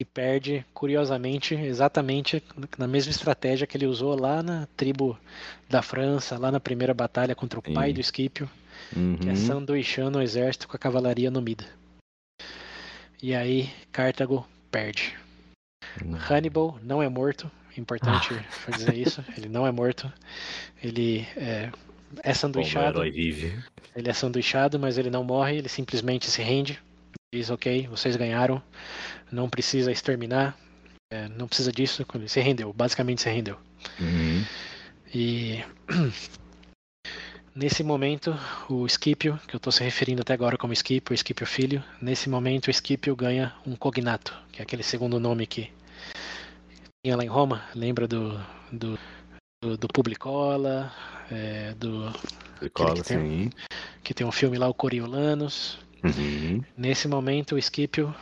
e 0.00 0.04
perde, 0.04 0.64
curiosamente, 0.72 1.54
exatamente 1.54 2.42
na 2.78 2.86
mesma 2.86 3.10
estratégia 3.10 3.66
que 3.66 3.76
ele 3.76 3.86
usou 3.86 4.18
lá 4.18 4.42
na 4.42 4.66
tribo 4.76 5.18
da 5.68 5.82
França, 5.82 6.38
lá 6.38 6.50
na 6.50 6.60
primeira 6.60 6.94
batalha 6.94 7.34
contra 7.34 7.58
o 7.58 7.62
Sim. 7.64 7.74
pai 7.74 7.92
do 7.92 8.02
Scipio 8.02 8.48
uhum. 8.96 9.16
que 9.16 9.28
é 9.28 9.34
sanduichando 9.34 10.18
o 10.18 10.22
exército 10.22 10.68
com 10.68 10.76
a 10.76 10.78
cavalaria 10.78 11.30
numida. 11.30 11.64
E 13.22 13.34
aí 13.34 13.70
Cartago 13.90 14.46
perde. 14.70 15.16
Uhum. 16.02 16.16
Hannibal 16.16 16.78
não 16.82 17.02
é 17.02 17.08
morto, 17.08 17.50
importante 17.76 18.34
ah. 18.34 18.70
dizer 18.70 18.94
isso, 18.96 19.24
ele 19.36 19.48
não 19.48 19.66
é 19.66 19.70
morto. 19.70 20.12
Ele 20.82 21.26
é, 21.36 21.70
é 22.22 22.34
sanduichado. 22.34 23.02
Ele 23.94 24.10
é 24.10 24.12
sanduichado, 24.12 24.78
mas 24.78 24.98
ele 24.98 25.10
não 25.10 25.24
morre, 25.24 25.58
ele 25.58 25.68
simplesmente 25.68 26.30
se 26.30 26.42
rende. 26.42 26.80
Diz, 27.34 27.50
ok, 27.50 27.86
vocês 27.88 28.16
ganharam, 28.16 28.62
não 29.30 29.48
precisa 29.48 29.90
exterminar, 29.90 30.56
é, 31.10 31.28
não 31.28 31.46
precisa 31.46 31.72
disso. 31.72 32.04
Ele 32.14 32.28
se 32.28 32.40
rendeu, 32.40 32.72
basicamente 32.72 33.22
se 33.22 33.30
rendeu. 33.30 33.56
Uhum. 34.00 34.44
E 35.14 35.64
Nesse 37.54 37.84
momento, 37.84 38.34
o 38.66 38.88
Scipio, 38.88 39.38
que 39.46 39.54
eu 39.54 39.58
estou 39.58 39.70
se 39.70 39.84
referindo 39.84 40.22
até 40.22 40.32
agora 40.32 40.56
como 40.56 40.74
Scipio, 40.74 41.14
Scipio 41.14 41.46
Filho, 41.46 41.84
nesse 42.00 42.26
momento 42.26 42.68
o 42.68 42.72
Scipio 42.72 43.14
ganha 43.14 43.54
um 43.66 43.76
cognato, 43.76 44.34
que 44.50 44.60
é 44.60 44.62
aquele 44.62 44.82
segundo 44.82 45.20
nome 45.20 45.46
que 45.46 45.70
tinha 47.04 47.14
lá 47.14 47.22
em 47.22 47.28
Roma, 47.28 47.62
lembra 47.74 48.08
do, 48.08 48.40
do, 48.72 48.98
do, 49.62 49.78
do 49.78 49.88
Publicola, 49.88 50.92
é, 51.30 51.72
do... 51.74 52.12
Publicola, 52.56 52.94
que 52.94 53.02
tem, 53.02 53.50
que 54.02 54.12
tem 54.12 54.26
um 54.26 54.32
filme 54.32 54.58
lá, 54.58 54.68
o 54.68 54.74
Coriolanos. 54.74 55.78
Uhum. 56.04 56.62
Nesse 56.76 57.06
momento, 57.06 57.54
o 57.54 57.62
Scipio 57.62 58.14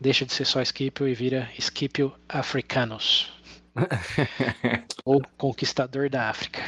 deixa 0.00 0.26
de 0.26 0.32
ser 0.34 0.44
só 0.44 0.62
Scipio 0.62 1.08
e 1.08 1.14
vira 1.14 1.48
Scipio 1.58 2.12
Africanos. 2.28 3.32
ou 5.06 5.22
Conquistador 5.38 6.10
da 6.10 6.28
África. 6.28 6.60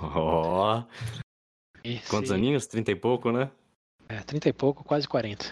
Oh, 0.00 0.84
esse... 1.82 2.08
Quantos 2.08 2.30
aninhos? 2.30 2.66
Trinta 2.66 2.92
e 2.92 2.96
pouco, 2.96 3.32
né? 3.32 3.50
É, 4.08 4.18
trinta 4.18 4.48
e 4.48 4.52
pouco, 4.52 4.84
quase 4.84 5.08
quarenta. 5.08 5.46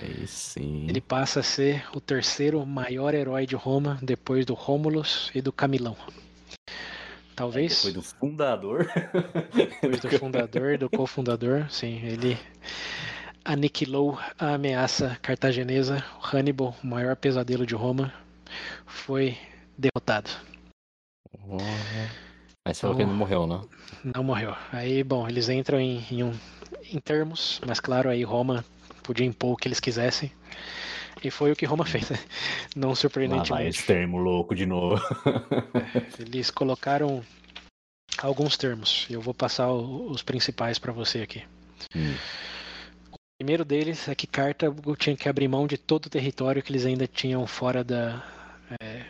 Aí 0.00 0.26
sim. 0.26 0.86
Ele 0.88 1.00
passa 1.00 1.40
a 1.40 1.42
ser 1.42 1.84
o 1.94 2.00
terceiro 2.00 2.64
maior 2.64 3.14
herói 3.14 3.46
de 3.46 3.56
Roma, 3.56 3.98
depois 4.02 4.44
do 4.44 4.54
Rômulus 4.54 5.30
e 5.34 5.40
do 5.40 5.52
Camilão. 5.52 5.96
Talvez. 7.34 7.76
Depois 7.76 7.94
do 7.94 8.02
fundador. 8.02 8.90
Depois 9.54 10.00
do 10.00 10.18
fundador, 10.18 10.78
do 10.78 10.88
cofundador, 10.88 11.68
sim. 11.68 12.00
Ele 12.04 12.38
aniquilou 13.44 14.18
a 14.38 14.54
ameaça 14.54 15.18
cartaginesa. 15.20 16.04
Hannibal, 16.32 16.76
o 16.82 16.86
maior 16.86 17.16
pesadelo 17.16 17.66
de 17.66 17.74
Roma, 17.74 18.12
foi 18.86 19.36
derrotado. 19.76 20.30
Oh. 21.48 21.58
Mas 22.66 22.80
falou 22.80 22.96
então, 22.96 23.06
que 23.06 23.12
não 23.12 23.18
morreu, 23.18 23.46
não? 23.46 23.68
Não 24.02 24.24
morreu. 24.24 24.56
Aí, 24.72 25.04
bom, 25.04 25.28
eles 25.28 25.48
entram 25.48 25.78
em, 25.78 26.02
em, 26.10 26.22
um, 26.22 26.32
em 26.90 26.98
termos, 26.98 27.60
mas 27.66 27.78
claro, 27.78 28.08
aí 28.08 28.22
Roma 28.22 28.64
podia 29.02 29.26
impor 29.26 29.52
o 29.52 29.56
que 29.56 29.68
eles 29.68 29.80
quisessem. 29.80 30.32
E 31.22 31.30
foi 31.30 31.52
o 31.52 31.56
que 31.56 31.66
Roma 31.66 31.84
fez, 31.86 32.10
né? 32.10 32.18
Não 32.74 32.94
surpreendentemente. 32.94 33.50
Lá 33.50 33.58
vai 33.58 33.68
esse 33.68 33.84
termo 33.84 34.18
louco 34.18 34.54
de 34.54 34.66
novo. 34.66 35.02
É, 35.24 36.22
eles 36.22 36.50
colocaram 36.50 37.24
alguns 38.22 38.56
termos. 38.56 39.06
Eu 39.10 39.20
vou 39.20 39.34
passar 39.34 39.70
os 39.72 40.22
principais 40.22 40.78
para 40.78 40.92
você 40.92 41.22
aqui. 41.22 41.42
Hum. 41.94 42.14
O 43.12 43.16
primeiro 43.38 43.64
deles 43.64 44.08
é 44.08 44.14
que 44.14 44.26
Cartago 44.26 44.96
tinha 44.96 45.16
que 45.16 45.28
abrir 45.28 45.48
mão 45.48 45.66
de 45.66 45.76
todo 45.76 46.06
o 46.06 46.10
território 46.10 46.62
que 46.62 46.70
eles 46.70 46.86
ainda 46.86 47.06
tinham 47.06 47.46
fora 47.46 47.82
da, 47.82 48.22
é, 48.80 49.06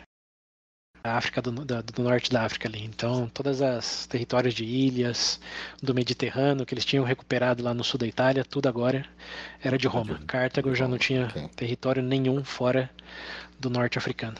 África 1.13 1.41
do, 1.41 1.51
da, 1.51 1.81
do, 1.81 2.03
norte 2.03 2.31
da 2.31 2.43
África 2.43 2.67
ali. 2.67 2.83
Então, 2.83 3.29
todas 3.33 3.61
as 3.61 4.05
territórios 4.07 4.53
de 4.53 4.63
ilhas 4.63 5.39
do 5.81 5.93
Mediterrâneo 5.93 6.65
que 6.65 6.73
eles 6.73 6.85
tinham 6.85 7.05
recuperado 7.05 7.63
lá 7.63 7.73
no 7.73 7.83
sul 7.83 7.99
da 7.99 8.07
Itália, 8.07 8.43
tudo 8.43 8.67
agora 8.67 9.05
era 9.61 9.77
de 9.77 9.87
Roma. 9.87 10.19
Cartago 10.27 10.73
já 10.73 10.87
não 10.87 10.97
tinha 10.97 11.27
okay. 11.27 11.47
território 11.49 12.01
nenhum 12.01 12.43
fora 12.43 12.89
do 13.59 13.69
norte 13.69 13.97
africano. 13.97 14.37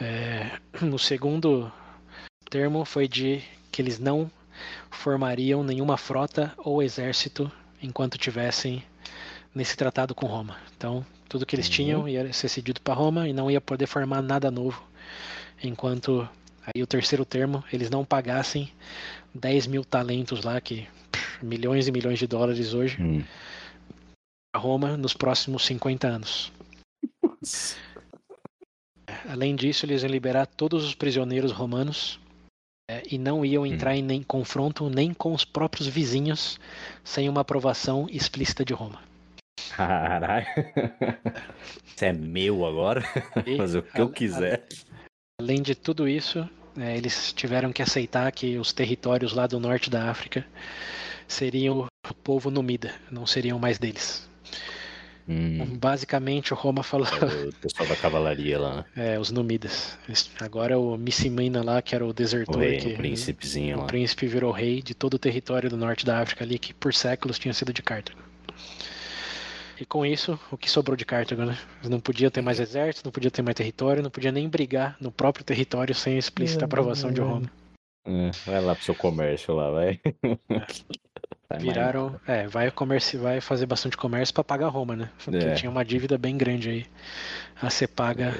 É, 0.00 0.58
no 0.80 0.98
segundo 0.98 1.70
termo 2.48 2.84
foi 2.84 3.06
de 3.06 3.42
que 3.70 3.80
eles 3.82 3.98
não 3.98 4.30
formariam 4.90 5.62
nenhuma 5.62 5.96
frota 5.96 6.52
ou 6.58 6.82
exército 6.82 7.50
enquanto 7.82 8.18
tivessem 8.18 8.82
nesse 9.54 9.76
tratado 9.76 10.14
com 10.14 10.26
Roma. 10.26 10.56
Então, 10.76 11.04
tudo 11.28 11.46
que 11.46 11.54
eles 11.54 11.66
uhum. 11.66 11.72
tinham 11.72 12.08
ia 12.08 12.32
ser 12.32 12.48
cedido 12.48 12.80
para 12.80 12.94
Roma 12.94 13.28
e 13.28 13.32
não 13.32 13.50
ia 13.50 13.60
poder 13.60 13.86
formar 13.86 14.22
nada 14.22 14.50
novo, 14.50 14.82
enquanto 15.62 16.28
aí 16.62 16.82
o 16.82 16.86
terceiro 16.86 17.24
termo 17.24 17.64
eles 17.72 17.90
não 17.90 18.04
pagassem 18.04 18.70
10 19.34 19.66
mil 19.66 19.84
talentos 19.84 20.44
lá, 20.44 20.60
que 20.60 20.86
pff, 21.10 21.44
milhões 21.44 21.88
e 21.88 21.92
milhões 21.92 22.18
de 22.18 22.26
dólares 22.26 22.74
hoje, 22.74 23.00
uhum. 23.00 23.24
para 24.52 24.62
Roma 24.62 24.96
nos 24.96 25.14
próximos 25.14 25.64
50 25.64 26.06
anos. 26.06 26.52
Além 29.28 29.56
disso, 29.56 29.86
eles 29.86 30.02
iam 30.02 30.10
liberar 30.10 30.46
todos 30.46 30.84
os 30.84 30.94
prisioneiros 30.94 31.52
romanos 31.52 32.20
é, 32.90 33.02
e 33.10 33.18
não 33.18 33.44
iam 33.44 33.64
entrar 33.64 33.92
hum. 33.92 33.98
em 33.98 34.02
nem, 34.02 34.22
confronto 34.22 34.90
nem 34.90 35.14
com 35.14 35.32
os 35.32 35.44
próprios 35.44 35.86
vizinhos 35.86 36.58
sem 37.04 37.28
uma 37.28 37.40
aprovação 37.42 38.08
explícita 38.10 38.64
de 38.64 38.72
Roma. 38.72 39.00
Caralho. 39.76 40.46
Isso 41.86 42.04
é 42.04 42.12
meu 42.12 42.66
agora? 42.66 43.04
E, 43.46 43.56
Fazer 43.56 43.78
o 43.78 43.82
que 43.82 43.96
a, 43.96 44.00
eu 44.00 44.08
quiser. 44.10 44.66
A, 44.89 44.89
além 45.40 45.62
de 45.62 45.74
tudo 45.74 46.06
isso, 46.06 46.48
é, 46.78 46.96
eles 46.96 47.32
tiveram 47.32 47.72
que 47.72 47.82
aceitar 47.82 48.30
que 48.30 48.58
os 48.58 48.72
territórios 48.72 49.32
lá 49.32 49.46
do 49.46 49.58
norte 49.58 49.88
da 49.90 50.10
África 50.10 50.46
seriam 51.26 51.86
o 52.08 52.14
povo 52.14 52.50
numida, 52.50 52.94
não 53.10 53.26
seriam 53.26 53.58
mais 53.58 53.78
deles. 53.78 54.28
Hum. 55.28 55.78
Basicamente, 55.78 56.52
o 56.52 56.56
Roma 56.56 56.82
falou. 56.82 57.06
É 57.06 57.48
o 57.48 57.52
pessoal 57.54 57.88
da 57.88 57.96
cavalaria 57.96 58.58
lá, 58.58 58.76
né? 58.76 59.14
É, 59.14 59.18
os 59.18 59.30
Numidas. 59.30 59.96
Agora 60.40 60.78
o 60.78 60.96
Missimina 60.96 61.62
lá, 61.62 61.80
que 61.80 61.94
era 61.94 62.04
o 62.04 62.12
desertor. 62.12 62.56
O, 62.56 62.58
rei, 62.58 62.78
que, 62.78 62.88
o 62.88 62.96
príncipezinho 62.96 63.76
o 63.76 63.78
lá. 63.78 63.84
O 63.84 63.86
príncipe 63.86 64.26
virou 64.26 64.50
rei 64.50 64.82
de 64.82 64.92
todo 64.92 65.14
o 65.14 65.18
território 65.18 65.70
do 65.70 65.76
norte 65.76 66.04
da 66.04 66.18
África 66.20 66.44
ali, 66.44 66.58
que 66.58 66.74
por 66.74 66.92
séculos 66.92 67.38
tinha 67.38 67.54
sido 67.54 67.72
de 67.72 67.80
Cartago. 67.80 68.18
E 69.80 69.86
com 69.86 70.04
isso, 70.04 70.38
o 70.52 70.58
que 70.58 70.70
sobrou 70.70 70.94
de 70.94 71.06
Cartago, 71.06 71.42
né? 71.42 71.56
Não 71.84 71.98
podia 71.98 72.30
ter 72.30 72.42
mais 72.42 72.60
exército, 72.60 73.06
não 73.06 73.12
podia 73.12 73.30
ter 73.30 73.40
mais 73.40 73.54
território, 73.54 74.02
não 74.02 74.10
podia 74.10 74.30
nem 74.30 74.46
brigar 74.46 74.94
no 75.00 75.10
próprio 75.10 75.42
território 75.42 75.94
sem 75.94 76.18
explícita 76.18 76.66
aprovação 76.66 77.10
de 77.10 77.22
Roma. 77.22 77.50
É, 78.06 78.30
vai 78.44 78.60
lá 78.60 78.74
pro 78.74 78.84
seu 78.84 78.94
comércio 78.94 79.54
lá, 79.54 79.70
vai. 79.70 79.98
É. 81.50 81.56
Viraram, 81.58 82.20
é, 82.28 82.46
vai 82.46 82.70
comércio, 82.70 83.20
vai 83.20 83.40
fazer 83.40 83.64
bastante 83.64 83.96
comércio 83.96 84.34
para 84.34 84.44
pagar 84.44 84.68
Roma, 84.68 84.94
né? 84.94 85.10
Porque 85.24 85.38
é. 85.44 85.54
tinha 85.54 85.70
uma 85.70 85.84
dívida 85.84 86.18
bem 86.18 86.36
grande 86.36 86.68
aí 86.68 86.86
a 87.60 87.70
ser 87.70 87.88
paga 87.88 88.34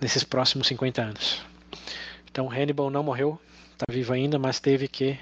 nesses 0.00 0.22
próximos 0.22 0.68
50 0.68 1.02
anos. 1.02 1.42
Então 2.30 2.48
Hannibal 2.50 2.90
não 2.90 3.02
morreu, 3.02 3.40
tá 3.78 3.86
vivo 3.90 4.12
ainda, 4.12 4.38
mas 4.38 4.60
teve 4.60 4.86
que 4.86 5.18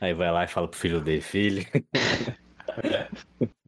Aí 0.00 0.14
vai 0.14 0.30
lá 0.32 0.44
e 0.44 0.48
fala 0.48 0.66
pro 0.66 0.78
filho 0.78 1.00
dele, 1.00 1.20
filho. 1.20 1.66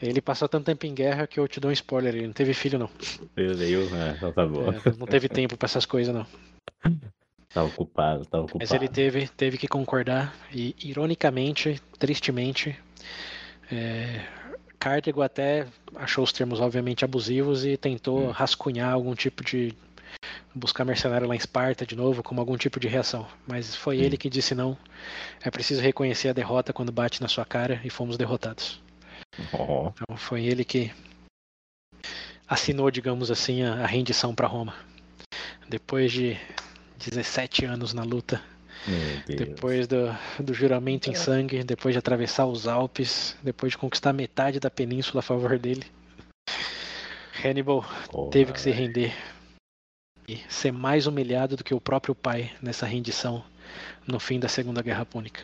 Ele 0.00 0.20
passou 0.20 0.48
tanto 0.48 0.66
tempo 0.66 0.86
em 0.86 0.94
guerra 0.94 1.26
que 1.26 1.40
eu 1.40 1.48
te 1.48 1.58
dou 1.58 1.70
um 1.70 1.72
spoiler, 1.72 2.14
ele 2.14 2.26
não 2.26 2.32
teve 2.32 2.54
filho 2.54 2.78
não. 2.78 2.90
Meu 3.36 3.54
Deus, 3.54 3.92
é, 3.92 4.14
então 4.16 4.32
tá 4.32 4.46
bom. 4.46 4.70
É, 4.70 4.96
não 4.96 5.06
teve 5.06 5.28
tempo 5.28 5.56
para 5.56 5.66
essas 5.66 5.84
coisas 5.84 6.14
não. 6.14 6.26
Tava 7.52 7.66
ocupado, 7.68 8.24
tava 8.26 8.44
ocupado. 8.44 8.60
Mas 8.60 8.72
ele 8.72 8.88
teve, 8.88 9.26
teve 9.28 9.58
que 9.58 9.66
concordar 9.66 10.34
e, 10.52 10.76
ironicamente, 10.80 11.80
tristemente, 11.98 12.78
é, 13.72 14.24
Cartago 14.78 15.22
até 15.22 15.66
achou 15.96 16.22
os 16.22 16.32
termos 16.32 16.60
obviamente 16.60 17.04
abusivos 17.04 17.64
e 17.64 17.76
tentou 17.76 18.28
hum. 18.28 18.30
rascunhar 18.30 18.92
algum 18.92 19.14
tipo 19.14 19.42
de 19.42 19.74
buscar 20.54 20.84
mercenário 20.84 21.26
lá 21.26 21.34
em 21.34 21.38
Esparta 21.38 21.84
de 21.84 21.96
novo, 21.96 22.22
como 22.22 22.40
algum 22.40 22.56
tipo 22.56 22.78
de 22.78 22.86
reação. 22.86 23.26
Mas 23.46 23.74
foi 23.74 23.98
hum. 23.98 24.02
ele 24.02 24.16
que 24.16 24.30
disse 24.30 24.54
não. 24.54 24.78
É 25.42 25.50
preciso 25.50 25.82
reconhecer 25.82 26.28
a 26.28 26.32
derrota 26.32 26.72
quando 26.72 26.92
bate 26.92 27.20
na 27.20 27.28
sua 27.28 27.44
cara 27.44 27.80
e 27.84 27.90
fomos 27.90 28.16
derrotados. 28.16 28.80
Oh. 29.52 29.88
Então 29.88 30.16
foi 30.16 30.44
ele 30.44 30.64
que 30.64 30.92
assinou, 32.46 32.90
digamos 32.90 33.30
assim, 33.30 33.62
a, 33.62 33.84
a 33.84 33.86
rendição 33.86 34.34
para 34.34 34.46
Roma. 34.46 34.74
Depois 35.68 36.10
de 36.12 36.36
17 36.98 37.64
anos 37.64 37.92
na 37.92 38.02
luta. 38.02 38.42
Depois 39.26 39.86
do, 39.86 40.16
do 40.40 40.54
juramento 40.54 41.10
em 41.10 41.14
sangue, 41.14 41.62
depois 41.62 41.94
de 41.94 41.98
atravessar 41.98 42.46
os 42.46 42.66
Alpes, 42.66 43.36
depois 43.42 43.72
de 43.72 43.78
conquistar 43.78 44.12
metade 44.12 44.60
da 44.60 44.70
península 44.70 45.18
a 45.18 45.22
favor 45.22 45.58
dele, 45.58 45.84
Hannibal 47.44 47.84
teve 48.30 48.52
que 48.52 48.60
se 48.60 48.70
render 48.70 49.14
e 50.26 50.38
ser 50.48 50.72
mais 50.72 51.06
humilhado 51.06 51.56
do 51.56 51.64
que 51.64 51.74
o 51.74 51.80
próprio 51.80 52.14
pai 52.14 52.52
nessa 52.62 52.86
rendição 52.86 53.44
no 54.06 54.18
fim 54.18 54.40
da 54.40 54.48
Segunda 54.48 54.82
Guerra 54.82 55.04
Púnica. 55.04 55.42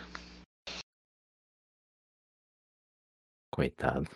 Coitado. 3.54 4.08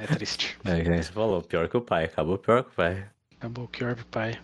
É 0.00 0.06
triste. 0.14 0.56
É, 0.64 1.02
você 1.02 1.10
falou, 1.10 1.42
pior 1.42 1.68
que 1.68 1.76
o 1.76 1.80
pai, 1.80 2.04
acabou 2.04 2.38
pior 2.38 2.62
que 2.62 2.70
o 2.70 2.74
pai. 2.74 3.04
Acabou 3.36 3.66
pior 3.66 3.96
que 3.96 4.02
o 4.02 4.06
pai. 4.06 4.40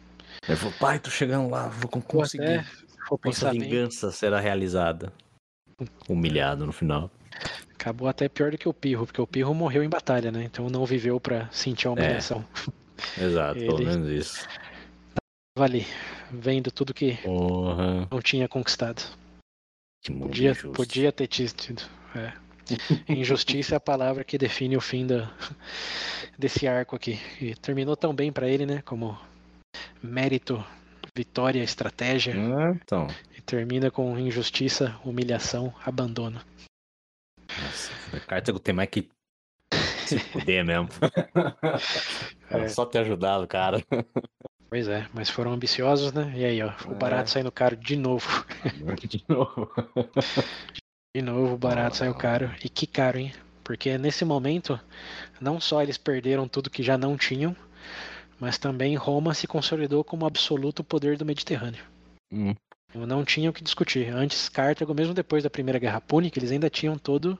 Eu 0.49 0.57
falou, 0.57 0.75
pai, 0.81 0.99
tô 0.99 1.11
chegando 1.11 1.49
lá, 1.49 1.69
vou 1.69 1.89
conseguir. 1.89 2.67
Essa 3.27 3.53
vingança 3.53 4.09
bem. 4.09 4.17
será 4.17 4.41
realizada. 4.41 5.13
Humilhado 6.09 6.67
no 6.67 6.73
final. 6.73 7.09
Acabou 7.73 8.09
até 8.09 8.29
pior 8.29 8.51
do 8.51 8.59
que 8.59 8.69
o 8.69 8.75
Pirro, 8.75 9.07
porque 9.07 9.21
o 9.21 9.27
Pirro 9.29 9.55
morreu 9.55 9.85
em 9.85 9.89
batalha, 9.89 10.33
né? 10.33 10.43
Então 10.43 10.69
não 10.69 10.85
viveu 10.85 11.21
para 11.21 11.49
sentir 11.53 11.87
a 11.87 11.93
humilhação. 11.93 12.45
É. 13.17 13.25
Exato, 13.27 13.59
Ele 13.61 13.67
pelo 13.67 13.79
menos 13.79 14.09
isso. 14.09 14.45
Tava 15.55 15.67
ali, 15.67 15.87
vendo 16.33 16.73
tudo 16.73 16.93
que 16.93 17.17
Porra. 17.19 18.09
não 18.11 18.21
tinha 18.21 18.49
conquistado. 18.49 19.01
podia, 20.19 20.53
podia 20.75 21.13
ter 21.13 21.29
tido. 21.29 21.81
É. 22.17 22.50
Injustiça 23.09 23.75
é 23.75 23.77
a 23.77 23.81
palavra 23.81 24.25
que 24.25 24.39
define 24.39 24.77
o 24.77 24.81
fim 24.81 25.07
da, 25.07 25.31
desse 26.39 26.67
arco 26.67 26.97
aqui. 26.97 27.19
E 27.41 27.55
terminou 27.55 27.97
tão 27.97 28.15
bem 28.15 28.33
para 28.33 28.49
ele, 28.49 28.67
né? 28.67 28.83
Como 28.83 29.19
mérito, 30.03 30.65
vitória, 31.15 31.63
estratégia. 31.63 32.35
Ah, 32.35 32.73
então. 32.75 33.07
E 33.37 33.41
termina 33.41 33.91
com 33.91 34.19
injustiça, 34.19 34.99
humilhação, 35.05 35.73
abandono. 35.85 36.41
Nossa, 37.63 38.21
Cartago 38.27 38.59
tem 38.59 38.75
mais 38.75 38.89
que 38.91 39.09
se 40.07 40.19
fuder 40.19 40.65
mesmo. 40.65 40.89
É. 42.53 42.67
Só 42.67 42.85
ter 42.85 42.99
ajudado, 42.99 43.47
cara. 43.47 43.81
Pois 44.69 44.89
é, 44.89 45.07
mas 45.15 45.31
foram 45.31 45.53
ambiciosos, 45.53 46.13
né? 46.13 46.33
E 46.35 46.45
aí, 46.45 46.61
ó, 46.61 46.73
o 46.89 46.97
barato 46.97 47.23
é. 47.23 47.27
saindo 47.27 47.53
caro 47.53 47.77
de 47.77 47.95
novo. 47.95 48.27
De 49.09 49.25
novo. 49.29 49.71
De 51.13 51.23
novo, 51.23 51.55
o 51.55 51.59
barato 51.59 51.97
saiu 51.97 52.15
caro. 52.15 52.51
E 52.65 52.69
que 52.69 52.87
caro, 52.87 53.19
hein? 53.19 53.33
Porque 53.65 53.99
nesse 53.99 54.25
momento, 54.25 54.79
não 55.41 55.61
só 55.61 55.83
eles 55.83 55.99
perderam 55.99 56.47
tudo 56.47 56.71
que 56.71 56.85
já 56.85 56.97
não 56.97 57.17
tinham, 57.17 57.55
mas 58.39 58.59
também 58.59 58.95
Roma 58.95 59.35
se 59.35 59.49
consolidou 59.49 60.05
como 60.05 60.25
absoluto 60.25 60.85
poder 60.85 61.17
do 61.17 61.27
Mediterrâneo. 61.27 61.83
Hum. 62.33 62.55
Não 62.95 63.25
tinha 63.25 63.51
o 63.51 63.53
que 63.53 63.63
discutir. 63.63 64.09
Antes, 64.09 64.49
Cartago, 64.49 64.95
mesmo 64.95 65.13
depois 65.13 65.43
da 65.43 65.51
Primeira 65.51 65.79
Guerra 65.81 66.01
Púnica, 66.01 66.39
eles 66.39 66.53
ainda 66.53 66.71
tinham 66.71 66.97
todo 66.97 67.37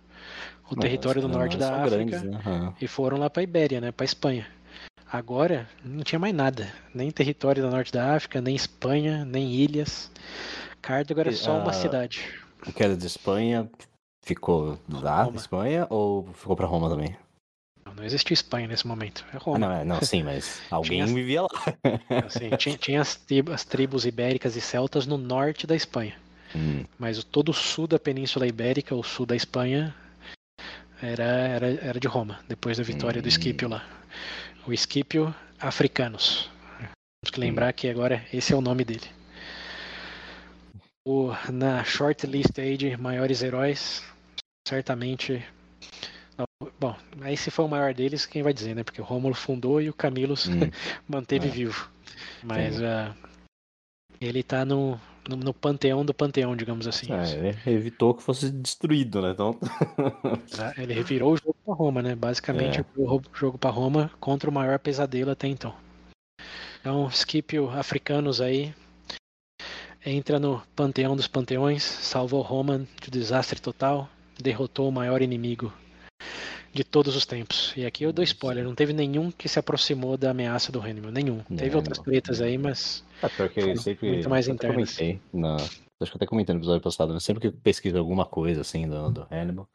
o 0.69 0.77
território 0.77 1.23
do 1.23 1.29
norte 1.29 1.57
da 1.57 1.83
África 1.83 2.05
grandes, 2.05 2.23
né? 2.23 2.75
e 2.81 2.87
foram 2.87 3.19
lá 3.19 3.31
para 3.31 3.43
Ibéria, 3.43 3.81
né, 3.81 3.91
para 3.91 4.05
Espanha. 4.05 4.47
Agora 5.11 5.69
não 5.85 6.05
tinha 6.05 6.19
mais 6.19 6.35
nada, 6.35 6.73
nem 6.95 7.11
território 7.11 7.63
do 7.63 7.71
norte 7.71 7.93
da 7.93 8.15
África, 8.15 8.41
nem 8.41 8.55
Espanha, 8.55 9.25
nem 9.25 9.53
ilhas. 9.53 10.11
Cartago 10.81 11.19
era 11.19 11.33
só 11.33 11.59
uma 11.59 11.73
cidade. 11.73 12.25
O 12.67 12.73
que 12.73 12.83
era 12.83 12.97
de 12.97 13.07
Espanha 13.07 13.71
ficou 14.23 14.79
lá, 14.89 15.25
Roma. 15.25 15.37
Espanha, 15.37 15.87
ou 15.91 16.29
ficou 16.35 16.57
para 16.57 16.67
Roma 16.67 16.89
também? 16.89 17.17
Não 17.97 18.05
existia 18.05 18.35
Espanha 18.35 18.69
nesse 18.69 18.87
momento. 18.87 19.25
É 19.35 19.37
Roma. 19.37 19.57
Ah, 19.57 19.59
não, 19.59 19.73
é, 19.73 19.85
não, 19.85 20.01
sim, 20.01 20.23
mas 20.23 20.61
alguém 20.71 21.05
vivia 21.07 21.43
lá. 21.43 21.49
Assim, 22.25 22.51
tinha, 22.57 22.77
tinha 22.77 23.01
as, 23.01 23.17
tribos, 23.17 23.55
as, 23.55 23.65
tribos, 23.65 24.05
ibéricas 24.07 24.57
e 24.57 24.61
celtas 24.61 25.07
no 25.07 25.19
norte 25.19 25.67
da 25.67 25.75
Espanha. 25.75 26.17
Hum. 26.55 26.85
Mas 26.99 27.23
todo 27.25 27.51
o 27.51 27.55
sul 27.55 27.87
da 27.87 27.99
Península 27.99 28.47
Ibérica, 28.47 28.95
o 28.95 29.03
sul 29.03 29.27
da 29.27 29.37
Espanha, 29.37 29.95
era, 31.03 31.25
era, 31.25 31.67
era 31.67 32.01
de 32.01 32.09
Roma, 32.09 32.41
depois 32.49 32.79
da 32.79 32.85
vitória 32.85 33.19
hum. 33.19 33.23
do 33.23 33.29
Esquipio 33.29 33.69
lá. 33.69 33.85
O 34.67 34.73
Esquipio 34.73 35.35
Africanos. 35.59 36.51
Temos 36.79 37.33
que 37.33 37.41
lembrar 37.41 37.71
hum. 37.71 37.75
que 37.77 37.89
agora 37.89 38.25
esse 38.33 38.53
é 38.53 38.57
o 38.57 38.61
nome 38.61 38.85
dele. 38.85 39.20
O, 41.07 41.33
na 41.51 41.83
shortlist 41.83 42.59
aí 42.59 42.77
de 42.77 42.97
maiores 42.97 43.43
heróis, 43.43 44.05
certamente. 44.67 45.45
Bom, 46.79 46.95
aí 47.23 47.37
se 47.37 47.51
for 47.51 47.65
o 47.65 47.69
maior 47.69 47.95
deles, 47.95 48.27
quem 48.27 48.43
vai 48.43 48.53
dizer, 48.53 48.75
né? 48.75 48.85
Porque 48.85 49.01
o 49.01 49.05
Rômulo 49.05 49.35
fundou 49.35 49.81
e 49.81 49.89
o 49.89 49.95
Camilus 49.95 50.49
hum. 50.49 50.61
manteve 51.09 51.49
é. 51.49 51.51
vivo. 51.51 51.91
Mas 52.43 52.79
uh, 52.79 53.15
ele 54.21 54.43
tá 54.43 54.65
no, 54.65 55.01
no, 55.29 55.37
no, 55.37 55.55
panteão 55.55 56.05
do 56.05 56.13
panteão, 56.13 56.55
digamos 56.55 56.87
assim. 56.87 57.13
É, 57.13 57.57
ele 57.67 57.77
evitou 57.77 58.15
que 58.15 58.23
fosse 58.23 58.51
destruído, 58.51 59.23
né? 59.23 59.31
Então... 59.31 59.59
ele 60.77 60.93
revirou 60.93 61.33
o 61.33 61.37
jogo 61.37 61.57
para 61.65 61.75
Roma, 61.75 62.03
né? 62.03 62.15
Basicamente, 62.15 62.81
é. 62.81 62.85
o 62.97 63.23
jogo 63.33 63.59
para 63.59 63.71
Roma 63.71 64.11
contra 64.21 64.51
o 64.51 64.53
maior 64.53 64.79
pesadelo 64.79 65.31
até 65.31 65.49
então. 65.49 65.75
Então, 66.81 67.11
Scipio 67.11 67.71
Africanos 67.71 68.41
aí 68.41 68.75
entra 70.05 70.39
no 70.39 70.63
panteão 70.75 71.15
dos 71.15 71.27
panteões, 71.27 71.83
salvou 71.83 72.43
Roma 72.43 72.87
de 73.03 73.11
desastre 73.11 73.61
total, 73.61 74.09
derrotou 74.41 74.89
o 74.89 74.93
maior 74.93 75.23
inimigo 75.23 75.73
de 76.73 76.85
todos 76.85 77.17
os 77.17 77.27
tempos. 77.27 77.73
E 77.77 77.85
aqui 77.85 78.05
eu 78.05 78.13
dou 78.13 78.23
spoiler, 78.23 78.65
não 78.65 78.75
teve 78.75 78.93
nenhum 78.93 79.31
que 79.31 79.49
se 79.49 79.59
aproximou 79.59 80.17
da 80.17 80.31
ameaça 80.31 80.71
do 80.71 80.81
Hannibal, 80.81 81.11
nenhum. 81.11 81.43
Não, 81.49 81.57
teve 81.57 81.77
outras 81.77 81.99
tretas 81.99 82.41
aí, 82.41 82.57
mas 82.57 83.05
é, 83.23 83.29
porque 83.29 83.61
eu 83.61 83.77
sempre, 83.77 84.09
muito 84.09 84.31
mais 84.31 84.49
internas. 84.49 84.97
Comentei 84.97 85.21
na, 85.33 85.57
acho 85.57 86.13
que 86.13 86.17
até 86.17 86.27
comentei 86.27 86.55
no 86.55 86.61
episódio 86.61 86.83
passado, 86.83 87.13
né? 87.13 87.21
sempre 87.21 87.41
que 87.41 87.47
eu 87.49 87.53
pesquiso 87.53 87.99
alguma 87.99 88.25
coisa 88.25 88.61
assim 88.61 88.89
do, 88.89 89.11
do 89.11 89.27
Hannibal, 89.31 89.69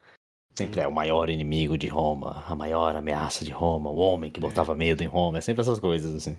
sempre 0.54 0.80
é 0.80 0.88
o 0.88 0.92
maior 0.92 1.28
inimigo 1.28 1.76
de 1.76 1.86
Roma, 1.86 2.44
a 2.46 2.54
maior 2.54 2.96
ameaça 2.96 3.44
de 3.44 3.52
Roma, 3.52 3.90
o 3.90 3.98
homem 3.98 4.30
que 4.30 4.40
botava 4.40 4.72
é. 4.72 4.76
medo 4.76 5.02
em 5.02 5.06
Roma, 5.06 5.38
é 5.38 5.40
sempre 5.40 5.60
essas 5.60 5.78
coisas 5.78 6.14
assim. 6.14 6.36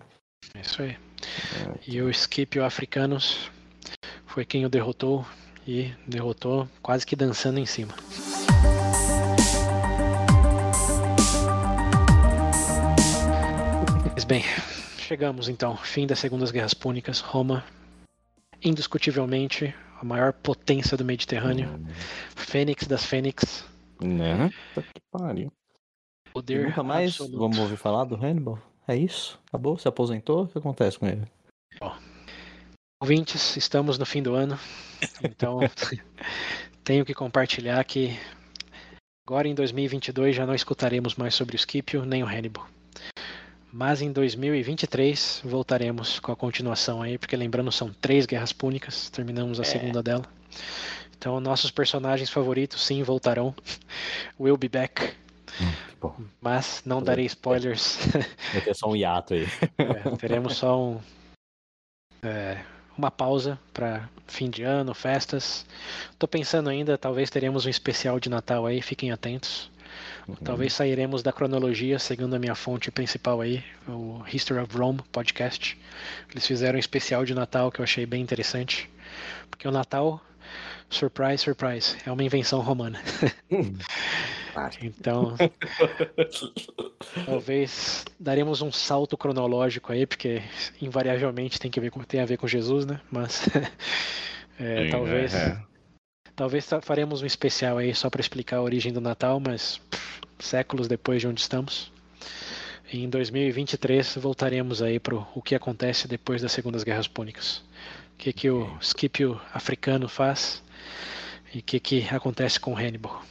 É 0.56 0.62
isso 0.62 0.82
aí. 0.82 0.92
É. 0.92 0.98
E 1.88 2.02
o 2.02 2.14
Scipio 2.14 2.64
Africanos 2.64 3.52
foi 4.38 4.46
quem 4.46 4.64
o 4.68 4.70
derrotou 4.70 5.26
e 5.68 5.92
derrotou 6.06 6.70
quase 6.80 7.04
que 7.04 7.16
dançando 7.16 7.58
em 7.58 7.66
cima. 7.66 7.92
Mas 14.14 14.24
bem, 14.26 14.44
chegamos 15.00 15.50
então, 15.50 15.76
fim 15.76 16.06
das 16.06 16.20
Segundas 16.20 16.52
Guerras 16.52 16.76
Púnicas, 16.76 17.20
Roma, 17.20 17.66
indiscutivelmente 18.64 19.74
a 20.00 20.06
maior 20.06 20.32
potência 20.34 20.96
do 20.96 21.04
Mediterrâneo, 21.04 21.72
hum. 21.72 21.88
Fênix 22.36 22.86
das 22.86 23.04
Fênix. 23.04 23.66
Né? 24.00 24.52
que 24.76 25.02
pariu. 25.12 25.52
Poder 26.32 26.68
nunca 26.68 26.84
mais 26.84 27.14
absoluto. 27.14 27.40
vamos 27.40 27.58
ouvir 27.58 27.78
falar 27.78 28.04
do 28.04 28.14
Hannibal? 28.14 28.60
É 28.88 28.96
isso? 28.96 29.40
Acabou? 29.48 29.80
Se 29.80 29.88
aposentou? 29.88 30.44
O 30.44 30.48
que 30.48 30.60
acontece 30.60 31.00
com 31.00 31.08
ele? 31.08 31.24
Bom, 31.80 31.96
ouvintes, 33.00 33.56
estamos 33.58 33.98
no 33.98 34.06
fim 34.06 34.22
do 34.24 34.34
ano, 34.34 34.60
então 35.24 35.60
tenho 36.84 37.06
que 37.06 37.14
compartilhar 37.14 37.84
que 37.84 38.18
agora 39.26 39.48
em 39.48 39.54
2022 39.54 40.36
já 40.36 40.46
não 40.46 40.56
escutaremos 40.56 41.16
mais 41.16 41.36
sobre 41.36 41.56
o 41.56 41.60
Scipio 41.60 42.06
nem 42.06 42.24
o 42.24 42.28
Hannibal. 42.28 42.68
Mas 43.72 44.02
em 44.02 44.12
2023 44.12 45.42
voltaremos 45.44 46.20
com 46.20 46.32
a 46.32 46.36
continuação 46.36 47.02
aí, 47.02 47.18
porque 47.18 47.36
lembrando, 47.36 47.72
são 47.72 47.94
três 47.94 48.26
guerras 48.26 48.52
púnicas, 48.52 49.10
terminamos 49.10 49.60
a 49.60 49.64
é. 49.64 49.66
segunda 49.66 50.02
dela. 50.02 50.24
Então, 51.16 51.40
nossos 51.40 51.70
personagens 51.70 52.30
favoritos 52.30 52.84
sim 52.84 53.04
voltarão. 53.04 53.54
Will 54.40 54.58
be 54.58 54.70
back. 54.70 55.14
Hum, 55.62 56.26
Mas 56.40 56.82
não 56.86 57.04
darei 57.04 57.26
spoilers. 57.26 57.98
Vai 58.54 58.62
ter 58.62 58.76
só 58.76 58.90
um 58.90 58.96
hiato 58.96 59.34
aí. 59.34 59.46
É, 59.78 60.16
teremos 60.16 60.56
só 60.56 60.80
um, 60.80 61.00
é, 62.24 62.64
uma 62.98 63.12
pausa 63.12 63.60
para 63.74 64.10
fim 64.28 64.50
de 64.50 64.64
ano, 64.64 64.94
festas. 64.94 65.66
Tô 66.18 66.28
pensando 66.28 66.70
ainda, 66.70 66.98
talvez 66.98 67.30
teremos 67.30 67.66
um 67.66 67.70
especial 67.70 68.20
de 68.20 68.30
Natal 68.30 68.66
aí, 68.66 68.82
fiquem 68.82 69.12
atentos. 69.12 69.70
Uhum. 70.28 70.36
Talvez 70.36 70.74
sairemos 70.74 71.24
da 71.24 71.32
cronologia, 71.32 71.98
seguindo 72.00 72.36
a 72.36 72.40
minha 72.40 72.56
fonte 72.56 72.92
principal 72.92 73.40
aí, 73.40 73.64
o 73.88 74.22
History 74.32 74.60
of 74.60 74.78
Rome 74.78 75.00
podcast. 75.12 75.78
Eles 76.30 76.46
fizeram 76.46 76.76
um 76.76 76.80
especial 76.80 77.24
de 77.24 77.34
Natal 77.34 77.72
que 77.72 77.80
eu 77.80 77.84
achei 77.84 78.06
bem 78.06 78.22
interessante. 78.22 78.90
Porque 79.50 79.68
o 79.68 79.72
Natal, 79.72 80.22
surprise, 80.90 81.44
surprise, 81.44 81.96
é 82.06 82.12
uma 82.12 82.24
invenção 82.24 82.60
romana. 82.60 83.02
então, 84.82 85.36
talvez 87.26 88.06
daremos 88.20 88.62
um 88.62 88.72
salto 88.72 89.18
cronológico 89.18 89.92
aí, 89.92 90.06
porque 90.06 90.42
invariavelmente 90.82 91.60
tem, 91.60 91.70
que 91.70 91.80
ver 91.80 91.92
com, 91.92 92.02
tem 92.04 92.20
a 92.20 92.26
ver 92.26 92.38
com 92.38 92.48
Jesus, 92.48 92.86
né? 92.86 93.00
Mas 93.12 93.48
é, 94.60 94.86
Sim, 94.86 94.90
talvez. 94.90 95.34
É. 95.34 95.62
Talvez 96.36 96.70
faremos 96.84 97.24
um 97.24 97.26
especial 97.26 97.80
aí 97.80 97.96
só 97.96 98.10
para 98.12 98.22
explicar 98.22 98.58
a 98.58 98.62
origem 98.62 98.94
do 98.94 99.02
Natal, 99.02 99.40
mas 99.40 99.78
pff, 99.90 100.22
séculos 100.40 100.88
depois 100.88 101.22
de 101.22 101.28
onde 101.28 101.42
estamos. 101.42 101.92
Em 102.94 103.10
2023 103.10 104.16
voltaremos 104.18 104.82
aí 104.82 105.00
para 105.00 105.16
o 105.16 105.42
que 105.42 105.56
acontece 105.56 106.08
depois 106.08 106.42
das 106.42 106.52
Segundas 106.52 106.84
Guerras 106.84 107.08
Púnicas. 107.08 107.64
O 108.14 108.18
que, 108.18 108.32
que 108.32 108.50
o 108.50 108.70
Scipio 108.80 109.42
africano 109.54 110.08
faz 110.08 110.64
e 111.54 111.60
o 111.60 111.64
que, 111.64 111.80
que 111.80 112.08
acontece 112.10 112.60
com 112.60 112.78
Hannibal. 112.78 113.24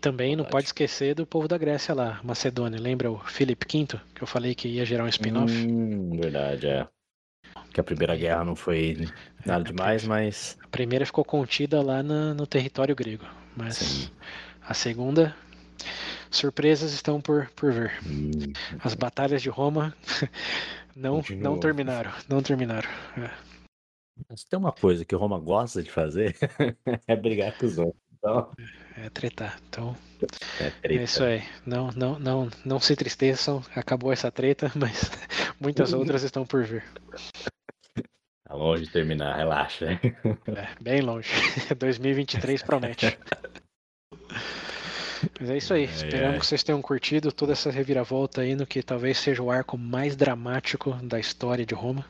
Também 0.00 0.34
não 0.34 0.44
pode 0.44 0.66
esquecer 0.66 1.14
do 1.14 1.26
povo 1.26 1.46
da 1.46 1.58
Grécia 1.58 1.94
lá, 1.94 2.20
Macedônia. 2.24 2.80
Lembra 2.80 3.10
o 3.10 3.18
Filipe 3.18 3.66
V, 3.70 4.00
que 4.14 4.22
eu 4.22 4.26
falei 4.26 4.54
que 4.54 4.66
ia 4.66 4.84
gerar 4.84 5.04
um 5.04 5.08
spin-off? 5.08 5.52
Hum, 5.52 6.18
verdade, 6.18 6.66
é. 6.66 6.88
Que 7.72 7.80
a 7.80 7.84
Primeira 7.84 8.16
Guerra 8.16 8.44
não 8.44 8.56
foi 8.56 9.06
nada 9.44 9.64
demais, 9.64 10.04
mas. 10.06 10.58
A 10.62 10.68
primeira 10.68 11.04
ficou 11.04 11.24
contida 11.24 11.82
lá 11.82 12.02
na, 12.02 12.32
no 12.32 12.46
território 12.46 12.96
grego. 12.96 13.24
Mas 13.54 13.76
Sim. 13.76 14.10
a 14.62 14.72
segunda, 14.72 15.36
surpresas 16.30 16.92
estão 16.92 17.20
por, 17.20 17.50
por 17.50 17.72
vir. 17.72 17.92
Hum. 18.06 18.52
As 18.82 18.94
batalhas 18.94 19.42
de 19.42 19.50
Roma 19.50 19.94
não, 20.96 21.22
não 21.36 21.58
terminaram. 21.58 22.12
Não 22.28 22.42
terminaram. 22.42 22.88
É. 23.18 23.30
Mas 24.28 24.44
tem 24.44 24.58
uma 24.58 24.72
coisa 24.72 25.04
que 25.04 25.14
Roma 25.14 25.38
gosta 25.38 25.82
de 25.82 25.90
fazer 25.90 26.36
é 27.06 27.16
brigar 27.16 27.56
com 27.58 27.66
os 27.66 27.78
outros. 27.78 28.02
Então... 28.16 28.50
É, 29.00 29.06
é 29.06 29.10
tretar. 29.10 29.58
Então. 29.68 29.96
É, 30.60 30.72
é, 30.82 30.94
isso 30.94 31.22
aí. 31.22 31.42
Não, 31.64 31.90
não, 31.96 32.18
não, 32.18 32.50
não 32.64 32.80
se 32.80 32.94
tristeçam. 32.94 33.62
Acabou 33.74 34.12
essa 34.12 34.30
treta, 34.30 34.70
mas 34.76 35.10
muitas 35.58 35.92
outras 35.92 36.22
estão 36.22 36.44
por 36.44 36.64
vir. 36.64 36.84
Tá 38.44 38.54
longe 38.54 38.84
de 38.84 38.90
terminar, 38.90 39.36
relaxa. 39.36 39.86
É, 39.92 40.68
bem 40.80 41.00
longe. 41.00 41.30
2023 41.78 42.62
promete. 42.62 43.18
Mas 45.38 45.50
é 45.50 45.56
isso 45.56 45.74
aí. 45.74 45.84
Esperamos 45.84 46.40
que 46.40 46.46
vocês 46.46 46.62
tenham 46.62 46.82
curtido 46.82 47.30
toda 47.30 47.52
essa 47.52 47.70
reviravolta 47.70 48.40
aí 48.40 48.54
no 48.54 48.66
que 48.66 48.82
talvez 48.82 49.18
seja 49.18 49.42
o 49.42 49.50
arco 49.50 49.78
mais 49.78 50.16
dramático 50.16 50.92
da 51.02 51.18
história 51.18 51.64
de 51.64 51.74
Roma. 51.74 52.04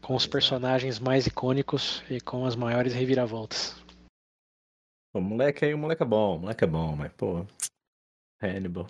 Com 0.00 0.14
os 0.14 0.26
personagens 0.26 0.98
mais 0.98 1.26
icônicos 1.26 2.02
e 2.10 2.20
com 2.20 2.44
as 2.44 2.56
maiores 2.56 2.94
reviravoltas. 2.94 3.79
O 5.12 5.20
moleque 5.20 5.64
aí, 5.64 5.74
o 5.74 5.78
moleque 5.78 6.02
é 6.02 6.06
bom, 6.06 6.36
o 6.36 6.40
moleque 6.40 6.64
é 6.64 6.66
bom, 6.66 6.94
mas, 6.96 7.12
pô. 7.12 7.44
Hannibal. 8.42 8.86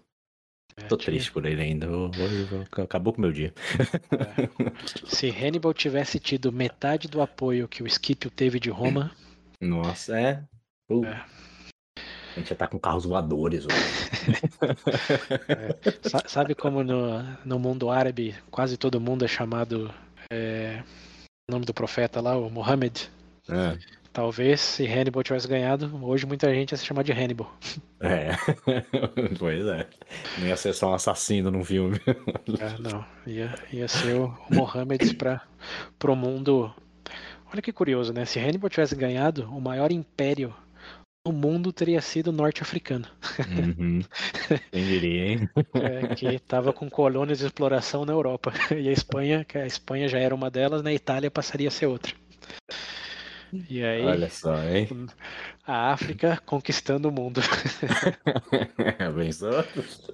É, 0.77 0.87
Tô 0.87 0.97
triste 0.97 1.33
por 1.33 1.45
ele 1.47 1.63
ainda. 1.63 1.87
Acabou 2.83 3.13
com 3.13 3.19
o 3.19 3.23
meu 3.23 3.33
dia. 3.33 3.53
É. 4.13 5.07
Se 5.07 5.29
Hannibal 5.31 5.75
tivesse 5.75 6.19
tido 6.19 6.53
metade 6.53 7.09
do 7.09 7.21
apoio 7.21 7.69
que 7.69 7.83
o 7.83 7.91
Scipio 7.91 8.31
teve 8.31 8.61
de 8.61 8.71
Roma. 8.71 9.11
Nossa, 9.61 10.19
é. 10.19 10.45
Uh. 10.91 11.05
é. 11.05 11.25
A 11.97 12.39
gente 12.39 12.51
já 12.51 12.55
tá 12.55 12.69
com 12.69 12.79
carros 12.79 13.05
voadores 13.05 13.67
é. 15.49 16.29
Sabe 16.29 16.55
como 16.55 16.85
no, 16.85 17.23
no 17.45 17.59
mundo 17.59 17.91
árabe 17.91 18.37
quase 18.51 18.77
todo 18.77 19.01
mundo 19.01 19.25
é 19.25 19.29
chamado. 19.29 19.93
É, 20.31 20.85
o 21.49 21.53
nome 21.53 21.67
do 21.67 21.75
profeta 21.75 22.21
lá, 22.21 22.37
o 22.37 22.49
Mohammed? 22.49 23.11
É. 23.49 24.00
Talvez 24.13 24.61
se 24.61 24.87
Hannibal 24.87 25.23
tivesse 25.23 25.47
ganhado, 25.47 25.91
hoje 26.03 26.27
muita 26.27 26.53
gente 26.53 26.73
ia 26.73 26.77
se 26.77 26.85
chamar 26.85 27.05
de 27.05 27.13
Hannibal. 27.13 27.53
É, 28.01 28.31
pois 29.39 29.65
é. 29.67 29.87
Não 30.39 30.47
ia 30.49 30.57
ser 30.57 30.73
só 30.73 30.91
um 30.91 30.95
assassino 30.95 31.51
num 31.51 31.65
filme. 31.65 32.01
É, 32.07 32.81
não, 32.81 33.05
ia, 33.25 33.55
ia 33.73 33.87
ser 33.87 34.17
o 34.17 34.37
Mohammed 34.51 35.15
para 35.15 35.43
pro 35.99 36.17
mundo. 36.17 36.75
Olha 37.53 37.63
que 37.63 37.73
curioso, 37.73 38.13
né? 38.13 38.25
Se 38.25 38.41
Hannibal 38.41 38.69
tivesse 38.69 38.97
ganhado, 38.97 39.49
o 39.55 39.61
maior 39.61 39.93
império 39.93 40.53
no 41.27 41.33
mundo 41.33 41.73
teria 41.73 42.01
sido 42.01 42.33
norte-africano. 42.33 43.07
Uhum. 43.39 44.03
Quem 44.73 44.85
diria, 44.85 45.27
hein? 45.27 45.51
É, 45.75 46.15
que 46.15 46.27
estava 46.27 46.73
com 46.73 46.89
colônias 46.89 47.39
de 47.39 47.47
exploração 47.47 48.05
na 48.05 48.13
Europa. 48.13 48.53
E 48.71 48.89
a 48.89 48.93
Espanha, 48.93 49.45
que 49.45 49.59
a 49.59 49.67
Espanha 49.67 50.09
já 50.09 50.19
era 50.19 50.35
uma 50.35 50.51
delas, 50.51 50.83
na 50.83 50.93
Itália 50.93 51.31
passaria 51.31 51.69
a 51.69 51.71
ser 51.71 51.87
outra. 51.87 52.15
E 53.69 53.83
aí, 53.83 54.05
Olha 54.05 54.31
só, 54.31 54.57
hein? 54.63 54.89
A 55.67 55.93
África 55.93 56.41
conquistando 56.47 57.09
o 57.09 57.13
mundo. 57.13 57.41
Pensou? 59.17 59.65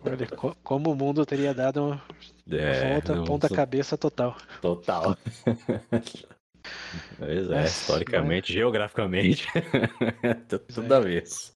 Olha, 0.05 0.55
como 0.63 0.93
o 0.93 0.97
mundo 0.97 1.27
teria 1.27 1.53
dado 1.53 1.85
uma 1.85 2.03
é, 2.51 2.93
volta, 2.93 3.23
ponta 3.25 3.49
cabeça 3.49 3.97
total. 3.97 4.37
Total. 4.61 5.17
Pois 7.17 7.49
é, 7.49 7.65
historicamente, 7.65 8.53
geograficamente, 8.53 9.47
tudo 10.75 10.93
a 10.93 10.99
vez. 10.99 11.53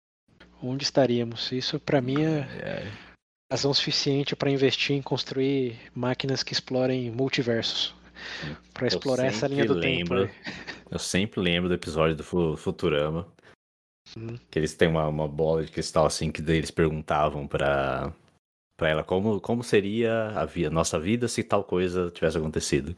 Onde 0.63 0.85
estaríamos? 0.85 1.51
Isso 1.51 1.81
para 1.81 2.01
mim 2.01 2.23
é, 2.23 2.39
é 2.63 2.93
razão 3.51 3.75
suficiente 3.75 4.37
para 4.37 4.51
investir 4.51 4.95
em 4.95 5.03
construir 5.03 5.77
máquinas 5.93 6.43
que 6.43 6.53
explorem 6.53 7.11
multiversos. 7.11 7.95
Para 8.73 8.87
explorar 8.87 9.27
essa 9.27 9.47
linha 9.47 9.65
do 9.65 9.75
lembro, 9.75 10.27
tempo. 10.27 10.35
Eu 10.91 10.99
sempre 10.99 11.41
lembro 11.41 11.69
do 11.69 11.75
episódio 11.75 12.17
do 12.17 12.57
Futurama. 12.57 13.27
Hum. 14.17 14.37
Que 14.51 14.59
eles 14.59 14.75
têm 14.75 14.89
uma, 14.89 15.07
uma 15.07 15.29
bola 15.29 15.65
de 15.65 15.71
cristal 15.71 16.07
assim, 16.07 16.33
que 16.33 16.43
eles 16.43 16.71
perguntavam 16.71 17.47
para 17.47 18.13
para 18.77 18.89
ela 18.89 19.05
como, 19.05 19.39
como 19.43 19.63
seria 19.63 20.29
a 20.31 20.47
vida, 20.47 20.71
nossa 20.71 20.99
vida 20.99 21.29
se 21.29 21.45
tal 21.45 21.63
coisa 21.63 22.11
tivesse 22.11 22.39
acontecido. 22.39 22.97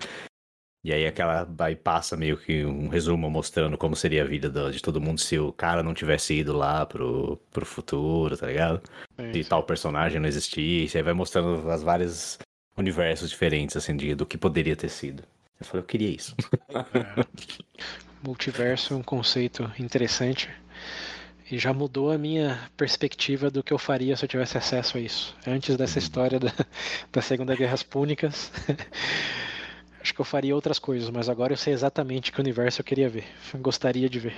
E 0.84 0.92
aí 0.92 1.07
aquela 1.07 1.49
aí 1.59 1.75
passa 1.75 2.17
meio 2.17 2.36
que 2.36 2.65
um 2.65 2.89
resumo 2.89 3.28
mostrando 3.28 3.76
como 3.76 3.97
seria 3.97 4.23
a 4.23 4.26
vida 4.26 4.70
de 4.70 4.81
todo 4.81 5.01
mundo 5.01 5.20
se 5.20 5.39
o 5.39 5.52
cara 5.52 5.83
não 5.83 5.92
tivesse 5.92 6.34
ido 6.34 6.52
lá 6.57 6.86
pro, 6.86 7.36
pro 7.51 7.67
futuro, 7.67 8.36
tá 8.36 8.47
ligado? 8.47 8.81
É 9.18 9.33
se 9.33 9.44
tal 9.44 9.65
personagem 9.65 10.20
não 10.20 10.28
existisse, 10.28 10.97
aí 10.97 11.02
vai 11.02 11.12
mostrando 11.12 11.68
as 11.68 11.83
vários 11.83 12.39
universos 12.76 13.31
diferentes, 13.31 13.76
assim, 13.76 13.97
de, 13.97 14.15
do 14.15 14.26
que 14.26 14.39
poderia 14.39 14.76
ter 14.76 14.89
sido. 14.89 15.23
Eu 15.60 15.67
falei, 15.67 15.83
eu 15.83 15.86
queria 15.86 16.10
isso. 16.10 16.34
Multiverso 18.23 18.94
é 18.94 18.97
um 18.97 19.02
conceito 19.02 19.70
interessante. 19.78 20.51
E 21.51 21.59
já 21.59 21.73
mudou 21.73 22.10
a 22.10 22.17
minha 22.17 22.59
perspectiva 22.76 23.51
do 23.51 23.62
que 23.62 23.73
eu 23.73 23.78
faria 23.78 24.17
se 24.17 24.25
eu 24.25 24.28
tivesse 24.28 24.57
acesso 24.57 24.97
a 24.97 25.01
isso. 25.01 25.36
Antes 25.47 25.76
dessa 25.76 25.99
uhum. 25.99 26.02
história 26.02 26.41
da, 26.41 26.52
da 27.12 27.20
Segunda 27.20 27.55
Guerra 27.55 27.76
Púnicas, 27.89 28.51
acho 30.01 30.15
que 30.15 30.20
eu 30.20 30.25
faria 30.25 30.55
outras 30.55 30.78
coisas, 30.78 31.10
mas 31.10 31.28
agora 31.28 31.52
eu 31.52 31.57
sei 31.57 31.73
exatamente 31.73 32.33
que 32.33 32.41
universo 32.41 32.81
eu 32.81 32.84
queria 32.84 33.09
ver. 33.09 33.25
Gostaria 33.57 34.09
de 34.09 34.18
ver. 34.18 34.36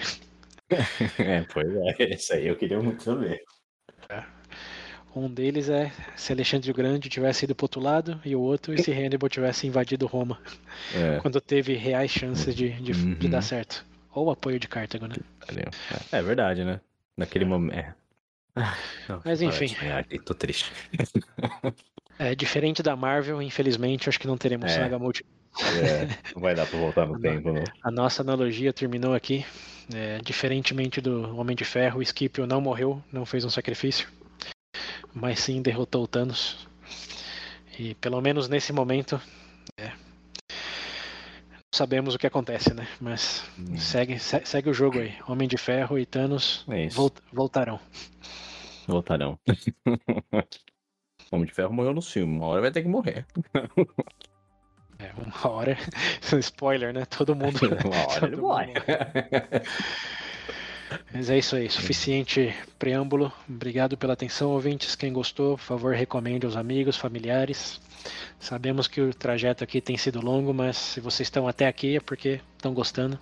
é, 1.19 1.43
pois 1.53 1.69
é, 1.99 2.15
isso 2.15 2.33
aí 2.33 2.49
eu 2.49 2.57
queria 2.57 2.81
muito 2.81 3.17
ver. 3.17 3.43
É. 5.15 5.19
Um 5.19 5.29
deles 5.29 5.69
é 5.69 5.93
se 6.17 6.33
Alexandre 6.33 6.71
o 6.71 6.75
Grande 6.75 7.09
tivesse 7.09 7.45
ido 7.45 7.55
pro 7.55 7.65
outro 7.65 7.81
lado, 7.81 8.21
e 8.25 8.35
o 8.35 8.41
outro 8.41 8.77
se 8.83 8.93
Hannibal 8.93 9.29
tivesse 9.29 9.67
invadido 9.67 10.07
Roma. 10.07 10.39
É. 10.95 11.19
Quando 11.23 11.41
teve 11.41 11.75
reais 11.75 12.11
chances 12.11 12.55
de, 12.55 12.71
de, 12.71 12.93
uhum. 12.93 13.15
de 13.15 13.29
dar 13.29 13.43
certo. 13.43 13.85
Ou 14.13 14.31
apoio 14.31 14.61
de 14.61 14.69
Cartago, 14.69 15.07
né? 15.07 15.17
É 16.13 16.23
verdade, 16.23 16.65
né? 16.65 16.81
Naquele 17.17 17.45
momento. 17.45 17.77
É. 17.77 17.95
Ah, 18.57 19.21
Mas 19.25 19.43
enfim. 19.43 19.67
tô 20.25 20.33
triste. 20.33 20.73
É 22.19 22.35
diferente 22.35 22.83
da 22.83 22.95
Marvel, 22.95 23.43
infelizmente, 23.43 24.09
acho 24.09 24.21
que 24.21 24.27
não 24.27 24.39
teremos 24.39 24.71
é. 24.71 24.77
saga 24.77 24.99
multi. 24.99 25.25
É, 25.61 26.33
não 26.35 26.43
vai 26.43 26.55
dar 26.55 26.67
pra 26.67 26.79
voltar 26.79 27.07
no 27.07 27.19
tempo, 27.19 27.53
não. 27.53 27.65
A 27.83 27.91
nossa 27.91 28.23
analogia 28.23 28.73
terminou 28.73 29.15
aqui. 29.15 29.45
É, 29.93 30.19
diferentemente 30.25 31.01
do 31.01 31.37
Homem 31.37 31.55
de 31.55 31.65
Ferro, 31.65 32.01
o 32.01 32.07
Scipio 32.07 32.47
não 32.47 32.61
morreu, 32.61 33.03
não 33.13 33.27
fez 33.27 33.45
um 33.45 33.51
sacrifício, 33.51 34.09
mas 35.15 35.41
sim 35.41 35.63
derrotou 35.63 36.03
o 36.03 36.09
Thanos. 36.09 36.67
E 37.79 37.95
pelo 37.95 38.21
menos 38.21 38.49
nesse 38.49 38.73
momento, 38.73 39.21
é, 39.79 39.93
sabemos 41.73 42.15
o 42.15 42.19
que 42.19 42.27
acontece, 42.27 42.73
né? 42.75 42.87
Mas 43.01 43.45
hum. 43.59 43.77
segue, 43.77 44.19
segue 44.19 44.71
o 44.71 44.75
jogo 44.75 44.99
aí. 44.99 45.15
Homem 45.27 45.49
de 45.49 45.57
Ferro 45.57 45.99
e 45.99 46.07
Thanos 46.07 46.65
é 46.69 46.89
volt, 46.89 47.15
voltarão. 47.33 47.81
Voltarão. 48.87 49.39
Homem 51.31 51.47
de 51.47 51.55
Ferro 51.55 51.73
morreu 51.73 51.95
no 51.95 52.03
filme, 52.03 52.37
uma 52.37 52.47
hora 52.47 52.61
vai 52.61 52.71
ter 52.71 52.83
que 52.83 52.89
morrer. 52.89 53.27
É, 54.97 55.11
uma 55.21 55.53
hora. 55.53 55.77
Spoiler, 56.41 56.95
né? 56.95 57.05
Todo 57.05 57.35
mundo. 57.35 57.59
uma 57.85 58.07
hora 58.07 58.27
ele 58.27 58.37
morre. 58.37 58.73
Mas 61.13 61.31
é 61.31 61.39
isso 61.39 61.57
aí, 61.57 61.69
suficiente 61.69 62.55
preâmbulo. 62.79 63.33
Obrigado 63.49 63.97
pela 63.97 64.13
atenção, 64.13 64.51
ouvintes. 64.51 64.95
Quem 64.95 65.13
gostou, 65.13 65.57
por 65.57 65.65
favor, 65.65 65.95
recomende 65.95 66.47
aos 66.47 66.57
amigos, 66.57 66.97
familiares. 66.97 67.81
Sabemos 68.39 68.87
que 68.87 69.01
o 69.01 69.15
trajeto 69.15 69.65
aqui 69.65 69.81
tem 69.81 69.97
sido 69.97 70.21
longo, 70.21 70.53
mas 70.53 70.77
se 70.77 71.01
vocês 71.01 71.27
estão 71.27 71.49
até 71.49 71.67
aqui 71.67 71.97
é 71.97 72.01
porque 72.01 72.41
estão 72.57 72.75
gostando. 72.75 73.19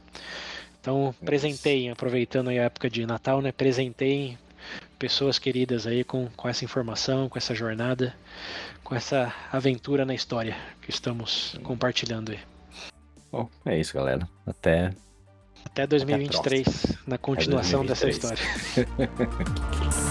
Então, 0.80 1.14
presenteiem, 1.24 1.90
aproveitando 1.90 2.48
a 2.48 2.54
época 2.54 2.90
de 2.90 3.06
Natal, 3.06 3.40
né? 3.40 3.52
Presenteiem 3.52 4.36
pessoas 4.98 5.38
queridas 5.38 5.86
aí 5.86 6.02
com, 6.02 6.28
com 6.36 6.48
essa 6.48 6.64
informação, 6.64 7.28
com 7.28 7.38
essa 7.38 7.54
jornada, 7.54 8.14
com 8.82 8.94
essa 8.94 9.32
aventura 9.52 10.04
na 10.04 10.14
história 10.14 10.56
que 10.80 10.90
estamos 10.90 11.56
compartilhando 11.62 12.32
aí. 12.32 12.40
Bom, 13.30 13.48
é 13.64 13.78
isso, 13.78 13.94
galera. 13.94 14.28
Até 14.46 14.92
até 15.64 15.86
2023, 15.86 16.66
Até 16.66 16.98
na 17.06 17.18
continuação 17.18 17.84
2023. 17.84 18.18
dessa 18.18 18.80
história. 18.80 18.88